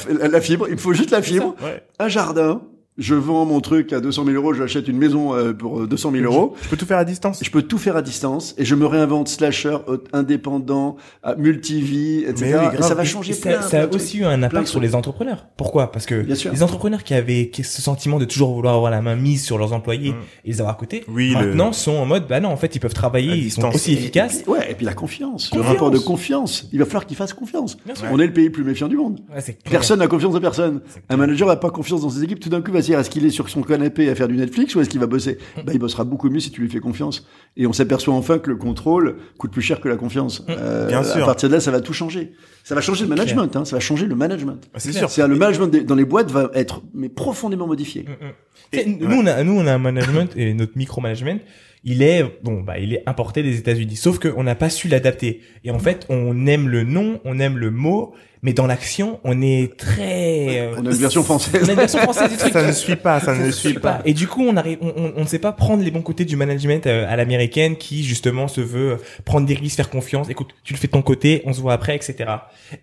la 0.08 0.40
fibre, 0.40 0.66
il 0.68 0.72
me 0.72 0.78
faut 0.78 0.92
juste 0.92 1.10
la 1.10 1.22
fibre, 1.22 1.54
un 1.98 2.08
jardin, 2.08 2.62
je 2.97 3.14
vends 3.14 3.45
mon 3.45 3.61
truc 3.61 3.92
à 3.92 4.01
200 4.01 4.24
000 4.24 4.36
euros, 4.36 4.55
j'achète 4.55 4.86
une 4.86 4.99
maison 4.99 5.34
euh, 5.34 5.53
pour 5.53 5.86
200 5.86 6.12
000 6.12 6.24
euros. 6.24 6.55
Je 6.62 6.68
peux 6.68 6.76
tout 6.76 6.86
faire 6.86 6.99
à 6.99 7.05
distance. 7.05 7.40
Je 7.42 7.51
peux 7.51 7.62
tout 7.62 7.78
faire 7.78 7.97
à 7.97 8.03
distance 8.03 8.55
et 8.57 8.64
je 8.64 8.74
me 8.74 8.86
réinvente 8.86 9.28
slasher, 9.28 9.76
indépendant, 10.12 10.97
multivie, 11.36 12.24
etc. 12.26 12.59
et 12.78 12.82
ça 12.82 12.95
va 12.95 13.05
changer. 13.05 13.32
ça, 13.32 13.62
ça 13.62 13.82
a 13.82 13.86
aussi 13.88 14.18
eu 14.18 14.24
un 14.24 14.42
impact 14.42 14.68
sur 14.68 14.80
les 14.80 14.95
entrepreneurs. 14.95 15.47
Pourquoi? 15.57 15.90
Parce 15.90 16.07
que 16.07 16.14
les 16.14 16.62
entrepreneurs 16.62 17.03
qui 17.03 17.14
avaient 17.14 17.51
ce 17.55 17.82
sentiment 17.82 18.18
de 18.18 18.24
toujours 18.24 18.55
vouloir 18.55 18.74
avoir 18.74 18.90
la 18.90 19.03
main 19.03 19.16
mise 19.16 19.45
sur 19.45 19.59
leurs 19.59 19.72
employés 19.72 20.12
mm. 20.12 20.16
et 20.45 20.49
les 20.49 20.61
avoir 20.61 20.76
à 20.76 20.78
côté, 20.78 21.05
maintenant 21.09 21.72
sont 21.72 21.92
en 21.92 22.07
mode 22.07 22.26
bah 22.28 22.40
non, 22.40 22.51
en 22.51 22.57
fait 22.57 22.74
ils 22.76 22.80
peuvent 22.80 22.95
travailler, 22.95 23.36
ils 23.36 23.51
sont 23.51 23.68
aussi 23.68 23.92
efficaces. 23.92 24.45
ouais, 24.47 24.70
et 24.70 24.74
puis 24.74 24.86
la 24.86 24.95
confiance, 24.95 25.53
le 25.55 25.61
rapport 25.61 25.90
de 25.90 25.99
confiance. 25.99 26.68
Il 26.72 26.78
va 26.78 26.84
falloir 26.84 27.07
qu'ils 27.07 27.16
fassent 27.16 27.34
confiance. 27.34 27.76
On 28.11 28.18
est 28.18 28.26
le 28.26 28.32
pays 28.32 28.47
le 28.47 28.53
plus 28.53 28.64
méfiant 28.64 28.88
du 28.88 28.97
monde. 28.97 29.20
personne 29.68 29.99
n'a 29.99 30.07
confiance 30.07 30.34
en 30.34 30.40
personne. 30.40 30.80
Un 31.09 31.16
manager 31.16 31.49
n'a 31.49 31.57
pas 31.57 31.70
confiance 31.70 32.03
dans 32.03 32.11
ses 32.11 32.22
équipes. 32.22 32.40
Tout 32.40 32.49
d'un 32.49 32.62
coup, 32.62 32.72
va 32.72 32.82
se 32.85 32.89
dire 32.91 32.99
est-ce 33.01 33.11
qu'il 33.11 33.26
est 33.26 33.30
sur 33.30 33.49
son 33.49 33.62
canapé 33.62 34.09
à 34.09 34.14
faire 34.14 34.28
du 34.28 34.37
Netflix 34.37 34.74
ou 34.74 34.80
est-ce 34.80 34.89
qu'il 34.89 35.01
va 35.01 35.07
bosser? 35.07 35.39
Bah, 35.57 35.72
il 35.72 35.78
bossera 35.78 36.05
beaucoup 36.05 36.30
mieux 36.30 36.39
si 36.39 36.51
tu 36.51 36.61
lui 36.61 36.70
fais 36.70 36.78
confiance. 36.78 37.26
Et 37.57 37.66
on 37.66 37.72
s'aperçoit 37.72 38.14
enfin 38.14 38.39
que 38.39 38.51
le 38.51 38.57
contrôle 38.57 39.16
coûte 39.39 39.51
plus 39.51 39.62
cher 39.62 39.80
que 39.80 39.89
la 39.89 39.97
confiance. 39.97 40.41
Mm. 40.43 40.45
Euh, 40.51 40.87
Bien 40.87 41.03
sûr. 41.03 41.22
À 41.22 41.26
partir 41.26 41.49
de 41.49 41.55
là, 41.55 41.61
ça 41.61 41.70
va 41.70 41.80
tout 41.80 41.93
changer. 41.93 42.32
Ça 42.62 42.74
va 42.74 42.80
changer 42.80 43.03
le 43.03 43.09
management. 43.09 43.57
Hein, 43.57 43.64
ça 43.64 43.76
va 43.76 43.80
changer 43.80 44.07
le 44.07 44.14
management. 44.14 44.61
Ah, 44.72 44.78
c'est 44.78 44.93
sûr. 44.93 45.11
C'est 45.11 45.26
le 45.26 45.37
management 45.37 45.74
dans 45.85 45.95
les 45.95 46.05
boîtes 46.05 46.30
va 46.30 46.51
être 46.55 46.82
mais 46.95 47.09
profondément 47.09 47.66
modifié. 47.66 48.05
Mm, 48.05 48.78
mm. 48.78 48.99
nous, 49.01 49.16
on 49.16 49.26
a, 49.26 49.43
nous, 49.43 49.59
on 49.59 49.66
a 49.66 49.72
un 49.72 49.78
management 49.78 50.37
et 50.37 50.55
notre 50.55 50.76
micro-management 50.76 51.41
il 51.85 52.03
est 52.03 52.24
bon 52.43 52.62
bah 52.62 52.78
il 52.78 52.95
est 52.95 53.03
importé 53.07 53.43
des 53.43 53.59
États-Unis 53.59 53.97
sauf 53.97 54.18
qu'on 54.18 54.43
n'a 54.43 54.55
pas 54.55 54.70
su 54.70 54.89
l'adapter 54.89 55.43
et 55.64 55.70
en 55.70 55.78
fait 55.78 56.07
on 56.09 56.47
aime 56.47 56.68
le 56.68 56.82
nom 56.82 57.20
on 57.24 57.39
aime 57.39 57.59
le 57.59 57.70
mot 57.70 58.14
mais 58.45 58.53
dans 58.53 58.66
l'action, 58.66 59.20
on 59.24 59.40
est 59.40 59.74
très. 59.74 60.61
Euh, 60.61 60.74
on 60.76 60.84
a 60.84 60.90
une 60.90 60.97
version 60.97 61.22
française. 61.22 61.62
On 61.64 61.68
a 61.68 61.72
une 61.72 61.78
version 61.78 61.99
française 62.01 62.30
du 62.30 62.36
truc. 62.38 62.53
ça 62.53 62.66
ne 62.66 62.72
suit 62.72 62.95
pas, 62.95 63.18
ça, 63.18 63.34
ne 63.34 63.51
suit 63.51 63.72
pas. 63.72 64.03
Et 64.05 64.12
du 64.12 64.28
coup, 64.28 64.42
on 64.42 64.59
arrive, 64.59 64.76
on, 64.82 65.14
on, 65.16 65.22
ne 65.22 65.26
sait 65.26 65.38
pas 65.38 65.53
prendre 65.53 65.82
les 65.82 65.90
bons 65.90 66.03
côtés 66.03 66.26
du 66.26 66.36
management 66.36 66.86
euh, 66.86 67.07
à 67.09 67.16
l'américaine 67.16 67.76
qui 67.76 68.05
justement 68.05 68.47
se 68.47 68.61
veut 68.61 68.99
prendre 69.24 69.47
des 69.47 69.55
risques, 69.55 69.76
faire 69.76 69.88
confiance. 69.88 70.28
Écoute, 70.28 70.49
tu 70.62 70.74
le 70.74 70.78
fais 70.78 70.88
de 70.88 70.92
ton 70.92 71.01
côté, 71.01 71.40
on 71.47 71.55
se 71.55 71.61
voit 71.62 71.72
après, 71.72 71.97
etc. 71.97 72.30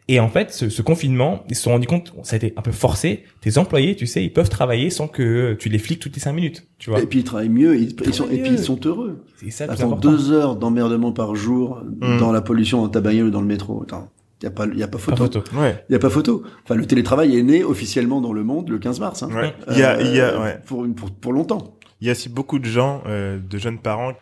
Et 0.08 0.20
en 0.20 0.30
fait, 0.30 0.52
ce, 0.52 0.68
ce 0.70 0.82
confinement, 0.82 1.44
ils 1.48 1.56
se 1.56 1.62
sont 1.62 1.72
rendus 1.74 1.88
compte, 1.88 2.12
ça 2.24 2.34
a 2.34 2.38
été 2.38 2.54
un 2.58 2.64
peu 2.64 2.72
forcé. 2.72 3.26
Tes 3.42 3.60
employés, 3.60 3.96
tu 3.96 4.08
sais, 4.08 4.24
ils 4.24 4.34
peuvent 4.34 4.50
travailler 4.50 4.90
sans 4.90 5.08
que 5.08 5.54
tu 5.60 5.70
les 5.70 5.78
fliques 5.78 6.00
toutes 6.00 6.16
les 6.16 6.22
cinq 6.22 6.34
minutes, 6.34 6.66
tu 6.80 6.90
vois. 6.90 7.02
Et 7.02 7.06
puis 7.06 7.20
ils 7.20 7.24
travaillent 7.24 7.50
mieux, 7.50 7.80
ils, 7.80 8.14
sont, 8.16 8.28
et 8.32 8.40
puis 8.40 8.54
ils 8.54 8.60
sont 8.60 8.80
heureux. 8.84 9.24
C'est 9.40 9.52
ça. 9.52 9.66
Attends, 9.66 9.96
deux 9.96 10.32
heures 10.32 10.56
d'emmerdement 10.56 11.12
par 11.12 11.36
jour 11.36 11.84
mmh. 11.84 12.18
dans 12.18 12.32
la 12.32 12.42
pollution 12.42 12.82
dans 12.82 12.90
ta 12.90 13.00
bagnole 13.00 13.28
ou 13.28 13.32
dans 13.32 13.42
le 13.42 13.48
métro. 13.48 13.84
Attends. 13.84 14.10
Il 14.42 14.46
y 14.46 14.48
a 14.48 14.52
pas, 14.52 14.66
il 14.66 14.80
y 14.80 14.84
a 14.84 14.88
pas 14.88 14.98
photo. 14.98 15.28
Il 15.52 15.60
ouais. 15.60 15.86
y 15.90 15.96
a 15.96 16.00
pas 16.00 16.10
photo. 16.10 16.44
Enfin, 16.64 16.74
le 16.74 16.86
télétravail 16.88 17.38
est 17.38 17.44
né 17.44 17.64
officiellement 17.64 18.22
dans 18.22 18.34
le 18.34 18.44
monde 18.44 18.70
le 18.70 18.80
15 18.80 19.00
mars. 19.00 19.22
Hein. 19.22 19.30
Ouais. 19.32 19.54
Il 19.70 19.78
y 19.78 19.84
a, 19.84 20.02
il 20.02 20.16
y 20.16 20.20
a, 20.20 20.42
ouais. 20.42 20.60
pour, 20.66 20.86
pour, 20.96 21.12
pour 21.12 21.32
longtemps. 21.32 21.78
Il 22.02 22.08
y 22.08 22.10
a 22.10 22.14
aussi 22.14 22.30
beaucoup 22.30 22.58
de 22.58 22.66
gens, 22.66 23.04
euh, 23.06 23.38
de 23.38 23.58
jeunes 23.60 23.78
parents 23.78 24.14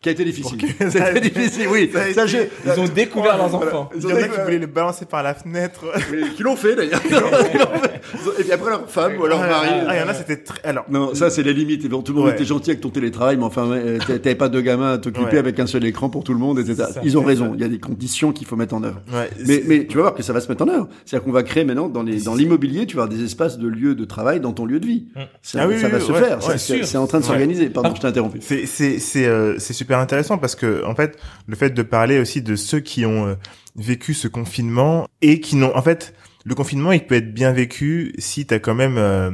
qui 0.00 0.08
a 0.08 0.12
été 0.12 0.24
difficile. 0.24 0.58
Ça 0.90 1.04
a 1.04 1.10
été 1.12 1.30
difficile, 1.30 1.66
oui. 1.68 1.90
Ça, 1.92 2.24
Ils 2.26 2.80
ont 2.80 2.88
découvert 2.88 3.36
leurs 3.36 3.54
enfants. 3.54 3.90
Il 3.96 4.02
y 4.02 4.12
en 4.12 4.16
a 4.16 4.28
qui 4.28 4.40
voulaient 4.40 4.58
les 4.58 4.66
balancer 4.66 5.06
par 5.06 5.22
la 5.22 5.34
fenêtre. 5.34 5.84
Oui, 6.12 6.22
qui 6.36 6.42
l'ont 6.42 6.56
fait 6.56 6.76
d'ailleurs. 6.76 7.00
et 8.38 8.42
puis 8.42 8.52
après 8.52 8.70
leur 8.70 8.88
femme 8.88 9.18
ou 9.20 9.26
leur 9.26 9.40
mari. 9.40 9.68
Ah, 9.86 9.96
il 9.96 10.00
y 10.00 10.02
en 10.02 10.08
a 10.08 10.14
c'était 10.14 10.36
très. 10.36 10.64
Alors. 10.64 10.84
Non, 10.88 11.14
ça 11.14 11.30
c'est 11.30 11.42
les 11.42 11.52
limites. 11.54 11.88
Tout 11.88 12.12
le 12.12 12.20
monde 12.20 12.30
était 12.30 12.44
gentil 12.44 12.70
avec 12.70 12.80
ton 12.80 12.90
télétravail, 12.90 13.36
mais 13.36 13.44
enfin, 13.44 13.68
t'avais 14.06 14.34
pas 14.34 14.48
deux 14.48 14.60
gamins 14.60 14.94
à 14.94 14.98
t'occuper 14.98 15.38
avec 15.38 15.58
un 15.60 15.66
seul 15.66 15.84
écran 15.84 16.10
pour 16.10 16.24
tout 16.24 16.32
le 16.32 16.40
monde, 16.40 16.58
etc. 16.58 16.84
Ils 17.04 17.18
ont 17.18 17.24
raison. 17.24 17.52
Il 17.54 17.60
y 17.60 17.64
a 17.64 17.68
des 17.68 17.78
conditions 17.78 18.32
qu'il 18.32 18.46
faut 18.46 18.56
mettre 18.56 18.74
en 18.74 18.82
œuvre. 18.82 19.00
mais, 19.46 19.62
mais 19.66 19.86
tu 19.86 19.96
vas 19.96 20.02
voir 20.02 20.14
que 20.14 20.22
ça 20.22 20.32
va 20.32 20.40
se 20.40 20.48
mettre 20.48 20.64
en 20.64 20.68
œuvre. 20.68 20.88
C'est-à-dire 21.04 21.24
qu'on 21.24 21.32
va 21.32 21.42
créer 21.44 21.64
maintenant 21.64 21.88
dans 21.88 22.02
les 22.02 22.22
dans 22.22 22.34
l'immobilier, 22.34 22.86
tu 22.86 22.96
vas 22.96 23.04
avoir 23.04 23.16
des 23.16 23.24
espaces 23.24 23.58
de 23.58 23.68
lieux 23.68 23.94
de 23.94 24.04
travail 24.04 24.40
dans 24.40 24.52
ton 24.52 24.64
lieu 24.64 24.80
de 24.80 24.86
vie. 24.86 25.06
Mm. 25.14 25.20
Ça, 25.42 25.60
ah 25.62 25.78
ça 25.78 25.88
va 25.88 26.00
se 26.00 26.12
faire. 26.12 26.38
C'est 26.86 26.98
en 26.98 27.06
train 27.06 27.20
de 27.20 27.24
s'organiser. 27.28 27.70
Pardon, 27.70 27.94
je 27.94 28.00
t'ai 28.00 28.06
interrompu. 28.06 28.38
C'est 28.40 28.66
c'est 28.66 28.98
c'est 28.98 29.26
euh, 29.26 29.58
super 29.58 29.98
intéressant 29.98 30.38
parce 30.38 30.54
que 30.54 30.84
en 30.84 30.94
fait, 30.94 31.18
le 31.46 31.56
fait 31.56 31.70
de 31.70 31.82
parler 31.82 32.18
aussi 32.18 32.42
de 32.42 32.56
ceux 32.56 32.80
qui 32.80 33.06
ont 33.06 33.26
euh, 33.26 33.34
vécu 33.76 34.14
ce 34.14 34.28
confinement 34.28 35.06
et 35.22 35.40
qui 35.40 35.56
n'ont, 35.56 35.74
en 35.76 35.82
fait, 35.82 36.14
le 36.44 36.54
confinement, 36.54 36.92
il 36.92 37.06
peut 37.06 37.14
être 37.14 37.32
bien 37.32 37.52
vécu 37.52 38.14
si 38.18 38.46
tu 38.46 38.54
as 38.54 38.58
quand 38.58 38.74
même 38.74 38.96
euh, 38.96 39.30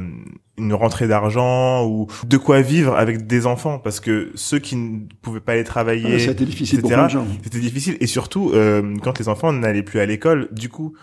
une 0.57 0.73
rentrée 0.73 1.07
d'argent 1.07 1.85
ou 1.85 2.07
de 2.25 2.37
quoi 2.37 2.61
vivre 2.61 2.95
avec 2.95 3.27
des 3.27 3.45
enfants 3.45 3.79
parce 3.79 3.99
que 3.99 4.31
ceux 4.35 4.59
qui 4.59 4.75
ne 4.75 4.99
pouvaient 5.21 5.39
pas 5.39 5.53
aller 5.53 5.63
travailler, 5.63 6.15
ah, 6.15 6.19
c'était 6.19 6.45
difficile 6.45 6.79
etc., 6.79 7.17
C'était 7.43 7.59
difficile 7.59 7.97
et 7.99 8.07
surtout 8.07 8.51
euh, 8.53 8.95
quand 9.03 9.19
les 9.19 9.29
enfants 9.29 9.51
n'allaient 9.53 9.83
plus 9.83 9.99
à 9.99 10.05
l'école, 10.05 10.49
du 10.51 10.69
coup, 10.69 10.93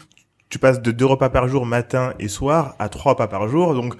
tu 0.48 0.58
passes 0.58 0.82
de 0.82 0.90
deux 0.90 1.06
repas 1.06 1.30
par 1.30 1.48
jour 1.48 1.66
matin 1.66 2.14
et 2.18 2.28
soir 2.28 2.76
à 2.78 2.88
trois 2.88 3.12
repas 3.12 3.28
par 3.28 3.48
jour 3.48 3.74
donc 3.74 3.94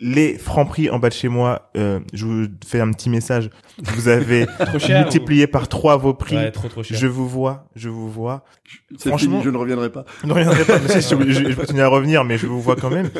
les 0.00 0.38
francs 0.38 0.68
prix 0.68 0.90
en 0.90 0.98
bas 0.98 1.08
de 1.08 1.14
chez 1.14 1.28
moi, 1.28 1.70
euh, 1.76 1.98
je 2.12 2.24
vous 2.24 2.46
fais 2.64 2.80
un 2.80 2.92
petit 2.92 3.10
message. 3.10 3.50
Vous 3.82 4.08
avez 4.08 4.46
multiplié 4.88 5.46
par 5.46 5.68
trois 5.68 5.96
vos 5.96 6.14
prix. 6.14 6.36
Ouais, 6.36 6.50
trop, 6.52 6.68
trop 6.68 6.82
cher. 6.82 6.96
Je 6.96 7.06
vous 7.06 7.28
vois, 7.28 7.66
je 7.74 7.88
vous 7.88 8.08
vois. 8.08 8.44
Franchement, 8.98 9.42
je 9.42 9.50
ne 9.50 9.56
reviendrai 9.56 9.90
pas. 9.90 10.04
Je 10.22 10.26
ne 10.28 10.32
reviendrai 10.32 10.64
pas. 10.64 10.78
je, 10.78 11.00
je, 11.32 11.50
je, 11.50 11.54
continue 11.54 11.80
à 11.80 11.88
revenir, 11.88 12.24
mais 12.24 12.38
je 12.38 12.46
vous 12.46 12.60
vois 12.60 12.76
quand 12.76 12.90
même. 12.90 13.10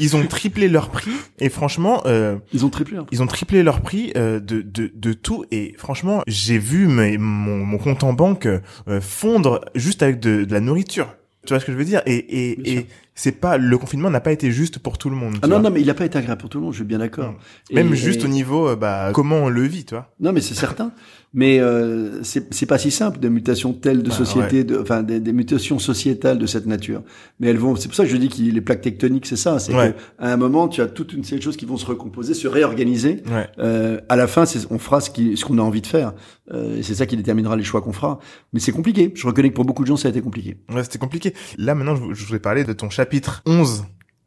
Ils 0.00 0.16
ont 0.16 0.26
triplé 0.26 0.68
leur 0.68 0.88
prix 0.90 1.12
et 1.38 1.50
franchement, 1.50 2.02
euh, 2.06 2.36
ils 2.52 2.64
ont 2.64 2.70
triplé. 2.70 2.96
Hein. 2.96 3.06
Ils 3.12 3.22
ont 3.22 3.26
triplé 3.26 3.62
leur 3.62 3.80
prix 3.82 4.12
euh, 4.16 4.40
de, 4.40 4.62
de 4.62 4.90
de 4.94 5.12
tout 5.12 5.44
et 5.50 5.74
franchement, 5.76 6.22
j'ai 6.26 6.58
vu 6.58 6.86
mes, 6.86 7.18
mon, 7.18 7.58
mon 7.64 7.78
compte 7.78 8.04
en 8.04 8.12
banque 8.12 8.46
euh, 8.46 9.00
fondre 9.00 9.60
juste 9.74 10.02
avec 10.02 10.20
de, 10.20 10.44
de 10.44 10.52
la 10.52 10.60
nourriture. 10.60 11.14
Tu 11.46 11.52
vois 11.52 11.60
ce 11.60 11.64
que 11.64 11.72
je 11.72 11.76
veux 11.76 11.84
dire? 11.84 12.02
Et, 12.06 12.14
et, 12.14 12.72
et 12.76 12.86
c'est 13.14 13.40
pas 13.40 13.58
le 13.58 13.78
confinement 13.78 14.10
n'a 14.10 14.20
pas 14.20 14.32
été 14.32 14.50
juste 14.50 14.78
pour 14.78 14.98
tout 14.98 15.10
le 15.10 15.16
monde. 15.16 15.36
Ah 15.42 15.46
non 15.46 15.60
non 15.60 15.70
mais 15.70 15.80
il 15.80 15.90
a 15.90 15.94
pas 15.94 16.04
été 16.04 16.18
agréable 16.18 16.40
pour 16.40 16.50
tout 16.50 16.58
le 16.58 16.64
monde, 16.64 16.72
je 16.72 16.78
suis 16.78 16.84
bien 16.84 16.98
d'accord. 16.98 17.34
Même 17.72 17.94
juste 17.94 18.24
au 18.24 18.28
niveau 18.28 18.68
euh, 18.68 18.76
bah 18.76 19.10
comment 19.12 19.36
on 19.36 19.48
le 19.48 19.62
vit, 19.62 19.84
tu 19.84 19.94
vois. 19.94 20.12
Non 20.20 20.32
mais 20.32 20.40
c'est 20.40 20.54
certain. 20.54 20.92
Mais 21.34 21.60
euh, 21.60 22.22
c'est 22.22 22.66
pas 22.66 22.76
si 22.76 22.90
simple 22.90 23.18
des 23.18 23.30
mutations 23.30 23.72
telles 23.72 24.02
de 24.02 24.10
bah, 24.10 24.14
société, 24.14 24.64
de, 24.64 24.78
enfin 24.78 25.02
des, 25.02 25.18
des, 25.18 25.32
mutations 25.32 25.78
sociétales 25.78 26.38
de 26.38 26.44
cette 26.44 26.66
nature. 26.66 27.02
Mais 27.40 27.48
elles 27.48 27.56
vont. 27.56 27.74
C'est 27.74 27.88
pour 27.88 27.96
ça 27.96 28.04
que 28.04 28.10
je 28.10 28.16
dis 28.18 28.28
que 28.28 28.36
les 28.36 28.60
plaques 28.60 28.82
tectoniques, 28.82 29.24
c'est 29.24 29.36
ça. 29.36 29.58
C'est 29.58 29.72
qu'à 29.72 29.94
un 30.18 30.36
moment, 30.36 30.68
tu 30.68 30.82
as 30.82 30.86
toute 30.86 31.14
une 31.14 31.24
série 31.24 31.38
de 31.38 31.44
choses 31.44 31.56
qui 31.56 31.64
vont 31.64 31.78
se 31.78 31.86
recomposer, 31.86 32.34
se 32.34 32.48
réorganiser. 32.48 33.22
Euh, 33.58 33.98
à 34.10 34.16
la 34.16 34.26
fin, 34.26 34.44
on 34.70 34.78
fera 34.78 35.00
ce 35.00 35.08
qu'on 35.10 35.34
ce 35.34 35.58
a 35.58 35.62
envie 35.62 35.80
de 35.80 35.86
faire. 35.86 36.12
Euh, 36.52 36.76
et 36.76 36.82
c'est 36.82 36.96
ça 36.96 37.06
qui 37.06 37.16
déterminera 37.16 37.56
les 37.56 37.64
choix 37.64 37.80
qu'on 37.80 37.94
fera. 37.94 38.18
Mais 38.52 38.60
c'est 38.60 38.72
compliqué. 38.72 39.10
Je 39.14 39.26
reconnais 39.26 39.48
que 39.48 39.54
pour 39.54 39.64
beaucoup 39.64 39.84
de 39.84 39.88
gens, 39.88 39.96
ça 39.96 40.08
a 40.08 40.10
été 40.10 40.20
compliqué. 40.20 40.58
Ouais, 40.70 40.82
c'était 40.82 40.98
compliqué. 40.98 41.32
Là, 41.56 41.74
maintenant, 41.74 41.96
je, 41.96 42.12
je 42.12 42.24
voudrais 42.24 42.40
parler 42.40 42.64
de 42.64 42.74
ton 42.74 42.90
chapitre 43.02 43.42
11, 43.46 43.84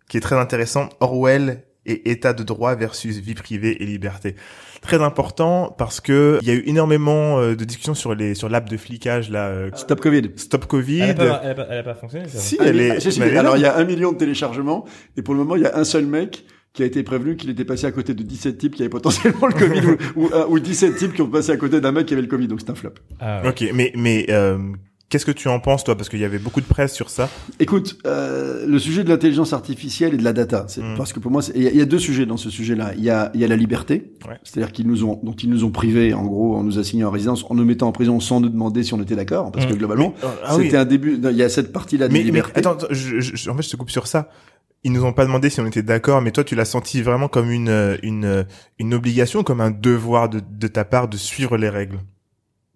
qui 0.10 0.18
est 0.18 0.20
très 0.20 0.36
intéressant. 0.36 0.90
Orwell 1.00 1.64
et 1.86 2.12
état 2.12 2.34
de 2.34 2.44
droit 2.44 2.76
versus 2.76 3.20
vie 3.20 3.34
privée 3.36 3.82
et 3.82 3.86
liberté. 3.86 4.36
Très 4.82 5.02
important 5.02 5.74
parce 5.78 6.02
que 6.02 6.40
il 6.42 6.48
y 6.50 6.52
a 6.52 6.56
eu 6.56 6.64
énormément 6.66 7.40
euh, 7.40 7.56
de 7.56 7.64
discussions 7.64 7.94
sur 7.94 8.14
les 8.14 8.36
sur 8.36 8.50
l'app 8.50 8.70
de 8.70 8.76
flicage 8.76 9.30
là. 9.30 9.48
Euh, 9.48 9.70
Stop 9.76 10.02
Covid. 10.02 10.32
Stop 10.36 10.66
Covid. 10.66 11.00
Elle 11.00 11.10
a 11.12 11.14
pas, 11.14 11.42
elle 11.44 11.52
a 11.52 11.56
pas, 11.56 11.68
elle 11.70 11.78
a 11.78 11.84
pas 11.84 11.96
fonctionné. 11.96 12.28
Ça. 12.28 12.38
Si, 12.38 12.58
Ah, 12.60 12.66
elle 12.68 12.82
est. 12.82 13.06
est 13.08 13.38
alors 13.38 13.56
il 13.56 13.62
y 13.62 13.66
a 13.66 13.78
un 13.78 13.86
million 13.86 14.12
de 14.12 14.18
téléchargements 14.18 14.84
et 15.16 15.22
pour 15.22 15.34
le 15.36 15.40
moment 15.40 15.56
il 15.56 15.62
y 15.62 15.66
a 15.66 15.78
un 15.78 15.86
seul 15.86 16.06
mec 16.06 16.44
qui 16.74 16.84
a 16.84 16.86
été 16.86 17.02
prévenu 17.04 17.38
qu'il 17.38 17.50
était 17.50 17.64
passé 17.64 17.86
à 17.86 17.92
côté 17.94 18.14
de 18.14 18.24
17 18.24 18.58
types 18.58 18.76
qui 18.76 18.82
avaient 18.82 18.90
potentiellement 18.90 19.48
le 19.48 19.54
Covid 19.54 19.82
ou, 20.18 20.26
ou, 20.26 20.30
ou 20.50 20.60
17 20.60 20.98
types 20.98 21.14
qui 21.14 21.22
ont 21.22 21.30
passé 21.30 21.52
à 21.54 21.58
côté 21.58 21.80
d'un 21.80 21.94
mec 21.94 22.08
qui 22.08 22.14
avait 22.14 22.22
le 22.24 22.28
Covid 22.28 22.48
donc 22.50 22.60
c'est 22.60 22.70
un 22.72 22.76
flop. 22.76 22.92
Ah, 23.22 23.42
ouais. 23.44 23.50
Ok, 23.50 23.64
mais 23.74 23.94
mais 23.96 24.26
euh, 24.30 24.58
qu'est-ce 25.10 25.26
que 25.26 25.32
tu 25.32 25.48
en 25.48 25.60
penses 25.60 25.84
toi? 25.84 25.96
Parce 25.96 26.10
qu'il 26.10 26.20
y 26.20 26.26
avait 26.26 26.40
beaucoup 26.40 26.62
de 26.62 26.66
presse 26.66 26.94
sur 26.94 27.10
ça. 27.10 27.30
Écoute, 27.60 27.98
euh, 28.06 28.66
le 28.68 28.80
sujet 28.80 29.04
de 29.04 29.10
l'intelligence 29.10 29.54
artificielle 29.54 30.14
et 30.14 30.18
de 30.18 30.24
la 30.24 30.34
data, 30.34 30.66
c'est 30.68 30.82
Mm. 30.82 30.96
parce 30.98 31.14
que 31.14 31.20
pour 31.20 31.32
moi, 31.32 31.42
il 31.56 31.64
y, 31.64 31.68
a- 31.68 31.72
il 31.72 31.78
y 31.78 31.82
a 31.82 31.86
deux 31.86 32.00
sujets 32.00 32.26
dans 32.26 32.38
ce 32.38 32.50
sujet-là. 32.50 32.94
Il 32.98 33.04
y 33.04 33.10
a, 33.10 33.32
il 33.34 33.40
y 33.42 33.44
a 33.46 33.48
la 33.48 33.56
liberté, 33.56 34.12
Ouais. 34.28 34.38
c'est-à-dire 34.44 34.72
qu'ils 34.72 34.88
nous 34.88 35.04
ont, 35.06 35.20
dont 35.24 35.34
ils 35.34 35.50
nous 35.50 35.64
ont 35.64 35.72
privés, 35.72 36.14
en 36.14 36.24
gros, 36.26 36.56
en 36.56 36.64
nous 36.64 36.80
assignant 36.80 37.08
en 37.08 37.12
résidence, 37.12 37.46
en 37.50 37.56
nous 37.56 37.66
mettant 37.66 37.88
en 37.88 37.92
prison 37.92 38.20
sans 38.20 38.40
nous 38.42 38.50
demander 38.50 38.84
si 38.84 38.94
on 38.94 39.02
était 39.02 39.16
d'accord, 39.16 39.52
parce 39.52 39.66
que 39.66 39.74
Mm. 39.74 39.78
globalement, 39.78 40.14
Mais- 40.22 40.30
ah 40.46 40.58
oui. 40.58 40.64
c'était 40.66 40.78
un 40.78 40.86
début. 40.86 41.20
Il 41.24 41.38
y 41.38 41.44
a 41.44 41.50
cette 41.50 41.72
partie-là 41.72 42.08
de 42.08 42.14
Mais, 42.14 42.20
mais 42.20 42.26
liberté. 42.26 42.60
attends, 42.60 42.72
attends, 42.74 42.88
je, 42.90 43.20
je- 43.20 43.50
en 43.50 43.56
fait, 43.56 43.62
je 43.64 43.70
te 43.70 43.76
coupe 43.76 43.92
sur 43.92 44.08
ça. 44.08 44.30
Ils 44.84 44.92
nous 44.92 45.04
ont 45.04 45.14
pas 45.14 45.26
demandé 45.26 45.50
si 45.50 45.60
on 45.60 45.66
était 45.66 45.82
d'accord, 45.82 46.22
mais 46.22 46.30
toi, 46.32 46.44
tu 46.44 46.54
l'as 46.54 46.64
senti 46.66 47.02
vraiment 47.02 47.28
comme 47.28 47.50
une 47.50 47.70
euh, 47.70 47.98
une 48.04 48.24
euh, 48.26 48.44
une 48.78 48.94
obligation, 48.94 49.42
comme 49.44 49.60
un 49.60 49.72
devoir 49.72 50.30
de, 50.30 50.42
de 50.48 50.68
ta 50.68 50.86
part 50.86 51.08
de 51.08 51.18
suivre 51.18 51.58
les 51.58 51.70
règles. 51.70 51.98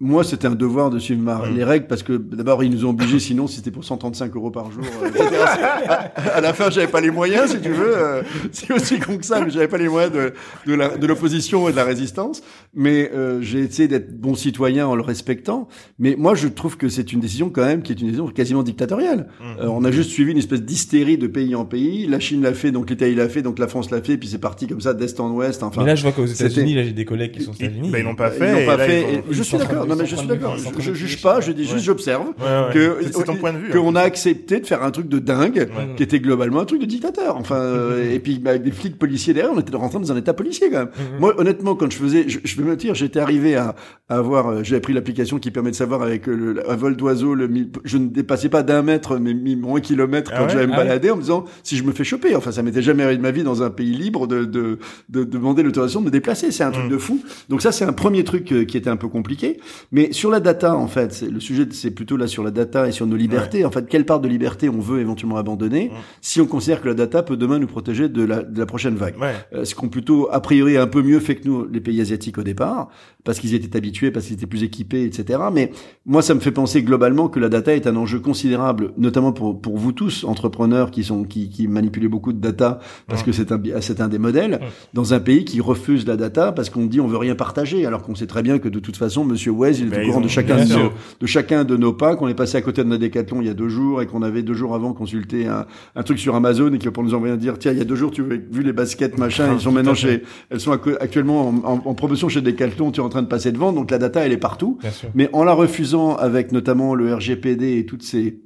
Moi, 0.02 0.24
c'était 0.24 0.47
un 0.47 0.56
devoir 0.56 0.89
de 0.89 0.97
suivre 0.97 1.22
ma- 1.22 1.45
Mm. 1.45 1.56
les 1.58 1.64
règles 1.66 1.88
parce 1.88 2.04
que 2.04 2.14
d'abord 2.14 2.64
ils 2.64 2.72
nous 2.72 2.86
ont 2.86 2.91
obligés, 2.91 3.20
sinon 3.20 3.47
c'était 3.47 3.70
pour 3.72 3.84
135 3.84 4.34
euros 4.36 4.50
par 4.50 4.72
jour. 4.72 4.82
euh, 5.04 5.10
à, 5.45 5.93
à 6.38 6.41
la 6.41 6.54
fin, 6.54 6.70
j'avais 6.70 6.88
pas 6.88 7.02
les 7.02 7.12
moyens, 7.12 7.52
si 7.52 7.60
tu 7.60 7.70
veux. 7.70 7.97
euh, 7.97 8.22
c'est 8.54 8.72
aussi 8.72 9.00
con 9.00 9.18
que 9.18 9.26
ça, 9.26 9.41
mais 9.43 9.50
j'avais 9.52 9.68
pas 9.68 9.78
les 9.78 9.89
moyens 9.89 10.14
de 10.14 10.34
de 10.68 10.74
la- 10.74 10.97
de 10.97 11.06
l'opposition 11.06 11.68
et 11.68 11.72
de 11.72 11.76
la 11.78 11.84
résistance. 11.84 12.41
Mais 12.74 13.12
euh, 13.14 13.41
j'ai 13.41 13.60
essayé 13.60 13.88
d'être 13.89 14.18
bon 14.20 14.36
citoyen 14.36 14.88
en 14.88 14.95
le 14.95 15.02
respectant. 15.02 15.68
Mais 15.97 16.16
moi, 16.18 16.34
je 16.34 16.47
trouve 16.47 16.78
que 16.78 16.88
c'est 16.88 17.12
une 17.12 17.20
décision 17.20 17.50
quand 17.50 17.66
même 17.66 17.82
qui 17.82 17.91
est 17.91 17.95
une 18.00 18.08
décision 18.08 18.28
quasiment 18.28 18.64
dictatoriale. 18.64 19.28
Mm. 19.41 19.43
Euh, 19.62 19.68
on 19.68 19.84
a 19.84 19.91
juste 19.91 20.12
suivi 20.12 20.32
une 20.32 20.38
espèce 20.38 20.62
d'hystérie 20.62 21.18
de 21.18 21.28
pays 21.28 21.56
en 21.56 21.66
pays. 21.66 22.08
La 22.08 22.22
Chine 22.22 22.41
l'a 22.41 22.54
fait, 22.54 22.72
donc 22.72 22.89
l'Italie 22.89 23.16
l'a 23.16 23.28
fait, 23.28 23.41
donc 23.41 23.60
la 23.60 23.68
France 23.68 23.91
l'a 23.91 24.02
fait, 24.02 24.16
puis 24.18 24.30
c'est 24.30 24.38
parti 24.39 24.66
comme 24.68 24.80
ça 24.80 24.93
d'est 24.93 25.20
en 25.20 25.30
ouest. 25.32 25.62
Enfin, 25.62 25.82
Mais 25.82 25.88
là, 25.88 25.95
je 25.95 26.04
vois 26.04 26.14
qu'aux 26.14 26.26
États-unis, 26.26 26.74
là, 26.76 26.84
j'ai 26.84 26.93
des 26.93 27.06
collègues 27.06 27.32
qui 27.34 27.41
sont 27.43 27.52
aux 27.52 27.56
Ils, 27.60 27.66
États-Unis. 27.66 27.89
bah, 27.91 28.00
ils 28.00 28.06
l'ont 28.06 28.16
pas 28.16 28.30
Ils 28.34 28.39
fait. 28.39 28.52
l'ont 28.54 28.60
et 28.60 28.66
pas 28.66 28.78
là, 28.78 28.86
fait. 28.86 29.02
ils 29.02 29.16
et 29.18 29.24
je 29.32 29.39
ils 29.39 29.43
suis 29.43 29.58
d'accord. 29.58 29.88
Non, 29.90 29.96
mais 29.98 30.06
je 30.06 30.16
suis 30.16 30.28
d'accord. 30.28 30.56
Je 30.80 30.94
juge 30.94 31.22
pas. 31.22 31.42
Je 31.42 31.52
dis 31.52 31.66
juste, 31.66 31.84
j'observe 31.86 32.28
Ouais, 32.28 32.46
ouais. 32.46 32.74
que 32.74 32.98
C'est- 33.02 33.14
c'est 33.14 33.24
ton 33.24 33.36
point 33.36 33.54
de 33.54 33.58
vue. 33.58 33.70
qu'on 33.72 33.96
a 33.96 34.02
accepté 34.02 34.60
de 34.60 34.66
faire 34.66 34.84
un 34.84 34.92
truc 34.92 35.08
de 35.10 35.20
dingue 35.20 35.58
Ouais. 35.58 35.96
qui 35.98 36.04
était 36.04 36.20
globalement 36.20 36.60
un 36.62 36.66
truc 36.66 36.80
de 36.82 36.86
dictateur. 36.86 37.36
Enfin, 37.38 37.56
euh, 37.56 38.12
et 38.14 38.20
puis 38.20 38.40
bah, 38.40 38.52
avec 38.52 38.64
des 38.64 38.72
flics 38.72 38.98
policiers 38.98 39.34
derrière, 39.34 39.52
on 39.54 39.60
était 39.60 39.76
rentré 39.76 40.00
dans 40.00 40.12
un 40.12 40.18
état 40.18 40.34
policier 40.34 40.70
quand 40.70 40.80
même. 40.80 40.90
Mhm. 41.14 41.20
Moi, 41.20 41.34
honnêtement, 41.40 41.76
quand 41.76 41.92
je 41.92 41.98
faisais, 41.98 42.26
je, 42.28 42.40
je 42.44 42.56
vais 42.58 42.64
me 42.64 42.76
dire, 42.76 42.96
j'étais 42.96 43.20
arrivé 43.20 43.56
à, 43.56 43.76
à 44.10 44.18
avoir, 44.18 44.48
euh, 44.48 44.64
j'ai 44.64 44.76
appris 44.76 44.94
l'application 44.94 45.40
qui 45.40 45.52
permet 45.52 45.72
de 45.72 45.76
savoir 45.76 46.02
avec 46.02 46.28
euh, 46.28 46.36
le, 46.36 46.70
un 46.70 46.76
vol 46.76 46.96
d'oiseau, 46.96 47.36
le, 47.36 47.50
je 47.84 47.98
ne 47.98 48.08
dépassais 48.08 48.50
pas 48.50 48.64
d'un 48.64 48.82
mètre, 48.82 49.18
mais 49.20 49.34
mi- 49.34 49.56
moins 49.56 49.80
kilomètre 49.82 50.32
Ah 50.34 50.40
quand 50.40 50.50
j'allais 50.50 50.68
me 50.68 50.74
Ah 50.74 50.78
balader 50.78 51.10
en 51.12 51.16
me 51.16 51.22
disant 51.22 51.46
si 51.64 51.78
je 51.78 51.84
me 51.84 51.92
fais 51.92 52.04
choper. 52.04 52.36
Enfin, 52.36 52.52
ça 52.52 52.62
m'était 52.64 52.82
jamais 52.82 53.04
arrivé 53.04 53.18
de 53.18 53.22
ma 53.22 53.32
vie 53.32 53.44
dans 53.44 53.64
un 53.64 53.70
pays 53.70 53.96
libre 53.96 54.28
de, 54.28 54.46
de, 54.46 54.80
de, 55.10 55.24
demander 55.24 55.64
l'autorisation 55.64 56.00
de 56.02 56.06
me 56.06 56.12
déplacer. 56.12 56.52
C'est 56.52 56.64
un 56.64 56.72
truc 56.72 56.86
Mhm. 56.86 56.92
de 56.92 56.98
fou. 56.98 57.22
Donc 57.50 57.62
ça, 57.62 57.72
c'est 57.72 57.86
un 57.86 57.94
premier 57.94 58.24
truc 58.24 58.46
qui 58.68 58.78
était 58.78 58.90
un 58.90 58.98
peu 58.98 59.08
compliqué. 59.08 59.60
Mais 59.92 60.12
sur 60.14 60.30
la 60.32 60.40
data, 60.40 60.76
en 60.76 60.88
fait, 60.88 61.22
le 61.22 61.40
sujet, 61.40 61.68
c'est 61.72 61.92
plutôt 61.92 62.18
là 62.18 62.28
sur 62.28 62.44
la 62.44 62.52
data 62.52 62.88
et 62.88 62.92
sur 62.92 63.06
nos 63.08 63.16
libertés. 63.16 63.66
En 63.66 63.72
fait, 63.72 63.88
quelle 63.88 64.06
part 64.06 64.20
de 64.20 64.28
liberté 64.28 64.70
on 64.70 64.80
veut 64.80 65.00
éventuellement 65.00 65.38
abandonner 65.38 65.90
Mhm. 65.90 65.98
si 66.22 66.42
on 66.42 66.48
considère 66.48 66.82
que 66.82 66.88
la 66.88 66.94
data 66.94 67.24
peut 67.24 67.38
demain 67.38 67.60
nous 67.60 67.68
protéger 67.68 68.10
de 68.10 68.24
la, 68.24 68.44
de 68.44 68.60
la 68.60 68.66
prochaine 68.66 68.96
vague. 68.96 69.16
Ouais. 69.20 69.34
Euh, 69.54 69.66
ce 69.66 69.76
qu'on 69.76 69.90
plutôt 69.90 70.28
a 70.32 70.40
priori 70.42 70.78
un 70.78 70.88
peu 70.88 71.02
mieux 71.02 71.20
fait 71.20 71.36
que 71.36 71.48
nous 71.48 71.66
les 71.68 71.80
pays 71.82 72.00
asiatiques 72.02 72.38
au 72.38 72.44
départ 72.44 72.90
parce 73.24 73.40
qu'ils 73.40 73.54
étaient 73.54 73.76
habitués 73.78 74.12
parce 74.12 74.26
qu'ils 74.26 74.36
étaient 74.36 74.46
plus 74.48 74.64
équipés 74.64 75.04
etc 75.04 75.40
mais 75.52 75.72
moi 76.06 76.22
ça 76.22 76.34
me 76.34 76.40
fait 76.40 76.52
penser 76.52 76.82
globalement 76.84 77.28
que 77.28 77.40
la 77.40 77.50
data 77.50 77.76
est 77.76 77.86
un 77.88 77.96
enjeu 77.96 78.20
considérable 78.20 78.94
notamment 78.98 79.32
pour 79.34 79.60
pour 79.62 79.78
vous 79.78 79.92
tous 79.92 80.24
entrepreneurs 80.24 80.90
qui 80.92 81.04
sont 81.04 81.24
qui 81.24 81.50
qui 81.50 81.68
manipulez 81.68 82.08
beaucoup 82.08 82.34
de 82.34 82.40
data 82.40 82.80
parce 83.08 83.22
Ouais. 83.22 83.28
que 83.28 83.32
c'est 83.34 83.52
un 83.52 83.62
c'est 83.82 84.02
un 84.02 84.08
des 84.08 84.18
modèles 84.20 84.60
Ouais. 84.62 84.68
dans 84.94 85.14
un 85.14 85.20
pays 85.20 85.44
qui 85.46 85.60
refuse 85.62 86.06
la 86.08 86.16
data 86.18 86.52
parce 86.52 86.70
qu'on 86.70 86.86
dit 86.86 87.00
on 87.02 87.08
veut 87.08 87.18
rien 87.18 87.36
partager 87.36 87.86
alors 87.86 88.02
qu'on 88.04 88.16
sait 88.16 88.28
très 88.28 88.42
bien 88.44 88.58
que 88.60 88.70
de 88.70 88.80
toute 88.80 88.98
façon 88.98 89.24
monsieur 89.26 89.52
Il 89.72 89.88
est 89.88 89.90
Ben, 89.90 90.02
au 90.04 90.06
courant 90.08 90.22
de 90.22 90.28
chacun 90.28 90.56
de 90.58 90.74
nos, 90.84 90.90
de 91.22 91.26
chacun 91.28 91.64
de 91.64 91.78
nos 91.78 91.94
pas 91.94 92.16
qu'on 92.16 92.28
est 92.28 92.34
passé 92.34 92.58
à 92.58 92.62
côté 92.62 92.84
de 92.84 92.90
notre 92.90 93.02
décathlon 93.02 93.42
il 93.42 93.48
y 93.48 93.50
a 93.50 93.54
deux 93.54 93.70
jours 93.70 94.02
et 94.02 94.08
qu'on 94.08 94.22
avait 94.24 94.42
deux 94.42 94.54
jours 94.54 94.74
avant 94.76 94.94
consulté 94.94 95.48
un, 95.48 95.66
un 95.96 96.04
truc 96.04 96.18
sur 96.20 96.34
Amazon 96.36 96.74
et 96.74 96.80
que 96.80 96.90
pour 96.90 97.04
nous 97.04 97.14
envoyer 97.14 97.38
dire 97.38 97.60
tiens 97.60 97.72
il 97.72 97.78
y 97.78 97.82
a 97.82 97.86
deux 97.86 97.96
jours 97.96 98.12
tu 98.12 98.22
as 98.24 98.26
vu 98.52 98.64
les 98.64 98.74
baskets 98.74 99.18
machin 99.18 99.54
ils 99.54 99.60
sont 99.62 99.72
maintenant 99.72 99.94
chez 99.94 100.24
elles 100.50 100.60
sont 100.60 100.72
actu- 100.72 100.98
actuellement 101.00 101.50
en, 101.50 101.56
en- 101.64 101.82
en 101.86 101.94
promotion 101.94 102.30
chez 102.30 102.42
Decathlon 102.42 102.92
tu 102.92 103.02
es 103.02 103.04
en 103.04 103.10
train 103.10 103.22
de 103.22 103.28
passer 103.28 103.52
devant 103.52 103.72
donc 103.74 103.92
la 103.92 103.98
data 104.00 104.26
elle 104.26 104.32
est 104.32 104.38
partout. 104.38 104.78
Mais 105.14 105.30
en 105.34 105.44
la 105.44 105.54
refusant 105.54 106.16
avec 106.16 106.52
notamment 106.52 106.96
le 106.96 107.14
RGPD 107.14 107.78
et 107.78 107.86
toutes 107.86 108.04
ces 108.04 108.40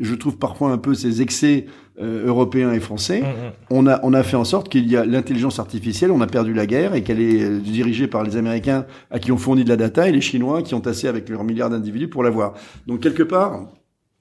je 0.00 0.14
trouve 0.14 0.38
parfois 0.38 0.70
un 0.70 0.78
peu 0.78 0.94
ces 0.94 1.22
excès 1.22 1.66
euh, 2.00 2.26
européens 2.26 2.72
et 2.72 2.80
français 2.80 3.20
Mm, 3.20 3.24
mm. 3.24 3.52
on 3.70 3.86
a, 3.86 4.00
on 4.02 4.14
a 4.14 4.22
fait 4.22 4.36
en 4.36 4.44
sorte 4.44 4.68
qu'il 4.68 4.90
y 4.90 4.96
a 4.96 5.04
l'intelligence 5.04 5.58
artificielle, 5.58 6.10
on 6.10 6.20
a 6.20 6.26
perdu 6.26 6.54
la 6.54 6.66
guerre 6.66 6.94
et 6.94 7.02
qu'elle 7.02 7.20
est 7.20 7.42
euh, 7.42 7.58
dirigée 7.58 8.06
par 8.06 8.22
les 8.22 8.36
Américains 8.36 8.86
à 9.10 9.18
qui 9.18 9.32
ont 9.32 9.36
fourni 9.36 9.64
de 9.64 9.68
la 9.68 9.76
data 9.76 10.08
et 10.08 10.12
les 10.12 10.20
Chinois 10.20 10.62
qui 10.62 10.74
ont 10.74 10.80
tassé 10.80 11.08
avec 11.08 11.28
leurs 11.28 11.44
milliards 11.44 11.70
d'individus 11.70 12.08
pour 12.08 12.22
l'avoir. 12.22 12.54
Donc 12.86 13.00
quelque 13.00 13.22
part, 13.22 13.66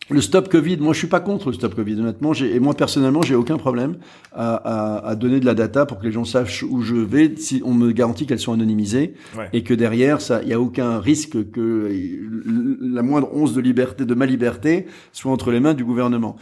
le 0.09 0.21
stop 0.21 0.49
Covid, 0.49 0.77
moi 0.77 0.93
je 0.93 0.99
suis 0.99 1.07
pas 1.07 1.19
contre 1.19 1.47
le 1.47 1.53
stop 1.53 1.75
Covid, 1.75 1.99
honnêtement, 1.99 2.33
et 2.33 2.59
moi 2.59 2.73
personnellement 2.73 3.21
j'ai 3.21 3.35
aucun 3.35 3.57
problème 3.57 3.97
à, 4.33 4.55
à, 4.55 5.07
à 5.09 5.15
donner 5.15 5.39
de 5.39 5.45
la 5.45 5.53
data 5.53 5.85
pour 5.85 5.99
que 5.99 6.05
les 6.05 6.11
gens 6.11 6.25
sachent 6.25 6.63
où 6.63 6.81
je 6.81 6.95
vais 6.95 7.33
si 7.37 7.61
on 7.63 7.73
me 7.73 7.91
garantit 7.91 8.25
qu'elles 8.25 8.39
sont 8.39 8.53
anonymisées 8.53 9.13
Ouais. 9.37 9.49
et 9.53 9.63
que 9.63 9.73
derrière 9.73 10.21
ça, 10.21 10.41
il 10.43 10.49
y 10.49 10.53
a 10.53 10.59
aucun 10.59 10.99
risque 10.99 11.51
que 11.51 11.89
la 12.81 13.01
moindre 13.03 13.29
once 13.33 13.53
de 13.53 13.61
liberté, 13.61 14.05
de 14.05 14.13
ma 14.15 14.25
liberté, 14.25 14.85
soit 15.11 15.31
entre 15.31 15.51
les 15.51 15.59
mains 15.59 15.73
du 15.73 15.85
gouvernement. 15.85 16.35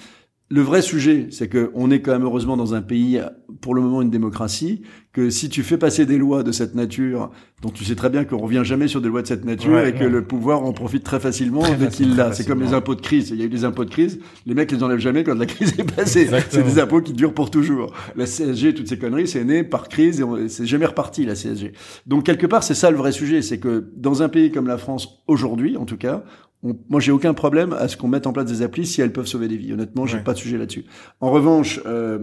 Le 0.49 0.61
vrai 0.61 0.81
sujet, 0.81 1.27
c'est 1.29 1.49
que 1.49 1.71
on 1.73 1.91
est 1.91 2.01
quand 2.01 2.13
même 2.13 2.23
heureusement 2.23 2.55
dans 2.55 2.73
un 2.73 2.81
pays, 2.81 3.19
pour 3.59 3.75
le 3.75 3.81
moment, 3.81 4.01
une 4.01 4.09
démocratie, 4.09 4.81
que 5.11 5.29
si 5.29 5.49
tu 5.49 5.61
fais 5.61 5.77
passer 5.77 6.05
des 6.05 6.17
lois 6.17 6.41
de 6.43 6.53
cette 6.53 6.73
nature, 6.73 7.31
dont 7.61 7.69
tu 7.69 7.83
sais 7.83 7.95
très 7.95 8.09
bien 8.09 8.23
qu'on 8.23 8.37
revient 8.37 8.61
jamais 8.63 8.87
sur 8.87 9.01
des 9.01 9.09
lois 9.09 9.21
de 9.23 9.27
cette 9.27 9.43
nature 9.43 9.71
Ouais, 9.73 9.89
et 9.89 9.93
que 9.93 10.05
ouais. 10.05 10.09
le 10.09 10.23
pouvoir 10.23 10.63
en 10.63 10.71
profite 10.71 11.03
très 11.03 11.19
facilement 11.19 11.61
Très 11.63 11.75
dès 11.75 11.87
qu'il 11.89 12.15
l'a. 12.15 12.31
C'est 12.31 12.47
comme 12.47 12.61
les 12.61 12.73
impôts 12.73 12.95
de 12.95 13.01
crise. 13.01 13.31
Il 13.31 13.37
y 13.39 13.41
a 13.41 13.45
eu 13.45 13.49
des 13.49 13.65
impôts 13.65 13.83
de 13.83 13.89
crise, 13.89 14.19
les 14.45 14.53
mecs 14.53 14.71
les 14.71 14.81
enlèvent 14.83 14.99
jamais 14.99 15.25
quand 15.25 15.35
la 15.37 15.47
crise 15.47 15.73
est 15.79 15.91
passée. 15.95 16.29
C'est 16.49 16.63
des 16.63 16.79
impôts 16.79 17.01
qui 17.01 17.11
durent 17.11 17.33
pour 17.33 17.51
toujours. 17.51 17.91
La 18.15 18.25
CSG, 18.25 18.73
toutes 18.73 18.87
ces 18.87 18.97
conneries, 18.97 19.27
c'est 19.27 19.43
né 19.43 19.63
par 19.65 19.89
crise 19.89 20.21
et 20.21 20.23
on- 20.23 20.47
c'est 20.47 20.65
jamais 20.65 20.85
reparti, 20.85 21.25
la 21.25 21.35
CSG. 21.35 21.73
Donc 22.05 22.23
quelque 22.25 22.47
part, 22.47 22.63
c'est 22.63 22.73
ça 22.75 22.89
le 22.89 22.95
vrai 22.97 23.11
sujet, 23.11 23.41
c'est 23.41 23.57
que 23.59 23.89
dans 23.97 24.21
un 24.23 24.29
pays 24.29 24.49
comme 24.51 24.67
la 24.67 24.77
France, 24.77 25.23
aujourd'hui 25.27 25.75
en 25.75 25.83
tout 25.85 25.97
cas, 25.97 26.23
on- 26.63 26.75
moi 26.89 26.99
j'ai 26.99 27.11
aucun 27.11 27.33
problème 27.33 27.73
à 27.77 27.87
ce 27.87 27.97
qu'on 27.97 28.07
mette 28.07 28.25
en 28.27 28.33
place 28.33 28.45
des 28.45 28.61
applis 28.61 28.85
si 28.85 29.01
elles 29.01 29.11
peuvent 29.13 29.27
sauver 29.27 29.47
des 29.47 29.57
vies. 29.57 29.73
Honnêtement, 29.73 30.05
j'ai 30.05 30.17
Ouais. 30.17 30.23
pas 30.23 30.33
de 30.33 30.37
sujet 30.39 30.57
là-dessus. 30.57 30.85
En 31.21 31.29
revanche, 31.31 31.79
euh, 31.85 32.17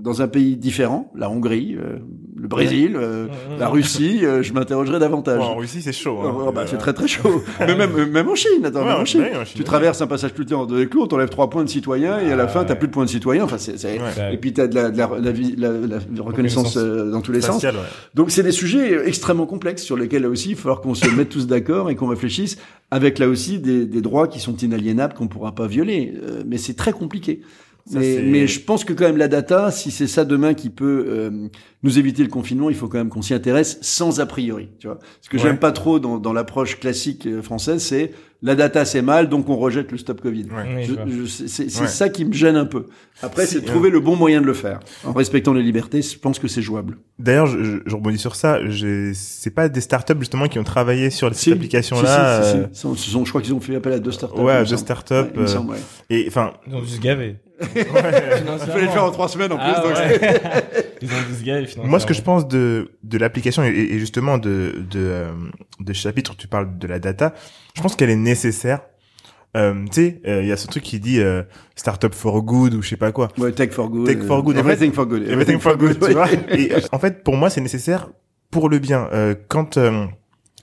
dans 0.00 0.20
un 0.22 0.28
pays 0.28 0.56
différent, 0.56 1.12
la 1.16 1.30
Hongrie, 1.30 1.76
euh, 1.76 1.98
le 2.36 2.48
Brésil, 2.48 2.96
euh, 2.96 3.26
la 3.58 3.68
Russie, 3.68 4.20
euh, 4.24 4.42
je 4.42 4.52
m'interrogerai 4.52 4.98
davantage. 4.98 5.40
En 5.40 5.56
Russie, 5.56 5.80
c'est 5.82 5.92
chaud. 5.92 6.18
hein. 6.24 6.34
Oh, 6.48 6.52
bah, 6.52 6.64
c'est 6.66 6.78
très 6.78 6.92
très 6.92 7.06
chaud. 7.08 7.42
Mais 7.60 7.74
même, 7.76 7.90
euh, 7.96 8.06
même 8.06 8.28
en 8.28 8.34
Chine, 8.34 8.64
attends, 8.64 8.80
Ouais, 8.80 8.86
même 8.86 9.00
en 9.00 9.04
Chine. 9.04 9.22
En 9.22 9.44
Tu 9.44 9.64
traverses 9.64 10.00
un 10.02 10.06
passage 10.06 10.32
plus 10.34 10.46
tard 10.46 10.66
de 10.66 10.84
clous, 10.84 11.02
on 11.02 11.06
t'enlève 11.06 11.28
trois 11.28 11.48
points 11.50 11.64
de 11.64 11.68
citoyen 11.68 12.18
et 12.20 12.32
à 12.32 12.36
la 12.36 12.48
fin, 12.48 12.64
t'as 12.64 12.74
plus 12.74 12.88
de 12.88 12.92
points 12.92 13.04
de 13.04 13.10
citoyen. 13.10 13.44
Enfin, 13.44 13.58
c'est, 13.58 13.76
et 14.32 14.36
puis 14.38 14.52
t'as 14.52 14.66
de 14.66 14.74
la, 14.74 14.90
de 14.90 14.98
la, 14.98 15.08
la, 15.20 15.32
la- 15.70 15.98
la 16.14 16.22
reconnaissance 16.22 16.76
euh, 16.76 17.10
dans 17.10 17.20
tous 17.20 17.32
les 17.32 17.40
sens. 17.40 17.56
Facial. 17.62 17.74
Donc 18.14 18.30
c'est 18.30 18.42
des 18.42 18.52
sujets 18.52 18.92
euh, 18.94 19.06
extrêmement 19.06 19.46
complexes 19.46 19.82
sur 19.82 19.96
lesquels 19.96 20.22
là 20.22 20.28
aussi 20.28 20.50
il 20.50 20.54
va 20.56 20.60
falloir 20.62 20.80
qu'on 20.80 20.94
se 20.94 21.08
mette 21.10 21.28
tous 21.28 21.46
d'accord 21.46 21.90
et 21.90 21.96
qu'on 21.96 22.06
réfléchisse 22.08 22.58
avec 22.90 23.18
là 23.18 23.28
aussi 23.28 23.58
des, 23.58 23.67
des 23.68 24.00
droits 24.00 24.28
qui 24.28 24.40
sont 24.40 24.56
inaliénables 24.56 25.14
qu'on 25.14 25.28
pourra 25.28 25.54
pas 25.54 25.66
violer. 25.66 26.14
Euh, 26.22 26.42
mais 26.46 26.58
c'est 26.58 26.74
très 26.74 26.92
compliqué. 26.92 27.40
Ça, 27.90 27.98
mais, 28.00 28.20
mais 28.22 28.46
je 28.46 28.60
pense 28.60 28.84
que 28.84 28.92
quand 28.92 29.04
même 29.06 29.16
la 29.16 29.28
data, 29.28 29.70
si 29.70 29.90
c'est 29.90 30.06
ça 30.06 30.24
demain 30.24 30.52
qui 30.54 30.68
peut 30.68 31.06
euh, 31.08 31.48
nous 31.82 31.98
éviter 31.98 32.22
le 32.22 32.28
confinement, 32.28 32.68
il 32.68 32.76
faut 32.76 32.88
quand 32.88 32.98
même 32.98 33.08
qu'on 33.08 33.22
s'y 33.22 33.32
intéresse 33.34 33.78
sans 33.80 34.20
a 34.20 34.26
priori. 34.26 34.68
Tu 34.78 34.86
vois, 34.88 34.98
ce 35.22 35.28
que 35.30 35.36
Ouais. 35.36 35.42
j'aime 35.42 35.58
pas 35.58 35.72
trop 35.72 35.98
dans, 35.98 36.18
dans 36.18 36.32
l'approche 36.32 36.78
classique 36.80 37.26
euh, 37.26 37.40
française, 37.40 37.82
c'est 37.82 38.12
la 38.42 38.54
data 38.54 38.84
c'est 38.84 39.02
mal, 39.02 39.28
donc 39.28 39.48
on 39.48 39.56
rejette 39.56 39.90
le 39.90 39.98
stop 39.98 40.20
Covid. 40.20 40.44
Ouais. 40.44 40.86
C'est 41.26 41.48
c'est- 41.48 41.68
c'est 41.70 41.80
Ouais. 41.80 41.86
ça 41.88 42.08
qui 42.08 42.24
me 42.24 42.32
gêne 42.32 42.56
un 42.56 42.66
peu. 42.66 42.86
Après, 43.22 43.46
Si, 43.46 43.54
c'est 43.54 43.60
de 43.62 43.66
trouver 43.66 43.88
euh, 43.88 43.92
le 43.92 44.00
bon 44.00 44.14
moyen 44.16 44.40
de 44.40 44.46
le 44.46 44.54
faire 44.54 44.78
en 45.04 45.12
respectant 45.12 45.52
les 45.54 45.62
libertés. 45.62 46.02
Je 46.02 46.18
pense 46.18 46.38
que 46.38 46.46
c'est 46.46 46.62
jouable. 46.62 46.98
D'ailleurs, 47.18 47.46
je, 47.46 47.64
je, 47.64 47.76
je 47.86 47.94
rebondis 47.96 48.18
sur 48.18 48.36
ça. 48.36 48.58
j'ai- 48.68 49.12
C'est 49.14 49.50
pas 49.50 49.68
des 49.68 49.80
startups 49.80 50.14
justement 50.20 50.46
qui 50.46 50.58
ont 50.60 50.64
travaillé 50.64 51.10
sur 51.10 51.34
Si, 51.34 51.46
cette 51.46 51.54
application-là. 51.54 52.42
si, 52.42 52.46
si, 52.46 52.52
si, 52.52 52.58
euh, 52.58 52.64
si. 52.68 52.74
Ce 52.76 52.80
sont- 52.82 52.94
ce 52.94 53.10
sont- 53.10 53.24
je 53.24 53.30
crois 53.30 53.40
qu'ils 53.42 53.54
ont 53.54 53.60
fait 53.60 53.74
appel 53.74 53.92
à 53.94 53.98
deux 53.98 54.12
startups. 54.12 54.40
Ouais, 54.40 54.62
deux 54.64 54.76
startups. 54.76 55.14
Euh. 55.36 55.46
Et 56.10 56.26
enfin, 56.28 56.52
Ils 56.68 56.74
ont 56.74 56.80
dû 56.82 56.88
se 56.88 57.00
gaver. 57.00 57.36
Il 57.60 57.84
fallait 57.84 58.82
le 58.82 58.88
faire 58.88 59.04
en 59.04 59.10
trois 59.10 59.28
semaines 59.28 59.52
en 59.52 59.58
plus. 59.58 59.74
Donc 59.82 59.96
ouais. 59.96 60.54
Ils 61.02 61.80
ont. 61.80 61.84
Moi, 61.84 62.00
ce 62.00 62.06
que 62.06 62.14
je 62.14 62.22
pense 62.22 62.46
de 62.46 62.92
de 63.02 63.18
l'application 63.18 63.64
et, 63.64 63.68
et 63.68 63.98
justement 63.98 64.38
de 64.38 64.84
de 64.90 64.98
euh, 64.98 65.32
de 65.80 65.92
ce 65.92 66.00
chapitre 66.00 66.32
où 66.32 66.34
tu 66.34 66.48
parles 66.48 66.78
de 66.78 66.86
la 66.86 66.98
data, 66.98 67.34
je 67.76 67.82
pense 67.82 67.96
qu'elle 67.96 68.10
est 68.10 68.16
nécessaire 68.16 68.80
euh, 69.56 69.86
tu 69.86 69.92
sais, 69.92 70.20
il 70.24 70.46
y 70.46 70.52
a 70.52 70.58
ce 70.58 70.66
truc 70.66 70.82
qui 70.82 71.00
dit 71.00 71.20
startup 71.74 72.14
for 72.14 72.42
good 72.42 72.74
ou 72.74 72.82
je 72.82 72.90
sais 72.90 72.96
pas 72.96 73.12
quoi. 73.12 73.28
Ouais, 73.38 73.50
tech 73.50 73.70
for 73.70 73.88
good. 73.88 74.06
Tech 74.06 74.18
for 74.22 74.42
good. 74.42 74.58
Everything 74.58 74.92
for 74.92 75.06
good. 75.06 75.26
Everything 75.26 75.58
for 75.58 75.76
good. 75.76 75.98
tu 75.98 76.12
vois. 76.12 76.28
Et 76.50 76.70
en 76.92 76.98
fait, 76.98 77.24
pour 77.24 77.36
moi, 77.36 77.48
c'est 77.48 77.62
nécessaire 77.62 78.10
pour 78.50 78.68
le 78.68 78.78
bien. 78.78 79.08
quand 79.48 79.78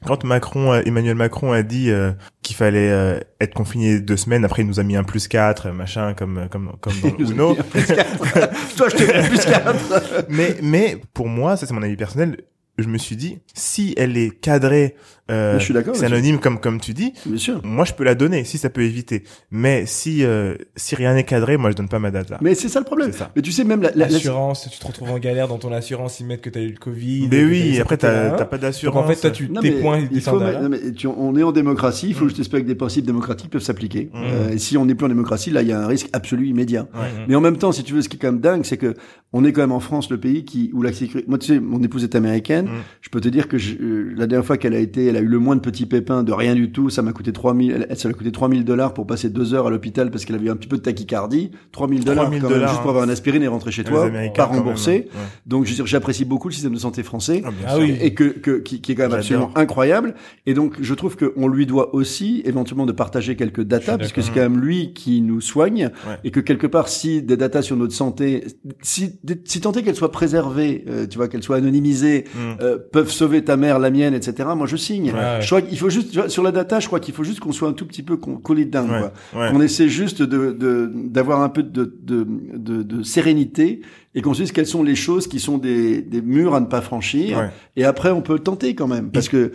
quand 0.06 0.24
Macron, 0.24 0.74
euh, 0.74 0.82
Emmanuel 0.86 1.16
Macron 1.16 1.52
a 1.52 1.64
dit 1.64 1.90
euh, 1.90 2.12
qu'il 2.42 2.56
fallait 2.56 2.90
euh, 2.90 3.20
être 3.42 3.54
confiné 3.54 4.00
deux 4.00 4.18
semaines, 4.18 4.46
après 4.46 4.62
il 4.62 4.68
nous 4.68 4.80
a 4.80 4.84
mis 4.84 4.96
un 4.96 5.04
plus 5.04 5.28
quatre, 5.28 5.70
machin, 5.72 6.14
comme 6.14 6.48
comme 6.50 6.74
comme 6.80 6.94
dans 7.02 7.18
Uno. 7.20 7.56
Toi, 8.78 8.90
je 8.90 8.96
te 8.96 9.28
plus 9.28 9.46
quatre. 9.46 10.26
mais 10.30 10.56
mais 10.62 10.98
pour 11.14 11.28
moi, 11.28 11.58
ça 11.58 11.66
c'est 11.66 11.74
mon 11.74 11.84
avis 11.84 11.98
personnel. 11.98 12.38
Je 12.78 12.88
me 12.88 12.98
suis 12.98 13.16
dit, 13.16 13.40
si 13.54 13.94
elle 13.98 14.18
est 14.18 14.32
cadrée 14.32 14.96
euh. 15.32 15.60
C'est 15.60 16.06
anonyme 16.06 16.40
comme 16.40 16.60
comme 16.60 16.80
tu 16.80 16.94
dis. 16.94 17.12
Bien 17.26 17.38
sûr. 17.38 17.60
Moi, 17.64 17.84
je 17.86 17.94
peux 17.94 18.04
la 18.04 18.14
donner 18.14 18.44
si 18.44 18.60
ça 18.60 18.70
peut 18.70 18.84
éviter. 18.84 19.24
Mais 19.50 19.88
si 19.88 20.24
euh, 20.24 20.56
si 20.76 20.94
rien 20.94 21.16
n'est 21.16 21.24
cadré, 21.24 21.58
moi, 21.58 21.72
je 21.72 21.76
donne 21.76 21.90
pas 21.90 21.98
ma 21.98 22.12
date 22.12 22.30
là. 22.30 22.38
Mais 22.42 22.54
c'est 22.54 22.70
ça 22.70 22.78
le 22.78 22.86
problème. 22.86 23.12
Ça. 23.12 23.32
Mais 23.36 23.42
tu 23.42 23.52
sais 23.52 23.64
même 23.64 23.82
l'assurance, 23.96 24.70
tu 24.72 24.78
te 24.78 24.86
retrouves 24.86 25.10
en 25.10 25.18
galère 25.18 25.48
dans 25.48 25.58
ton 25.58 25.72
assurance, 25.72 26.20
ils 26.20 26.28
mettent 26.28 26.42
que 26.42 26.52
t'as 26.52 26.60
eu 26.60 26.70
le 26.70 26.78
Covid. 26.78 27.28
Mais 27.32 27.44
oui, 27.44 27.80
après 27.80 27.98
t'as 27.98 28.32
t'as 28.32 28.46
pas 28.46 28.60
d'assurance. 28.60 29.04
En 29.04 29.08
fait, 29.08 29.16
toi, 29.16 29.32
tu 29.32 29.50
tes 29.50 29.72
points 29.72 30.08
ils 30.12 30.22
faut 30.22 30.40
non, 30.40 30.70
mais 30.70 30.92
tu, 30.92 31.08
on 31.08 31.36
est 31.36 31.44
en 31.44 31.52
démocratie. 31.52 32.10
Il 32.10 32.14
faut 32.14 32.26
mm. 32.26 32.30
juste 32.30 32.42
espérer 32.42 32.62
que 32.62 32.68
des 32.68 32.76
principes 32.76 33.06
démocratiques 33.06 33.50
peuvent 33.50 33.64
s'appliquer. 33.64 34.12
Mm. 34.14 34.18
Euh, 34.24 34.50
et 34.52 34.58
si 34.60 34.78
on 34.78 34.86
n'est 34.86 34.94
plus 34.94 35.06
en 35.06 35.10
démocratie, 35.10 35.50
là, 35.50 35.64
il 35.64 35.68
y 35.70 35.72
a 35.72 35.80
un 35.80 35.88
risque 35.88 36.10
absolu 36.14 36.48
immédiat. 36.48 36.88
Mais 37.28 37.34
en 37.34 37.42
même 37.42 37.58
temps, 37.58 37.72
si 37.72 37.84
tu 37.84 37.94
veux, 37.94 38.04
ce 38.04 38.10
qui 38.10 38.18
est 38.18 38.20
quand 38.20 38.32
même 38.32 38.42
dingue, 38.42 38.64
c'est 38.64 38.78
que 38.78 38.94
on 39.34 39.44
est 39.44 39.52
quand 39.54 39.62
même 39.62 39.72
en 39.72 39.80
France 39.80 40.12
le 40.12 40.20
pays 40.20 40.46
qui 40.46 40.70
où 40.74 40.84
la 40.84 40.94
sécurité. 40.94 41.28
Moi, 41.28 41.40
tu 41.40 41.48
sais, 41.48 41.60
mon 41.60 41.82
épouse 41.82 42.04
est 42.04 42.16
américaine. 42.16 42.65
Mm. 42.66 42.84
Je 43.02 43.10
peux 43.10 43.22
te 43.22 43.30
dire 43.30 43.48
que 43.48 43.58
euh, 43.58 44.14
la 44.16 44.28
dernière 44.28 44.46
fois 44.46 44.58
qu'elle 44.58 44.74
a 44.74 44.80
été, 44.80 45.06
elle 45.06 45.18
a 45.18 45.22
eu 45.22 45.28
le 45.28 45.40
moins 45.40 45.56
de 45.56 45.62
petits 45.62 45.86
pépin 45.86 46.24
de 46.24 46.34
rien 46.34 46.56
du 46.56 46.72
tout. 46.72 46.90
Ça 46.90 47.02
m'a 47.02 47.14
coûté 47.14 47.32
3000, 47.32 47.88
ça 47.96 48.08
lui 48.08 48.16
a 48.16 48.18
coûté 48.18 48.32
3000 48.32 48.66
dollars 48.66 48.94
pour 48.94 49.08
passer 49.08 49.30
deux 49.30 49.54
heures 49.54 49.68
à 49.68 49.70
l'hôpital 49.70 50.12
parce 50.12 50.26
qu'elle 50.26 50.36
avait 50.36 50.50
un 50.50 50.56
petit 50.56 50.68
peu 50.68 50.78
de 50.78 50.82
tachycardie. 50.82 51.52
3000 51.72 52.04
dollars 52.04 52.32
juste 52.32 52.82
pour 52.82 52.90
avoir 52.90 53.04
un 53.04 53.10
aspirine 53.10 53.44
et 53.44 53.48
rentrer 53.48 53.72
chez 53.72 53.84
toi, 53.84 54.10
pas 54.36 54.46
remboursé. 54.46 55.08
Donc, 55.46 55.66
j'apprécie 55.66 56.26
beaucoup 56.26 56.50
le 56.50 56.54
système 56.54 56.74
de 56.74 56.80
santé 56.80 57.04
français. 57.04 57.42
Ah, 57.46 57.50
ah 57.68 57.80
oui. 57.80 57.98
Et 58.02 58.14
que, 58.14 58.24
que 58.24 58.60
qui, 58.60 58.82
qui, 58.82 58.92
est 58.92 58.96
quand 58.96 59.04
même 59.04 59.14
absolument 59.14 59.52
incroyable. 59.56 60.16
Et 60.46 60.54
donc, 60.54 60.76
je 60.82 60.94
trouve 60.94 61.18
qu'on 61.18 61.48
lui 61.48 61.66
doit 61.66 61.94
aussi, 61.96 62.42
éventuellement, 62.46 62.86
de 62.86 62.92
partager 62.92 63.36
quelques 63.36 63.62
datas 63.62 63.98
puisque 63.98 64.24
c'est 64.24 64.32
quand 64.32 64.42
même 64.42 64.60
lui 64.60 64.94
qui 64.94 65.22
nous 65.22 65.42
soigne. 65.42 65.92
Et 66.24 66.32
que 66.32 66.40
quelque 66.40 66.68
part, 66.68 66.88
si 66.88 67.22
des 67.22 67.38
datas 67.38 67.62
sur 67.62 67.76
notre 67.76 67.94
santé, 67.94 68.46
si, 68.82 69.20
si 69.46 69.62
tant 69.62 69.72
est 69.74 69.84
qu'elles 69.84 69.96
soient 69.96 70.12
préservées, 70.12 70.86
euh, 70.88 71.08
tu 71.08 71.18
vois, 71.18 71.28
qu'elles 71.28 71.44
soient 71.44 71.58
anonymisées, 71.58 72.26
hmm. 72.36 72.55
Euh, 72.62 72.78
peuvent 72.92 73.12
sauver 73.12 73.44
ta 73.44 73.58
mère, 73.58 73.80
la 73.80 73.90
mienne, 73.90 74.14
etc. 74.14 74.50
Moi, 74.56 74.68
je 74.68 74.76
signe. 74.76 75.14
Je 75.40 75.46
crois 75.46 75.62
qu'il 75.62 75.78
faut 75.78 75.90
juste 75.90 76.28
sur 76.30 76.44
la 76.44 76.52
data, 76.52 76.80
je 76.80 76.88
crois 76.88 77.00
qu'il 77.00 77.14
faut 77.14 77.24
juste 77.24 77.40
qu'on 77.40 77.52
soit 77.52 77.70
un 77.70 77.74
tout 77.74 77.86
petit 77.86 78.04
peu 78.04 78.18
qu'on 78.18 78.38
qu 78.38 78.56
dedans, 78.56 78.88
ouais, 79.34 79.50
qu'on 79.52 79.62
essaie 79.62 79.90
juste 79.90 80.22
de 80.22 80.92
d'avoir 81.08 81.42
un 81.42 81.50
peu 81.50 81.64
de 81.64 81.86
de, 82.02 82.28
de, 82.54 82.84
de 82.84 83.04
sérénité 83.04 83.82
et 84.14 84.22
qu'on 84.22 84.34
se 84.34 84.44
dise 84.44 84.52
quelles 84.52 84.66
sont 84.66 84.84
les 84.84 84.96
choses 84.96 85.28
qui 85.28 85.40
sont 85.40 85.58
des, 85.58 86.02
des 86.02 86.22
murs 86.22 86.56
à 86.56 86.60
ne 86.60 86.66
pas 86.66 86.82
franchir. 86.82 87.52
Et 87.76 87.84
après, 87.84 88.12
on 88.12 88.22
peut 88.22 88.40
tenter 88.40 88.76
quand 88.76 88.88
même, 88.88 89.12
parce 89.12 89.30
que 89.30 89.52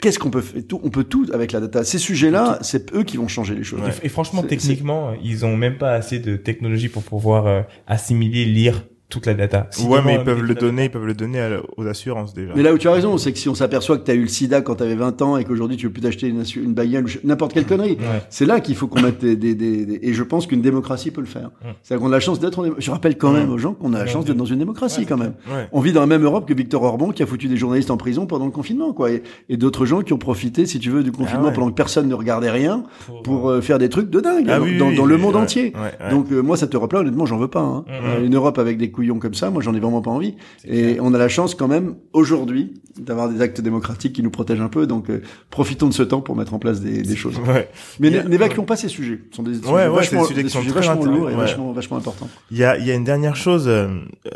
qu'est-ce 0.00 0.18
qu'on 0.18 0.30
peut 0.30 0.40
faire? 0.40 0.60
On 0.82 0.90
peut 0.90 1.04
tout 1.04 1.26
avec 1.32 1.52
la 1.52 1.60
data. 1.60 1.84
Ces 1.84 1.98
sujets-là, 1.98 2.58
c'est 2.60 2.92
eux 2.94 3.04
qui 3.04 3.16
vont 3.16 3.28
changer 3.28 3.54
les 3.54 3.62
choses. 3.62 3.80
Et, 4.02 4.08
franchement, 4.08 4.42
techniquement, 4.42 5.12
ils 5.22 5.46
ont 5.46 5.56
même 5.56 5.78
pas 5.78 5.92
assez 5.92 6.18
de 6.18 6.36
technologie 6.36 6.88
pour 6.88 7.04
pouvoir 7.04 7.46
euh, 7.46 7.62
assimiler, 7.86 8.44
lire 8.44 8.84
toute 9.12 9.26
la 9.26 9.34
data. 9.34 9.68
ouais, 9.86 10.00
mais 10.04 10.14
ils 10.14 10.24
peuvent 10.24 10.42
le 10.42 10.54
donner, 10.54 10.84
ils 10.84 10.90
peuvent 10.90 11.04
le 11.06 11.12
donner 11.12 11.58
aux 11.76 11.86
assurances 11.86 12.32
déjà. 12.32 12.52
Mais 12.56 12.62
là 12.62 12.72
où 12.72 12.78
tu 12.78 12.88
as 12.88 12.92
raison, 12.92 13.18
c'est 13.18 13.32
que 13.32 13.38
si 13.38 13.48
on 13.50 13.54
s'aperçoit 13.54 13.98
que 13.98 14.04
tu 14.04 14.10
as 14.10 14.14
eu 14.14 14.22
le 14.22 14.28
sida 14.28 14.62
quand 14.62 14.76
tu 14.76 14.82
avais 14.84 14.94
20 14.94 15.20
ans 15.20 15.36
et 15.36 15.44
qu'aujourd'hui 15.44 15.76
tu 15.76 15.86
veux 15.86 15.92
plus 15.92 16.00
t'acheter 16.00 16.28
une, 16.28 16.42
une 16.56 16.72
bagnole 16.72 17.04
n'importe 17.22 17.52
quelle 17.52 17.66
connerie, 17.66 17.98
c'est 18.30 18.46
là 18.46 18.60
qu'il 18.60 18.74
faut 18.74 18.86
qu'on 18.86 19.02
mette 19.02 19.20
des, 19.20 19.36
des, 19.36 19.54
des, 19.54 19.98
et 20.02 20.14
je 20.14 20.22
pense 20.22 20.46
qu'une 20.46 20.62
démocratie 20.62 21.10
peut 21.10 21.20
le 21.20 21.26
faire. 21.26 21.50
C'est 21.82 21.98
qu'on 21.98 22.08
a 22.08 22.10
la 22.10 22.20
chance 22.20 22.40
d'être 22.40 22.58
en 22.58 22.62
je 22.78 22.90
rappelle 22.90 23.18
quand 23.18 23.32
même 23.32 23.50
aux 23.50 23.58
gens 23.58 23.74
qu'on 23.74 23.92
a 23.92 23.98
la 23.98 24.06
chance 24.06 24.24
d'être 24.24 24.36
dans 24.36 24.46
une 24.46 24.58
démocratie 24.58 25.04
quand 25.04 25.18
même. 25.18 25.34
On 25.72 25.80
vit 25.80 25.92
dans 25.92 26.00
la 26.00 26.06
même 26.06 26.24
Europe 26.24 26.48
que 26.48 26.54
Victor 26.54 26.82
Orban 26.82 27.10
qui 27.10 27.22
a 27.22 27.26
foutu 27.26 27.48
des 27.48 27.56
journalistes 27.56 27.90
en 27.90 27.98
prison 27.98 28.26
pendant 28.26 28.46
le 28.46 28.50
confinement 28.50 28.92
quoi 28.92 29.10
et, 29.10 29.22
et 29.48 29.56
d'autres 29.58 29.84
gens 29.84 30.00
qui 30.00 30.12
ont 30.12 30.18
profité 30.18 30.64
si 30.64 30.78
tu 30.78 30.90
veux 30.90 31.02
du 31.02 31.12
confinement 31.12 31.48
ah 31.48 31.52
pendant 31.52 31.68
que 31.68 31.74
personne 31.74 32.08
ne 32.08 32.14
regardait 32.14 32.50
rien 32.50 32.84
pour, 33.24 33.50
euh, 33.50 33.60
faire 33.60 33.78
des 33.78 33.88
trucs 33.88 34.08
de 34.08 34.20
dingue 34.20 34.46
ah 34.48 34.58
dans, 34.78 34.92
dans, 34.92 35.04
le 35.04 35.16
monde 35.18 35.36
entier. 35.36 35.72
Donc 36.10 36.32
euh, 36.32 36.40
moi 36.40 36.56
cette 36.56 36.74
Europe 36.74 36.92
là 36.94 37.00
honnêtement 37.00 37.26
j'en 37.26 37.36
veux 37.36 37.48
pas 37.48 37.60
hein. 37.60 37.84
Une 38.22 38.34
Europe 38.34 38.58
avec 38.58 38.78
des 38.78 38.90
comme 39.20 39.34
ça, 39.34 39.50
moi 39.50 39.62
j'en 39.62 39.74
ai 39.74 39.80
vraiment 39.80 40.02
pas 40.02 40.10
envie. 40.10 40.34
Et 40.64 40.98
on 41.00 41.14
a 41.14 41.18
la 41.18 41.28
chance 41.28 41.54
quand 41.54 41.68
même 41.68 41.96
aujourd'hui 42.12 42.74
d'avoir 42.98 43.28
des 43.28 43.40
actes 43.40 43.60
démocratiques 43.60 44.14
qui 44.14 44.22
nous 44.22 44.30
protègent 44.30 44.60
un 44.60 44.68
peu. 44.68 44.86
Donc 44.86 45.10
euh, 45.10 45.22
profitons 45.50 45.88
de 45.88 45.94
ce 45.94 46.02
temps 46.02 46.20
pour 46.20 46.36
mettre 46.36 46.54
en 46.54 46.58
place 46.58 46.80
des, 46.80 47.02
des 47.02 47.16
choses. 47.16 47.38
Ouais. 47.46 47.68
Mais 48.00 48.10
n'évacuons 48.24 48.64
pas 48.64 48.76
ces 48.76 48.88
sujets. 48.88 49.20
Ce 49.30 49.36
sont 49.36 49.42
des, 49.42 49.58
ouais, 49.58 49.88
vachement, 49.88 50.22
des 50.22 50.28
sujets, 50.28 50.44
qui 50.44 50.50
sont 50.50 50.62
vachement 50.62 51.04
lourds 51.04 51.30
et 51.30 51.34
vachement, 51.34 51.72
vachement 51.72 51.96
importants. 51.96 52.28
Il 52.50 52.58
y 52.58 52.64
a, 52.64 52.78
il 52.78 52.86
y 52.86 52.90
a 52.90 52.94
une 52.94 53.04
dernière 53.04 53.36
chose 53.36 53.68
euh, 53.68 53.88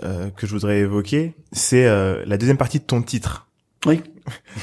euh 0.03 0.31
que 0.37 0.47
je 0.47 0.53
voudrais 0.53 0.81
évoquer, 0.81 1.35
c'est 1.53 1.87
la 1.87 2.37
deuxième 2.37 2.57
partie 2.57 2.79
de 2.79 2.85
ton 2.85 3.03
titre. 3.03 3.47
Oui. 3.87 4.01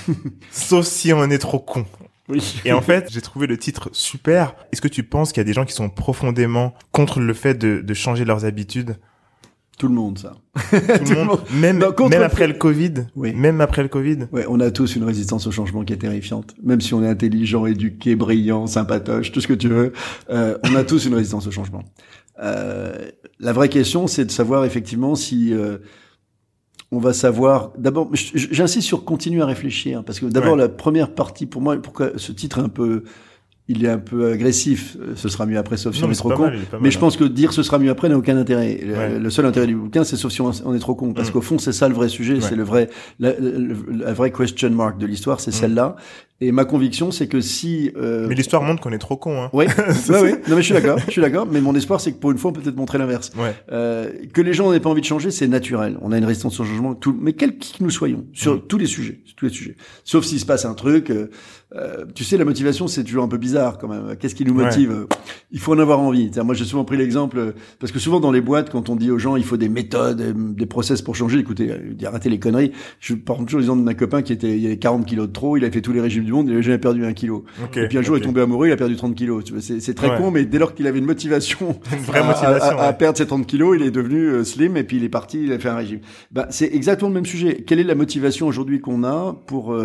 Sauf 0.51 0.85
si 0.85 1.13
on 1.13 1.23
est 1.29 1.37
trop 1.37 1.59
con. 1.59 1.85
Oui. 2.29 2.61
Et 2.63 2.71
en 2.71 2.81
fait, 2.81 3.11
j'ai 3.11 3.21
trouvé 3.21 3.47
le 3.47 3.57
titre 3.57 3.89
super. 3.91 4.55
Est-ce 4.71 4.81
que 4.81 4.87
tu 4.87 5.03
penses 5.03 5.31
qu'il 5.31 5.41
y 5.41 5.41
a 5.41 5.45
des 5.45 5.53
gens 5.53 5.65
qui 5.65 5.73
sont 5.73 5.89
profondément 5.89 6.73
contre 6.91 7.19
le 7.19 7.33
fait 7.33 7.55
de, 7.55 7.81
de 7.81 7.93
changer 7.93 8.23
leurs 8.23 8.45
habitudes? 8.45 8.97
Tout 9.77 9.87
le 9.87 9.95
monde, 9.95 10.19
ça. 10.19 10.35
Tout, 10.71 11.13
le 11.13 11.23
monde. 11.23 11.39
Même, 11.55 11.83
même 12.09 12.21
après 12.21 12.47
le 12.47 12.53
Covid. 12.53 12.93
Oui. 13.15 13.33
Même 13.33 13.59
après 13.59 13.81
le 13.81 13.89
Covid. 13.89 14.27
Ouais, 14.31 14.45
on 14.47 14.59
a 14.59 14.69
tous 14.69 14.95
une 14.95 15.03
résistance 15.03 15.47
au 15.47 15.51
changement 15.51 15.83
qui 15.83 15.93
est 15.93 15.97
terrifiante. 15.97 16.53
Même 16.61 16.79
si 16.79 16.93
on 16.93 17.03
est 17.03 17.07
intelligent, 17.07 17.65
éduqué, 17.65 18.15
brillant, 18.15 18.67
sympatoche, 18.67 19.31
tout 19.31 19.41
ce 19.41 19.47
que 19.47 19.53
tu 19.53 19.67
veux, 19.67 19.93
euh, 20.29 20.57
on 20.63 20.75
a 20.75 20.83
tous 20.83 21.05
une 21.05 21.15
résistance 21.15 21.47
au 21.47 21.51
changement. 21.51 21.83
Euh, 22.41 23.09
la 23.39 23.51
vraie 23.51 23.69
question, 23.69 24.05
c'est 24.07 24.25
de 24.25 24.31
savoir 24.31 24.63
effectivement 24.65 25.15
si 25.15 25.53
euh, 25.53 25.79
on 26.91 26.99
va 26.99 27.13
savoir. 27.13 27.71
D'abord, 27.77 28.09
j'insiste 28.13 28.87
sur 28.87 29.03
continuer 29.03 29.41
à 29.41 29.47
réfléchir, 29.47 30.03
parce 30.03 30.19
que 30.19 30.27
d'abord 30.27 30.55
la 30.55 30.69
première 30.69 31.13
partie, 31.13 31.47
pour 31.47 31.61
moi, 31.61 31.77
pourquoi 31.77 32.11
ce 32.17 32.31
titre 32.31 32.59
est 32.59 32.63
un 32.63 32.69
peu 32.69 33.03
il 33.69 33.85
est 33.85 33.89
un 33.89 33.97
peu 33.97 34.31
agressif. 34.31 34.97
Euh, 34.99 35.13
ce 35.15 35.29
sera 35.29 35.45
mieux 35.45 35.57
après, 35.57 35.77
sauf 35.77 35.95
si 35.95 36.03
on 36.03 36.11
est, 36.11 36.15
trop 36.15 36.31
con. 36.31 36.51
mais 36.81 36.91
je 36.91 36.99
pense 36.99 37.15
que 37.15 37.23
dire 37.23 37.53
ce 37.53 37.63
sera 37.63 37.79
mieux 37.79 37.89
après 37.89 38.09
n'a 38.09 38.17
aucun 38.17 38.37
intérêt. 38.37 38.79
Le, 38.83 39.29
seul 39.29 39.45
intérêt 39.45 39.67
du 39.67 39.75
bouquin, 39.75 40.03
c'est 40.03 40.17
sauf 40.17 40.31
si 40.31 40.41
on, 40.41 40.51
est 40.51 40.79
trop 40.79 40.95
con, 40.95 41.13
parce 41.13 41.29
mm. 41.29 41.31
qu'au 41.31 41.41
fond, 41.41 41.57
c'est 41.57 41.71
ça 41.71 41.87
le 41.87 41.95
vrai 41.95 42.09
sujet, 42.09 42.41
c'est 42.41 42.55
le 42.55 42.63
vrai, 42.63 42.89
la, 43.19 43.33
vraie 44.13 44.31
question 44.31 44.69
mark 44.71 44.97
de 44.97 45.05
l'histoire, 45.05 45.39
c'est 45.39 45.51
mm. 45.51 45.59
celle-là. 45.59 45.95
Et 46.41 46.51
ma 46.51 46.65
conviction, 46.65 47.11
c'est 47.11 47.27
que 47.27 47.39
si... 47.39 47.91
Euh... 47.95 48.27
Mais 48.27 48.35
l'histoire 48.35 48.63
montre 48.63 48.81
qu'on 48.81 48.91
est 48.91 48.97
trop 48.97 49.15
con. 49.15 49.43
Hein. 49.43 49.49
Oui, 49.53 49.65
ouais, 49.65 50.21
oui. 50.21 50.31
Non, 50.49 50.57
mais 50.57 50.61
je 50.61 50.61
suis 50.61 50.73
d'accord. 50.73 50.99
Je 51.05 51.11
suis 51.11 51.21
d'accord. 51.21 51.47
Mais 51.49 51.61
mon 51.61 51.73
espoir, 51.73 52.01
c'est 52.01 52.11
que 52.11 52.17
pour 52.17 52.31
une 52.31 52.37
fois, 52.37 52.51
on 52.51 52.53
peut 52.53 52.59
peut-être 52.59 52.75
montrer 52.75 52.97
l'inverse. 52.97 53.31
Ouais. 53.37 53.55
Euh, 53.71 54.09
que 54.33 54.41
les 54.41 54.53
gens 54.53 54.69
n'aient 54.69 54.81
pas 54.81 54.89
envie 54.89 54.99
de 54.99 55.05
changer, 55.05 55.31
c'est 55.31 55.47
naturel. 55.47 55.97
On 56.01 56.11
a 56.11 56.17
une 56.17 56.25
résistance 56.25 56.59
au 56.59 56.65
changement. 56.65 56.95
Tout... 56.95 57.15
Mais 57.17 57.31
quel 57.31 57.57
qui 57.57 57.81
nous 57.81 57.91
soyons, 57.91 58.25
sur 58.33 58.55
mm. 58.55 58.61
tous 58.67 58.77
les 58.77 58.87
sujets, 58.87 59.21
sur 59.23 59.35
tous 59.37 59.45
les 59.45 59.51
sujets. 59.51 59.77
Sauf 60.03 60.25
s'il 60.25 60.39
se 60.39 60.45
passe 60.45 60.65
un 60.65 60.73
truc. 60.73 61.11
Euh, 61.11 61.29
euh, 61.75 62.05
tu 62.13 62.23
sais, 62.23 62.37
la 62.37 62.45
motivation, 62.45 62.87
c'est 62.87 63.03
toujours 63.03 63.23
un 63.23 63.27
peu 63.27 63.37
bizarre 63.37 63.77
quand 63.77 63.87
même. 63.87 64.15
Qu'est-ce 64.17 64.35
qui 64.35 64.45
nous 64.45 64.53
motive? 64.53 65.07
Il 65.51 65.59
faut 65.59 65.73
en 65.73 65.79
avoir 65.79 65.99
envie. 65.99 66.29
Moi, 66.43 66.53
j'ai 66.53 66.65
souvent 66.65 66.85
pris 66.85 66.97
l'exemple 66.97 67.53
parce 67.79 67.91
que 67.91 67.99
souvent 67.99 68.19
dans 68.19 68.31
les 68.31 68.41
boîtes, 68.41 68.69
quand 68.69 68.89
on 68.89 68.95
dit 68.95 69.09
aux 69.09 69.17
gens, 69.17 69.35
il 69.35 69.43
faut 69.43 69.57
des 69.57 69.69
méthodes, 69.69 70.21
euh, 70.21 70.33
des 70.35 70.65
process 70.65 71.01
pour 71.01 71.15
changer. 71.15 71.39
Écoutez, 71.39 71.71
euh, 71.71 72.07
arrêtez 72.07 72.29
les 72.29 72.39
conneries. 72.39 72.71
Je 72.99 73.15
parle 73.15 73.45
toujours 73.45 73.59
l'exemple 73.59 73.79
de 73.79 73.85
ma 73.85 73.95
copain 73.95 74.21
qui 74.21 74.33
était, 74.33 74.57
il 74.57 74.65
avait 74.65 74.77
40 74.77 75.05
kilos 75.05 75.27
de 75.27 75.33
trop. 75.33 75.57
Il 75.57 75.65
a 75.65 75.71
fait 75.71 75.81
tous 75.81 75.93
les 75.93 76.01
régimes 76.01 76.25
du 76.25 76.31
monde. 76.31 76.47
Il 76.47 76.53
avait 76.53 76.63
jamais 76.63 76.77
perdu 76.77 77.05
un 77.05 77.13
kilo. 77.13 77.45
et 77.75 77.87
puis 77.87 77.97
un 77.97 78.01
jour, 78.03 78.17
il 78.17 78.21
est 78.21 78.25
tombé 78.25 78.41
amoureux. 78.41 78.67
Il 78.67 78.71
a 78.71 78.77
perdu 78.77 78.95
30 78.95 79.15
kilos. 79.15 79.43
C'est 79.59 79.95
très 79.95 80.15
con, 80.17 80.29
mais 80.29 80.45
dès 80.45 80.59
lors 80.59 80.75
qu'il 80.75 80.85
avait 80.85 80.99
une 80.99 81.05
motivation, 81.05 81.79
à, 82.13 82.93
perdre 82.93 83.17
ses 83.17 83.25
30 83.25 83.47
kilos, 83.47 83.77
il 83.79 83.85
est 83.85 83.91
devenu 83.91 84.45
slim 84.45 84.77
et 84.77 84.83
puis 84.83 84.97
il 84.97 85.03
est 85.03 85.09
parti. 85.09 85.43
Il 85.43 85.51
a 85.51 85.57
fait 85.57 85.69
un 85.69 85.75
régime. 85.75 86.01
Bah, 86.31 86.47
c'est 86.51 86.71
exactement 86.73 87.09
le 87.09 87.15
même 87.15 87.25
sujet. 87.25 87.63
Quelle 87.65 87.79
est 87.79 87.83
la 87.83 87.95
motivation 87.95 88.47
aujourd'hui 88.47 88.79
qu'on 88.79 89.03
a 89.03 89.35
pour 89.47 89.75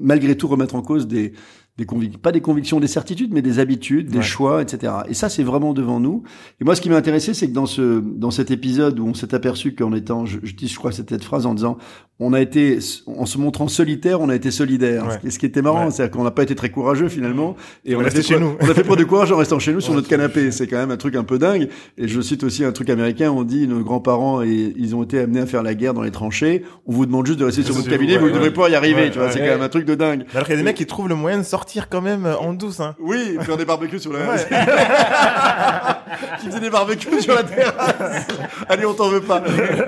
malgré 0.00 0.36
tout 0.36 0.48
remettre 0.48 0.74
en 0.74 0.82
cause 0.82 1.06
des, 1.06 1.32
des 1.78 1.86
pas 2.18 2.32
des 2.32 2.40
convictions, 2.40 2.78
des 2.80 2.86
certitudes, 2.86 3.32
mais 3.32 3.42
des 3.42 3.58
habitudes, 3.58 4.10
des 4.10 4.22
choix, 4.22 4.60
etc. 4.60 4.92
Et 5.08 5.14
ça, 5.14 5.28
c'est 5.28 5.42
vraiment 5.42 5.72
devant 5.72 5.98
nous. 5.98 6.22
Et 6.60 6.64
moi, 6.64 6.74
ce 6.74 6.80
qui 6.80 6.90
m'a 6.90 6.96
intéressé, 6.96 7.32
c'est 7.32 7.48
que 7.48 7.54
dans 7.54 7.66
ce, 7.66 8.00
dans 8.00 8.30
cet 8.30 8.50
épisode 8.50 8.98
où 8.98 9.06
on 9.06 9.14
s'est 9.14 9.34
aperçu 9.34 9.74
qu'en 9.74 9.92
étant, 9.94 10.26
je, 10.26 10.38
je 10.42 10.54
dis, 10.54 10.68
je 10.68 10.76
crois, 10.76 10.92
cette 10.92 11.24
phrase 11.24 11.46
en 11.46 11.54
disant, 11.54 11.78
on 12.22 12.34
a 12.34 12.40
été, 12.40 12.78
en 13.06 13.24
se 13.24 13.38
montrant 13.38 13.66
solitaire, 13.66 14.20
on 14.20 14.28
a 14.28 14.34
été 14.34 14.50
solidaire. 14.50 15.18
Et 15.24 15.30
ce 15.30 15.38
qui 15.38 15.46
était 15.46 15.62
marrant, 15.62 15.90
c'est 15.90 16.10
qu'on 16.10 16.22
n'a 16.22 16.30
pas 16.30 16.42
été 16.42 16.54
très 16.54 16.68
courageux 16.68 17.08
finalement. 17.08 17.56
Et 17.86 17.96
on, 17.96 18.00
a 18.00 18.10
fait, 18.10 18.22
chez 18.22 18.38
nous. 18.38 18.56
on 18.60 18.68
a 18.68 18.74
fait 18.74 18.84
preuve 18.84 18.98
de 18.98 19.04
courage 19.04 19.32
en 19.32 19.38
restant 19.38 19.58
chez 19.58 19.72
nous 19.72 19.80
sur 19.80 19.94
notre 19.94 20.06
canapé? 20.06 20.50
C'est 20.50 20.66
quand 20.66 20.76
même 20.76 20.90
un 20.90 20.98
truc 20.98 21.16
un 21.16 21.24
peu 21.24 21.38
dingue. 21.38 21.70
Et 21.96 22.08
je 22.08 22.20
cite 22.20 22.44
aussi 22.44 22.62
un 22.62 22.72
truc 22.72 22.90
américain. 22.90 23.30
On 23.30 23.42
dit, 23.42 23.66
nos 23.66 23.80
grands-parents, 23.80 24.42
et 24.42 24.74
ils 24.76 24.94
ont 24.94 25.02
été 25.02 25.18
amenés 25.18 25.40
à 25.40 25.46
faire 25.46 25.62
la 25.62 25.74
guerre 25.74 25.94
dans 25.94 26.02
les 26.02 26.10
tranchées. 26.10 26.62
On 26.84 26.92
vous 26.92 27.06
demande 27.06 27.26
juste 27.26 27.38
de 27.38 27.44
rester 27.46 27.62
sur 27.62 27.74
votre 27.74 27.88
cabinet, 27.88 28.18
vous 28.18 28.28
ne 28.28 28.34
devrez 28.34 28.52
pas 28.52 28.68
y 28.68 28.74
arriver. 28.74 29.10
tu 29.10 29.18
vois, 29.18 29.30
c'est 29.30 29.38
quand 29.38 29.46
même 29.46 29.62
un 29.62 29.70
truc 29.70 29.86
de 29.86 29.94
dingue. 29.94 30.26
Alors 30.34 30.44
qu'il 30.44 30.52
y 30.52 30.58
a 30.58 30.60
des 30.60 30.64
mecs 30.64 30.76
qui 30.76 30.86
trouvent 30.86 31.08
le 31.08 31.14
moyen 31.14 31.38
de 31.38 31.42
sortir 31.42 31.59
quand 31.88 32.00
même 32.00 32.26
euh, 32.26 32.36
en 32.36 32.52
douce. 32.52 32.80
Hein. 32.80 32.94
Oui, 32.98 33.36
faire 33.42 33.56
des 33.56 33.64
barbecues 33.64 33.98
sur 33.98 34.12
la. 34.12 34.36
qui 36.40 36.46
faisait 36.46 36.60
des 36.60 36.70
barbecues 36.70 37.20
sur 37.20 37.34
la 37.34 37.44
terrasse. 37.44 38.26
Allez, 38.68 38.84
on 38.84 38.94
t'en 38.94 39.08
veut 39.08 39.20
pas. 39.20 39.42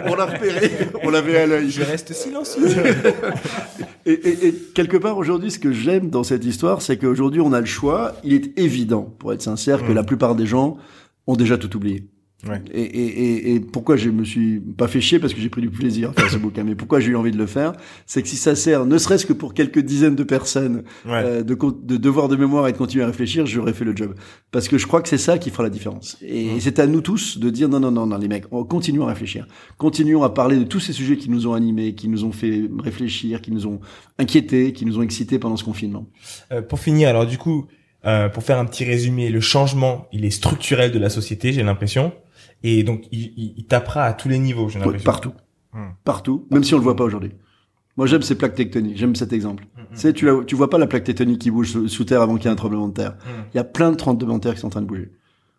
On 0.07 0.14
l'a 0.14 0.27
repéré. 0.27 0.70
On 1.03 1.11
l'avait 1.11 1.39
à 1.39 1.47
l'œil. 1.47 1.70
Je 1.70 1.83
reste 1.83 2.12
silencieux. 2.12 2.68
Et, 4.05 4.14
et, 4.14 4.49
et, 4.49 4.55
quelque 4.75 4.97
part 4.97 5.16
aujourd'hui, 5.16 5.53
ce 5.53 5.61
que 5.61 5.70
j'aime 5.70 6.11
dans 6.11 6.25
cette 6.25 6.45
histoire, 6.45 6.83
c'est 6.83 6.97
qu'aujourd'hui 6.97 7.41
on 7.41 7.53
a 7.53 7.61
le 7.61 7.66
choix. 7.66 8.14
Il 8.25 8.33
est 8.33 8.59
évident, 8.59 9.03
pour 9.20 9.33
être 9.33 9.43
sincère, 9.43 9.87
que 9.87 9.93
mm. 9.93 9.95
la 9.95 10.03
plupart 10.03 10.35
des 10.35 10.45
gens 10.45 10.77
ont 11.29 11.37
déjà 11.37 11.57
tout 11.57 11.77
oublié. 11.77 12.09
Ouais. 12.49 12.61
Et, 12.72 12.82
et, 12.82 13.55
et, 13.55 13.61
pourquoi 13.61 13.97
je 13.97 14.11
me 14.11 14.24
suis 14.24 14.59
pas 14.59 14.88
fait 14.88 15.01
chier 15.01 15.20
parce 15.20 15.32
que 15.32 15.40
j'ai 15.40 15.49
pris 15.49 15.61
du 15.61 15.70
plaisir 15.70 16.11
à 16.11 16.12
faire 16.12 16.28
ce 16.28 16.36
bouquin, 16.38 16.64
mais 16.64 16.74
pourquoi 16.74 16.99
j'ai 16.99 17.12
eu 17.12 17.16
envie 17.16 17.30
de 17.30 17.38
le 17.38 17.47
faire, 17.47 17.72
c'est 18.05 18.20
que 18.20 18.28
si 18.28 18.36
ça 18.36 18.57
sert, 18.57 18.84
ne 18.84 18.99
serait-ce 18.99 19.26
que 19.26 19.32
pour 19.32 19.55
quelques 19.55 19.78
dizaines 19.78 20.16
de 20.16 20.24
personnes, 20.24 20.82
euh, 21.07 21.45
de, 21.45 21.55
de 21.55 21.97
devoir 21.97 22.26
de 22.28 22.34
mémoire 22.34 22.66
et 22.66 22.72
de 22.72 22.76
continuer 22.76 23.05
à 23.05 23.07
réfléchir, 23.07 23.47
j'aurais 23.47 23.72
fait 23.72 23.84
le 23.84 23.95
job. 23.95 24.16
Parce 24.51 24.66
que 24.66 24.76
je 24.76 24.88
crois 24.88 25.03
que 25.03 25.09
c'est 25.09 25.18
ça 25.18 25.38
qui 25.38 25.51
fera 25.51 25.62
la 25.62 25.70
différence. 25.70 26.18
Et 26.20 26.59
c'est 26.59 26.80
à 26.80 26.86
nous 26.88 27.01
tous 27.01 27.38
de 27.38 27.49
dire 27.49 27.68
non, 27.68 27.78
non, 27.78 27.93
non, 27.93 28.07
non, 28.07 28.18
les 28.18 28.28
mecs, 28.28 28.47
on 28.51 28.64
continuons 28.64 29.07
à 29.07 29.11
réfléchir, 29.11 29.47
continuons 29.78 30.24
à 30.24 30.30
parler 30.30 30.57
de 30.57 30.64
tous 30.64 30.80
ces 30.80 30.93
sujets 30.93 31.16
qui 31.16 31.30
nous 31.30 31.47
ont 31.47 31.55
animés, 31.55 31.95
qui 31.95 32.09
nous 32.09 32.24
ont 32.24 32.32
fait 32.32 32.68
réfléchir, 32.82 33.40
qui 33.40 33.53
nous 33.53 33.68
ont 33.68 33.78
inquiétés, 34.18 34.72
qui 34.72 34.84
nous 34.84 34.99
ont 34.99 35.03
excités 35.03 35.38
pendant 35.38 35.57
ce 35.57 35.64
confinement. 35.64 36.07
Euh, 36.51 36.61
pour 36.61 36.80
finir, 36.80 37.09
alors 37.09 37.26
du 37.26 37.38
coup, 37.38 37.68
euh, 38.05 38.28
pour 38.28 38.43
faire 38.43 38.59
un 38.59 38.64
petit 38.64 38.84
résumé, 38.84 39.28
le 39.30 39.40
changement, 39.40 40.09
il 40.12 40.24
est 40.24 40.30
structurel 40.30 40.90
de 40.90 40.99
la 40.99 41.09
société, 41.09 41.53
j'ai 41.53 41.62
l'impression. 41.62 42.12
Et 42.62 42.82
donc, 42.82 43.06
il, 43.12 43.52
il, 43.56 43.66
tapera 43.66 44.04
à 44.04 44.12
tous 44.12 44.28
les 44.28 44.38
niveaux, 44.38 44.68
j'ai 44.68 44.78
l'impression. 44.78 45.04
Partout. 45.04 45.32
Hmm. 45.72 45.90
Partout. 46.04 46.46
Même 46.50 46.64
si 46.64 46.74
on 46.74 46.78
le 46.78 46.84
voit 46.84 46.96
pas 46.96 47.04
aujourd'hui. 47.04 47.32
Moi, 47.96 48.06
j'aime 48.06 48.22
ces 48.22 48.36
plaques 48.36 48.54
tectoniques. 48.54 48.96
J'aime 48.96 49.16
cet 49.16 49.32
exemple. 49.32 49.64
Hmm, 49.76 49.80
hmm. 49.80 49.86
Tu 49.92 49.96
sais, 49.96 50.12
tu, 50.12 50.26
la, 50.26 50.44
tu 50.44 50.54
vois 50.54 50.70
pas 50.70 50.78
la 50.78 50.86
plaque 50.86 51.04
tectonique 51.04 51.40
qui 51.40 51.50
bouge 51.50 51.86
sous, 51.86 52.04
terre 52.04 52.22
avant 52.22 52.36
qu'il 52.36 52.44
y 52.44 52.48
ait 52.48 52.52
un 52.52 52.56
tremblement 52.56 52.88
de 52.88 52.94
terre. 52.94 53.16
Il 53.52 53.56
y 53.56 53.60
a 53.60 53.64
plein 53.64 53.90
de 53.90 53.96
tremblements 53.96 54.36
de 54.36 54.40
terre 54.40 54.54
qui 54.54 54.60
sont 54.60 54.68
en 54.68 54.70
train 54.70 54.82
de 54.82 54.86
bouger. 54.86 55.10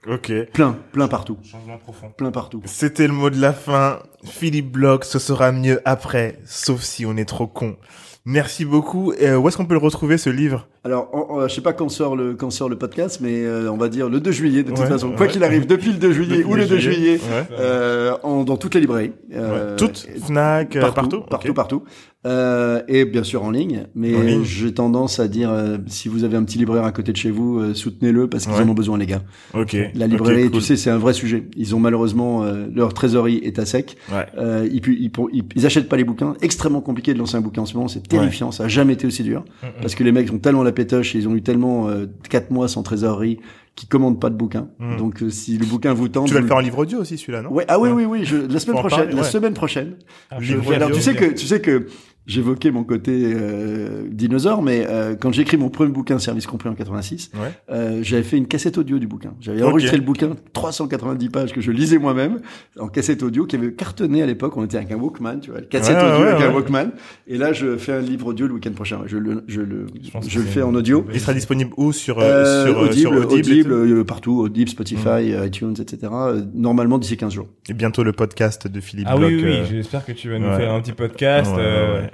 Ok. 0.07 0.31
Plein, 0.53 0.77
plein 0.91 1.07
partout. 1.07 1.37
Changement 1.43 1.77
profond. 1.77 2.09
Plein 2.09 2.31
partout. 2.31 2.61
C'était 2.65 3.07
le 3.07 3.13
mot 3.13 3.29
de 3.29 3.39
la 3.39 3.53
fin. 3.53 3.99
Philippe 4.23 4.71
Bloch, 4.71 5.05
ce 5.05 5.19
sera 5.19 5.51
mieux 5.51 5.81
après, 5.85 6.39
sauf 6.45 6.81
si 6.81 7.05
on 7.05 7.15
est 7.15 7.25
trop 7.25 7.47
con. 7.47 7.77
Merci 8.25 8.65
beaucoup. 8.65 9.13
Euh, 9.13 9.37
où 9.37 9.47
est-ce 9.47 9.57
qu'on 9.57 9.65
peut 9.65 9.75
le 9.75 9.79
retrouver 9.79 10.17
ce 10.17 10.29
livre? 10.29 10.67
Alors, 10.84 11.47
je 11.47 11.53
sais 11.53 11.61
pas 11.61 11.73
quand 11.73 11.89
sort 11.89 12.15
le 12.15 12.34
quand 12.34 12.49
sort 12.49 12.69
le 12.69 12.77
podcast, 12.77 13.19
mais 13.21 13.45
euh, 13.45 13.71
on 13.71 13.77
va 13.77 13.89
dire 13.89 14.09
le 14.09 14.19
2 14.19 14.31
juillet 14.31 14.63
de 14.63 14.69
toute 14.71 14.79
façon. 14.79 15.11
Quoi 15.11 15.27
qu'il 15.27 15.43
arrive, 15.43 15.65
depuis 15.65 15.91
le 15.91 15.97
2 15.97 16.11
juillet 16.11 16.43
ou 16.43 16.55
le 16.55 16.65
2 16.65 16.77
juillet, 16.77 17.19
euh, 17.57 18.15
en, 18.23 18.43
dans 18.43 18.57
toutes 18.57 18.75
les 18.75 18.81
librairies. 18.81 19.13
Euh, 19.34 19.75
toutes 19.77 20.07
Fnac, 20.25 20.77
partout, 20.79 20.93
partout, 20.93 21.23
partout. 21.29 21.53
partout. 21.53 21.84
Euh, 22.25 22.81
et 22.88 23.03
bien 23.03 23.23
sûr 23.23 23.43
en 23.43 23.51
ligne, 23.51 23.88
mais 23.95 24.43
j'ai 24.45 24.73
tendance 24.73 25.19
à 25.19 25.27
dire 25.27 25.51
euh, 25.51 25.77
si 25.88 26.07
vous 26.07 26.23
avez 26.23 26.38
un 26.38 26.43
petit 26.43 26.57
libraire 26.57 26.86
à 26.86 26.93
côté 26.93 27.11
de 27.11 27.17
chez 27.17 27.31
vous, 27.31 27.59
euh, 27.59 27.73
soutenez-le 27.73 28.29
parce 28.29 28.45
qu'ils 28.45 28.55
en 28.55 28.69
ont 28.69 28.73
besoin 28.73 28.97
les 28.97 29.05
gars. 29.05 29.21
Ok. 29.53 29.75
La 29.93 30.07
librairie, 30.07 30.49
tu 30.49 30.61
sais, 30.61 30.77
c'est 30.77 30.89
un 30.89 30.97
vrai 30.97 31.11
sujet. 31.13 31.43
Ils 31.57 31.75
ont 31.75 31.79
malheureusement 31.79 32.45
leur 32.73 32.93
trésorerie 32.93 33.41
est 33.43 33.59
à 33.59 33.65
sec. 33.65 33.97
Ouais. 34.11 34.25
Ils, 34.71 34.81
ils, 34.88 35.11
ils, 35.34 35.43
ils, 35.55 35.65
achètent 35.65 35.89
pas 35.89 35.97
les 35.97 36.03
bouquins. 36.03 36.36
Extrêmement 36.41 36.81
compliqué 36.81 37.13
de 37.13 37.19
lancer 37.19 37.36
un 37.36 37.41
bouquin 37.41 37.63
en 37.63 37.65
ce 37.65 37.73
moment, 37.73 37.88
c'est 37.88 38.07
terrifiant. 38.07 38.51
Ça 38.51 38.65
a 38.65 38.67
jamais 38.67 38.93
été 38.93 39.05
aussi 39.05 39.23
dur 39.23 39.41
mm, 39.41 39.67
mm. 39.67 39.69
parce 39.81 39.95
que 39.95 40.03
les 40.03 40.11
mecs 40.11 40.31
ont 40.31 40.38
tellement 40.38 40.63
la 40.63 40.71
pétoche 40.74 41.15
ils 41.15 41.28
ont 41.28 41.36
eu 41.36 41.41
tellement 41.41 41.89
quatre 42.30 42.51
mois 42.51 42.67
sans 42.67 42.84
trésorerie 42.84 43.39
qui 43.76 43.88
commandent 43.88 44.19
pas 44.19 44.30
de 44.30 44.36
bouquins. 44.36 44.67
Mm. 44.80 44.97
Donc 44.97 45.24
si 45.30 45.57
le 45.57 45.65
bouquin 45.65 45.93
vous 45.93 46.07
tente, 46.07 46.28
tu 46.28 46.34
vas 46.34 46.41
le 46.41 46.47
faire 46.47 46.57
en 46.57 46.61
livre 46.61 46.78
audio 46.78 46.99
aussi 46.99 47.17
celui-là, 47.17 47.41
non? 47.41 47.51
Ouais, 47.51 47.65
ah 47.67 47.80
oui 47.80 47.89
oui 47.89 48.05
oui, 48.05 48.26
je, 48.26 48.38
la 48.38 48.59
semaine 48.59 48.80
prochaine, 48.80 49.15
la 49.15 49.24
semaine 49.24 49.53
prochaine. 49.53 49.95
Ah, 50.30 50.38
je, 50.39 50.55
alors 50.74 50.91
tu 50.91 51.01
sais 51.01 51.15
que 51.15 51.26
tu 51.26 51.45
sais 51.45 51.61
que 51.61 51.88
j'évoquais 52.26 52.71
mon 52.71 52.84
côté 52.84 53.11
euh, 53.36 54.07
dinosaure, 54.09 54.61
mais 54.61 54.86
euh, 54.88 55.15
quand 55.15 55.32
j'ai 55.32 55.41
écrit 55.41 55.57
mon 55.57 55.69
premier 55.69 55.91
bouquin 55.91 56.19
Service 56.19 56.47
compris 56.47 56.69
en 56.69 56.76
86, 56.76 57.32
ouais. 57.34 57.39
euh, 57.69 57.99
j'avais 58.01 58.24
fait 58.24 58.38
une 58.38 58.47
cassette 58.47 58.78
audio 58.78 58.97
du 58.97 59.07
bouquin. 59.07 59.34
J'avais 59.41 59.61
enregistré 59.63 59.97
le 59.97 60.03
bouquin, 60.03 60.36
390 60.53 61.30
pages 61.30 61.53
que 61.53 61.61
je 61.61 61.71
lisais 61.71 61.97
moi-même 61.97 62.39
en 62.80 62.88
cassette 62.88 63.24
audio 63.24 63.45
qui 63.45 63.55
avait 63.55 63.74
cartonné 63.74 64.21
à 64.21 64.26
l'époque. 64.26 64.55
On 64.55 64.63
était 64.63 64.78
avec 64.78 64.91
un 64.91 64.95
Walkman, 64.95 65.39
tu 65.41 65.51
vois, 65.51 65.61
cassette 65.61 65.97
audio 65.97 66.28
avec 66.28 66.43
un 66.43 66.53
Walkman. 66.53 66.91
Et 67.28 67.38
là, 67.38 67.51
je 67.53 67.78
fais 67.78 67.93
un 67.93 68.01
livre 68.01 68.28
audio 68.28 68.47
le 68.47 68.53
week-end 68.53 68.71
prochain. 68.71 69.01
Je 69.05 69.17
le, 69.17 69.43
je 69.47 69.61
le, 69.61 69.88
je, 70.28 70.39
le 70.39 70.45
fais 70.45 70.61
en 70.61 70.74
audio. 70.76 71.05
Il 71.13 71.19
sera 71.19 71.34
disponible 71.34 71.71
où 71.78 71.91
sur 71.91 72.19
euh, 72.19 72.65
sur 72.65 72.78
Audible, 72.80 72.95
sur 72.95 73.11
Audible, 73.11 73.74
Audible 73.74 74.05
partout, 74.05 74.39
Audible, 74.39 74.69
Spotify, 74.69 75.34
mmh. 75.34 75.45
iTunes, 75.45 75.76
etc. 75.80 76.11
Normalement 76.53 76.97
d'ici 76.97 77.17
15 77.17 77.34
jours. 77.34 77.47
Et 77.67 77.74
bientôt 77.74 78.03
le 78.03 78.13
podcast 78.13 78.67
de 78.67 78.80
Philippe. 78.80 79.07
Ah 79.09 79.17
Bloch, 79.17 79.30
oui, 79.30 79.43
oui, 79.43 79.57
j'espère 79.69 80.05
que 80.05 80.13
tu 80.13 80.30
vas 80.30 80.39
nous 80.39 80.53
faire 80.55 80.71
un 80.71 80.82
petit 80.82 80.93
podcast. 80.93 81.51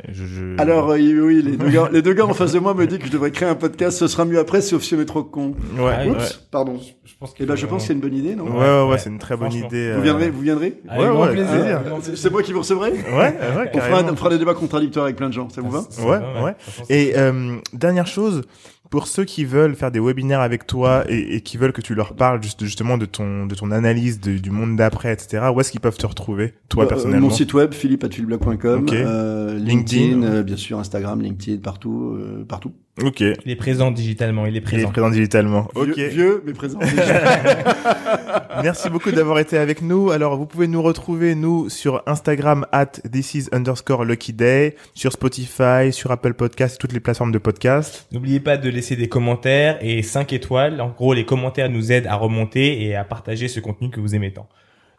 Je, 0.08 0.26
je... 0.26 0.62
Alors 0.62 0.90
euh, 0.92 0.98
oui, 0.98 1.42
les 1.44 1.58
deux 1.58 1.70
gars, 1.70 1.90
les 1.92 2.02
deux 2.02 2.14
gars 2.14 2.26
en 2.26 2.34
face 2.34 2.54
de 2.54 2.60
moi 2.60 2.74
me 2.74 2.88
disent 2.88 3.00
que 3.00 3.06
je 3.08 3.12
devrais 3.12 3.32
créer 3.32 3.50
un 3.50 3.56
podcast. 3.56 3.98
Ce 3.98 4.08
sera 4.08 4.26
mieux 4.26 4.40
après, 4.40 4.62
sauf 4.62 4.82
si 4.82 4.96
on 4.96 5.00
est 5.02 5.06
trop 5.06 5.24
con. 5.24 5.54
Ouais. 5.78 6.10
Oups, 6.10 6.48
pardon. 6.52 6.80
Je 7.04 7.14
pense 7.20 7.34
que. 7.34 7.44
Eh 7.44 7.46
ben, 7.46 7.56
je 7.56 7.66
pense 7.66 7.82
que 7.84 7.88
c'est 7.88 7.94
une 7.94 8.00
bonne 8.00 8.16
idée, 8.16 8.36
non 8.36 8.46
Ouais, 8.46 8.60
ouais, 8.84 8.90
ouais 8.92 8.98
c'est 8.98 9.10
une 9.10 9.20
très 9.20 9.36
bonne 9.36 9.54
idée. 9.54 9.94
Vous 9.94 10.02
viendrez, 10.02 10.30
vous 10.30 10.42
viendrez 10.42 10.82
Ouais, 10.98 11.10
ouais, 11.10 11.32
plaisir. 11.32 11.82
c'est 12.16 12.32
moi 12.32 12.44
qui 12.44 12.54
vous 12.54 12.60
recevrai 12.60 12.92
Ouais, 12.92 13.18
ouais. 13.18 13.72
On 13.74 13.80
fera, 13.80 14.04
on 14.04 14.16
fera 14.16 14.30
des 14.30 14.38
débats 14.38 14.54
contradictoires 14.54 15.06
avec 15.06 15.18
plein 15.18 15.28
de 15.30 15.34
gens. 15.34 15.50
Ça 15.50 15.62
vous 15.62 15.72
va 15.72 15.82
Ouais, 16.00 16.44
ouais. 16.44 16.56
Et 16.90 17.14
euh, 17.18 17.58
dernière 17.74 18.08
chose, 18.08 18.44
pour 18.90 19.08
ceux 19.08 19.24
qui 19.24 19.46
veulent 19.46 19.76
faire 19.76 19.92
des 19.92 20.00
webinaires 20.00 20.42
avec 20.42 20.66
toi 20.66 21.04
et, 21.08 21.36
et 21.36 21.42
qui 21.42 21.58
veulent 21.58 21.74
que 21.74 21.82
tu 21.82 21.96
leur 21.96 22.14
parles 22.14 22.42
juste, 22.42 22.64
justement 22.64 22.98
de 22.98 23.06
ton 23.06 23.46
de 23.46 23.56
ton 23.56 23.72
analyse 23.72 24.20
de, 24.20 24.38
du 24.38 24.52
monde 24.52 24.76
d'après, 24.76 25.14
etc. 25.14 25.50
Où 25.54 25.60
est-ce 25.60 25.72
qu'ils 25.72 25.82
peuvent 25.82 25.98
te 25.98 26.08
retrouver, 26.08 26.54
toi 26.70 26.86
bah, 26.86 26.90
personnellement 26.90 27.28
Mon 27.28 27.34
site 27.34 27.54
web, 27.54 27.74
philippe@philblog.com, 27.74 28.86
euh, 28.92 29.58
LinkedIn, 29.58 30.24
euh, 30.24 30.44
bien 30.44 30.58
sûr, 30.58 30.80
Instagram, 30.80 31.22
LinkedIn, 31.22 31.62
partout, 31.62 32.16
euh, 32.16 32.46
partout. 32.48 32.74
Ok. 33.04 33.22
Il 33.22 33.52
est 33.52 33.56
présent 33.56 33.92
digitalement. 33.92 34.46
Il 34.46 34.56
est 34.56 34.62
présent. 34.62 34.84
Il 34.84 34.90
est 34.90 34.92
présent 34.92 35.10
digitalement. 35.10 35.68
Ok. 35.76 35.96
Vieux, 35.96 36.08
vieux 36.08 36.44
mais 36.46 36.54
présent. 36.54 36.80
Merci 38.64 38.90
beaucoup 38.90 39.12
d'avoir 39.12 39.40
été 39.40 39.58
avec 39.58 39.82
nous. 39.82 40.12
Alors, 40.12 40.38
vous 40.38 40.46
pouvez 40.46 40.68
nous 40.68 40.82
retrouver, 40.82 41.36
nous, 41.36 41.70
sur 41.70 42.04
Instagram, 42.06 42.66
at 42.72 42.88
this 43.12 43.34
is 43.34 43.48
underscore 43.52 44.06
lucky 44.06 44.34
day, 44.34 44.76
sur 44.94 45.12
Spotify, 45.12 45.92
sur 45.92 46.12
Apple 46.12 46.34
Podcast, 46.34 46.80
toutes 46.80 46.94
les 46.94 47.00
plateformes 47.00 47.32
de 47.32 47.38
podcast. 47.38 48.08
N'oubliez 48.12 48.40
pas 48.40 48.58
de 48.58 48.70
laisser 48.70 48.96
des 48.96 49.08
commentaires 49.08 49.78
et 49.82 50.02
5 50.02 50.34
étoiles. 50.34 50.82
En 50.82 50.90
gros, 50.90 51.14
les 51.14 51.26
commentaires 51.26 51.70
nous 51.70 51.92
aident 51.92 52.08
à 52.08 52.16
remonter 52.16 52.84
et 52.84 52.96
à 52.96 53.04
partager 53.04 53.48
ce 53.48 53.60
contenu 53.60 53.90
que 53.90 54.00
vous 54.00 54.16
aimez 54.16 54.34
tant. 54.34 54.48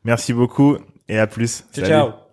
Merci 0.05 0.33
beaucoup 0.33 0.79
et 1.09 1.19
à 1.19 1.27
plus. 1.27 1.65
Ciao, 1.75 1.87
ciao. 1.87 2.30